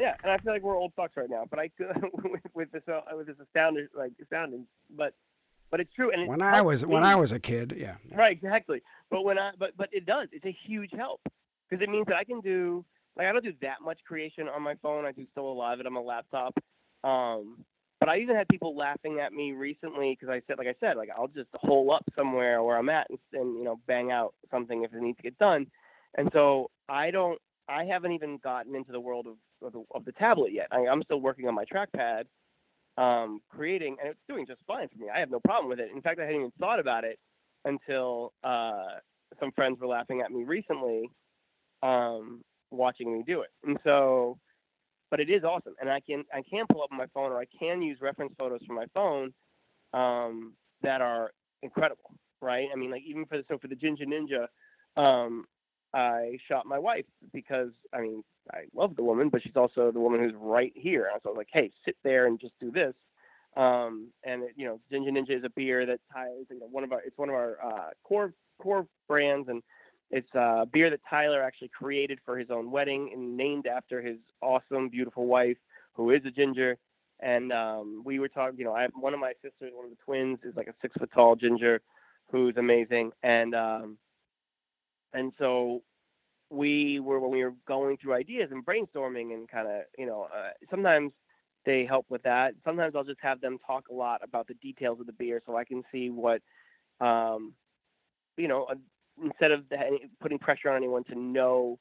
Yeah, 0.00 0.14
and 0.22 0.30
I 0.30 0.38
feel 0.38 0.52
like 0.52 0.62
we're 0.62 0.76
old 0.76 0.92
fucks 0.96 1.16
right 1.16 1.28
now. 1.28 1.44
But 1.48 1.58
I 1.58 1.68
could 1.68 1.88
with, 2.24 2.40
with 2.54 2.72
this 2.72 2.82
uh, 2.88 3.00
with 3.16 3.26
this 3.26 3.36
astounding 3.42 3.88
like 3.96 4.12
astounding. 4.22 4.66
But 4.96 5.14
but 5.70 5.80
it's 5.80 5.92
true. 5.94 6.10
And 6.12 6.22
it's 6.22 6.28
when 6.28 6.42
I 6.42 6.62
was 6.62 6.86
when 6.86 7.04
I 7.04 7.16
was 7.16 7.32
a 7.32 7.40
kid, 7.40 7.74
yeah. 7.76 7.96
Right, 8.14 8.32
exactly. 8.32 8.82
But 9.10 9.22
when 9.22 9.38
I 9.38 9.52
but 9.58 9.76
but 9.76 9.88
it 9.92 10.06
does. 10.06 10.28
It's 10.32 10.46
a 10.46 10.56
huge 10.66 10.90
help 10.96 11.20
because 11.68 11.82
it 11.82 11.90
means 11.90 12.06
that 12.06 12.16
I 12.16 12.24
can 12.24 12.40
do 12.40 12.84
like 13.16 13.26
I 13.26 13.32
don't 13.32 13.44
do 13.44 13.52
that 13.62 13.78
much 13.84 13.98
creation 14.06 14.48
on 14.48 14.62
my 14.62 14.74
phone. 14.82 15.04
I 15.04 15.12
do 15.12 15.26
still 15.32 15.50
a 15.50 15.52
lot 15.52 15.74
of 15.74 15.80
it 15.80 15.86
on 15.86 15.92
my 15.92 16.00
laptop. 16.00 16.54
Um, 17.04 17.64
but 18.00 18.08
I 18.08 18.18
even 18.18 18.36
had 18.36 18.46
people 18.48 18.76
laughing 18.76 19.18
at 19.18 19.32
me 19.32 19.52
recently 19.52 20.16
because 20.18 20.32
I 20.32 20.40
said, 20.46 20.58
like 20.58 20.68
I 20.68 20.74
said, 20.78 20.96
like 20.96 21.08
I'll 21.16 21.28
just 21.28 21.48
hole 21.54 21.90
up 21.90 22.04
somewhere 22.16 22.62
where 22.62 22.76
I'm 22.76 22.88
at 22.88 23.08
and, 23.10 23.18
and 23.32 23.58
you 23.58 23.64
know 23.64 23.80
bang 23.86 24.12
out 24.12 24.34
something 24.50 24.84
if 24.84 24.92
it 24.94 25.02
needs 25.02 25.16
to 25.16 25.22
get 25.22 25.38
done. 25.38 25.66
And 26.16 26.30
so 26.32 26.70
I 26.88 27.10
don't, 27.10 27.38
I 27.68 27.84
haven't 27.84 28.12
even 28.12 28.38
gotten 28.42 28.74
into 28.74 28.92
the 28.92 29.00
world 29.00 29.26
of 29.26 29.36
of 29.66 29.72
the, 29.72 29.82
of 29.94 30.04
the 30.04 30.12
tablet 30.12 30.52
yet. 30.52 30.68
I, 30.70 30.86
I'm 30.86 31.02
still 31.02 31.20
working 31.20 31.48
on 31.48 31.54
my 31.54 31.64
trackpad, 31.64 32.24
um, 32.96 33.40
creating, 33.50 33.96
and 34.00 34.10
it's 34.10 34.20
doing 34.28 34.46
just 34.46 34.60
fine 34.66 34.88
for 34.88 34.98
me. 34.98 35.08
I 35.14 35.20
have 35.20 35.30
no 35.30 35.40
problem 35.40 35.68
with 35.68 35.80
it. 35.80 35.90
In 35.94 36.00
fact, 36.00 36.20
I 36.20 36.24
hadn't 36.24 36.36
even 36.36 36.52
thought 36.60 36.80
about 36.80 37.04
it 37.04 37.18
until 37.64 38.32
uh, 38.44 39.00
some 39.40 39.52
friends 39.52 39.78
were 39.80 39.88
laughing 39.88 40.20
at 40.20 40.30
me 40.30 40.44
recently, 40.44 41.10
um, 41.82 42.42
watching 42.70 43.12
me 43.12 43.24
do 43.26 43.40
it. 43.42 43.50
And 43.64 43.78
so 43.84 44.38
but 45.10 45.20
it 45.20 45.30
is 45.30 45.44
awesome, 45.44 45.74
and 45.80 45.90
I 45.90 46.00
can 46.00 46.24
I 46.32 46.42
can 46.48 46.66
pull 46.70 46.82
up 46.82 46.90
my 46.90 47.06
phone 47.14 47.32
or 47.32 47.38
I 47.38 47.46
can 47.58 47.82
use 47.82 47.98
reference 48.00 48.32
photos 48.38 48.60
from 48.66 48.76
my 48.76 48.86
phone 48.94 49.32
um, 49.94 50.54
that 50.82 51.00
are 51.00 51.30
incredible, 51.62 52.14
right? 52.42 52.68
I 52.72 52.76
mean, 52.76 52.90
like 52.90 53.02
even 53.06 53.24
for 53.24 53.38
the 53.38 53.44
so 53.48 53.58
for 53.58 53.68
the 53.68 53.74
Ginger 53.74 54.04
Ninja, 54.04 54.46
um, 55.02 55.46
I 55.94 56.38
shot 56.48 56.66
my 56.66 56.78
wife 56.78 57.06
because 57.32 57.70
I 57.92 58.00
mean 58.00 58.24
I 58.52 58.64
love 58.74 58.96
the 58.96 59.04
woman, 59.04 59.28
but 59.28 59.42
she's 59.42 59.56
also 59.56 59.90
the 59.90 60.00
woman 60.00 60.20
who's 60.20 60.34
right 60.36 60.72
here. 60.74 61.08
And 61.12 61.20
so 61.22 61.30
I 61.30 61.32
was 61.32 61.38
like, 61.38 61.48
hey, 61.52 61.70
sit 61.84 61.96
there 62.02 62.26
and 62.26 62.40
just 62.40 62.54
do 62.60 62.70
this. 62.70 62.94
Um, 63.56 64.08
and 64.24 64.42
it, 64.44 64.52
you 64.56 64.66
know, 64.66 64.80
Ginger 64.90 65.10
Ninja 65.10 65.36
is 65.36 65.44
a 65.44 65.50
beer 65.50 65.86
that 65.86 66.00
ties 66.12 66.44
you 66.50 66.60
know 66.60 66.68
one 66.70 66.84
of 66.84 66.92
our 66.92 67.00
it's 67.00 67.18
one 67.18 67.28
of 67.28 67.34
our 67.34 67.58
uh, 67.64 67.90
core 68.04 68.32
core 68.60 68.86
brands 69.08 69.48
and 69.48 69.62
it's 70.10 70.34
a 70.34 70.66
beer 70.70 70.90
that 70.90 71.00
Tyler 71.08 71.42
actually 71.42 71.68
created 71.68 72.18
for 72.24 72.38
his 72.38 72.50
own 72.50 72.70
wedding 72.70 73.10
and 73.12 73.36
named 73.36 73.66
after 73.66 74.00
his 74.00 74.16
awesome, 74.40 74.88
beautiful 74.88 75.26
wife, 75.26 75.58
who 75.92 76.10
is 76.10 76.22
a 76.26 76.30
ginger. 76.30 76.78
And 77.20 77.52
um, 77.52 78.02
we 78.04 78.18
were 78.18 78.28
talking, 78.28 78.58
you 78.58 78.64
know, 78.64 78.72
I 78.72 78.82
have 78.82 78.92
one 78.94 79.12
of 79.12 79.20
my 79.20 79.32
sisters, 79.42 79.72
one 79.74 79.84
of 79.84 79.90
the 79.90 79.96
twins, 80.04 80.38
is 80.44 80.56
like 80.56 80.68
a 80.68 80.74
six 80.80 80.94
foot 80.98 81.10
tall 81.12 81.36
ginger, 81.36 81.82
who's 82.30 82.56
amazing. 82.56 83.10
And 83.22 83.54
um, 83.54 83.98
and 85.12 85.32
so 85.38 85.82
we 86.50 87.00
were 87.00 87.20
when 87.20 87.30
we 87.30 87.44
were 87.44 87.54
going 87.66 87.96
through 87.98 88.14
ideas 88.14 88.50
and 88.50 88.64
brainstorming 88.64 89.34
and 89.34 89.48
kind 89.48 89.68
of, 89.68 89.82
you 89.98 90.06
know, 90.06 90.28
uh, 90.34 90.50
sometimes 90.70 91.12
they 91.66 91.84
help 91.84 92.06
with 92.08 92.22
that. 92.22 92.54
Sometimes 92.64 92.94
I'll 92.96 93.04
just 93.04 93.20
have 93.20 93.40
them 93.40 93.58
talk 93.66 93.88
a 93.90 93.94
lot 93.94 94.22
about 94.22 94.46
the 94.46 94.54
details 94.54 95.00
of 95.00 95.06
the 95.06 95.12
beer 95.12 95.42
so 95.44 95.56
I 95.56 95.64
can 95.64 95.82
see 95.92 96.10
what 96.10 96.40
um, 97.00 97.54
you 98.36 98.48
know, 98.48 98.66
instead 99.22 99.50
of 99.50 99.64
putting 100.20 100.38
pressure 100.38 100.70
on 100.70 100.76
anyone 100.76 101.04
to 101.04 101.14
know 101.18 101.78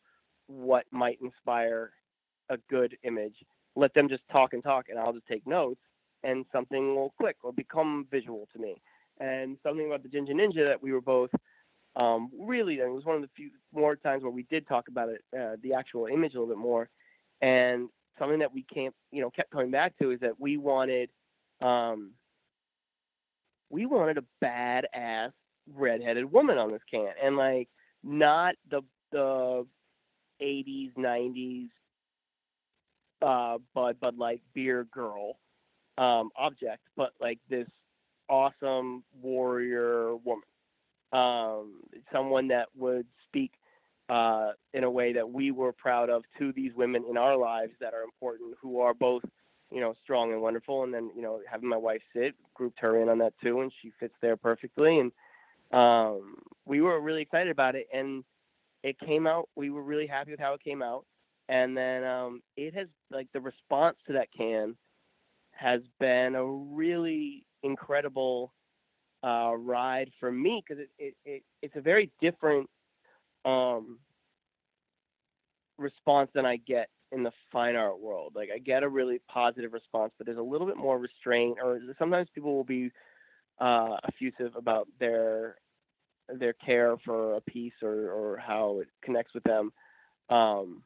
what 0.48 0.86
might 0.92 1.20
inspire 1.22 1.92
a 2.50 2.58
good 2.70 2.98
image, 3.04 3.36
let 3.76 3.94
them 3.94 4.10
just 4.10 4.24
talk 4.32 4.54
and 4.54 4.64
talk, 4.64 4.88
and 4.90 4.98
I'll 5.00 5.14
just 5.14 5.28
take 5.28 5.46
notes, 5.46 5.82
and 6.24 6.46
something 6.52 6.96
will 6.96 7.14
click 7.20 7.38
or 7.44 7.54
become 7.54 8.08
visual 8.10 8.48
to 8.54 8.60
me. 8.60 8.82
And 9.20 9.58
something 9.64 9.86
about 9.86 10.04
the 10.04 10.10
Ginger 10.10 10.34
Ninja 10.34 10.66
that 10.66 10.82
we 10.82 10.92
were 10.92 11.02
both 11.02 11.30
um, 11.98 12.30
really, 12.40 12.76
it 12.76 12.90
was 12.90 13.06
one 13.06 13.16
of 13.16 13.22
the 13.24 13.30
few 13.36 13.50
more 13.74 13.96
times 13.96 14.24
where 14.24 14.32
we 14.32 14.44
did 14.44 14.68
talk 14.68 14.88
about 14.88 15.10
it, 15.10 15.22
uh, 15.38 15.58
the 15.64 15.74
actual 15.74 16.06
image 16.06 16.36
a 16.36 16.40
little 16.40 16.54
bit 16.54 16.62
more. 16.62 16.90
And 17.42 17.90
something 18.20 18.40
that 18.40 18.54
we 18.54 18.64
can't, 18.74 18.94
you 19.12 19.22
know, 19.22 19.32
kept 19.32 19.52
coming 19.52 19.72
back 19.72 19.98
to 20.00 20.12
is 20.12 20.20
that 20.20 20.40
we 20.40 20.58
wanted, 20.58 21.10
um, 21.62 22.12
we 23.70 23.86
wanted 23.86 24.18
a 24.20 24.46
badass 24.46 25.32
redheaded 25.76 26.32
woman 26.32 26.58
on 26.58 26.72
this 26.72 26.82
can, 26.90 27.10
and 27.22 27.36
like 27.36 27.68
not 28.04 28.56
the 28.70 28.82
the 29.12 29.66
80s 30.42 30.94
90s 30.98 31.70
uh 33.22 33.58
Bud 33.74 34.00
Bud 34.00 34.18
Light 34.18 34.42
beer 34.54 34.86
girl 34.94 35.38
um 35.98 36.30
object, 36.38 36.84
but 36.96 37.12
like 37.20 37.40
this 37.50 37.68
awesome 38.30 39.04
warrior 39.22 40.16
woman, 40.18 40.44
um 41.18 41.66
someone 42.12 42.48
that 42.50 42.68
would 42.76 43.08
speak 43.28 43.52
uh, 44.10 44.52
in 44.74 44.84
a 44.84 44.90
way 44.90 45.14
that 45.14 45.30
we 45.30 45.52
were 45.52 45.74
proud 45.74 46.10
of 46.10 46.24
to 46.40 46.52
these 46.54 46.72
women 46.76 47.04
in 47.10 47.18
our 47.18 47.36
lives 47.36 47.74
that 47.82 47.94
are 47.94 48.04
important, 48.04 48.56
who 48.62 48.80
are 48.80 48.94
both, 48.94 49.24
you 49.72 49.82
know, 49.82 49.94
strong 50.04 50.32
and 50.32 50.42
wonderful. 50.42 50.84
And 50.84 50.94
then, 50.94 51.12
you 51.16 51.22
know, 51.22 51.42
having 51.50 51.70
my 51.70 51.78
wife 51.78 52.02
sit, 52.16 52.34
grouped 52.54 52.80
her 52.80 53.02
in 53.02 53.10
on 53.10 53.18
that 53.20 53.34
too, 53.44 53.62
and 53.62 53.72
she 53.82 53.92
fits 54.00 54.14
there 54.22 54.38
perfectly. 54.38 55.00
And 55.00 55.12
um, 55.72 56.38
we 56.66 56.82
were 56.82 57.02
really 57.02 57.22
excited 57.22 57.52
about 57.52 57.76
it, 57.76 57.88
and 57.94 58.24
it 58.84 58.98
came 59.00 59.28
out. 59.28 59.50
We 59.56 59.70
were 59.70 59.84
really 59.84 60.08
happy 60.08 60.32
with 60.32 60.40
how 60.40 60.54
it 60.54 60.64
came 60.64 60.82
out, 60.82 61.06
and 61.50 61.76
then 61.76 62.04
um, 62.06 62.42
it 62.56 62.74
has 62.76 62.88
like 63.12 63.28
the 63.34 63.42
response 63.42 63.98
to 64.08 64.14
that 64.14 64.30
can 64.36 64.78
has 65.52 65.82
been 66.00 66.36
a 66.36 66.46
really 66.46 67.46
incredible 67.64 68.54
uh, 69.24 69.54
ride 69.58 70.12
for 70.20 70.32
me 70.32 70.64
because 70.68 70.84
it, 70.84 70.90
it, 71.00 71.16
it 71.26 71.44
it's 71.62 71.76
a 71.76 71.82
very 71.82 72.12
different 72.22 72.70
um, 73.46 74.00
response 75.78 76.30
than 76.34 76.46
I 76.46 76.58
get 76.58 76.90
in 77.12 77.24
the 77.24 77.32
fine 77.52 77.76
art 77.76 78.00
world. 78.00 78.34
Like 78.36 78.50
I 78.54 78.60
get 78.60 78.84
a 78.84 78.90
really 78.90 79.22
positive 79.28 79.74
response, 79.74 80.14
but 80.18 80.26
there's 80.26 80.38
a 80.38 80.42
little 80.42 80.68
bit 80.68 80.78
more 80.78 80.98
restraint, 81.00 81.58
or 81.64 81.80
sometimes 81.98 82.28
people 82.34 82.56
will 82.56 82.64
be 82.64 82.92
uh, 83.60 83.98
effusive 84.08 84.56
about 84.56 84.88
their 85.00 85.58
their 86.36 86.54
care 86.54 86.98
for 87.06 87.36
a 87.36 87.42
piece 87.42 87.74
or 87.82 88.12
or 88.12 88.38
how 88.38 88.80
it 88.82 88.88
connects 89.04 89.34
with 89.34 89.44
them. 89.44 89.72
Um, 90.30 90.84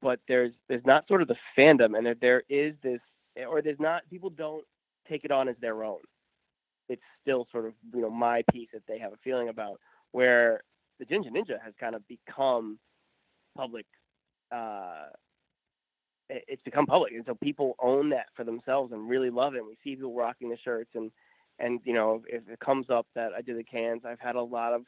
but 0.00 0.20
there's 0.28 0.52
there's 0.68 0.84
not 0.86 1.06
sort 1.08 1.22
of 1.22 1.28
the 1.28 1.36
fandom, 1.56 1.96
and 1.96 2.06
there, 2.06 2.16
there 2.20 2.42
is 2.48 2.74
this, 2.82 3.00
or 3.48 3.62
there's 3.62 3.80
not 3.80 4.02
people 4.10 4.30
don't 4.30 4.64
take 5.08 5.24
it 5.24 5.30
on 5.30 5.48
as 5.48 5.56
their 5.60 5.84
own. 5.84 6.00
It's 6.90 7.02
still 7.22 7.46
sort 7.50 7.66
of 7.66 7.72
you 7.94 8.02
know 8.02 8.10
my 8.10 8.42
piece 8.52 8.68
that 8.72 8.82
they 8.88 8.98
have 8.98 9.12
a 9.12 9.18
feeling 9.24 9.48
about. 9.48 9.80
Where 10.12 10.62
the 10.98 11.04
Ginger 11.04 11.30
Ninja 11.30 11.62
has 11.64 11.72
kind 11.78 11.94
of 11.94 12.06
become 12.08 12.78
public. 13.56 13.86
Uh, 14.52 15.06
it's 16.28 16.62
become 16.62 16.86
public, 16.86 17.12
and 17.12 17.24
so 17.26 17.34
people 17.34 17.74
own 17.80 18.10
that 18.10 18.26
for 18.36 18.44
themselves 18.44 18.92
and 18.92 19.08
really 19.08 19.30
love 19.30 19.54
it. 19.54 19.58
And 19.58 19.66
we 19.66 19.76
see 19.82 19.96
people 19.96 20.14
rocking 20.14 20.50
the 20.50 20.58
shirts, 20.62 20.90
and 20.94 21.10
and 21.58 21.80
you 21.84 21.92
know 21.92 22.22
if 22.28 22.48
it 22.48 22.60
comes 22.60 22.86
up 22.90 23.06
that 23.14 23.30
I 23.36 23.42
did 23.42 23.58
the 23.58 23.64
cans, 23.64 24.02
I've 24.04 24.20
had 24.20 24.36
a 24.36 24.42
lot 24.42 24.72
of 24.72 24.82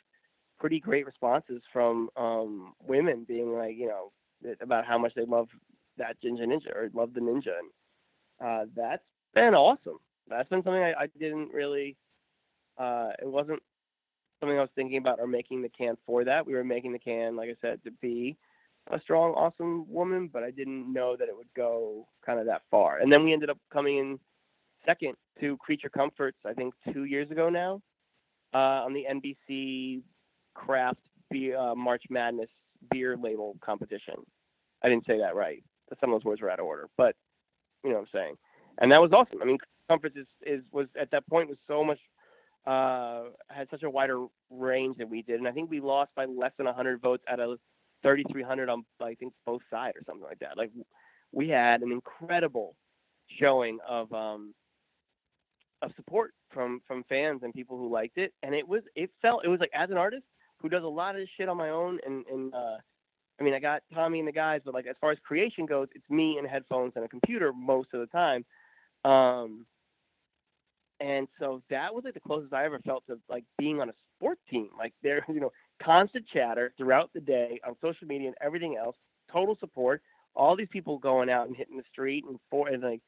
pretty 0.61 0.78
great 0.78 1.07
responses 1.07 1.61
from 1.72 2.09
um, 2.16 2.74
women 2.86 3.24
being 3.26 3.53
like, 3.53 3.76
you 3.76 3.88
know, 3.88 4.12
about 4.61 4.86
how 4.86 4.96
much 4.96 5.12
they 5.16 5.24
love 5.24 5.48
that 5.98 6.20
Ginger 6.22 6.44
Ninja 6.44 6.74
or 6.74 6.90
love 6.94 7.14
the 7.14 7.20
Ninja, 7.20 7.59
and 7.59 7.70
uh, 8.40 8.70
that's 8.76 9.03
been 9.34 9.55
awesome. 9.55 9.98
That's 10.28 10.48
been 10.48 10.62
something 10.62 10.82
I, 10.82 10.92
I 10.92 11.06
didn't 11.18 11.52
really. 11.52 11.96
Uh, 12.78 13.10
it 13.20 13.26
wasn't 13.26 13.60
something 14.40 14.58
I 14.58 14.62
was 14.62 14.70
thinking 14.74 14.98
about 14.98 15.20
or 15.20 15.26
making 15.26 15.62
the 15.62 15.68
can 15.68 15.96
for 16.06 16.24
that. 16.24 16.46
We 16.46 16.54
were 16.54 16.64
making 16.64 16.92
the 16.92 16.98
can, 16.98 17.36
like 17.36 17.48
I 17.48 17.54
said, 17.60 17.82
to 17.84 17.90
be 18.00 18.36
a 18.90 19.00
strong, 19.00 19.32
awesome 19.34 19.84
woman, 19.88 20.28
but 20.32 20.42
I 20.42 20.50
didn't 20.50 20.92
know 20.92 21.16
that 21.16 21.28
it 21.28 21.36
would 21.36 21.52
go 21.56 22.08
kind 22.26 22.40
of 22.40 22.46
that 22.46 22.62
far. 22.70 22.98
And 22.98 23.12
then 23.12 23.24
we 23.24 23.32
ended 23.32 23.50
up 23.50 23.58
coming 23.72 23.98
in 23.98 24.18
second 24.84 25.14
to 25.40 25.56
Creature 25.58 25.90
Comforts, 25.90 26.38
I 26.44 26.52
think 26.54 26.74
two 26.92 27.04
years 27.04 27.30
ago 27.30 27.48
now, 27.48 27.80
uh, 28.52 28.84
on 28.84 28.92
the 28.92 29.04
NBC 29.08 30.02
Craft 30.54 30.98
beer, 31.30 31.56
uh, 31.56 31.74
March 31.74 32.02
Madness 32.10 32.50
beer 32.90 33.16
label 33.16 33.56
competition. 33.64 34.14
I 34.82 34.88
didn't 34.88 35.06
say 35.06 35.18
that 35.18 35.36
right. 35.36 35.62
Some 36.00 36.12
of 36.12 36.20
those 36.20 36.24
words 36.24 36.42
were 36.42 36.50
out 36.50 36.58
of 36.58 36.66
order, 36.66 36.88
but 36.96 37.14
you 37.84 37.90
know 37.90 37.96
what 37.96 38.02
I'm 38.02 38.08
saying. 38.12 38.34
And 38.78 38.90
that 38.90 39.00
was 39.00 39.12
awesome. 39.12 39.40
I 39.40 39.44
mean, 39.44 39.58
Comforts 39.89 40.16
is, 40.16 40.26
is 40.47 40.62
was 40.72 40.87
at 41.01 41.11
that 41.11 41.26
point 41.28 41.49
was 41.49 41.59
so 41.66 41.85
much 41.85 41.99
uh, 42.66 43.24
had 43.49 43.68
such 43.70 43.83
a 43.83 43.91
wider 43.91 44.26
range 44.51 44.97
than 44.99 45.11
we 45.11 45.22
did, 45.22 45.39
and 45.39 45.49
I 45.49 45.53
think 45.53 45.70
we 45.70 45.80
lost 45.80 46.11
by 46.14 46.24
less 46.24 46.53
than 46.57 46.66
100 46.66 47.01
votes 47.01 47.24
out 47.28 47.41
of 47.41 47.59
3,300 48.03 48.68
on 48.68 48.85
I 49.01 49.14
think 49.14 49.33
both 49.47 49.62
sides 49.70 49.97
or 49.97 50.03
something 50.07 50.24
like 50.24 50.39
that. 50.41 50.57
Like 50.57 50.70
we 51.33 51.49
had 51.49 51.83
an 51.83 51.93
incredible 51.93 52.76
showing 53.41 53.78
of 53.89 54.12
um, 54.12 54.55
of 55.83 55.91
support 55.97 56.33
from 56.53 56.80
from 56.87 57.05
fans 57.09 57.41
and 57.43 57.53
people 57.53 57.76
who 57.76 57.91
liked 57.91 58.18
it, 58.18 58.33
and 58.43 58.55
it 58.55 58.66
was 58.66 58.83
it 58.95 59.11
felt 59.20 59.45
it 59.45 59.49
was 59.49 59.61
like 59.61 59.70
as 59.74 59.91
an 59.91 59.97
artist 59.97 60.24
who 60.59 60.68
does 60.68 60.85
a 60.85 60.89
lot 60.89 61.14
of 61.14 61.20
this 61.20 61.28
shit 61.37 61.49
on 61.49 61.57
my 61.57 61.70
own, 61.70 61.99
and 62.07 62.24
and 62.26 62.55
uh, 62.55 62.76
I 63.41 63.43
mean 63.43 63.55
I 63.55 63.59
got 63.59 63.83
Tommy 63.93 64.20
and 64.20 64.28
the 64.28 64.33
guys, 64.33 64.61
but 64.64 64.74
like 64.74 64.87
as 64.87 64.97
far 65.01 65.11
as 65.11 65.18
creation 65.24 65.66
goes, 65.66 65.89
it's 65.95 66.09
me 66.09 66.37
and 66.39 66.47
headphones 66.47 66.93
and 66.97 67.05
a 67.05 67.09
computer 67.09 67.53
most 67.53 67.89
of 67.93 68.01
the 68.01 68.07
time. 68.07 68.45
Um, 69.05 69.66
and 71.00 71.26
so 71.40 71.62
that 71.70 71.92
was 71.92 72.05
like 72.05 72.14
the 72.14 72.20
closest 72.20 72.53
I 72.53 72.64
ever 72.64 72.78
felt 72.80 73.05
to 73.09 73.18
like 73.28 73.44
being 73.59 73.80
on 73.80 73.88
a 73.88 73.92
sport 74.16 74.38
team. 74.50 74.68
Like 74.76 74.92
there, 75.03 75.24
you 75.28 75.40
know, 75.40 75.53
constant 75.82 76.26
chatter 76.32 76.72
throughout 76.76 77.11
the 77.14 77.20
day 77.20 77.61
on 77.66 77.74
social 77.80 78.07
media 78.07 78.28
and 78.28 78.36
everything 78.40 78.76
else, 78.76 78.96
total 79.32 79.57
support. 79.59 80.03
All 80.34 80.57
these 80.57 80.68
people 80.70 80.98
going 80.98 81.28
out 81.28 81.48
and 81.48 81.57
hitting 81.57 81.76
the 81.76 81.82
street 81.92 82.24
and 82.26 82.38
for 82.50 82.68
and 82.68 82.82
like 82.82 83.03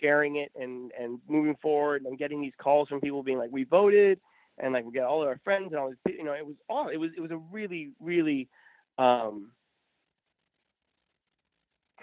sharing 0.00 0.36
it 0.36 0.50
and 0.56 0.90
and 0.98 1.20
moving 1.28 1.56
forward 1.62 2.02
and 2.04 2.18
getting 2.18 2.40
these 2.40 2.52
calls 2.60 2.88
from 2.88 3.00
people 3.00 3.22
being 3.22 3.38
like 3.38 3.50
we 3.52 3.64
voted 3.64 4.18
and 4.58 4.72
like 4.72 4.84
we 4.84 4.92
got 4.92 5.04
all 5.04 5.22
of 5.22 5.28
our 5.28 5.38
friends 5.44 5.68
and 5.70 5.76
all 5.76 5.90
this 5.90 5.98
you 6.16 6.24
know 6.24 6.32
it 6.32 6.44
was 6.44 6.56
all 6.68 6.88
it 6.88 6.96
was 6.96 7.10
it 7.16 7.20
was 7.20 7.30
a 7.30 7.36
really 7.52 7.90
really 8.00 8.48
um 8.98 9.50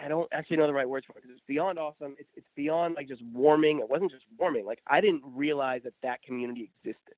I 0.04 0.08
don't 0.08 0.28
actually 0.32 0.58
know 0.58 0.68
the 0.68 0.74
right 0.74 0.90
words 0.90 1.06
for 1.06 1.14
it 1.14 1.22
because 1.22 1.32
it's 1.32 1.46
beyond 1.48 1.78
awesome. 1.78 2.16
It's 2.18 2.30
it's 2.36 2.48
beyond 2.56 2.96
like 2.96 3.08
just 3.08 3.22
warming. 3.34 3.80
It 3.80 3.90
wasn't 3.90 4.12
just 4.12 4.24
warming. 4.38 4.66
Like 4.66 4.80
I 4.88 5.02
didn't 5.02 5.22
realize 5.26 5.82
that 5.84 5.94
that 6.02 6.24
community 6.24 6.72
existed 6.84 7.16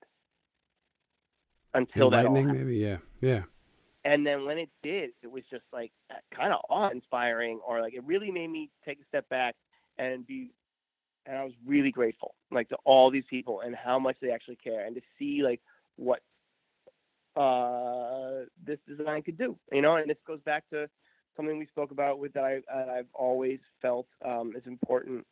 until 1.73 2.09
that 2.11 2.25
happened. 2.25 2.51
maybe. 2.51 2.77
Yeah, 2.77 2.97
yeah. 3.21 3.43
And 4.05 4.27
then 4.27 4.45
when 4.45 4.57
it 4.57 4.69
did, 4.81 5.11
it 5.21 5.31
was 5.31 5.43
just 5.49 5.63
like 5.71 5.91
kind 6.35 6.51
of 6.51 6.59
awe-inspiring, 6.69 7.61
or 7.65 7.81
like 7.81 7.93
it 7.93 8.03
really 8.05 8.31
made 8.31 8.49
me 8.49 8.69
take 8.85 8.99
a 8.99 9.05
step 9.07 9.27
back 9.29 9.55
and 9.97 10.25
be. 10.27 10.51
And 11.25 11.37
I 11.37 11.45
was 11.45 11.53
really 11.65 11.91
grateful, 11.91 12.35
like 12.51 12.67
to 12.69 12.77
all 12.83 13.09
these 13.09 13.23
people 13.29 13.61
and 13.61 13.73
how 13.73 13.97
much 13.97 14.17
they 14.21 14.31
actually 14.31 14.57
care, 14.57 14.85
and 14.85 14.93
to 14.95 15.01
see 15.17 15.41
like 15.41 15.61
what 15.95 16.19
uh, 17.37 18.45
this 18.65 18.79
design 18.85 19.21
could 19.21 19.37
do. 19.37 19.57
You 19.71 19.81
know, 19.81 19.95
and 19.95 20.09
this 20.09 20.17
goes 20.27 20.41
back 20.41 20.69
to 20.71 20.89
something 21.35 21.57
we 21.57 21.65
spoke 21.67 21.91
about 21.91 22.19
with 22.19 22.33
that, 22.33 22.43
I, 22.43 22.61
I've 22.97 23.07
always 23.13 23.59
felt 23.81 24.07
um, 24.25 24.53
is 24.55 24.63
important. 24.65 25.25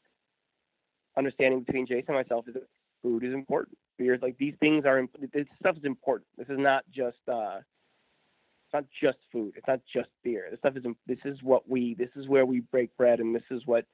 Understanding 1.18 1.62
between 1.62 1.86
Jason 1.86 2.16
and 2.16 2.18
myself 2.18 2.48
is 2.48 2.54
that 2.56 2.68
food 3.02 3.24
is 3.24 3.34
important. 3.34 3.78
Beer, 3.98 4.18
like 4.22 4.38
these 4.38 4.56
things 4.60 4.86
are, 4.86 5.06
this 5.34 5.46
stuff 5.60 5.78
is 5.78 5.84
important. 5.84 6.28
This 6.38 6.48
is 6.48 6.58
not 6.58 6.84
just, 6.94 7.18
uh, 7.28 7.58
it's 7.58 8.74
not 8.74 8.86
just 9.02 9.18
food. 9.32 9.54
It's 9.58 9.68
not 9.68 9.82
just 9.94 10.10
beer. 10.24 10.48
This 10.50 10.60
stuff 10.60 10.78
is, 10.78 10.86
this 11.08 11.20
is 11.26 11.38
what 11.44 11.70
we, 11.70 11.96
this 11.96 12.10
is 12.16 12.28
where 12.28 12.46
we 12.46 12.62
break 12.62 12.96
bread, 12.98 13.20
and 13.20 13.36
this 13.36 13.44
is 13.52 13.64
what, 13.66 13.86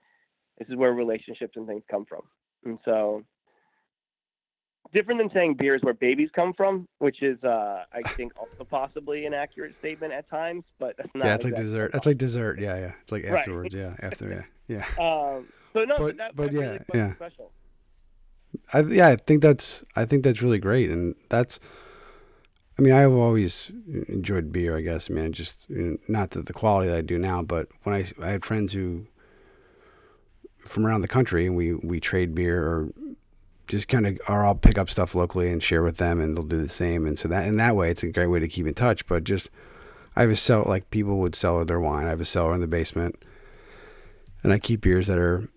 this 0.60 0.68
is 0.70 0.76
where 0.76 0.94
relationships 0.94 1.54
and 1.56 1.68
things 1.68 1.84
come 1.90 2.06
from. 2.06 2.22
And 2.64 2.78
so, 2.86 3.24
different 4.94 5.20
than 5.20 5.30
saying 5.34 5.56
beer 5.56 5.76
is 5.76 5.82
where 5.84 5.94
babies 5.94 6.30
come 6.36 6.54
from, 6.54 6.88
which 7.00 7.22
is, 7.22 7.42
uh, 7.44 7.84
I 7.94 8.02
think, 8.14 8.34
also 8.40 8.64
possibly 8.64 9.26
an 9.26 9.34
accurate 9.34 9.76
statement 9.80 10.14
at 10.14 10.30
times, 10.30 10.64
but 10.80 10.96
that's 10.98 11.10
not. 11.16 11.26
yeah, 11.26 11.36
it's 11.36 11.46
like 11.46 11.56
dessert. 11.56 11.92
That's 11.94 12.06
like 12.06 12.18
dessert. 12.18 12.60
Yeah, 12.60 12.78
yeah. 12.78 12.92
It's 13.02 13.12
like 13.12 13.24
Right. 13.26 13.40
afterwards. 13.40 13.74
Yeah, 13.76 13.96
after. 14.02 14.46
Yeah, 14.68 14.78
yeah. 14.78 14.86
Um, 15.38 15.48
so 15.74 15.84
no, 15.84 15.98
But- 15.98 16.18
that, 16.18 16.36
but 16.36 16.52
that 16.52 16.54
really 16.54 16.80
yeah, 16.94 16.98
yeah. 17.08 17.16
special. 17.16 17.52
I 18.74 18.80
yeah, 18.82 19.08
I 19.10 19.16
think 19.18 19.42
that's 19.42 19.84
I 19.96 20.06
think 20.06 20.24
that's 20.24 20.42
really 20.42 20.58
great, 20.60 20.90
and 20.90 21.16
that's. 21.30 21.60
I 22.80 22.82
mean, 22.82 22.94
I've 22.94 23.12
always 23.12 23.72
enjoyed 24.08 24.52
beer. 24.52 24.78
I 24.78 24.82
guess. 24.82 25.10
I 25.10 25.14
mean, 25.14 25.32
just 25.34 25.68
not 25.70 26.32
to 26.32 26.42
the 26.42 26.54
quality 26.54 26.90
that 26.90 26.98
I 26.98 27.02
do 27.02 27.18
now, 27.18 27.42
but 27.44 27.68
when 27.84 27.94
I 27.94 28.06
I 28.22 28.30
had 28.30 28.46
friends 28.46 28.74
who 28.74 29.08
from 30.60 30.86
around 30.86 31.02
the 31.02 31.08
country, 31.08 31.46
and 31.46 31.56
we 31.56 31.74
we 31.74 32.00
trade 32.00 32.34
beer 32.34 32.64
or 32.64 32.90
just 33.68 33.88
kind 33.88 34.08
of 34.08 34.20
or 34.28 34.46
I'll 34.46 34.56
pick 34.56 34.78
up 34.78 34.90
stuff 34.90 35.16
locally 35.16 35.52
and 35.52 35.62
share 35.62 35.84
with 35.84 35.98
them, 35.98 36.20
and 36.20 36.36
they'll 36.36 36.44
do 36.44 36.62
the 36.62 36.70
same, 36.70 37.06
and 37.06 37.18
so 37.18 37.28
that 37.28 37.48
in 37.48 37.58
that 37.58 37.76
way, 37.76 37.90
it's 37.90 38.04
a 38.04 38.08
great 38.08 38.28
way 38.28 38.40
to 38.40 38.48
keep 38.48 38.68
in 38.68 38.74
touch. 38.74 39.06
But 39.08 39.24
just 39.24 39.50
I 40.16 40.22
have 40.22 40.30
a 40.30 40.36
cell 40.36 40.64
like 40.66 40.90
people 40.90 41.18
would 41.20 41.36
sell 41.36 41.64
their 41.66 41.80
wine. 41.80 42.06
I 42.06 42.10
have 42.10 42.22
a 42.22 42.26
cellar 42.26 42.54
in 42.54 42.62
the 42.62 42.68
basement, 42.68 43.24
and 44.44 44.52
I 44.52 44.60
keep 44.60 44.82
beers 44.82 45.08
that 45.08 45.18
are 45.18 45.50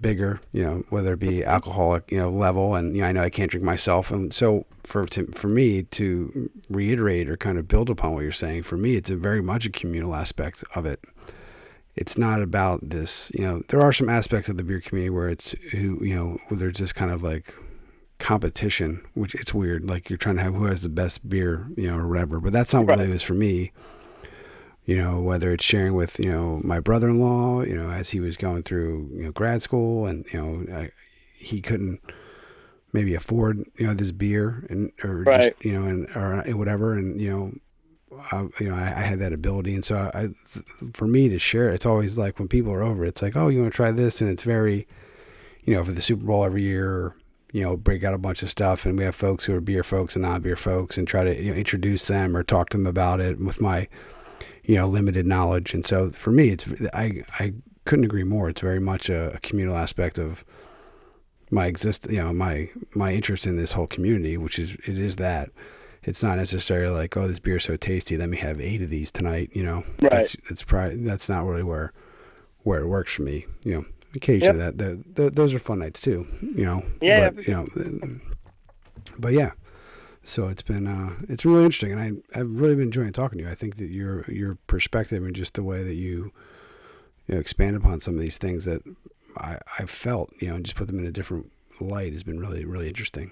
bigger, 0.00 0.40
you 0.52 0.62
know, 0.62 0.84
whether 0.90 1.14
it 1.14 1.18
be 1.18 1.44
alcoholic, 1.44 2.10
you 2.12 2.18
know, 2.18 2.30
level, 2.30 2.74
and 2.74 2.94
you 2.94 3.02
know, 3.02 3.08
I 3.08 3.12
know 3.12 3.22
I 3.22 3.30
can't 3.30 3.50
drink 3.50 3.64
myself, 3.64 4.10
and 4.10 4.32
so 4.32 4.66
for 4.84 5.06
to, 5.06 5.26
for 5.28 5.48
me 5.48 5.82
to 5.82 6.50
reiterate 6.68 7.28
or 7.28 7.36
kind 7.36 7.58
of 7.58 7.68
build 7.68 7.90
upon 7.90 8.12
what 8.12 8.22
you're 8.22 8.32
saying, 8.32 8.64
for 8.64 8.76
me, 8.76 8.96
it's 8.96 9.10
a 9.10 9.16
very 9.16 9.42
much 9.42 9.66
a 9.66 9.70
communal 9.70 10.14
aspect 10.14 10.62
of 10.74 10.84
it. 10.86 11.00
It's 11.98 12.16
not 12.16 12.42
about 12.42 12.88
this, 12.88 13.30
you 13.34 13.42
know. 13.42 13.62
There 13.68 13.82
are 13.82 13.92
some 13.92 14.08
aspects 14.08 14.48
of 14.48 14.56
the 14.56 14.62
beer 14.62 14.80
community 14.80 15.10
where 15.10 15.28
it's 15.28 15.52
who, 15.72 16.02
you 16.04 16.14
know, 16.14 16.38
where 16.48 16.58
there's 16.58 16.76
just 16.76 16.94
kind 16.94 17.10
of 17.10 17.22
like 17.22 17.54
competition, 18.18 19.04
which 19.14 19.34
it's 19.34 19.52
weird. 19.52 19.84
Like 19.84 20.08
you're 20.08 20.16
trying 20.16 20.36
to 20.36 20.42
have 20.42 20.54
who 20.54 20.66
has 20.66 20.82
the 20.82 20.88
best 20.88 21.28
beer, 21.28 21.68
you 21.76 21.88
know, 21.88 21.96
or 21.96 22.08
whatever. 22.08 22.40
But 22.40 22.52
that's 22.52 22.72
not 22.72 22.86
what 22.86 23.00
it 23.00 23.10
is 23.10 23.22
for 23.22 23.34
me 23.34 23.72
you 24.88 24.96
know, 24.96 25.20
whether 25.20 25.52
it's 25.52 25.66
sharing 25.66 25.92
with, 25.92 26.18
you 26.18 26.32
know, 26.32 26.62
my 26.64 26.80
brother-in-law, 26.80 27.60
you 27.64 27.76
know, 27.76 27.90
as 27.90 28.08
he 28.08 28.20
was 28.20 28.38
going 28.38 28.62
through, 28.62 29.10
you 29.12 29.24
know, 29.24 29.32
grad 29.32 29.60
school 29.60 30.06
and, 30.06 30.24
you 30.32 30.42
know, 30.42 30.74
I, 30.74 30.90
he 31.36 31.60
couldn't 31.60 32.00
maybe 32.94 33.14
afford, 33.14 33.58
you 33.76 33.86
know, 33.86 33.92
this 33.92 34.12
beer 34.12 34.66
and, 34.70 34.90
or 35.04 35.24
Right. 35.24 35.52
just, 35.52 35.62
you 35.62 35.74
know, 35.74 35.86
and, 35.86 36.08
or 36.16 36.42
whatever. 36.56 36.94
And, 36.94 37.20
you 37.20 37.30
know, 37.30 37.52
I, 38.32 38.48
you 38.60 38.68
know, 38.68 38.74
I, 38.74 38.86
I 38.86 39.02
had 39.02 39.18
that 39.20 39.32
ability. 39.32 39.74
And 39.74 39.84
so 39.84 40.10
I, 40.14 40.28
for 40.92 41.06
me 41.06 41.28
to 41.28 41.38
share, 41.38 41.70
it's 41.70 41.86
always 41.86 42.18
like 42.18 42.38
when 42.38 42.48
people 42.48 42.72
are 42.72 42.82
over, 42.82 43.04
it's 43.04 43.22
like, 43.22 43.36
oh, 43.36 43.48
you 43.48 43.60
want 43.60 43.72
to 43.72 43.76
try 43.76 43.90
this? 43.90 44.20
And 44.20 44.30
it's 44.30 44.42
very, 44.42 44.86
you 45.62 45.74
know, 45.74 45.84
for 45.84 45.92
the 45.92 46.02
Super 46.02 46.24
Bowl 46.24 46.44
every 46.44 46.62
year, 46.62 47.14
you 47.52 47.62
know, 47.62 47.76
break 47.76 48.04
out 48.04 48.14
a 48.14 48.18
bunch 48.18 48.42
of 48.42 48.50
stuff. 48.50 48.86
And 48.86 48.98
we 48.98 49.04
have 49.04 49.14
folks 49.14 49.44
who 49.44 49.54
are 49.54 49.60
beer 49.60 49.84
folks 49.84 50.16
and 50.16 50.22
non-beer 50.22 50.56
folks 50.56 50.98
and 50.98 51.06
try 51.06 51.24
to 51.24 51.42
you 51.42 51.52
know, 51.52 51.56
introduce 51.56 52.06
them 52.06 52.36
or 52.36 52.42
talk 52.42 52.70
to 52.70 52.76
them 52.76 52.86
about 52.86 53.20
it 53.20 53.38
with 53.38 53.60
my, 53.60 53.88
you 54.64 54.76
know, 54.76 54.88
limited 54.88 55.26
knowledge. 55.26 55.74
And 55.74 55.86
so 55.86 56.10
for 56.10 56.30
me, 56.30 56.50
it's 56.50 56.66
I 56.92 57.22
I 57.38 57.54
couldn't 57.84 58.04
agree 58.04 58.24
more. 58.24 58.48
It's 58.48 58.60
very 58.60 58.80
much 58.80 59.08
a, 59.08 59.32
a 59.34 59.38
communal 59.40 59.76
aspect 59.76 60.18
of 60.18 60.44
my 61.50 61.66
exist, 61.66 62.10
you 62.10 62.18
know, 62.18 62.32
my 62.32 62.70
my 62.94 63.12
interest 63.14 63.46
in 63.46 63.56
this 63.56 63.72
whole 63.72 63.86
community, 63.86 64.36
which 64.36 64.58
is 64.58 64.74
it 64.86 64.98
is 64.98 65.16
that. 65.16 65.50
It's 66.08 66.22
not 66.22 66.38
necessarily 66.38 66.94
like, 66.94 67.16
oh, 67.16 67.28
this 67.28 67.38
beer's 67.38 67.64
so 67.64 67.76
tasty, 67.76 68.16
let 68.16 68.28
me 68.28 68.38
have 68.38 68.60
eight 68.60 68.82
of 68.82 68.90
these 68.90 69.10
tonight. 69.10 69.50
You 69.52 69.62
know, 69.62 69.76
Right. 70.00 70.10
that's 70.10 70.36
that's 70.48 70.64
probably 70.64 70.96
that's 70.96 71.28
not 71.28 71.44
really 71.44 71.62
where 71.62 71.92
where 72.62 72.80
it 72.80 72.86
works 72.88 73.12
for 73.14 73.22
me. 73.22 73.46
You 73.64 73.72
know, 73.74 73.84
occasionally 74.14 74.58
that 74.58 74.78
the, 74.78 75.02
the, 75.14 75.30
those 75.30 75.52
are 75.54 75.58
fun 75.58 75.80
nights 75.80 76.00
too. 76.00 76.26
You 76.40 76.64
know, 76.64 76.84
Yeah. 77.02 77.30
but, 77.30 77.46
you 77.46 77.52
know, 77.54 78.20
but 79.18 79.32
yeah. 79.32 79.52
So 80.24 80.48
it's 80.48 80.62
been 80.62 80.86
uh, 80.86 81.14
it's 81.28 81.44
really 81.44 81.64
interesting, 81.64 81.92
and 81.92 82.00
I 82.34 82.38
I've 82.38 82.50
really 82.60 82.74
been 82.74 82.84
enjoying 82.84 83.12
talking 83.12 83.38
to 83.38 83.44
you. 83.44 83.50
I 83.50 83.54
think 83.54 83.76
that 83.76 83.90
your 83.90 84.24
your 84.30 84.56
perspective 84.66 85.22
and 85.24 85.34
just 85.34 85.54
the 85.54 85.62
way 85.62 85.82
that 85.82 85.94
you 85.94 86.32
you 87.26 87.34
know 87.34 87.40
expand 87.40 87.76
upon 87.76 88.00
some 88.00 88.14
of 88.14 88.20
these 88.20 88.36
things 88.38 88.64
that 88.66 88.82
I 89.36 89.58
I 89.78 89.84
felt 89.86 90.30
you 90.40 90.48
know 90.48 90.56
and 90.56 90.64
just 90.64 90.76
put 90.76 90.86
them 90.86 90.98
in 90.98 91.06
a 91.06 91.10
different 91.10 91.50
light 91.80 92.12
has 92.12 92.22
been 92.24 92.40
really 92.40 92.64
really 92.66 92.88
interesting. 92.88 93.30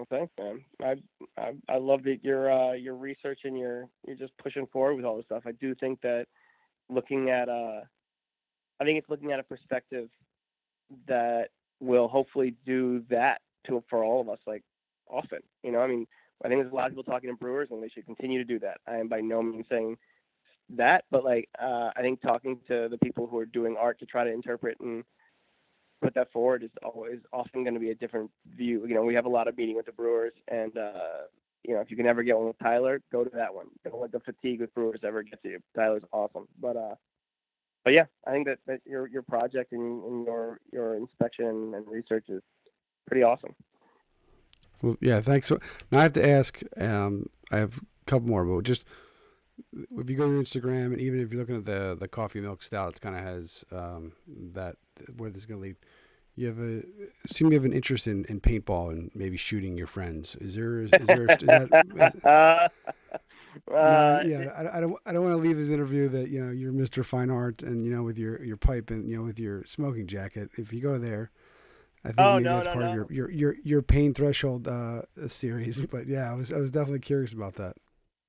Well, 0.00 0.06
thanks, 0.08 0.32
man. 0.38 0.64
I 0.82 1.40
I, 1.42 1.52
I 1.68 1.76
love 1.76 2.04
that 2.04 2.24
your 2.24 2.50
uh, 2.50 2.72
your 2.72 2.94
research 2.94 3.40
and 3.44 3.58
your 3.58 3.84
you're 4.06 4.16
just 4.16 4.32
pushing 4.38 4.66
forward 4.72 4.94
with 4.96 5.04
all 5.04 5.18
this 5.18 5.26
stuff. 5.26 5.42
I 5.46 5.52
do 5.52 5.74
think 5.74 6.00
that 6.00 6.24
looking 6.88 7.28
at 7.28 7.50
uh, 7.50 7.82
I 8.80 8.84
think 8.84 8.98
it's 8.98 9.10
looking 9.10 9.30
at 9.30 9.40
a 9.40 9.42
perspective 9.42 10.08
that 11.06 11.48
will 11.80 12.08
hopefully 12.08 12.54
do 12.64 13.04
that 13.10 13.42
to 13.66 13.84
for 13.90 14.02
all 14.02 14.22
of 14.22 14.30
us 14.30 14.38
like 14.46 14.62
often. 15.06 15.40
You 15.62 15.72
know, 15.72 15.80
I 15.80 15.86
mean, 15.86 16.06
I 16.42 16.48
think 16.48 16.62
there's 16.62 16.72
a 16.72 16.74
lot 16.76 16.86
of 16.86 16.92
people 16.92 17.04
talking 17.04 17.28
to 17.28 17.36
brewers, 17.36 17.68
and 17.70 17.82
they 17.82 17.88
should 17.90 18.06
continue 18.06 18.38
to 18.38 18.44
do 18.44 18.58
that. 18.60 18.78
I 18.86 18.96
am 18.96 19.08
by 19.08 19.20
no 19.20 19.42
means 19.42 19.66
saying 19.68 19.98
that, 20.70 21.04
but 21.10 21.24
like 21.24 21.50
uh, 21.62 21.90
I 21.94 22.00
think 22.00 22.22
talking 22.22 22.58
to 22.68 22.88
the 22.90 22.98
people 23.02 23.26
who 23.26 23.36
are 23.36 23.44
doing 23.44 23.76
art 23.78 23.98
to 24.00 24.06
try 24.06 24.24
to 24.24 24.32
interpret 24.32 24.78
and 24.80 25.04
put 26.00 26.14
that 26.14 26.32
forward 26.32 26.62
is 26.62 26.70
always 26.82 27.18
often 27.32 27.62
going 27.64 27.74
to 27.74 27.80
be 27.80 27.90
a 27.90 27.94
different 27.94 28.30
view. 28.56 28.86
You 28.86 28.94
know, 28.94 29.02
we 29.02 29.14
have 29.14 29.26
a 29.26 29.30
lot 29.30 29.48
of 29.48 29.56
meeting 29.56 29.76
with 29.76 29.86
the 29.86 29.92
brewers, 29.92 30.32
and 30.48 30.76
uh, 30.76 31.26
you 31.64 31.74
know, 31.74 31.80
if 31.80 31.90
you 31.90 31.96
can 31.96 32.06
ever 32.06 32.22
get 32.22 32.36
one 32.36 32.46
with 32.46 32.58
Tyler, 32.58 33.02
go 33.12 33.24
to 33.24 33.30
that 33.34 33.54
one. 33.54 33.66
Don't 33.84 34.00
let 34.00 34.12
the 34.12 34.20
fatigue 34.20 34.60
with 34.60 34.74
brewers 34.74 35.00
ever 35.04 35.22
get 35.22 35.42
to 35.42 35.48
you. 35.50 35.58
Tyler's 35.76 36.02
awesome, 36.12 36.48
but 36.60 36.76
uh, 36.76 36.94
but 37.84 37.92
yeah, 37.92 38.04
I 38.26 38.32
think 38.32 38.46
that, 38.46 38.58
that 38.66 38.80
your 38.84 39.06
your 39.08 39.22
project 39.22 39.72
and, 39.72 40.02
and 40.04 40.26
your 40.26 40.60
your 40.72 40.94
inspection 40.94 41.74
and 41.74 41.86
research 41.86 42.26
is 42.28 42.42
pretty 43.06 43.22
awesome. 43.22 43.54
Well, 44.82 44.96
yeah, 45.00 45.20
thanks. 45.20 45.50
Now 45.50 45.58
I 45.92 46.02
have 46.02 46.14
to 46.14 46.28
ask. 46.28 46.60
Um, 46.76 47.26
I 47.50 47.58
have 47.58 47.78
a 47.78 48.10
couple 48.10 48.28
more, 48.28 48.44
but 48.44 48.64
just 48.64 48.86
if 49.72 50.10
you 50.10 50.16
go 50.16 50.26
to 50.26 50.42
Instagram, 50.42 50.86
and 50.86 51.00
even 51.00 51.20
if 51.20 51.32
you're 51.32 51.40
looking 51.40 51.56
at 51.56 51.64
the 51.64 51.96
the 51.98 52.08
coffee 52.08 52.40
milk 52.40 52.62
stout, 52.62 52.94
it 52.96 53.00
kind 53.00 53.16
of 53.16 53.22
has 53.22 53.64
um, 53.72 54.12
that 54.54 54.76
where 55.16 55.30
this 55.30 55.42
is 55.42 55.46
going 55.46 55.60
to 55.60 55.66
lead. 55.66 55.76
You 56.36 56.46
have 56.46 56.58
a 56.58 56.82
seem 57.32 57.50
to 57.50 57.56
have 57.56 57.64
an 57.64 57.72
interest 57.72 58.06
in, 58.06 58.24
in 58.26 58.40
paintball 58.40 58.90
and 58.90 59.10
maybe 59.14 59.36
shooting 59.36 59.76
your 59.76 59.86
friends. 59.86 60.36
Is 60.40 60.54
there 60.54 60.82
is 60.82 60.90
there 60.90 61.22
is 61.22 61.38
that, 61.42 61.84
is, 61.96 62.24
uh, 62.24 62.68
no, 63.68 63.74
uh, 63.76 64.22
yeah, 64.24 64.50
I, 64.56 64.78
I 64.78 64.80
don't 64.80 64.96
I 65.06 65.12
don't 65.12 65.24
want 65.24 65.34
to 65.34 65.42
leave 65.42 65.56
this 65.56 65.70
interview 65.70 66.08
that 66.08 66.28
you 66.28 66.44
know 66.44 66.52
you're 66.52 66.72
Mr. 66.72 67.04
Fine 67.04 67.30
Art 67.30 67.62
and 67.62 67.84
you 67.84 67.94
know 67.94 68.02
with 68.02 68.18
your 68.18 68.42
your 68.44 68.56
pipe 68.56 68.90
and 68.90 69.08
you 69.08 69.16
know 69.16 69.22
with 69.22 69.38
your 69.38 69.64
smoking 69.64 70.06
jacket. 70.06 70.50
If 70.56 70.72
you 70.72 70.80
go 70.80 70.98
there, 70.98 71.30
I 72.04 72.08
think 72.08 72.20
Oh, 72.20 72.34
maybe 72.34 72.44
no, 72.44 72.56
that's 72.56 72.68
no, 72.68 72.72
part 72.74 72.84
of 72.86 72.94
your, 72.94 73.06
your 73.10 73.30
your 73.30 73.56
your 73.62 73.82
pain 73.82 74.14
threshold 74.14 74.68
uh, 74.68 75.02
series. 75.28 75.80
But 75.90 76.06
yeah, 76.06 76.30
I 76.30 76.34
was 76.34 76.52
I 76.52 76.58
was 76.58 76.70
definitely 76.70 77.00
curious 77.00 77.32
about 77.32 77.54
that. 77.54 77.76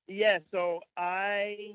Yeah, 0.08 0.38
so 0.50 0.80
I 0.96 1.74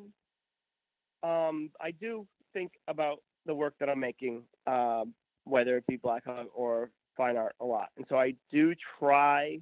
um 1.24 1.70
I 1.82 1.92
do 1.92 2.28
think 2.54 2.72
about 2.88 3.20
the 3.46 3.54
work 3.56 3.74
that 3.80 3.90
I'm 3.90 4.00
making, 4.00 4.44
um, 4.68 5.14
whether 5.46 5.78
it 5.78 5.88
be 5.88 5.98
Black 5.98 6.26
Hog 6.26 6.48
or 6.54 6.92
fine 7.16 7.38
art 7.38 7.56
a 7.62 7.66
lot. 7.66 7.90
And 7.98 8.06
so 8.10 8.18
I 8.18 8.34
do 8.52 8.74
try 9.00 9.60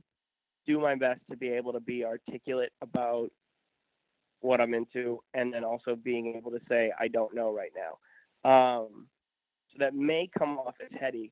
do 0.65 0.79
my 0.79 0.95
best 0.95 1.21
to 1.31 1.37
be 1.37 1.49
able 1.49 1.73
to 1.73 1.79
be 1.79 2.03
articulate 2.05 2.71
about 2.81 3.29
what 4.41 4.61
I'm 4.61 4.73
into 4.73 5.19
and 5.33 5.53
then 5.53 5.63
also 5.63 5.95
being 5.95 6.35
able 6.35 6.51
to 6.51 6.59
say 6.69 6.91
I 6.99 7.07
don't 7.07 7.33
know 7.35 7.53
right 7.53 7.71
now. 7.75 8.49
Um 8.49 9.07
So 9.71 9.77
that 9.79 9.95
may 9.95 10.29
come 10.37 10.57
off 10.59 10.75
as 10.83 10.91
heady, 10.99 11.31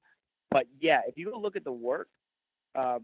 but 0.52 0.66
yeah, 0.80 1.02
if 1.08 1.18
you 1.18 1.36
look 1.38 1.56
at 1.56 1.64
the 1.64 1.72
work, 1.72 2.10
uh, 2.76 3.00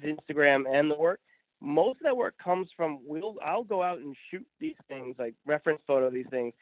the 0.00 0.16
Instagram 0.16 0.64
and 0.72 0.90
the 0.90 0.96
work, 0.96 1.20
most 1.60 1.98
of 2.00 2.04
that 2.04 2.16
work 2.16 2.34
comes 2.42 2.68
from 2.76 3.00
we'll 3.04 3.36
I'll 3.44 3.64
go 3.64 3.82
out 3.82 3.98
and 3.98 4.16
shoot 4.30 4.46
these 4.58 4.76
things 4.88 5.16
like 5.18 5.34
reference 5.46 5.80
photo 5.86 6.06
of 6.06 6.14
these 6.14 6.26
things 6.30 6.54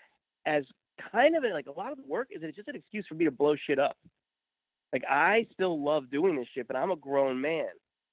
as 0.47 0.65
kind 1.12 1.37
of 1.37 1.45
a, 1.45 1.49
like 1.49 1.66
a 1.66 1.73
lot 1.73 1.93
of 1.93 1.99
the 1.99 2.07
work 2.07 2.29
is 2.31 2.43
it's 2.43 2.57
just 2.57 2.69
an 2.69 2.77
excuse 2.77 3.07
for 3.07 3.15
me 3.15 3.25
to 3.25 3.31
blow 3.31 3.55
shit 3.66 3.79
up. 3.79 3.97
Like 4.93 5.05
I 5.09 5.47
still 5.53 5.83
love 5.83 6.11
doing 6.11 6.37
this 6.37 6.49
shit, 6.55 6.66
but 6.66 6.77
I'm 6.77 6.91
a 6.91 6.97
grown 6.97 7.41
man, 7.41 7.69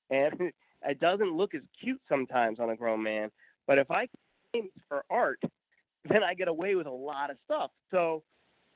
and 0.09 0.33
it 0.83 0.99
doesn't 0.99 1.35
look 1.35 1.55
as 1.55 1.61
cute 1.81 2.01
sometimes 2.09 2.59
on 2.59 2.69
a 2.69 2.75
grown 2.75 3.01
man. 3.01 3.31
But 3.67 3.79
if 3.79 3.89
I 3.89 4.07
aim 4.55 4.69
for 4.87 5.03
art, 5.09 5.41
then 6.09 6.23
I 6.23 6.33
get 6.33 6.47
away 6.47 6.75
with 6.75 6.87
a 6.87 6.91
lot 6.91 7.31
of 7.31 7.37
stuff. 7.45 7.71
So 7.91 8.23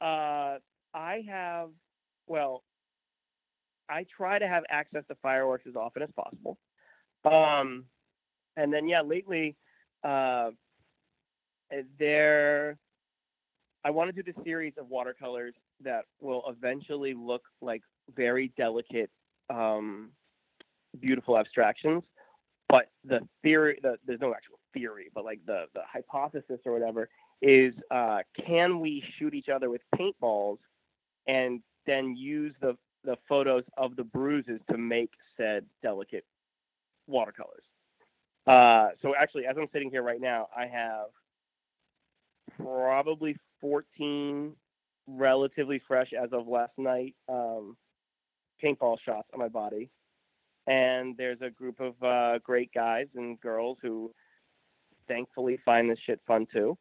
uh, 0.02 0.57
I 0.94 1.23
have, 1.27 1.69
well, 2.27 2.64
I 3.90 4.06
try 4.15 4.40
to 4.40 4.48
have 4.48 4.64
access 4.69 5.03
to 5.10 5.15
fireworks 5.22 5.65
as 5.68 5.76
often 5.76 6.03
as 6.03 6.10
possible. 6.15 6.57
Um, 7.26 7.86
and 8.57 8.73
then 8.73 8.88
yeah, 8.88 9.01
lately, 9.01 9.55
uh, 10.03 10.51
there, 11.97 12.77
I 13.85 13.91
want 13.91 14.13
to 14.13 14.23
do 14.23 14.31
the 14.34 14.43
series 14.43 14.73
of 14.77 14.89
watercolors 14.89 15.53
that 15.84 16.05
will 16.19 16.43
eventually 16.47 17.13
look 17.13 17.43
like 17.61 17.81
very 18.15 18.51
delicate, 18.57 19.09
um, 19.49 20.09
beautiful 20.99 21.38
abstractions. 21.38 22.03
But 22.67 22.89
the 23.03 23.19
theory, 23.41 23.80
the, 23.81 23.97
there's 24.05 24.21
no 24.21 24.34
actual 24.34 24.59
theory, 24.73 25.09
but 25.13 25.26
like 25.26 25.39
the 25.45 25.65
the 25.73 25.81
hypothesis 25.91 26.59
or 26.65 26.73
whatever 26.73 27.09
is, 27.41 27.73
uh, 27.89 28.19
can 28.45 28.80
we 28.80 29.03
shoot 29.17 29.34
each 29.34 29.49
other 29.49 29.69
with 29.69 29.81
paintballs 29.95 30.57
and 31.27 31.61
then 31.85 32.15
use 32.15 32.53
the 32.61 32.76
the 33.03 33.15
photos 33.27 33.63
of 33.77 33.95
the 33.95 34.03
bruises 34.03 34.59
to 34.69 34.77
make 34.77 35.11
said 35.38 35.65
delicate 35.81 36.26
watercolors. 37.07 37.63
Uh, 38.49 38.89
so 39.03 39.13
actually, 39.15 39.45
as 39.45 39.55
I'm 39.59 39.67
sitting 39.71 39.91
here 39.91 40.01
right 40.01 40.19
now, 40.19 40.47
I 40.57 40.65
have 40.65 41.09
probably 42.57 43.38
14 43.61 44.55
relatively 45.07 45.80
fresh 45.88 46.09
as 46.19 46.30
of 46.34 46.47
last 46.47 46.71
night 46.76 47.13
um, 47.27 47.77
paintball 48.63 48.97
shots 49.05 49.27
on 49.34 49.39
my 49.39 49.49
body. 49.49 49.91
And 50.65 51.15
there's 51.15 51.38
a 51.41 51.51
group 51.51 51.80
of 51.80 51.93
uh, 52.01 52.39
great 52.39 52.71
guys 52.73 53.05
and 53.15 53.39
girls 53.39 53.77
who 53.84 54.11
thankfully 55.07 55.59
find 55.63 55.88
this 55.88 55.99
shit 56.07 56.19
fun 56.26 56.47
too. 56.51 56.76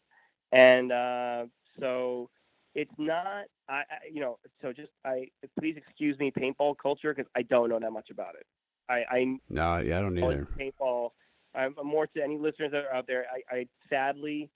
And 0.52 0.90
uh, 0.90 1.44
so 1.78 2.30
it's 2.74 2.92
not, 2.96 3.44
I, 3.68 3.74
I, 3.74 3.84
you 4.10 4.20
know, 4.20 4.38
so 4.62 4.72
just 4.72 4.90
I 5.04 5.26
please 5.58 5.76
excuse 5.76 6.18
me, 6.18 6.30
paintball 6.30 6.76
culture 6.82 7.12
because 7.14 7.30
I 7.36 7.42
don't 7.42 7.68
know 7.68 7.78
that 7.78 7.92
much 7.92 8.08
about 8.10 8.36
it. 8.36 8.46
I, 8.88 9.04
I 9.10 9.24
no, 9.50 9.78
yeah, 9.78 9.98
I 9.98 10.02
don't 10.02 10.18
either. 10.18 10.48
Paintball. 10.58 11.10
I'm 11.58 11.74
more 11.84 12.06
to 12.06 12.22
any 12.22 12.38
listeners 12.38 12.70
that 12.72 12.84
are 12.84 12.94
out 12.94 13.06
there. 13.06 13.26
I, 13.50 13.56
I 13.56 13.66
sadly, 13.90 14.50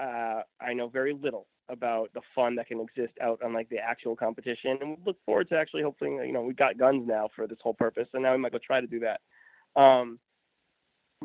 uh, 0.00 0.42
I 0.60 0.74
know 0.74 0.88
very 0.88 1.14
little 1.14 1.46
about 1.68 2.10
the 2.14 2.22
fun 2.34 2.54
that 2.56 2.66
can 2.66 2.80
exist 2.80 3.12
out 3.20 3.42
on 3.42 3.52
like 3.52 3.68
the 3.68 3.78
actual 3.78 4.16
competition, 4.16 4.78
and 4.80 4.90
we 4.90 4.96
look 5.04 5.16
forward 5.24 5.48
to 5.50 5.56
actually 5.56 5.82
hopefully, 5.82 6.10
you 6.26 6.32
know, 6.32 6.42
we've 6.42 6.56
got 6.56 6.78
guns 6.78 7.06
now 7.06 7.28
for 7.36 7.46
this 7.46 7.58
whole 7.62 7.74
purpose, 7.74 8.08
and 8.14 8.22
now 8.22 8.32
we 8.32 8.38
might 8.38 8.52
go 8.52 8.58
try 8.58 8.80
to 8.80 8.86
do 8.86 9.00
that. 9.00 9.20
Um, 9.80 10.18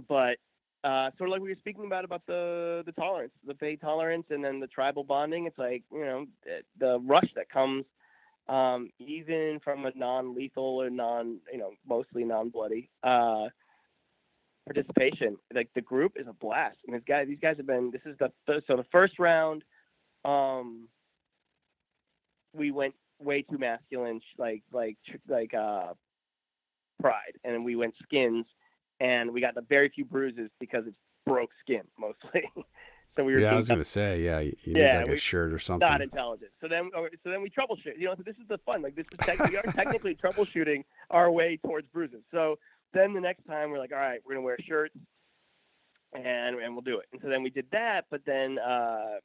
but 0.08 0.38
uh, 0.84 1.12
sort 1.18 1.30
of 1.30 1.32
like 1.32 1.42
we 1.42 1.50
were 1.50 1.56
speaking 1.60 1.86
about 1.86 2.06
about 2.06 2.26
the 2.28 2.84
the 2.86 2.92
tolerance, 2.92 3.34
the 3.48 3.56
pay 3.56 3.76
tolerance, 3.76 4.26
and 4.30 4.44
then 4.44 4.60
the 4.60 4.68
tribal 4.68 5.04
bonding. 5.04 5.46
It's 5.46 5.58
like 5.58 5.84
you 5.92 6.06
know 6.06 6.26
the, 6.44 6.60
the 6.80 7.00
rush 7.00 7.30
that 7.36 7.50
comes 7.50 7.86
um, 8.48 8.90
even 9.00 9.60
from 9.64 9.86
a 9.86 9.92
non-lethal 9.96 10.82
or 10.82 10.90
non, 10.90 11.40
you 11.52 11.58
know, 11.58 11.72
mostly 11.88 12.24
non-bloody 12.24 12.90
uh, 13.04 13.46
participation. 14.66 15.38
Like 15.54 15.70
the 15.76 15.82
group 15.82 16.14
is 16.16 16.28
a 16.28 16.34
blast. 16.34 16.78
And 16.86 16.96
this 16.96 17.04
guy, 17.08 17.26
these 17.26 17.40
guys 17.42 17.58
have 17.58 17.68
been. 17.68 17.92
This 17.92 18.02
is 18.06 18.18
the 18.18 18.32
so 18.68 18.76
the 18.76 18.86
first 18.92 19.20
round. 19.20 19.64
Um, 20.26 20.88
we 22.54 22.72
went 22.72 22.94
way 23.20 23.42
too 23.44 23.58
masculine, 23.58 24.22
like 24.38 24.64
like 24.72 24.98
like 25.28 25.54
uh, 25.54 25.94
pride, 27.02 27.34
and 27.44 27.66
we 27.66 27.76
went 27.76 27.94
skins, 28.04 28.46
and 29.00 29.32
we 29.32 29.42
got 29.42 29.56
the 29.56 29.66
very 29.68 29.90
few 29.90 30.06
bruises 30.06 30.50
because 30.60 30.84
it's 30.88 30.98
broke 31.26 31.52
skin 31.62 31.84
mostly. 31.98 32.44
So 33.16 33.24
we 33.24 33.34
were. 33.34 33.40
Yeah, 33.42 33.54
I 33.54 33.56
was 33.56 33.68
gonna 33.68 33.84
say, 33.84 34.24
yeah, 34.24 34.40
you 34.40 34.56
need 34.66 34.78
yeah, 34.78 35.02
like 35.02 35.10
a 35.10 35.18
shirt 35.18 35.54
or 35.54 35.60
something. 35.60 35.88
Not 35.88 36.02
intelligent. 36.02 36.52
So 36.60 36.68
then, 36.68 36.90
so 36.94 37.30
then 37.30 37.42
we 37.42 37.50
troubleshoot. 37.50 37.98
You 37.98 38.06
know, 38.06 38.16
so 38.18 38.24
this 38.26 38.36
is 38.38 38.48
the 38.50 38.58
fun. 38.66 38.82
Like 38.82 38.96
this 38.96 39.06
is 39.12 39.40
we 39.52 39.58
are 39.58 39.62
technically 39.76 40.16
troubleshooting 40.16 40.84
our 41.12 41.30
way 41.30 41.60
towards 41.64 41.88
bruises. 41.90 42.24
So 42.32 42.58
then 42.94 43.14
the 43.14 43.22
next 43.22 43.46
time 43.46 43.72
we're 43.72 43.80
like, 43.80 43.92
all 43.92 43.98
right, 43.98 44.20
we're 44.26 44.34
gonna 44.34 44.46
wear 44.46 44.58
shirts, 44.68 44.96
and 46.14 46.58
and 46.58 46.74
we'll 46.74 46.82
do 46.82 47.00
it. 47.00 47.06
And 47.12 47.22
so 47.22 47.30
then 47.30 47.44
we 47.44 47.50
did 47.50 47.66
that, 47.72 48.06
but 48.10 48.22
then 48.26 48.58
uh, 48.60 49.16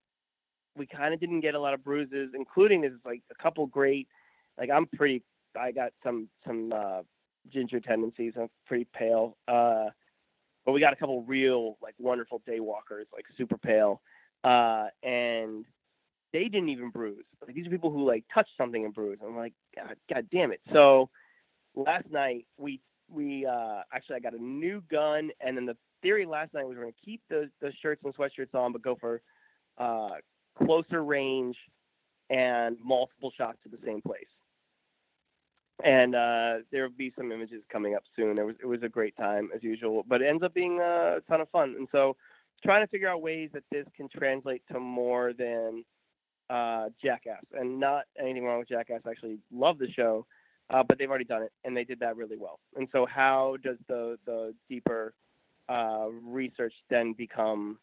we 0.76 0.86
kind 0.86 1.12
of 1.12 1.20
didn't 1.20 1.40
get 1.40 1.54
a 1.54 1.60
lot 1.60 1.74
of 1.74 1.84
bruises, 1.84 2.30
including 2.34 2.82
this 2.82 2.92
like 3.04 3.22
a 3.30 3.42
couple 3.42 3.66
great. 3.66 4.08
Like 4.58 4.70
I'm 4.70 4.86
pretty. 4.86 5.22
I 5.58 5.72
got 5.72 5.92
some 6.02 6.28
some 6.46 6.72
uh, 6.72 7.02
ginger 7.52 7.80
tendencies. 7.80 8.34
I'm 8.36 8.48
pretty 8.66 8.86
pale. 8.94 9.36
Uh, 9.46 9.86
but 10.64 10.72
we 10.72 10.80
got 10.80 10.92
a 10.92 10.96
couple 10.96 11.22
real 11.22 11.78
like 11.82 11.94
wonderful 11.98 12.42
day 12.46 12.60
walkers, 12.60 13.06
like 13.12 13.24
super 13.36 13.56
pale, 13.56 14.02
uh, 14.44 14.86
and 15.02 15.64
they 16.32 16.44
didn't 16.44 16.68
even 16.68 16.90
bruise. 16.90 17.24
Like 17.46 17.54
these 17.54 17.66
are 17.66 17.70
people 17.70 17.90
who 17.90 18.06
like 18.06 18.24
touched 18.32 18.50
something 18.56 18.84
and 18.84 18.94
bruised. 18.94 19.22
I'm 19.26 19.36
like, 19.36 19.54
God, 19.74 19.96
God 20.12 20.26
damn 20.30 20.52
it. 20.52 20.60
So 20.72 21.08
last 21.74 22.10
night 22.10 22.46
we 22.58 22.80
we 23.10 23.46
uh, 23.46 23.82
actually 23.92 24.16
I 24.16 24.20
got 24.20 24.34
a 24.34 24.42
new 24.42 24.82
gun, 24.90 25.30
and 25.40 25.56
then 25.56 25.66
the 25.66 25.76
theory 26.02 26.26
last 26.26 26.54
night 26.54 26.66
was 26.66 26.76
we're 26.76 26.84
gonna 26.84 26.94
keep 27.04 27.20
the 27.28 27.50
the 27.60 27.72
shirts 27.82 28.02
and 28.04 28.14
sweatshirts 28.16 28.54
on, 28.54 28.72
but 28.72 28.82
go 28.82 28.96
for 29.00 29.20
uh, 29.78 30.16
closer 30.62 31.04
range 31.04 31.56
and 32.30 32.76
multiple 32.84 33.32
shots 33.36 33.58
to 33.62 33.68
the 33.68 33.78
same 33.84 34.02
place 34.02 34.26
and 35.84 36.14
uh, 36.14 36.54
there 36.72 36.82
will 36.82 36.96
be 36.96 37.12
some 37.16 37.30
images 37.30 37.62
coming 37.70 37.94
up 37.94 38.02
soon. 38.16 38.38
It 38.38 38.44
was 38.44 38.56
it 38.60 38.66
was 38.66 38.82
a 38.82 38.88
great 38.88 39.16
time 39.16 39.50
as 39.54 39.62
usual, 39.62 40.04
but 40.08 40.22
it 40.22 40.26
ends 40.26 40.42
up 40.42 40.54
being 40.54 40.80
a 40.80 41.18
ton 41.28 41.40
of 41.40 41.48
fun. 41.50 41.74
And 41.78 41.88
so, 41.92 42.16
trying 42.64 42.84
to 42.84 42.90
figure 42.90 43.08
out 43.08 43.22
ways 43.22 43.50
that 43.52 43.62
this 43.70 43.86
can 43.96 44.08
translate 44.08 44.62
to 44.72 44.80
more 44.80 45.32
than 45.32 45.84
uh, 46.50 46.88
Jackass, 47.02 47.44
and 47.52 47.78
not 47.78 48.04
anything 48.20 48.44
wrong 48.44 48.58
with 48.58 48.68
Jackass. 48.68 49.02
I 49.06 49.10
actually 49.10 49.38
love 49.52 49.78
the 49.78 49.90
show, 49.92 50.26
uh, 50.70 50.82
but 50.86 50.98
they've 50.98 51.08
already 51.08 51.24
done 51.24 51.42
it, 51.42 51.52
and 51.64 51.76
they 51.76 51.84
did 51.84 52.00
that 52.00 52.16
really 52.16 52.36
well. 52.36 52.58
And 52.76 52.88
so, 52.92 53.06
how 53.06 53.56
does 53.62 53.76
the 53.88 54.18
the 54.26 54.54
deeper 54.68 55.14
uh, 55.68 56.06
research 56.22 56.74
then 56.90 57.12
become? 57.12 57.78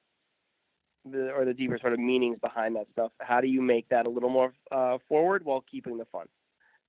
The, 1.08 1.30
or 1.30 1.46
the 1.46 1.54
deeper 1.54 1.78
sort 1.80 1.94
of 1.94 2.00
meanings 2.00 2.40
behind 2.42 2.76
that 2.78 2.88
stuff. 2.92 3.12
How 3.20 3.40
do 3.40 3.46
you 3.46 3.62
make 3.62 3.88
that 3.90 4.08
a 4.08 4.10
little 4.10 4.30
more 4.30 4.54
uh, 4.72 4.98
forward 5.08 5.46
while 5.46 5.64
keeping 5.70 6.00
the 6.00 6.06
fun? 6.06 6.26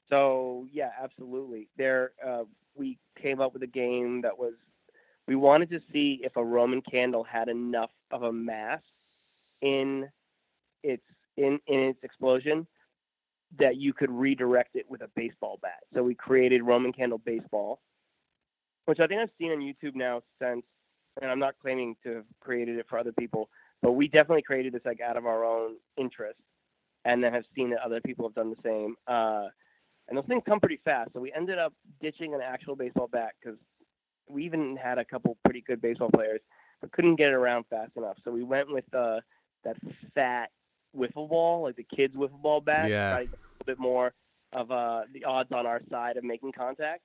So 0.08 0.66
yeah, 0.72 0.88
absolutely. 1.02 1.68
There, 1.76 2.12
uh, 2.26 2.44
we 2.74 2.98
came 3.20 3.42
up 3.42 3.52
with 3.52 3.62
a 3.62 3.66
game 3.66 4.22
that 4.22 4.38
was 4.38 4.54
we 5.28 5.36
wanted 5.36 5.70
to 5.70 5.80
see 5.92 6.20
if 6.22 6.36
a 6.36 6.44
Roman 6.44 6.82
candle 6.82 7.24
had 7.24 7.48
enough 7.48 7.90
of 8.10 8.22
a 8.22 8.32
mass 8.32 8.80
in 9.60 10.08
its 10.82 11.02
in 11.36 11.58
in 11.66 11.80
its 11.80 11.98
explosion 12.02 12.66
that 13.58 13.76
you 13.76 13.92
could 13.92 14.10
redirect 14.10 14.76
it 14.76 14.86
with 14.88 15.02
a 15.02 15.08
baseball 15.14 15.58
bat. 15.62 15.80
So 15.94 16.02
we 16.02 16.14
created 16.14 16.62
Roman 16.62 16.92
candle 16.92 17.18
baseball, 17.18 17.80
which 18.86 19.00
I 19.00 19.06
think 19.06 19.20
I've 19.20 19.30
seen 19.38 19.52
on 19.52 19.58
YouTube 19.58 19.94
now 19.94 20.22
since, 20.40 20.64
and 21.22 21.30
I'm 21.30 21.38
not 21.38 21.54
claiming 21.60 21.96
to 22.04 22.16
have 22.16 22.24
created 22.40 22.78
it 22.78 22.86
for 22.88 22.98
other 22.98 23.12
people, 23.12 23.48
but 23.82 23.92
we 23.92 24.08
definitely 24.08 24.42
created 24.42 24.72
this 24.72 24.82
like 24.84 25.00
out 25.00 25.16
of 25.16 25.26
our 25.26 25.44
own 25.44 25.76
interest, 25.96 26.38
and 27.04 27.22
then 27.22 27.32
have 27.32 27.44
seen 27.54 27.70
that 27.70 27.80
other 27.80 28.00
people 28.00 28.26
have 28.28 28.34
done 28.34 28.50
the 28.50 28.62
same. 28.62 28.96
Uh, 29.06 29.48
and 30.08 30.18
those 30.18 30.26
things 30.26 30.42
come 30.46 30.60
pretty 30.60 30.80
fast. 30.84 31.10
So 31.12 31.20
we 31.20 31.32
ended 31.32 31.58
up 31.58 31.72
ditching 32.00 32.34
an 32.34 32.40
actual 32.40 32.76
baseball 32.76 33.08
bat 33.08 33.32
because 33.40 33.58
we 34.28 34.44
even 34.44 34.76
had 34.76 34.98
a 34.98 35.04
couple 35.04 35.36
pretty 35.44 35.62
good 35.66 35.80
baseball 35.80 36.10
players, 36.12 36.40
but 36.80 36.92
couldn't 36.92 37.16
get 37.16 37.28
it 37.28 37.34
around 37.34 37.64
fast 37.70 37.92
enough. 37.96 38.16
So 38.24 38.30
we 38.30 38.42
went 38.42 38.70
with 38.70 38.84
uh, 38.92 39.20
that 39.64 39.76
fat 40.14 40.50
wiffle 40.96 41.28
ball, 41.28 41.62
like 41.62 41.76
the 41.76 41.86
kids 41.94 42.14
wiffle 42.14 42.40
ball 42.40 42.60
bat. 42.60 42.88
Yeah. 42.90 43.16
a 43.16 43.20
little 43.20 43.30
bit 43.64 43.78
more 43.78 44.12
of 44.52 44.70
uh, 44.70 45.02
the 45.12 45.24
odds 45.24 45.50
on 45.52 45.66
our 45.66 45.80
side 45.90 46.16
of 46.16 46.24
making 46.24 46.52
contact. 46.52 47.02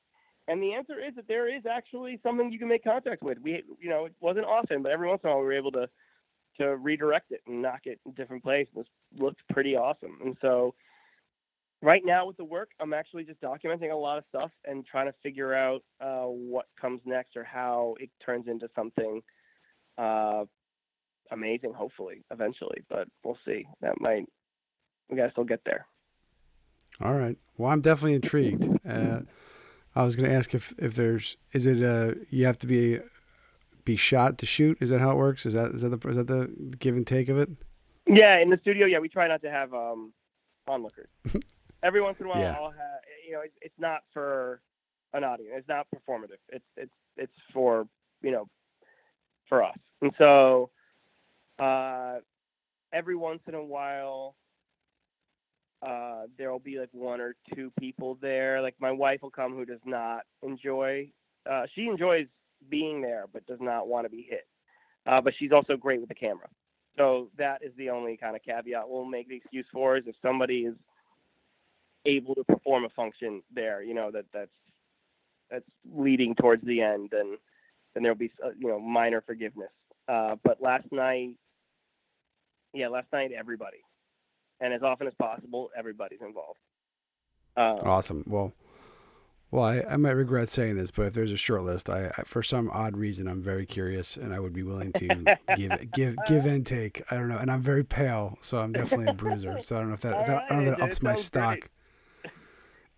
And 0.47 0.61
the 0.61 0.73
answer 0.73 0.99
is 0.99 1.15
that 1.15 1.27
there 1.27 1.53
is 1.53 1.63
actually 1.65 2.19
something 2.23 2.51
you 2.51 2.59
can 2.59 2.68
make 2.68 2.84
contact 2.84 3.23
with. 3.23 3.38
We, 3.39 3.63
you 3.80 3.89
know, 3.89 4.05
it 4.05 4.13
wasn't 4.19 4.45
often, 4.45 4.81
but 4.81 4.91
every 4.91 5.07
once 5.07 5.22
in 5.23 5.30
a 5.30 5.34
while 5.34 5.41
we 5.41 5.45
were 5.45 5.53
able 5.53 5.72
to 5.73 5.88
to 6.57 6.76
redirect 6.76 7.31
it 7.31 7.41
and 7.47 7.61
knock 7.61 7.81
it 7.85 7.99
in 8.05 8.11
a 8.11 8.15
different 8.15 8.43
place. 8.43 8.68
It 8.76 8.85
looked 9.18 9.41
pretty 9.49 9.76
awesome. 9.76 10.18
And 10.23 10.35
so 10.41 10.76
right 11.81 12.01
now 12.03 12.26
with 12.26 12.38
the 12.38 12.43
work, 12.43 12.72
I'm 12.80 12.93
actually 12.93 13.23
just 13.23 13.41
documenting 13.41 13.91
a 13.91 13.95
lot 13.95 14.18
of 14.18 14.26
stuff 14.30 14.51
and 14.65 14.85
trying 14.85 15.07
to 15.07 15.15
figure 15.23 15.53
out 15.53 15.81
uh, 16.01 16.26
what 16.26 16.65
comes 16.80 17.01
next 17.05 17.38
or 17.38 17.43
how 17.43 17.95
it 17.99 18.09
turns 18.23 18.47
into 18.47 18.69
something 18.76 19.22
uh, 19.97 20.45
amazing. 21.32 21.74
Hopefully, 21.74 22.24
eventually, 22.32 22.84
but 22.90 23.08
we'll 23.24 23.38
see. 23.45 23.66
That 23.82 23.99
might 23.99 24.26
we 25.10 25.18
got 25.18 25.26
to 25.26 25.32
still 25.32 25.44
get 25.44 25.62
there. 25.66 25.86
All 27.02 27.14
right. 27.14 27.38
Well, 27.58 27.72
I'm 27.72 27.82
definitely 27.82 28.16
intrigued. 28.16 28.68
Uh, 28.88 29.22
I 29.95 30.03
was 30.03 30.16
going 30.16 30.30
to 30.30 30.36
ask 30.36 30.53
if 30.53 30.74
if 30.78 30.95
there's 30.95 31.38
is 31.53 31.66
it 31.66 31.84
uh 31.84 32.16
you 32.30 32.45
have 32.45 32.58
to 32.60 32.68
be 32.68 32.99
be 33.86 33.95
shot 33.95 34.38
to 34.40 34.45
shoot? 34.45 34.78
Is 34.82 34.90
that 34.90 34.99
how 34.99 35.12
it 35.12 35.18
works? 35.18 35.45
Is 35.45 35.53
that 35.53 35.72
is 35.72 35.82
that 35.82 35.90
the 35.90 36.10
is 36.10 36.16
that 36.18 36.28
the 36.28 36.76
give 36.80 36.95
and 36.95 37.06
take 37.06 37.30
of 37.30 37.38
it? 37.38 37.49
Yeah, 38.08 38.40
in 38.41 38.49
the 38.49 38.58
studio, 38.62 38.86
yeah, 38.86 38.99
we 38.99 39.10
try 39.10 39.28
not 39.28 39.41
to 39.44 39.52
have 39.52 39.74
um, 39.74 40.14
onlookers. 40.68 41.10
Every 41.84 42.02
once 42.02 42.18
in 42.20 42.26
a 42.26 42.30
while, 42.30 42.40
Yeah. 42.40 42.56
I'll 42.58 42.72
have 42.72 42.99
you 43.26 43.34
know, 43.34 43.41
it's, 43.41 43.56
it's 43.62 43.80
not 43.80 44.02
for 44.14 44.62
an 45.14 45.24
audience. 45.24 45.53
It's 45.58 45.68
not 45.68 45.88
performative. 45.95 46.40
It's 46.49 46.66
it's 46.78 46.94
it's 47.18 47.34
for 47.53 47.88
you 48.22 48.32
know, 48.32 48.48
for 49.48 49.64
us. 49.64 49.78
And 50.02 50.12
so, 50.18 50.70
uh, 51.62 52.16
every 52.92 53.16
once 53.16 53.42
in 53.48 53.54
a 53.54 53.64
while, 53.64 54.36
uh, 55.86 56.24
there 56.38 56.52
will 56.52 56.60
be 56.60 56.80
like 56.80 56.90
one 56.92 57.22
or 57.22 57.36
two 57.56 57.72
people 57.80 58.18
there. 58.22 58.62
Like 58.62 58.76
my 58.80 58.92
wife 58.92 59.22
will 59.22 59.32
come 59.32 59.54
who 59.54 59.66
does 59.66 59.80
not 59.86 60.22
enjoy. 60.44 61.10
Uh, 61.50 61.64
she 61.74 61.88
enjoys 61.88 62.28
being 62.70 63.02
there, 63.02 63.26
but 63.32 63.46
does 63.48 63.60
not 63.62 63.88
want 63.88 64.06
to 64.06 64.10
be 64.10 64.26
hit. 64.28 64.48
Uh, 65.06 65.22
but 65.22 65.34
she's 65.40 65.52
also 65.52 65.76
great 65.76 66.00
with 66.00 66.10
the 66.10 66.16
camera. 66.16 66.48
So 66.98 67.30
that 67.38 67.64
is 67.64 67.72
the 67.78 67.90
only 67.90 68.18
kind 68.18 68.36
of 68.36 68.44
caveat 68.44 68.88
we'll 68.88 69.06
make 69.06 69.30
the 69.30 69.38
excuse 69.38 69.66
for 69.72 69.98
is 69.98 70.04
if 70.08 70.16
somebody 70.22 70.62
is 70.62 70.76
able 72.06 72.36
to 72.36 72.44
perform 72.44 72.86
a 72.86 72.90
function 72.90 73.42
there, 73.54 73.82
you 73.82 73.94
know 73.94 74.12
that 74.12 74.26
that's 74.34 74.52
that's 75.50 75.66
leading 75.96 76.36
towards 76.36 76.64
the 76.66 76.82
end, 76.82 77.10
then 77.12 77.38
then 77.94 78.04
there'll 78.04 78.18
be 78.18 78.32
uh, 78.44 78.50
you 78.58 78.68
know 78.68 78.80
minor 78.80 79.22
forgiveness. 79.22 79.72
Uh, 80.08 80.36
but 80.44 80.62
last 80.62 80.86
night, 80.92 81.36
yeah, 82.73 82.88
last 82.88 83.07
night 83.14 83.31
everybody, 83.38 83.77
and 84.60 84.73
as 84.73 84.84
often 84.84 85.07
as 85.07 85.14
possible, 85.15 85.69
everybody's 85.77 86.22
involved. 86.22 86.60
Um, 87.57 87.80
Awesome. 87.84 88.23
Well, 88.27 88.53
well, 89.52 89.65
I, 89.65 89.81
I 89.81 89.98
might 89.98 90.11
regret 90.11 90.48
saying 90.48 90.77
this, 90.77 90.91
but 90.91 91.07
if 91.07 91.14
there's 91.14 91.31
a 91.31 91.38
short 91.38 91.64
list, 91.64 91.89
I, 91.89 92.07
I 92.18 92.23
for 92.23 92.41
some 92.41 92.69
odd 92.72 92.95
reason 92.95 93.27
I'm 93.27 93.41
very 93.41 93.65
curious, 93.65 94.15
and 94.15 94.34
I 94.34 94.39
would 94.39 94.53
be 94.53 94.64
willing 94.64 94.93
to 94.93 95.26
give 95.57 95.91
give 95.91 96.15
give 96.26 96.45
and 96.45 96.65
take. 96.65 97.02
I 97.11 97.15
don't 97.15 97.27
know, 97.27 97.38
and 97.38 97.52
I'm 97.52 97.61
very 97.61 97.84
pale, 97.84 98.38
so 98.39 98.60
I'm 98.60 98.72
definitely 98.72 99.07
a 99.07 99.14
bruiser. 99.14 99.60
So 99.61 99.76
I 99.76 99.80
don't 99.80 99.89
know 99.89 99.93
if 99.95 100.02
that, 100.02 100.22
if 100.22 100.27
that 100.27 100.43
I 100.49 100.56
don't 100.56 100.65
know 100.65 100.72
if 100.72 100.77
that 100.77 100.84
ups 100.85 101.02
my 101.02 101.15
stock. 101.15 101.60
great. 101.60 102.31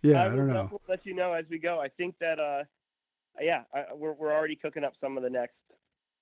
Yeah, 0.02 0.22
I 0.22 0.26
I, 0.26 0.28
don't 0.28 0.46
know. 0.46 0.54
definitely 0.54 0.78
let 0.88 1.06
you 1.06 1.14
know 1.14 1.32
as 1.32 1.44
we 1.50 1.58
go. 1.58 1.80
I 1.80 1.88
think 1.88 2.14
that 2.20 2.38
uh, 2.38 2.62
yeah, 3.40 3.62
I, 3.74 3.92
we're 3.92 4.12
we're 4.12 4.32
already 4.32 4.54
cooking 4.54 4.84
up 4.84 4.92
some 5.00 5.16
of 5.16 5.24
the 5.24 5.30
next 5.30 5.56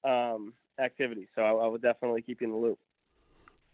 um 0.02 0.54
activities, 0.80 1.28
so 1.34 1.42
I, 1.42 1.50
I 1.50 1.66
will 1.66 1.78
definitely 1.78 2.22
keep 2.22 2.40
you 2.40 2.46
in 2.46 2.52
the 2.52 2.58
loop. 2.58 2.78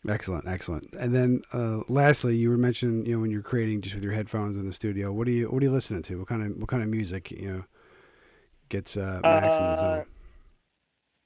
Excellent, 0.06 0.46
excellent. 0.46 0.92
And 0.94 1.14
then 1.14 1.42
uh, 1.52 1.80
lastly, 1.88 2.36
you 2.36 2.50
were 2.50 2.56
mentioning, 2.56 3.04
you 3.04 3.14
know, 3.14 3.20
when 3.20 3.30
you're 3.30 3.42
creating 3.42 3.80
just 3.80 3.94
with 3.94 4.04
your 4.04 4.12
headphones 4.12 4.56
in 4.56 4.64
the 4.66 4.72
studio, 4.72 5.12
what 5.12 5.26
are 5.26 5.32
you 5.32 5.48
what 5.48 5.62
are 5.62 5.66
you 5.66 5.72
listening 5.72 6.02
to? 6.02 6.18
What 6.18 6.28
kind 6.28 6.42
of 6.42 6.56
what 6.56 6.68
kind 6.68 6.82
of 6.82 6.88
music, 6.88 7.30
you 7.30 7.52
know, 7.52 7.64
gets 8.68 8.96
uh, 8.96 9.20
Max 9.22 9.56
in 9.56 9.62
the 9.62 9.68
Uh, 9.70 9.76
zone? 9.76 10.06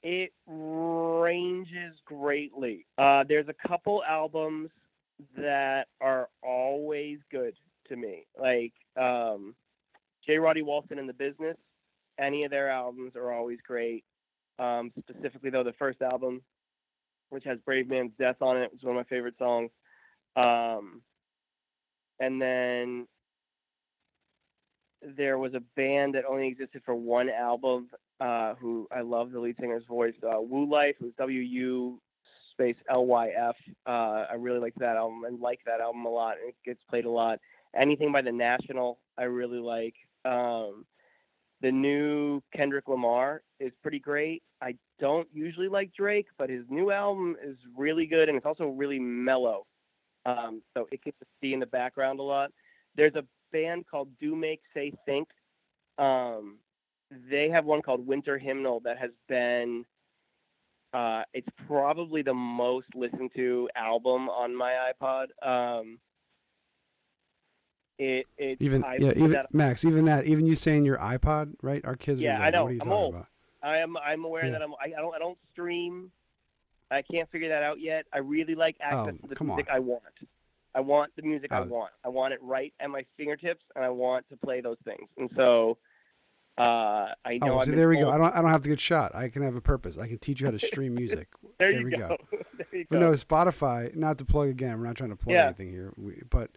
It 0.03 0.33
ranges 0.47 1.95
greatly. 2.07 2.87
Uh, 2.99 3.25
there's 3.29 3.49
a 3.49 3.69
couple 3.69 4.03
albums 4.09 4.71
that 5.37 5.87
are 6.01 6.29
always 6.43 7.19
good 7.31 7.55
to 7.89 7.97
me, 7.97 8.27
like 8.41 8.73
um, 8.97 9.55
J. 10.27 10.39
Roddy 10.39 10.63
Walston 10.63 10.99
and 10.99 11.09
the 11.09 11.13
Business. 11.13 11.57
Any 12.19 12.45
of 12.45 12.51
their 12.51 12.71
albums 12.71 13.13
are 13.17 13.33
always 13.33 13.59
great. 13.67 14.05
Um, 14.59 14.93
specifically, 14.99 15.51
though, 15.51 15.63
the 15.63 15.73
first 15.75 16.03
album, 16.03 16.43
which 17.33 17.45
has 17.45 17.59
Brave 17.65 17.89
Man's 17.89 18.13
Death 18.19 18.37
on 18.43 18.59
it, 18.59 18.71
was 18.71 18.83
one 18.83 18.97
of 18.97 19.01
my 19.01 19.09
favorite 19.09 19.39
songs. 19.39 19.71
Um, 20.37 21.01
and 22.21 22.41
then 22.41 23.09
there 25.17 25.39
was 25.39 25.55
a 25.55 25.63
band 25.75 26.15
that 26.15 26.25
only 26.29 26.47
existed 26.47 26.83
for 26.85 26.95
one 26.95 27.31
album 27.31 27.89
uh, 28.21 28.55
who 28.61 28.87
I 28.93 29.01
love 29.01 29.33
the 29.33 29.41
lead 29.41 29.57
singer's 29.59 29.85
voice, 29.89 30.15
uh, 30.23 30.41
Woo 30.41 30.71
Life, 30.71 30.95
who's 31.01 31.15
W 31.19 31.41
U 31.41 32.01
space 32.53 32.77
L 32.91 33.07
Y 33.07 33.31
F. 33.31 33.57
Uh, 33.87 34.27
I 34.31 34.35
really 34.39 34.61
like 34.61 34.75
that 34.77 34.97
album 34.97 35.25
and 35.25 35.41
like 35.41 35.61
that 35.65 35.81
album 35.81 36.05
a 36.05 36.11
lot. 36.11 36.37
It 36.47 36.55
gets 36.65 36.81
played 36.89 37.07
a 37.07 37.11
lot. 37.11 37.39
Anything 37.75 38.13
by 38.13 38.21
The 38.21 38.31
National, 38.31 38.99
I 39.17 39.25
really 39.25 39.59
like. 39.59 39.95
Um, 40.25 40.85
the 41.63 41.73
new 41.73 42.43
Kendrick 42.55 42.89
Lamar 42.89 43.43
is 43.59 43.73
pretty 43.83 43.99
great. 43.99 44.43
I 44.63 44.77
don't 45.01 45.29
usually 45.33 45.69
like 45.69 45.93
Drake, 45.93 46.29
but 46.39 46.49
his 46.49 46.65
new 46.69 46.91
album 46.93 47.37
is 47.45 47.57
really 47.77 48.07
good 48.07 48.29
and 48.29 48.37
it's 48.37 48.47
also 48.47 48.69
really 48.69 48.99
mellow. 48.99 49.67
Um, 50.25 50.63
so 50.73 50.87
it 50.93 51.03
gets 51.03 51.19
to 51.19 51.27
see 51.41 51.53
in 51.53 51.61
the 51.61 51.67
background 51.67 52.21
a 52.21 52.23
lot. 52.23 52.53
There's 52.97 53.17
a 53.17 53.25
band 53.53 53.87
called 53.91 54.09
Do 54.21 54.37
Make 54.37 54.61
Say 54.73 54.93
Think. 55.05 55.29
Um, 55.99 56.59
they 57.29 57.51
have 57.51 57.65
one 57.65 57.83
called 57.83 58.07
Winter 58.07 58.39
Hymnal 58.39 58.81
that 58.85 58.99
has 58.99 59.11
been 59.29 59.85
uh, 60.95 61.23
it's 61.33 61.49
probably 61.67 62.23
the 62.23 62.35
most 62.35 62.87
listened 62.95 63.31
to 63.35 63.69
album 63.75 64.29
on 64.29 64.55
my 64.55 64.93
iPod. 64.93 65.27
Um, 65.43 65.99
it 67.99 68.27
it 68.37 68.59
Even 68.61 68.85
I 68.85 68.97
yeah, 68.99 69.13
even 69.17 69.37
Max, 69.53 69.85
even 69.85 70.05
that, 70.05 70.27
even 70.27 70.47
you 70.47 70.55
saying 70.55 70.85
your 70.85 70.99
iPod, 70.99 71.55
right? 71.63 71.85
Our 71.85 71.97
kids 71.97 72.21
are 72.21 72.25
Yeah, 72.25 72.41
I 72.41 72.51
know. 72.51 72.65
What 72.65 72.71
are 72.71 72.75
you 72.75 72.81
I'm 72.81 72.87
talking 72.87 73.05
old. 73.05 73.15
about? 73.15 73.27
I 73.63 73.79
am 73.79 73.97
I'm 73.97 74.25
aware 74.25 74.47
Yeah. 74.47 74.53
that 74.53 74.63
I'm 74.63 74.73
I, 74.75 74.87
I 74.97 75.01
don't 75.01 75.15
I 75.15 75.19
don't 75.19 75.39
stream. 75.53 76.11
I 76.91 77.03
can't 77.03 77.31
figure 77.31 77.49
that 77.49 77.63
out 77.63 77.81
yet. 77.81 78.05
I 78.13 78.19
really 78.19 78.55
like 78.55 78.77
access 78.81 79.15
Oh, 79.23 79.29
to 79.29 79.35
the 79.35 79.45
music 79.45 79.67
on. 79.71 79.77
I 79.77 79.79
want. 79.79 80.03
I 80.75 80.81
want 80.81 81.13
the 81.17 81.23
music 81.23 81.53
I 81.53 81.61
Oh. 81.61 81.65
want. 81.65 81.93
I 82.05 82.09
want 82.09 82.35
it 82.35 82.41
right 82.43 82.73
at 82.81 82.91
my 82.91 83.05
fingertips, 83.17 83.63
and 83.75 83.85
I 83.85 83.89
want 83.89 84.29
to 84.31 84.37
play 84.37 84.61
those 84.61 84.77
things. 84.85 85.09
And 85.19 85.31
so, 85.37 85.79
uh, 86.59 87.09
I 87.25 87.39
know. 87.41 87.61
Oh, 87.61 87.65
so 87.65 87.71
there 87.71 87.89
we 87.89 87.97
go. 87.97 88.11
I 88.11 88.19
don't 88.19 88.35
I 88.35 88.43
don't 88.43 88.51
have 88.51 88.63
to 88.63 88.69
get 88.69 88.81
shot. 88.81 89.15
I 89.15 89.29
can 89.29 89.43
have 89.43 89.55
a 89.57 89.61
purpose. 89.61 89.97
I 89.97 90.07
can 90.07 90.19
teach 90.19 90.41
you 90.41 90.47
how 90.47 90.51
to 90.51 90.59
stream 90.59 90.95
music. 90.95 91.29
There, 91.59 91.71
there 91.71 91.81
you 91.81 91.85
we 91.87 91.91
go. 91.93 92.09
go. 92.09 92.17
there 92.59 92.67
you 92.81 92.87
But 92.91 92.99
go. 93.01 93.11
no, 93.11 93.13
Spotify. 93.13 93.95
Not 93.95 94.19
to 94.19 94.25
plug 94.25 94.49
again. 94.49 94.81
We're 94.81 94.87
not 94.87 94.97
trying 94.97 95.11
to 95.11 95.17
plug 95.17 95.35
Yeah. 95.35 95.45
anything 95.47 95.71
here. 95.71 95.93
We, 95.97 96.21
but 96.29 96.51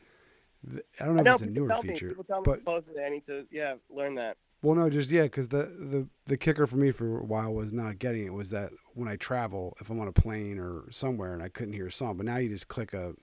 th- 0.68 0.82
I 1.00 1.06
don't 1.06 1.16
know 1.16 1.22
I 1.22 1.24
know 1.26 1.32
if 1.36 1.42
it's 1.44 1.44
a 1.44 1.46
newer 1.54 1.68
me. 1.68 1.76
feature. 1.82 2.08
People 2.10 2.24
tell 2.24 2.42
me 2.42 2.56
but 2.66 2.84
I 3.00 3.10
need 3.10 3.26
to 3.28 3.46
yeah 3.52 3.76
learn 3.90 4.16
that. 4.16 4.38
Well, 4.66 4.76
no, 4.76 4.90
just 4.90 5.12
yeah, 5.12 5.24
because 5.24 5.50
the, 5.50 5.72
the 5.78 6.08
the 6.26 6.38
kicker 6.38 6.66
for 6.66 6.78
me 6.78 6.92
for 6.92 7.20
a 7.20 7.24
while 7.24 7.54
was 7.54 7.72
not 7.72 8.00
getting 8.00 8.26
it 8.26 8.34
was 8.34 8.50
that 8.50 8.72
when 8.96 9.08
I 9.08 9.16
travel, 9.16 9.78
if 9.80 9.92
I'm 9.92 10.00
on 10.00 10.08
a 10.08 10.12
plane 10.12 10.58
or 10.58 10.92
somewhere 10.92 11.34
and 11.34 11.44
I 11.44 11.50
couldn't 11.50 11.74
hear 11.74 11.88
a 11.88 11.92
song, 11.92 12.18
but 12.18 12.26
now 12.26 12.38
you 12.38 12.50
just 12.50 12.68
click 12.68 12.94
a, 12.94 13.14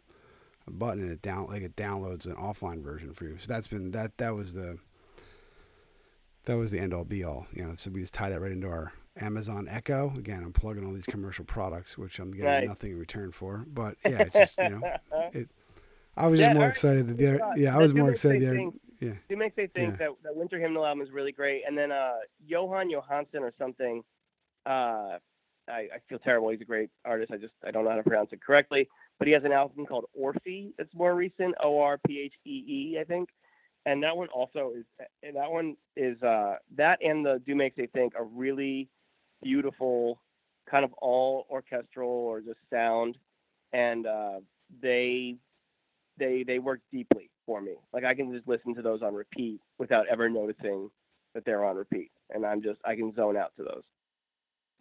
a 0.69 0.71
button 0.71 1.03
and 1.03 1.11
it 1.11 1.21
down 1.21 1.49
like 1.49 1.63
it 1.63 1.75
downloads 1.75 2.27
an 2.27 2.35
offline 2.37 2.81
version 2.81 3.13
for 3.13 3.25
you. 3.25 3.39
So 3.41 3.47
that's 3.49 3.67
been 3.67 3.91
that 3.91 4.19
that 4.19 4.37
was 4.37 4.53
the 4.55 4.79
that 6.45 6.57
was 6.57 6.71
the 6.71 6.79
end 6.79 6.95
all 6.95 7.05
be 7.05 7.25
all. 7.25 7.49
You 7.53 7.65
know, 7.65 7.75
so 7.77 7.91
we 7.91 8.03
just 8.03 8.15
tie 8.15 8.31
that 8.31 8.41
right 8.41 8.53
into 8.53 8.69
our 8.69 8.93
Amazon 9.21 9.67
Echo. 9.69 10.13
Again, 10.17 10.45
I'm 10.45 10.53
plugging 10.53 10.87
all 10.87 10.93
these 10.93 11.07
commercial 11.07 11.45
products, 11.45 11.99
which 11.99 12.21
I'm 12.21 12.31
getting 12.31 12.47
Nice. 12.47 12.69
nothing 12.69 12.93
in 12.93 12.99
return 12.99 13.33
for. 13.33 13.65
But 13.67 13.97
yeah, 14.05 14.23
it's 14.23 14.37
just 14.37 14.59
you 14.59 14.69
know, 14.71 14.81
I 16.17 16.27
was 16.29 16.39
just 16.39 16.55
more 16.55 16.69
excited 16.69 17.09
that 17.09 17.19
the 17.19 17.41
yeah, 17.57 17.77
I 17.77 17.79
was 17.79 17.93
more 17.95 18.11
excited 18.13 18.41
me 18.41 18.47
the 18.47 18.51
other, 18.51 18.57
think. 18.59 18.81
Yeah. 19.03 19.13
It 19.29 19.37
makes 19.37 19.57
me 19.57 19.67
think 19.67 19.93
Yeah. 19.93 19.97
that 20.09 20.11
that 20.23 20.37
Winter 20.37 20.59
Hymnal 20.61 20.87
album 20.87 21.03
is 21.05 21.11
really 21.11 21.33
great, 21.33 21.65
and 21.67 21.77
then 21.77 21.91
uh, 21.91 22.19
Jóhann 22.49 22.89
Jóhannsson 22.91 23.41
or 23.41 23.53
something. 23.59 24.03
Uh, 24.65 25.19
I, 25.69 25.89
I 25.95 25.99
feel 26.09 26.19
terrible. 26.21 26.51
He's 26.51 26.61
a 26.61 26.65
great 26.65 26.91
artist. 27.05 27.33
I 27.33 27.37
just 27.37 27.55
I 27.67 27.71
don't 27.73 27.85
know 27.85 27.91
how 27.91 27.97
to 27.97 28.03
pronounce 28.03 28.33
it 28.33 28.41
correctly. 28.43 28.89
But 29.19 29.29
he 29.29 29.35
has 29.35 29.45
an 29.45 29.53
album 29.53 29.87
called 29.87 30.07
Orphee 30.21 30.73
that's 30.79 30.93
more 30.95 31.15
recent. 31.15 31.55
O 31.63 31.81
R 31.81 31.99
P 32.07 32.21
H 32.21 32.35
E 32.45 32.65
E, 32.67 32.99
I 33.01 33.05
think. 33.05 33.29
And 33.87 34.03
that 34.05 34.17
one 34.17 34.29
also 34.29 34.73
is. 34.77 34.85
And 35.25 35.37
that 35.37 35.51
one 35.51 35.77
is 35.97 36.21
uh, 36.23 36.57
that 36.77 36.99
and 37.03 37.27
the 37.27 37.41
Do 37.45 37.55
Make 37.57 37.75
Say 37.77 37.87
Think 37.87 38.15
are 38.15 38.25
really 38.25 38.89
beautiful, 39.43 40.21
kind 40.71 40.85
of 40.85 40.93
all 40.95 41.47
orchestral 41.51 42.09
or 42.09 42.41
just 42.41 42.59
sound, 42.71 43.17
and 43.73 44.07
uh, 44.07 44.41
they 44.81 45.37
they 46.19 46.45
they 46.47 46.59
work 46.61 46.81
deeply 46.93 47.31
for 47.47 47.61
me. 47.61 47.75
Like 47.93 48.05
I 48.05 48.15
can 48.15 48.33
just 48.33 48.49
listen 48.49 48.75
to 48.77 48.83
those 48.83 49.03
on 49.03 49.15
repeat 49.15 49.61
without 49.79 50.07
ever 50.11 50.29
noticing 50.29 50.91
that 51.35 51.45
they're 51.45 51.65
on 51.65 51.77
repeat, 51.77 52.11
and 52.31 52.45
I'm 52.47 52.63
just 52.63 52.81
I 52.85 52.97
can 52.97 53.15
zone 53.15 53.37
out 53.37 53.53
to 53.57 53.65
those. 53.65 53.83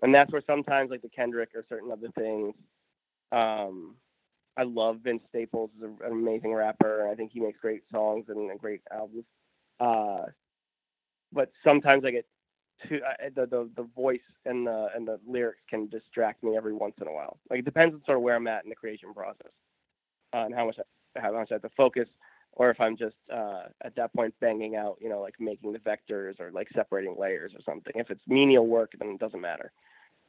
And 0.02 0.14
that's 0.14 0.32
where 0.32 0.42
sometimes 0.48 0.92
like 0.92 1.02
the 1.02 1.10
Kendrick 1.10 1.50
or 1.56 1.66
certain 1.70 1.92
other 1.92 2.10
things. 2.18 2.56
Um, 3.32 3.96
I 4.58 4.64
love 4.64 5.00
Vince 5.04 5.24
Staples 5.30 5.72
is 5.78 5.84
an 5.84 6.12
amazing 6.12 6.54
rapper, 6.54 7.02
and 7.04 7.12
I 7.12 7.16
think 7.16 7.32
he 7.34 7.40
makes 7.40 7.60
great 7.60 7.84
songs 7.92 8.26
and, 8.30 8.52
and 8.52 8.60
great 8.60 8.82
albums. 8.92 9.26
Uh, 9.80 10.26
but 11.32 11.52
sometimes 11.68 12.04
I 12.06 12.12
get 12.12 12.26
too 12.90 13.00
uh, 13.08 13.30
the, 13.36 13.46
the 13.46 13.70
the 13.78 13.88
voice 13.96 14.20
and 14.46 14.68
the 14.68 14.88
and 14.96 15.08
the 15.08 15.20
lyrics 15.28 15.62
can 15.70 15.88
distract 15.90 16.44
me 16.44 16.58
every 16.58 16.74
once 16.74 16.96
in 17.02 17.08
a 17.08 17.14
while. 17.14 17.40
Like 17.50 17.60
it 17.60 17.66
depends 17.66 17.96
on 17.96 18.02
sort 18.06 18.18
of 18.18 18.24
where 18.24 18.36
I'm 18.36 18.48
at 18.48 18.64
in 18.64 18.70
the 18.70 18.76
creation 18.76 19.14
process 19.14 19.52
uh, 20.34 20.46
and 20.46 20.56
how 20.56 20.66
much 20.66 20.78
I, 20.80 21.20
how 21.22 21.34
much 21.34 21.50
I 21.52 21.56
have 21.56 21.62
to 21.64 21.70
focus, 21.78 22.08
or 22.54 22.70
if 22.70 22.80
I'm 22.80 22.98
just 22.98 23.16
uh, 23.34 23.64
at 23.84 23.96
that 23.96 24.14
point 24.14 24.34
banging 24.40 24.76
out, 24.76 24.98
you 25.02 25.10
know, 25.10 25.22
like 25.22 25.36
making 25.40 25.74
the 25.74 25.80
vectors 25.80 26.40
or 26.40 26.52
like 26.52 26.68
separating 26.76 27.16
layers 27.18 27.54
or 27.54 27.62
something. 27.66 27.94
If 27.96 28.10
it's 28.10 28.22
menial 28.28 28.68
work, 28.68 28.92
then 29.00 29.10
it 29.10 29.20
doesn't 29.20 29.42
matter. 29.42 29.72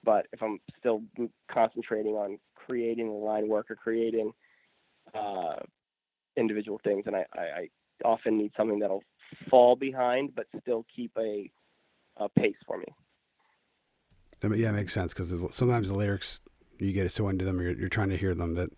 But 0.05 0.27
if 0.32 0.43
I'm 0.43 0.59
still 0.78 1.03
concentrating 1.51 2.15
on 2.15 2.39
creating 2.55 3.09
the 3.09 3.15
line 3.15 3.49
work 3.49 3.70
or 3.70 3.77
creating 3.77 4.32
uh, 5.15 5.57
individual 6.36 6.81
things, 6.82 7.05
and 7.07 7.16
I, 7.16 7.27
I, 7.35 7.40
I 7.40 7.69
often 8.05 8.39
need 8.39 8.53
something 8.57 8.78
that'll 8.78 9.05
fall 9.49 9.77
behind 9.77 10.35
but 10.35 10.47
still 10.61 10.85
keep 10.94 11.12
a, 11.19 11.51
a 12.16 12.28
pace 12.28 12.57
for 12.66 12.78
me. 12.78 12.86
Yeah, 14.43 14.70
it 14.70 14.73
makes 14.73 14.93
sense 14.93 15.15
because 15.15 15.32
sometimes 15.55 15.89
the 15.89 15.94
lyrics 15.94 16.40
you 16.78 16.93
get 16.93 17.11
so 17.12 17.28
into 17.28 17.44
them, 17.44 17.61
you're, 17.61 17.73
you're 17.73 17.89
trying 17.89 18.11
to 18.11 18.16
hear 18.16 18.35
them 18.35 18.55
that 18.55 18.70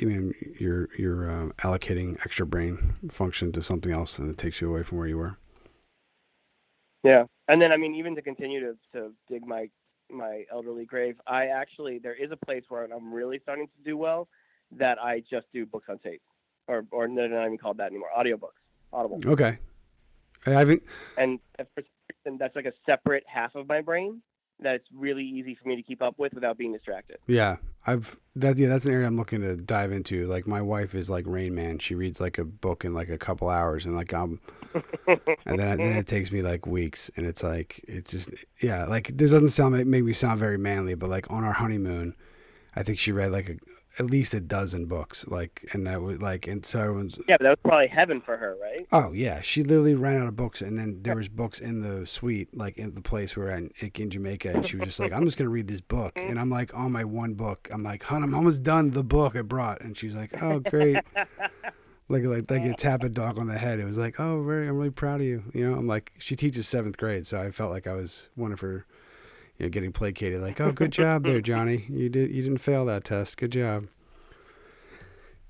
even 0.00 0.34
you're 0.58 0.88
you're 0.96 1.30
uh, 1.30 1.46
allocating 1.58 2.16
extra 2.24 2.46
brain 2.46 2.94
function 3.10 3.52
to 3.52 3.62
something 3.62 3.92
else, 3.92 4.18
and 4.18 4.30
it 4.30 4.38
takes 4.38 4.60
you 4.60 4.68
away 4.68 4.82
from 4.82 4.98
where 4.98 5.06
you 5.06 5.18
were. 5.18 5.38
Yeah, 7.04 7.24
and 7.48 7.60
then 7.60 7.72
I 7.72 7.76
mean, 7.76 7.94
even 7.94 8.14
to 8.16 8.22
continue 8.22 8.60
to 8.60 8.76
to 8.92 9.12
dig 9.28 9.46
my 9.46 9.68
my 10.10 10.44
elderly 10.52 10.84
grave, 10.84 11.20
I 11.26 11.46
actually 11.46 11.98
there 11.98 12.14
is 12.14 12.30
a 12.32 12.36
place 12.46 12.64
where 12.68 12.84
I'm 12.84 13.12
really 13.12 13.38
starting 13.42 13.66
to 13.66 13.84
do 13.84 13.96
well 13.96 14.28
that 14.72 14.98
I 14.98 15.22
just 15.30 15.46
do 15.52 15.66
books 15.66 15.86
on 15.88 15.98
tape, 15.98 16.22
or 16.66 16.84
or 16.90 17.08
they're 17.08 17.28
not 17.28 17.46
even 17.46 17.58
called 17.58 17.78
that 17.78 17.90
anymore, 17.90 18.10
audiobooks, 18.16 18.60
Audible. 18.92 19.20
Okay, 19.26 19.58
I 20.46 20.50
haven't. 20.50 20.82
And 21.16 21.38
that's 21.58 22.56
like 22.56 22.66
a 22.66 22.72
separate 22.86 23.24
half 23.26 23.54
of 23.54 23.68
my 23.68 23.80
brain 23.80 24.22
that's 24.60 24.84
really 24.92 25.24
easy 25.24 25.54
for 25.54 25.68
me 25.68 25.76
to 25.76 25.82
keep 25.82 26.02
up 26.02 26.18
with 26.18 26.34
without 26.34 26.58
being 26.58 26.72
distracted. 26.72 27.18
Yeah, 27.26 27.56
I've 27.86 28.16
that 28.36 28.58
yeah 28.58 28.68
that's 28.68 28.84
an 28.84 28.92
area 28.92 29.06
I'm 29.06 29.16
looking 29.16 29.40
to 29.42 29.56
dive 29.56 29.92
into. 29.92 30.26
Like 30.26 30.46
my 30.46 30.60
wife 30.62 30.94
is 30.94 31.08
like 31.08 31.24
Rain 31.26 31.54
Man. 31.54 31.78
She 31.78 31.94
reads 31.94 32.20
like 32.20 32.38
a 32.38 32.44
book 32.44 32.84
in 32.84 32.94
like 32.94 33.08
a 33.08 33.18
couple 33.18 33.48
hours, 33.48 33.86
and 33.86 33.94
like 33.94 34.12
I'm, 34.12 34.40
and 35.46 35.58
then 35.58 35.78
then 35.78 35.96
it 35.96 36.06
takes 36.06 36.32
me 36.32 36.42
like 36.42 36.66
weeks, 36.66 37.10
and 37.16 37.26
it's 37.26 37.42
like 37.42 37.84
it's 37.86 38.12
just 38.12 38.30
yeah 38.60 38.84
like 38.86 39.16
this 39.16 39.30
doesn't 39.30 39.50
sound 39.50 39.74
make 39.86 40.04
me 40.04 40.12
sound 40.12 40.40
very 40.40 40.58
manly, 40.58 40.94
but 40.94 41.08
like 41.08 41.30
on 41.30 41.44
our 41.44 41.52
honeymoon, 41.52 42.14
I 42.74 42.82
think 42.82 42.98
she 42.98 43.12
read 43.12 43.32
like 43.32 43.48
a, 43.48 43.56
at 43.98 44.06
least 44.06 44.32
a 44.34 44.40
dozen 44.40 44.86
books, 44.86 45.26
like, 45.26 45.68
and 45.72 45.86
that 45.86 46.00
was 46.00 46.20
like, 46.22 46.46
and 46.46 46.64
so 46.64 46.80
everyone's. 46.80 47.18
Yeah, 47.28 47.36
but 47.38 47.44
that 47.44 47.50
was 47.50 47.58
probably 47.64 47.88
heaven 47.88 48.20
for 48.20 48.36
her, 48.36 48.56
right? 48.60 48.86
Oh 48.92 49.12
yeah, 49.12 49.40
she 49.40 49.62
literally 49.62 49.94
ran 49.94 50.22
out 50.22 50.28
of 50.28 50.36
books, 50.36 50.62
and 50.62 50.78
then 50.78 51.00
there 51.02 51.16
was 51.16 51.28
books 51.28 51.60
in 51.60 51.80
the 51.80 52.06
suite, 52.06 52.56
like 52.56 52.78
in 52.78 52.94
the 52.94 53.00
place 53.00 53.36
where 53.36 53.50
in, 53.50 53.70
in 53.80 54.10
Jamaica, 54.10 54.50
and 54.50 54.66
she 54.66 54.76
was 54.76 54.86
just 54.86 55.00
like, 55.00 55.12
"I'm 55.12 55.24
just 55.26 55.36
gonna 55.36 55.50
read 55.50 55.66
this 55.66 55.80
book," 55.80 56.14
mm. 56.14 56.28
and 56.28 56.38
I'm 56.38 56.50
like, 56.50 56.74
on 56.74 56.92
my 56.92 57.04
one 57.04 57.34
book, 57.34 57.68
I'm 57.72 57.82
like, 57.82 58.04
"Hon, 58.04 58.22
I'm 58.22 58.34
almost 58.34 58.62
done 58.62 58.90
the 58.90 59.04
book 59.04 59.34
I 59.36 59.42
brought," 59.42 59.80
and 59.80 59.96
she's 59.96 60.14
like, 60.14 60.42
"Oh 60.42 60.60
great." 60.60 60.98
like 62.08 62.24
like 62.24 62.50
like 62.50 62.64
a 62.64 62.74
tap 62.74 63.02
a 63.02 63.08
dog 63.08 63.38
on 63.38 63.48
the 63.48 63.58
head. 63.58 63.80
It 63.80 63.84
was 63.84 63.98
like, 63.98 64.18
oh, 64.18 64.42
very, 64.42 64.68
I'm 64.68 64.76
really 64.76 64.90
proud 64.90 65.20
of 65.20 65.26
you. 65.26 65.42
You 65.52 65.70
know, 65.70 65.76
I'm 65.76 65.86
like, 65.86 66.12
she 66.18 66.36
teaches 66.36 66.66
seventh 66.66 66.96
grade, 66.96 67.26
so 67.26 67.38
I 67.38 67.50
felt 67.50 67.70
like 67.70 67.86
I 67.86 67.94
was 67.94 68.30
one 68.34 68.52
of 68.52 68.60
her 68.60 68.86
you 69.58 69.66
know, 69.66 69.70
getting 69.70 69.92
placated, 69.92 70.40
like, 70.40 70.60
"Oh, 70.60 70.72
good 70.72 70.92
job 70.92 71.24
there, 71.24 71.40
Johnny. 71.42 71.84
You 71.88 72.08
did 72.08 72.30
you 72.30 72.42
didn't 72.42 72.58
fail 72.58 72.84
that 72.86 73.04
test. 73.04 73.36
Good 73.36 73.52
job." 73.52 73.86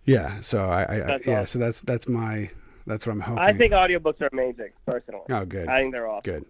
Yeah. 0.04 0.40
So 0.40 0.68
I, 0.68 0.82
I 0.82 0.96
yeah. 0.96 1.40
Awesome. 1.40 1.46
So 1.46 1.58
that's 1.58 1.80
that's 1.82 2.08
my 2.08 2.50
that's 2.86 3.06
what 3.06 3.12
I'm 3.12 3.20
hoping. 3.20 3.44
I 3.44 3.52
think 3.52 3.72
audiobooks 3.72 4.20
are 4.22 4.28
amazing, 4.32 4.70
personally. 4.86 5.24
Oh, 5.30 5.44
good. 5.44 5.68
I 5.68 5.82
think 5.82 5.92
they're 5.92 6.08
awesome. 6.08 6.32
Good. 6.32 6.44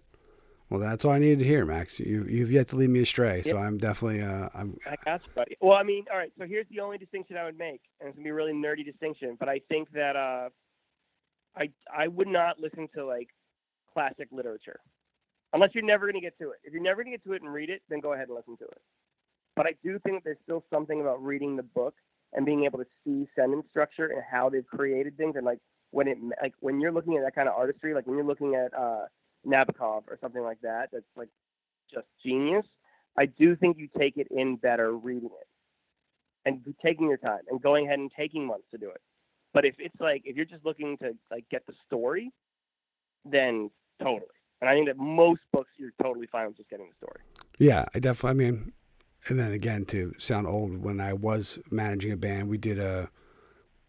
Well, 0.69 0.79
that's 0.79 1.03
all 1.03 1.11
I 1.11 1.19
needed 1.19 1.39
to 1.39 1.45
hear, 1.45 1.65
Max. 1.65 1.99
You 1.99 2.25
you've 2.25 2.51
yet 2.51 2.67
to 2.69 2.75
lead 2.75 2.91
me 2.91 3.01
astray, 3.01 3.41
so 3.41 3.57
I'm 3.57 3.77
definitely 3.77 4.21
uh 4.21 4.49
I'm. 4.53 4.77
I 4.85 4.95
got 5.03 5.21
you, 5.25 5.31
buddy. 5.35 5.57
Well, 5.59 5.75
I 5.75 5.83
mean, 5.83 6.05
all 6.11 6.17
right. 6.17 6.31
So 6.37 6.45
here's 6.45 6.67
the 6.69 6.79
only 6.79 6.97
distinction 6.97 7.37
I 7.37 7.45
would 7.45 7.57
make, 7.57 7.81
and 7.99 8.07
it's 8.07 8.15
gonna 8.15 8.23
be 8.23 8.29
a 8.29 8.33
really 8.33 8.53
nerdy 8.53 8.85
distinction, 8.85 9.35
but 9.39 9.49
I 9.49 9.61
think 9.67 9.91
that 9.93 10.15
uh, 10.15 10.49
I 11.57 11.71
I 11.93 12.07
would 12.07 12.27
not 12.27 12.59
listen 12.59 12.87
to 12.95 13.03
like 13.03 13.29
classic 13.93 14.27
literature 14.31 14.79
unless 15.53 15.71
you're 15.73 15.83
never 15.83 16.05
going 16.05 16.21
to 16.21 16.25
get 16.25 16.37
to 16.39 16.51
it. 16.51 16.57
If 16.63 16.73
you're 16.73 16.81
never 16.81 17.03
going 17.03 17.13
to 17.13 17.17
get 17.17 17.25
to 17.25 17.33
it 17.33 17.41
and 17.41 17.53
read 17.53 17.69
it, 17.69 17.81
then 17.89 17.99
go 17.99 18.13
ahead 18.13 18.27
and 18.27 18.35
listen 18.35 18.57
to 18.57 18.65
it. 18.65 18.81
But 19.55 19.65
I 19.65 19.71
do 19.83 19.99
think 19.99 20.23
there's 20.23 20.37
still 20.43 20.63
something 20.73 21.01
about 21.01 21.23
reading 21.23 21.55
the 21.55 21.63
book 21.63 21.95
and 22.33 22.45
being 22.45 22.65
able 22.65 22.79
to 22.79 22.85
see 23.03 23.27
sentence 23.35 23.65
structure 23.69 24.07
and 24.07 24.21
how 24.29 24.49
they've 24.49 24.65
created 24.65 25.17
things 25.17 25.35
and 25.35 25.45
like 25.45 25.59
when 25.91 26.07
it 26.07 26.17
like 26.41 26.53
when 26.59 26.79
you're 26.79 26.91
looking 26.91 27.17
at 27.17 27.23
that 27.23 27.35
kind 27.35 27.47
of 27.47 27.55
artistry, 27.55 27.93
like 27.93 28.05
when 28.05 28.15
you're 28.15 28.25
looking 28.25 28.55
at 28.55 28.73
uh, 28.77 29.05
Nabokov 29.45 30.03
or 30.07 30.17
something 30.21 30.43
like 30.43 30.61
that, 30.61 30.89
that's 30.91 31.03
like 31.15 31.29
just 31.91 32.05
genius. 32.23 32.65
I 33.17 33.25
do 33.25 33.55
think 33.55 33.77
you 33.77 33.89
take 33.97 34.17
it 34.17 34.27
in 34.29 34.55
better 34.55 34.95
reading 34.95 35.29
it 35.41 35.47
and 36.45 36.61
taking 36.85 37.07
your 37.07 37.17
time 37.17 37.41
and 37.49 37.61
going 37.61 37.87
ahead 37.87 37.99
and 37.99 38.11
taking 38.15 38.45
months 38.45 38.67
to 38.71 38.77
do 38.77 38.89
it. 38.89 39.01
But 39.53 39.65
if 39.65 39.75
it's 39.79 39.99
like 39.99 40.21
if 40.25 40.35
you're 40.35 40.45
just 40.45 40.63
looking 40.63 40.97
to 40.99 41.15
like 41.31 41.45
get 41.49 41.65
the 41.65 41.73
story, 41.87 42.31
then 43.25 43.71
totally. 44.01 44.27
And 44.61 44.69
I 44.69 44.73
think 44.73 44.87
that 44.87 44.97
most 44.97 45.41
books 45.53 45.69
you're 45.77 45.93
totally 46.01 46.27
fine 46.27 46.47
with 46.47 46.57
just 46.57 46.69
getting 46.69 46.87
the 46.87 46.95
story. 47.05 47.21
Yeah, 47.59 47.85
I 47.93 47.99
definitely. 47.99 48.29
I 48.29 48.51
mean, 48.51 48.73
and 49.27 49.39
then 49.39 49.51
again, 49.51 49.85
to 49.85 50.13
sound 50.17 50.47
old, 50.47 50.83
when 50.83 50.99
I 50.99 51.13
was 51.13 51.59
managing 51.71 52.11
a 52.11 52.17
band, 52.17 52.49
we 52.49 52.57
did 52.57 52.79
a, 52.79 53.09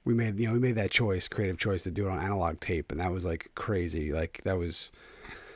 we 0.05 0.15
made 0.15 0.39
you 0.39 0.47
know 0.47 0.53
we 0.53 0.59
made 0.59 0.77
that 0.77 0.91
choice, 0.91 1.29
creative 1.29 1.59
choice 1.59 1.83
to 1.85 1.91
do 1.91 2.07
it 2.07 2.11
on 2.11 2.21
analog 2.21 2.61
tape, 2.61 2.93
and 2.93 3.01
that 3.01 3.13
was 3.13 3.25
like 3.25 3.51
crazy. 3.55 4.13
Like 4.13 4.41
that 4.45 4.59
was. 4.59 4.91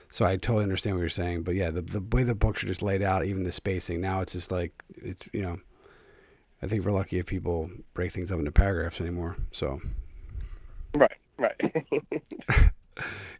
So 0.08 0.24
I 0.24 0.36
totally 0.36 0.62
understand 0.62 0.94
what 0.94 1.00
you're 1.00 1.08
saying, 1.08 1.42
but 1.42 1.56
yeah, 1.56 1.70
the 1.70 1.82
the 1.82 2.00
way 2.00 2.22
the 2.22 2.34
books 2.34 2.62
are 2.62 2.68
just 2.68 2.82
laid 2.82 3.02
out, 3.02 3.24
even 3.24 3.42
the 3.42 3.52
spacing. 3.52 4.00
Now 4.00 4.20
it's 4.20 4.32
just 4.32 4.52
like 4.52 4.72
it's 4.96 5.28
you 5.32 5.42
know, 5.42 5.58
I 6.62 6.66
think 6.66 6.84
we're 6.84 6.92
lucky 6.92 7.18
if 7.18 7.26
people 7.26 7.70
break 7.94 8.12
things 8.12 8.30
up 8.30 8.38
into 8.38 8.52
paragraphs 8.52 9.00
anymore. 9.00 9.36
So. 9.50 9.80
Right. 10.94 11.18
Right. 11.36 11.60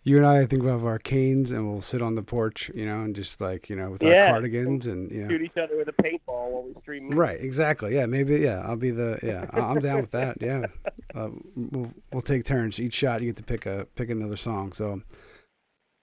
you 0.02 0.16
and 0.16 0.26
I 0.26 0.40
I 0.40 0.47
think 0.47 0.62
we'll 0.62 0.72
have 0.72 0.85
our 0.85 0.98
canes 0.98 1.51
and 1.51 1.70
we'll 1.70 1.82
sit 1.82 2.02
on 2.02 2.14
the 2.14 2.22
porch, 2.22 2.70
you 2.74 2.86
know, 2.86 3.02
and 3.02 3.14
just 3.14 3.40
like 3.40 3.70
you 3.70 3.76
know 3.76 3.90
with 3.90 4.02
yeah. 4.02 4.26
our 4.26 4.31
cardigans 4.32 4.86
and 4.86 5.10
you 5.10 5.22
know 5.22 5.28
shoot 5.28 5.43
each 5.43 5.56
other 5.56 5.76
with 5.76 5.89
a 5.89 5.93
paintball 5.93 6.51
while 6.51 6.64
we 6.64 6.81
stream. 6.82 7.10
Right, 7.10 7.40
exactly. 7.40 7.94
Yeah, 7.94 8.06
maybe. 8.06 8.36
Yeah, 8.36 8.60
I'll 8.66 8.76
be 8.76 8.90
the. 8.90 9.18
Yeah, 9.22 9.47
I'm 9.52 9.81
down 9.81 10.01
with 10.01 10.10
that. 10.12 10.39
Yeah, 10.40 10.66
uh, 11.14 11.31
we'll 11.56 11.93
we'll 12.12 12.22
take 12.22 12.44
turns. 12.44 12.78
Each 12.78 12.94
shot, 12.94 13.20
you 13.20 13.28
get 13.28 13.36
to 13.36 13.43
pick 13.43 13.66
a 13.66 13.86
pick 13.94 14.10
another 14.10 14.36
song. 14.36 14.72
So 14.72 15.01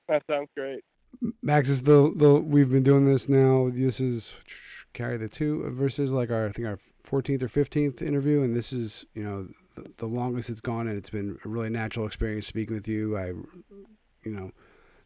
that 0.08 0.24
sounds 0.30 0.50
great. 0.56 0.84
Max 1.44 1.70
is 1.70 1.84
the 1.84 2.12
the 2.16 2.34
we've 2.34 2.70
been 2.70 2.84
doing 2.84 3.06
this 3.06 3.30
now. 3.30 3.70
This 3.72 4.00
is 4.00 4.36
carry 4.94 5.18
the 5.18 5.30
two 5.30 5.70
versus 5.70 6.12
like 6.12 6.32
our 6.32 6.48
I 6.48 6.52
think 6.52 6.68
our 6.68 6.80
14th 7.04 7.42
or 7.42 7.48
15th 7.48 8.02
interview, 8.02 8.42
and 8.42 8.56
this 8.56 8.74
is 8.74 9.06
you 9.14 9.24
know 9.24 9.48
the, 9.98 10.06
longest 10.06 10.50
it's 10.50 10.62
gone, 10.62 10.88
and 10.88 10.98
it's 10.98 11.10
been 11.10 11.38
a 11.46 11.48
really 11.48 11.70
natural 11.70 12.06
experience 12.06 12.48
speaking 12.48 12.76
with 12.76 12.88
you. 12.88 13.18
I, 13.18 13.28
you 14.24 14.32
know, 14.32 14.52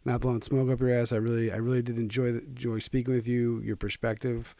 not 0.03 0.21
blowing 0.21 0.41
smoke 0.41 0.69
up 0.69 0.79
your 0.79 0.91
ass. 0.91 1.11
I 1.11 1.17
really, 1.17 1.51
I 1.51 1.57
really 1.57 1.81
did 1.81 1.97
enjoy 1.97 2.31
the, 2.31 2.39
enjoy 2.39 2.79
speaking 2.79 3.13
with 3.13 3.27
you. 3.27 3.61
Your 3.61 3.75
perspective 3.75 4.55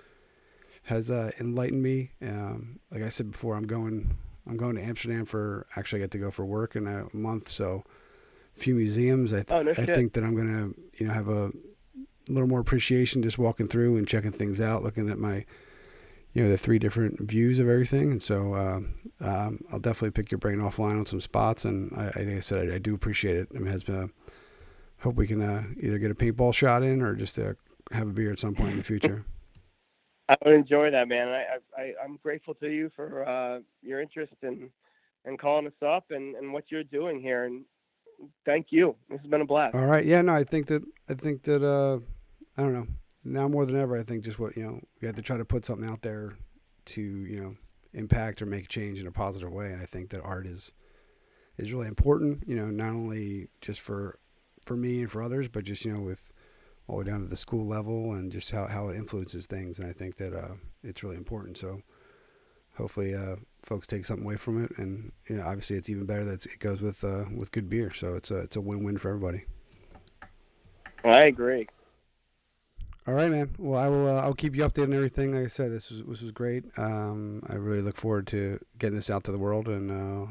has 0.83 1.09
uh, 1.09 1.31
enlightened 1.39 1.81
me. 1.81 2.11
Um, 2.21 2.79
like 2.91 3.03
I 3.03 3.09
said 3.09 3.31
before, 3.31 3.55
I'm 3.55 3.67
going, 3.67 4.15
I'm 4.47 4.57
going 4.57 4.75
to 4.75 4.81
Amsterdam 4.83 5.25
for 5.25 5.67
actually 5.75 6.01
I 6.01 6.03
get 6.03 6.11
to 6.11 6.19
go 6.19 6.31
for 6.31 6.45
work 6.45 6.75
in 6.75 6.87
a 6.87 7.05
month, 7.13 7.49
so 7.49 7.83
a 8.55 8.59
few 8.59 8.75
museums. 8.75 9.33
I, 9.33 9.37
th- 9.37 9.47
oh, 9.49 9.63
no 9.63 9.71
I 9.71 9.85
think 9.85 10.13
that 10.13 10.23
I'm 10.23 10.35
gonna, 10.35 10.69
you 10.93 11.07
know, 11.07 11.13
have 11.13 11.27
a 11.27 11.51
little 12.27 12.47
more 12.47 12.59
appreciation 12.59 13.21
just 13.21 13.37
walking 13.37 13.67
through 13.67 13.97
and 13.97 14.07
checking 14.07 14.31
things 14.31 14.61
out, 14.61 14.83
looking 14.83 15.09
at 15.09 15.19
my 15.19 15.45
you 16.35 16.43
know 16.43 16.49
the 16.49 16.57
three 16.57 16.77
different 16.77 17.19
views 17.21 17.59
of 17.59 17.69
everything. 17.69 18.11
And 18.11 18.21
so 18.21 18.53
uh, 18.53 19.25
um, 19.25 19.63
i'll 19.71 19.79
definitely 19.79 20.11
pick 20.11 20.29
your 20.29 20.37
brain 20.37 20.59
offline 20.59 20.99
on 20.99 21.05
some 21.05 21.21
spots. 21.21 21.65
And 21.65 21.91
i, 21.97 22.09
I 22.09 22.11
think 22.11 22.37
i 22.37 22.39
said 22.41 22.69
I, 22.69 22.75
I, 22.75 22.77
do 22.77 22.93
appreciate 22.93 23.37
it. 23.37 23.47
I 23.55 23.57
mean 23.57 23.71
has 23.71 23.83
been 23.83 23.95
a, 23.95 24.09
hope 25.01 25.15
we 25.15 25.27
can 25.27 25.41
uh, 25.41 25.63
either 25.79 25.97
get 25.97 26.11
a 26.11 26.15
paintball 26.15 26.53
shot 26.53 26.83
in 26.83 27.01
or 27.01 27.15
just 27.15 27.39
uh, 27.39 27.53
have 27.91 28.07
a 28.07 28.11
beer 28.11 28.31
at 28.31 28.39
some 28.39 28.53
point 28.53 28.71
in 28.71 28.77
the 28.77 28.83
future. 28.93 29.25
I 30.27 30.35
would 30.43 30.55
enjoy 30.55 30.91
that 30.91 31.07
man. 31.07 31.29
I, 31.29 31.81
I 31.81 31.93
i'm 32.03 32.17
grateful 32.21 32.53
to 32.55 32.67
you 32.67 32.91
for 32.95 33.27
uh, 33.27 33.59
your 33.81 34.01
interest 34.01 34.33
in 34.43 34.69
and 35.23 35.39
calling 35.39 35.65
us 35.65 35.73
up 35.81 36.11
and, 36.11 36.35
and 36.35 36.53
what 36.53 36.65
you're 36.69 36.83
doing 36.83 37.19
here. 37.19 37.45
And 37.45 37.63
thank 38.45 38.67
you. 38.69 38.95
This 39.09 39.19
has 39.21 39.29
been 39.29 39.41
a 39.41 39.45
blast. 39.45 39.73
All 39.73 39.85
right. 39.85 40.05
Yeah 40.05 40.21
no 40.21 40.35
i 40.35 40.43
think 40.43 40.67
that 40.67 40.83
i 41.07 41.13
think 41.13 41.43
that 41.43 41.63
uh 41.63 41.99
i 42.57 42.61
don't 42.61 42.73
know 42.73 42.87
now 43.25 43.47
more 43.47 43.65
than 43.65 43.75
ever, 43.75 43.97
I 43.97 44.03
think 44.03 44.23
just 44.23 44.39
what 44.39 44.55
you 44.55 44.63
know, 44.63 44.79
we 45.01 45.07
have 45.07 45.15
to 45.15 45.21
try 45.21 45.37
to 45.37 45.45
put 45.45 45.65
something 45.65 45.87
out 45.87 46.01
there 46.01 46.37
to 46.85 47.01
you 47.01 47.41
know 47.41 47.55
impact 47.93 48.41
or 48.41 48.45
make 48.45 48.69
change 48.69 48.99
in 48.99 49.07
a 49.07 49.11
positive 49.11 49.51
way. 49.51 49.67
And 49.73 49.81
I 49.81 49.85
think 49.85 50.09
that 50.11 50.21
art 50.21 50.45
is 50.45 50.71
is 51.57 51.73
really 51.73 51.87
important. 51.87 52.43
You 52.47 52.55
know, 52.55 52.69
not 52.69 52.89
only 52.89 53.49
just 53.61 53.81
for 53.81 54.19
for 54.65 54.77
me 54.77 55.01
and 55.01 55.11
for 55.11 55.21
others, 55.21 55.47
but 55.47 55.63
just 55.63 55.83
you 55.83 55.93
know 55.93 56.01
with 56.01 56.29
all 56.87 56.97
the 56.97 57.03
way 57.03 57.09
down 57.09 57.21
to 57.21 57.27
the 57.27 57.35
school 57.35 57.65
level 57.65 58.13
and 58.13 58.31
just 58.31 58.51
how, 58.51 58.67
how 58.67 58.89
it 58.89 58.95
influences 58.95 59.47
things. 59.47 59.79
And 59.79 59.87
I 59.87 59.91
think 59.91 60.17
that 60.17 60.33
uh, 60.33 60.53
it's 60.83 61.01
really 61.01 61.15
important. 61.15 61.57
So 61.57 61.81
hopefully 62.75 63.15
uh, 63.15 63.37
folks 63.63 63.87
take 63.87 64.05
something 64.05 64.23
away 64.23 64.35
from 64.35 64.63
it. 64.63 64.71
And 64.77 65.11
you 65.27 65.37
know, 65.37 65.43
obviously 65.43 65.77
it's 65.77 65.89
even 65.89 66.05
better 66.05 66.25
that 66.25 66.45
it 66.45 66.59
goes 66.59 66.81
with 66.81 67.03
uh, 67.03 67.25
with 67.35 67.51
good 67.51 67.69
beer. 67.69 67.91
So 67.93 68.15
it's 68.15 68.31
a 68.31 68.37
it's 68.37 68.55
a 68.55 68.61
win 68.61 68.83
win 68.83 68.97
for 68.97 69.09
everybody. 69.09 69.45
I 71.03 71.25
agree. 71.25 71.67
All 73.07 73.13
right, 73.13 73.29
man. 73.29 73.53
Well, 73.59 73.79
I 73.79 73.87
will. 73.87 74.07
Uh, 74.07 74.21
I'll 74.21 74.33
keep 74.33 74.55
you 74.55 74.63
updated 74.63 74.85
on 74.85 74.93
everything. 74.93 75.35
Like 75.35 75.45
I 75.45 75.47
said, 75.47 75.71
this 75.71 75.91
was 75.91 76.01
this 76.07 76.21
was 76.23 76.31
great. 76.31 76.63
Um, 76.77 77.43
I 77.47 77.55
really 77.55 77.81
look 77.81 77.97
forward 77.97 78.25
to 78.27 78.59
getting 78.79 78.95
this 78.95 79.11
out 79.11 79.23
to 79.25 79.31
the 79.31 79.37
world 79.37 79.67
and 79.67 79.91
uh, 79.91 80.25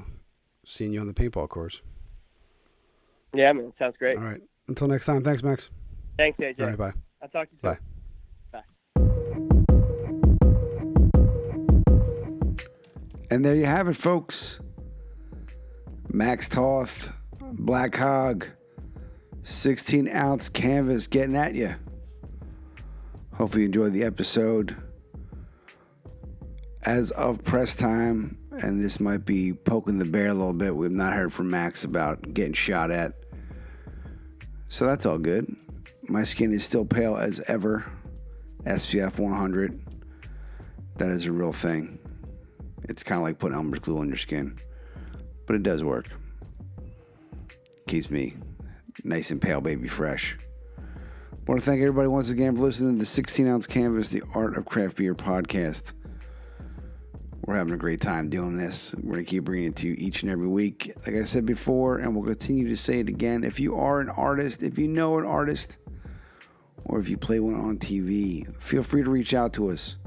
seeing 0.64 0.92
you 0.92 1.00
on 1.00 1.06
the 1.06 1.14
paintball 1.14 1.48
course. 1.48 1.82
Yeah, 3.32 3.52
man. 3.52 3.72
Sounds 3.78 3.94
great. 3.96 4.16
All 4.16 4.24
right. 4.24 4.42
Until 4.66 4.88
next 4.88 5.06
time. 5.06 5.22
Thanks, 5.22 5.44
Max. 5.44 5.70
Thanks, 6.16 6.38
AJ. 6.38 6.60
All 6.60 6.66
right. 6.66 6.76
Bye. 6.76 6.92
I'll 7.22 7.28
talk 7.28 7.48
to 7.48 7.54
you 7.54 7.60
soon. 7.62 7.70
Bye. 7.70 7.78
Bye. 8.52 8.64
And 13.30 13.44
there 13.44 13.54
you 13.54 13.66
have 13.66 13.86
it, 13.88 13.94
folks. 13.94 14.58
Max 16.12 16.48
Toth, 16.48 17.12
Black 17.40 17.94
Hog, 17.96 18.46
16 19.42 20.08
ounce 20.08 20.48
canvas 20.48 21.06
getting 21.06 21.36
at 21.36 21.54
you. 21.54 21.74
Hopefully, 23.36 23.62
you 23.62 23.66
enjoyed 23.66 23.92
the 23.92 24.04
episode. 24.04 24.76
As 26.84 27.10
of 27.12 27.42
press 27.42 27.74
time, 27.74 28.38
and 28.60 28.82
this 28.82 29.00
might 29.00 29.24
be 29.24 29.52
poking 29.52 29.98
the 29.98 30.04
bear 30.04 30.28
a 30.28 30.34
little 30.34 30.52
bit, 30.52 30.74
we've 30.74 30.90
not 30.90 31.14
heard 31.14 31.32
from 31.32 31.50
Max 31.50 31.84
about 31.84 32.34
getting 32.34 32.52
shot 32.52 32.90
at. 32.90 33.14
So 34.68 34.86
that's 34.86 35.06
all 35.06 35.18
good. 35.18 35.54
My 36.08 36.24
skin 36.24 36.52
is 36.52 36.64
still 36.64 36.84
pale 36.84 37.16
as 37.16 37.40
ever. 37.48 37.84
SPF 38.64 39.18
100. 39.18 39.80
That 40.96 41.10
is 41.10 41.26
a 41.26 41.32
real 41.32 41.52
thing. 41.52 41.98
It's 42.84 43.02
kind 43.02 43.18
of 43.18 43.24
like 43.24 43.38
putting 43.38 43.56
Elmer's 43.56 43.78
glue 43.78 43.98
on 43.98 44.08
your 44.08 44.16
skin, 44.16 44.58
but 45.46 45.56
it 45.56 45.62
does 45.62 45.82
work. 45.82 46.08
Keeps 47.88 48.10
me 48.10 48.36
nice 49.02 49.30
and 49.30 49.40
pale, 49.40 49.60
baby 49.60 49.88
fresh. 49.88 50.36
I 51.46 51.50
want 51.50 51.60
to 51.60 51.66
thank 51.66 51.82
everybody 51.82 52.08
once 52.08 52.30
again 52.30 52.56
for 52.56 52.62
listening 52.62 52.94
to 52.94 53.00
the 53.00 53.04
16 53.04 53.46
ounce 53.46 53.66
canvas, 53.66 54.08
the 54.08 54.22
Art 54.32 54.56
of 54.56 54.64
Craft 54.64 54.96
Beer 54.96 55.14
podcast. 55.14 55.92
We're 57.44 57.56
having 57.56 57.74
a 57.74 57.76
great 57.76 58.00
time 58.00 58.30
doing 58.30 58.56
this. 58.56 58.94
We're 58.94 59.16
going 59.16 59.26
to 59.26 59.30
keep 59.30 59.44
bringing 59.44 59.68
it 59.68 59.76
to 59.76 59.88
you 59.88 59.94
each 59.98 60.22
and 60.22 60.32
every 60.32 60.48
week. 60.48 60.94
Like 61.06 61.16
I 61.16 61.24
said 61.24 61.44
before, 61.44 61.98
and 61.98 62.16
we'll 62.16 62.24
continue 62.24 62.66
to 62.68 62.76
say 62.78 63.00
it 63.00 63.10
again. 63.10 63.44
If 63.44 63.60
you 63.60 63.76
are 63.76 64.00
an 64.00 64.08
artist, 64.08 64.62
if 64.62 64.78
you 64.78 64.88
know 64.88 65.18
an 65.18 65.26
artist, 65.26 65.76
or 66.86 66.98
if 66.98 67.10
you 67.10 67.18
play 67.18 67.40
one 67.40 67.56
on 67.56 67.76
TV, 67.76 68.50
feel 68.62 68.82
free 68.82 69.04
to 69.04 69.10
reach 69.10 69.34
out 69.34 69.52
to 69.52 69.70
us. 69.70 69.98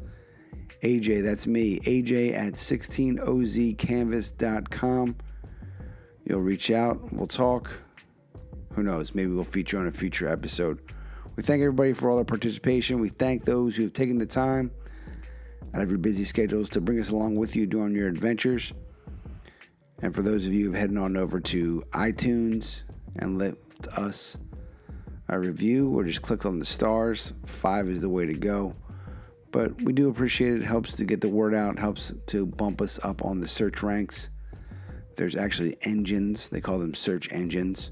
AJ, 0.81 1.21
that's 1.21 1.45
me, 1.45 1.79
AJ 1.81 2.33
at 2.33 2.53
16ozcanvas.com. 2.53 5.15
You'll 6.25 6.41
reach 6.41 6.71
out, 6.71 7.13
we'll 7.13 7.27
talk. 7.27 7.69
Who 8.73 8.81
knows? 8.81 9.13
Maybe 9.13 9.29
we'll 9.29 9.43
feature 9.43 9.77
on 9.77 9.85
a 9.85 9.91
future 9.91 10.27
episode. 10.27 10.81
We 11.37 11.43
thank 11.43 11.61
everybody 11.61 11.93
for 11.93 12.09
all 12.09 12.15
their 12.15 12.25
participation. 12.25 12.99
We 12.99 13.09
thank 13.09 13.45
those 13.45 13.75
who 13.75 13.83
have 13.83 13.93
taken 13.93 14.17
the 14.17 14.25
time 14.25 14.71
out 15.75 15.83
of 15.83 15.89
your 15.89 15.99
busy 15.99 16.25
schedules 16.25 16.67
to 16.71 16.81
bring 16.81 16.99
us 16.99 17.11
along 17.11 17.35
with 17.35 17.55
you 17.55 17.67
during 17.67 17.93
your 17.93 18.07
adventures. 18.07 18.73
And 20.01 20.15
for 20.15 20.23
those 20.23 20.47
of 20.47 20.53
you 20.53 20.65
who've 20.65 20.75
headed 20.75 20.97
on 20.97 21.15
over 21.15 21.39
to 21.39 21.83
iTunes 21.91 22.83
and 23.17 23.37
left 23.37 23.87
us 23.95 24.35
a 25.29 25.37
review 25.37 25.95
or 25.95 26.03
just 26.03 26.23
clicked 26.23 26.47
on 26.47 26.57
the 26.57 26.65
stars, 26.65 27.33
five 27.45 27.87
is 27.87 28.01
the 28.01 28.09
way 28.09 28.25
to 28.25 28.33
go. 28.33 28.75
But 29.51 29.79
we 29.83 29.93
do 29.93 30.09
appreciate 30.09 30.53
it. 30.53 30.63
it 30.63 30.65
helps 30.65 30.95
to 30.95 31.05
get 31.05 31.21
the 31.21 31.29
word 31.29 31.53
out, 31.53 31.77
helps 31.77 32.11
to 32.27 32.47
bump 32.47 32.81
us 32.81 32.99
up 33.03 33.23
on 33.23 33.39
the 33.39 33.47
search 33.47 33.83
ranks. 33.83 34.31
There's 35.15 35.35
actually 35.35 35.77
engines, 35.83 36.49
they 36.49 36.61
call 36.61 36.79
them 36.79 36.95
search 36.95 37.31
engines 37.31 37.91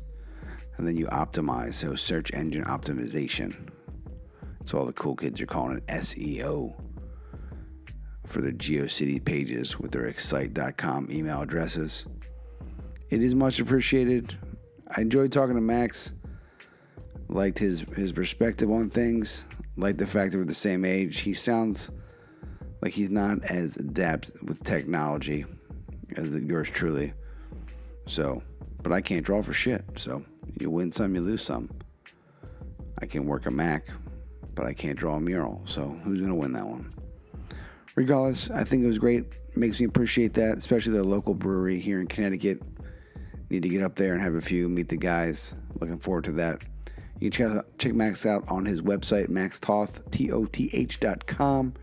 and 0.77 0.87
then 0.87 0.97
you 0.97 1.07
optimize. 1.07 1.75
So 1.75 1.95
search 1.95 2.33
engine 2.33 2.63
optimization. 2.65 3.69
That's 4.59 4.73
all 4.73 4.85
the 4.85 4.93
cool 4.93 5.15
kids 5.15 5.39
are 5.41 5.45
calling 5.45 5.77
it 5.77 5.87
SEO 5.87 6.73
for 8.25 8.41
their 8.41 8.51
GeoCity 8.51 9.23
pages 9.23 9.79
with 9.79 9.91
their 9.91 10.07
excite.com 10.07 11.09
email 11.11 11.41
addresses. 11.41 12.07
It 13.09 13.21
is 13.21 13.35
much 13.35 13.59
appreciated. 13.59 14.37
I 14.95 15.01
enjoyed 15.01 15.31
talking 15.31 15.55
to 15.55 15.61
Max. 15.61 16.13
Liked 17.27 17.59
his 17.59 17.81
his 17.95 18.11
perspective 18.11 18.69
on 18.71 18.89
things. 18.89 19.45
Liked 19.77 19.97
the 19.97 20.05
fact 20.05 20.31
that 20.31 20.37
we're 20.37 20.45
the 20.45 20.53
same 20.53 20.85
age. 20.85 21.19
He 21.19 21.33
sounds 21.33 21.91
like 22.81 22.93
he's 22.93 23.09
not 23.09 23.43
as 23.45 23.77
adept 23.77 24.31
with 24.43 24.63
technology 24.63 25.45
as 26.17 26.35
yours 26.35 26.69
truly. 26.69 27.13
So, 28.05 28.41
but 28.83 28.91
I 28.91 29.01
can't 29.01 29.25
draw 29.25 29.41
for 29.41 29.53
shit. 29.53 29.83
So 29.95 30.23
you 30.59 30.69
win 30.69 30.91
some, 30.91 31.15
you 31.15 31.21
lose 31.21 31.41
some. 31.41 31.69
I 32.99 33.05
can 33.05 33.25
work 33.25 33.45
a 33.45 33.51
Mac, 33.51 33.89
but 34.53 34.65
I 34.65 34.73
can't 34.73 34.97
draw 34.97 35.15
a 35.15 35.21
mural. 35.21 35.61
So 35.65 35.97
who's 36.03 36.19
going 36.19 36.29
to 36.29 36.35
win 36.35 36.53
that 36.53 36.67
one? 36.67 36.91
Regardless, 37.95 38.49
I 38.49 38.63
think 38.63 38.83
it 38.83 38.87
was 38.87 38.99
great. 38.99 39.25
Makes 39.55 39.79
me 39.79 39.85
appreciate 39.85 40.33
that, 40.33 40.57
especially 40.57 40.93
the 40.93 41.03
local 41.03 41.33
brewery 41.33 41.79
here 41.79 42.01
in 42.01 42.07
Connecticut. 42.07 42.61
Need 43.49 43.63
to 43.63 43.69
get 43.69 43.81
up 43.81 43.95
there 43.95 44.13
and 44.13 44.21
have 44.21 44.35
a 44.35 44.41
few, 44.41 44.67
meet 44.67 44.89
the 44.89 44.97
guys. 44.97 45.55
Looking 45.79 45.99
forward 45.99 46.25
to 46.25 46.33
that. 46.33 46.63
You 47.19 47.29
can 47.29 47.31
check, 47.31 47.51
check 47.77 47.93
Max 47.93 48.25
out 48.25 48.43
on 48.49 48.65
his 48.65 48.81
website, 48.81 49.29
maxtoth, 49.29 50.11
T-O-T-H 50.11 50.99
dot 50.99 51.25
com. 51.25 51.73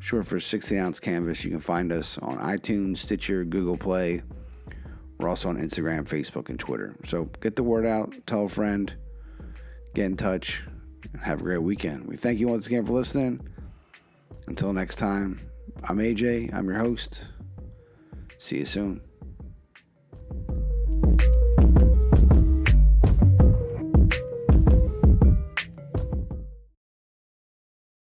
short 0.00 0.26
for 0.26 0.40
16 0.40 0.78
ounce 0.78 0.98
canvas. 0.98 1.44
You 1.44 1.50
can 1.50 1.60
find 1.60 1.92
us 1.92 2.18
on 2.18 2.38
iTunes, 2.38 2.98
Stitcher, 2.98 3.44
Google 3.44 3.76
Play. 3.76 4.22
We're 5.18 5.28
also 5.28 5.50
on 5.50 5.58
Instagram, 5.58 6.08
Facebook, 6.08 6.48
and 6.48 6.58
Twitter. 6.58 6.96
So 7.04 7.26
get 7.40 7.54
the 7.54 7.62
word 7.62 7.86
out, 7.86 8.14
tell 8.26 8.46
a 8.46 8.48
friend, 8.48 8.92
get 9.94 10.06
in 10.06 10.16
touch, 10.16 10.64
and 11.12 11.22
have 11.22 11.40
a 11.40 11.44
great 11.44 11.62
weekend. 11.62 12.06
We 12.06 12.16
thank 12.16 12.40
you 12.40 12.48
once 12.48 12.66
again 12.66 12.84
for 12.84 12.94
listening. 12.94 13.40
Until 14.46 14.72
next 14.72 14.96
time, 14.96 15.40
I'm 15.84 15.98
AJ, 15.98 16.52
I'm 16.54 16.66
your 16.66 16.78
host. 16.78 17.24
See 18.38 18.58
you 18.58 18.64
soon. 18.64 19.09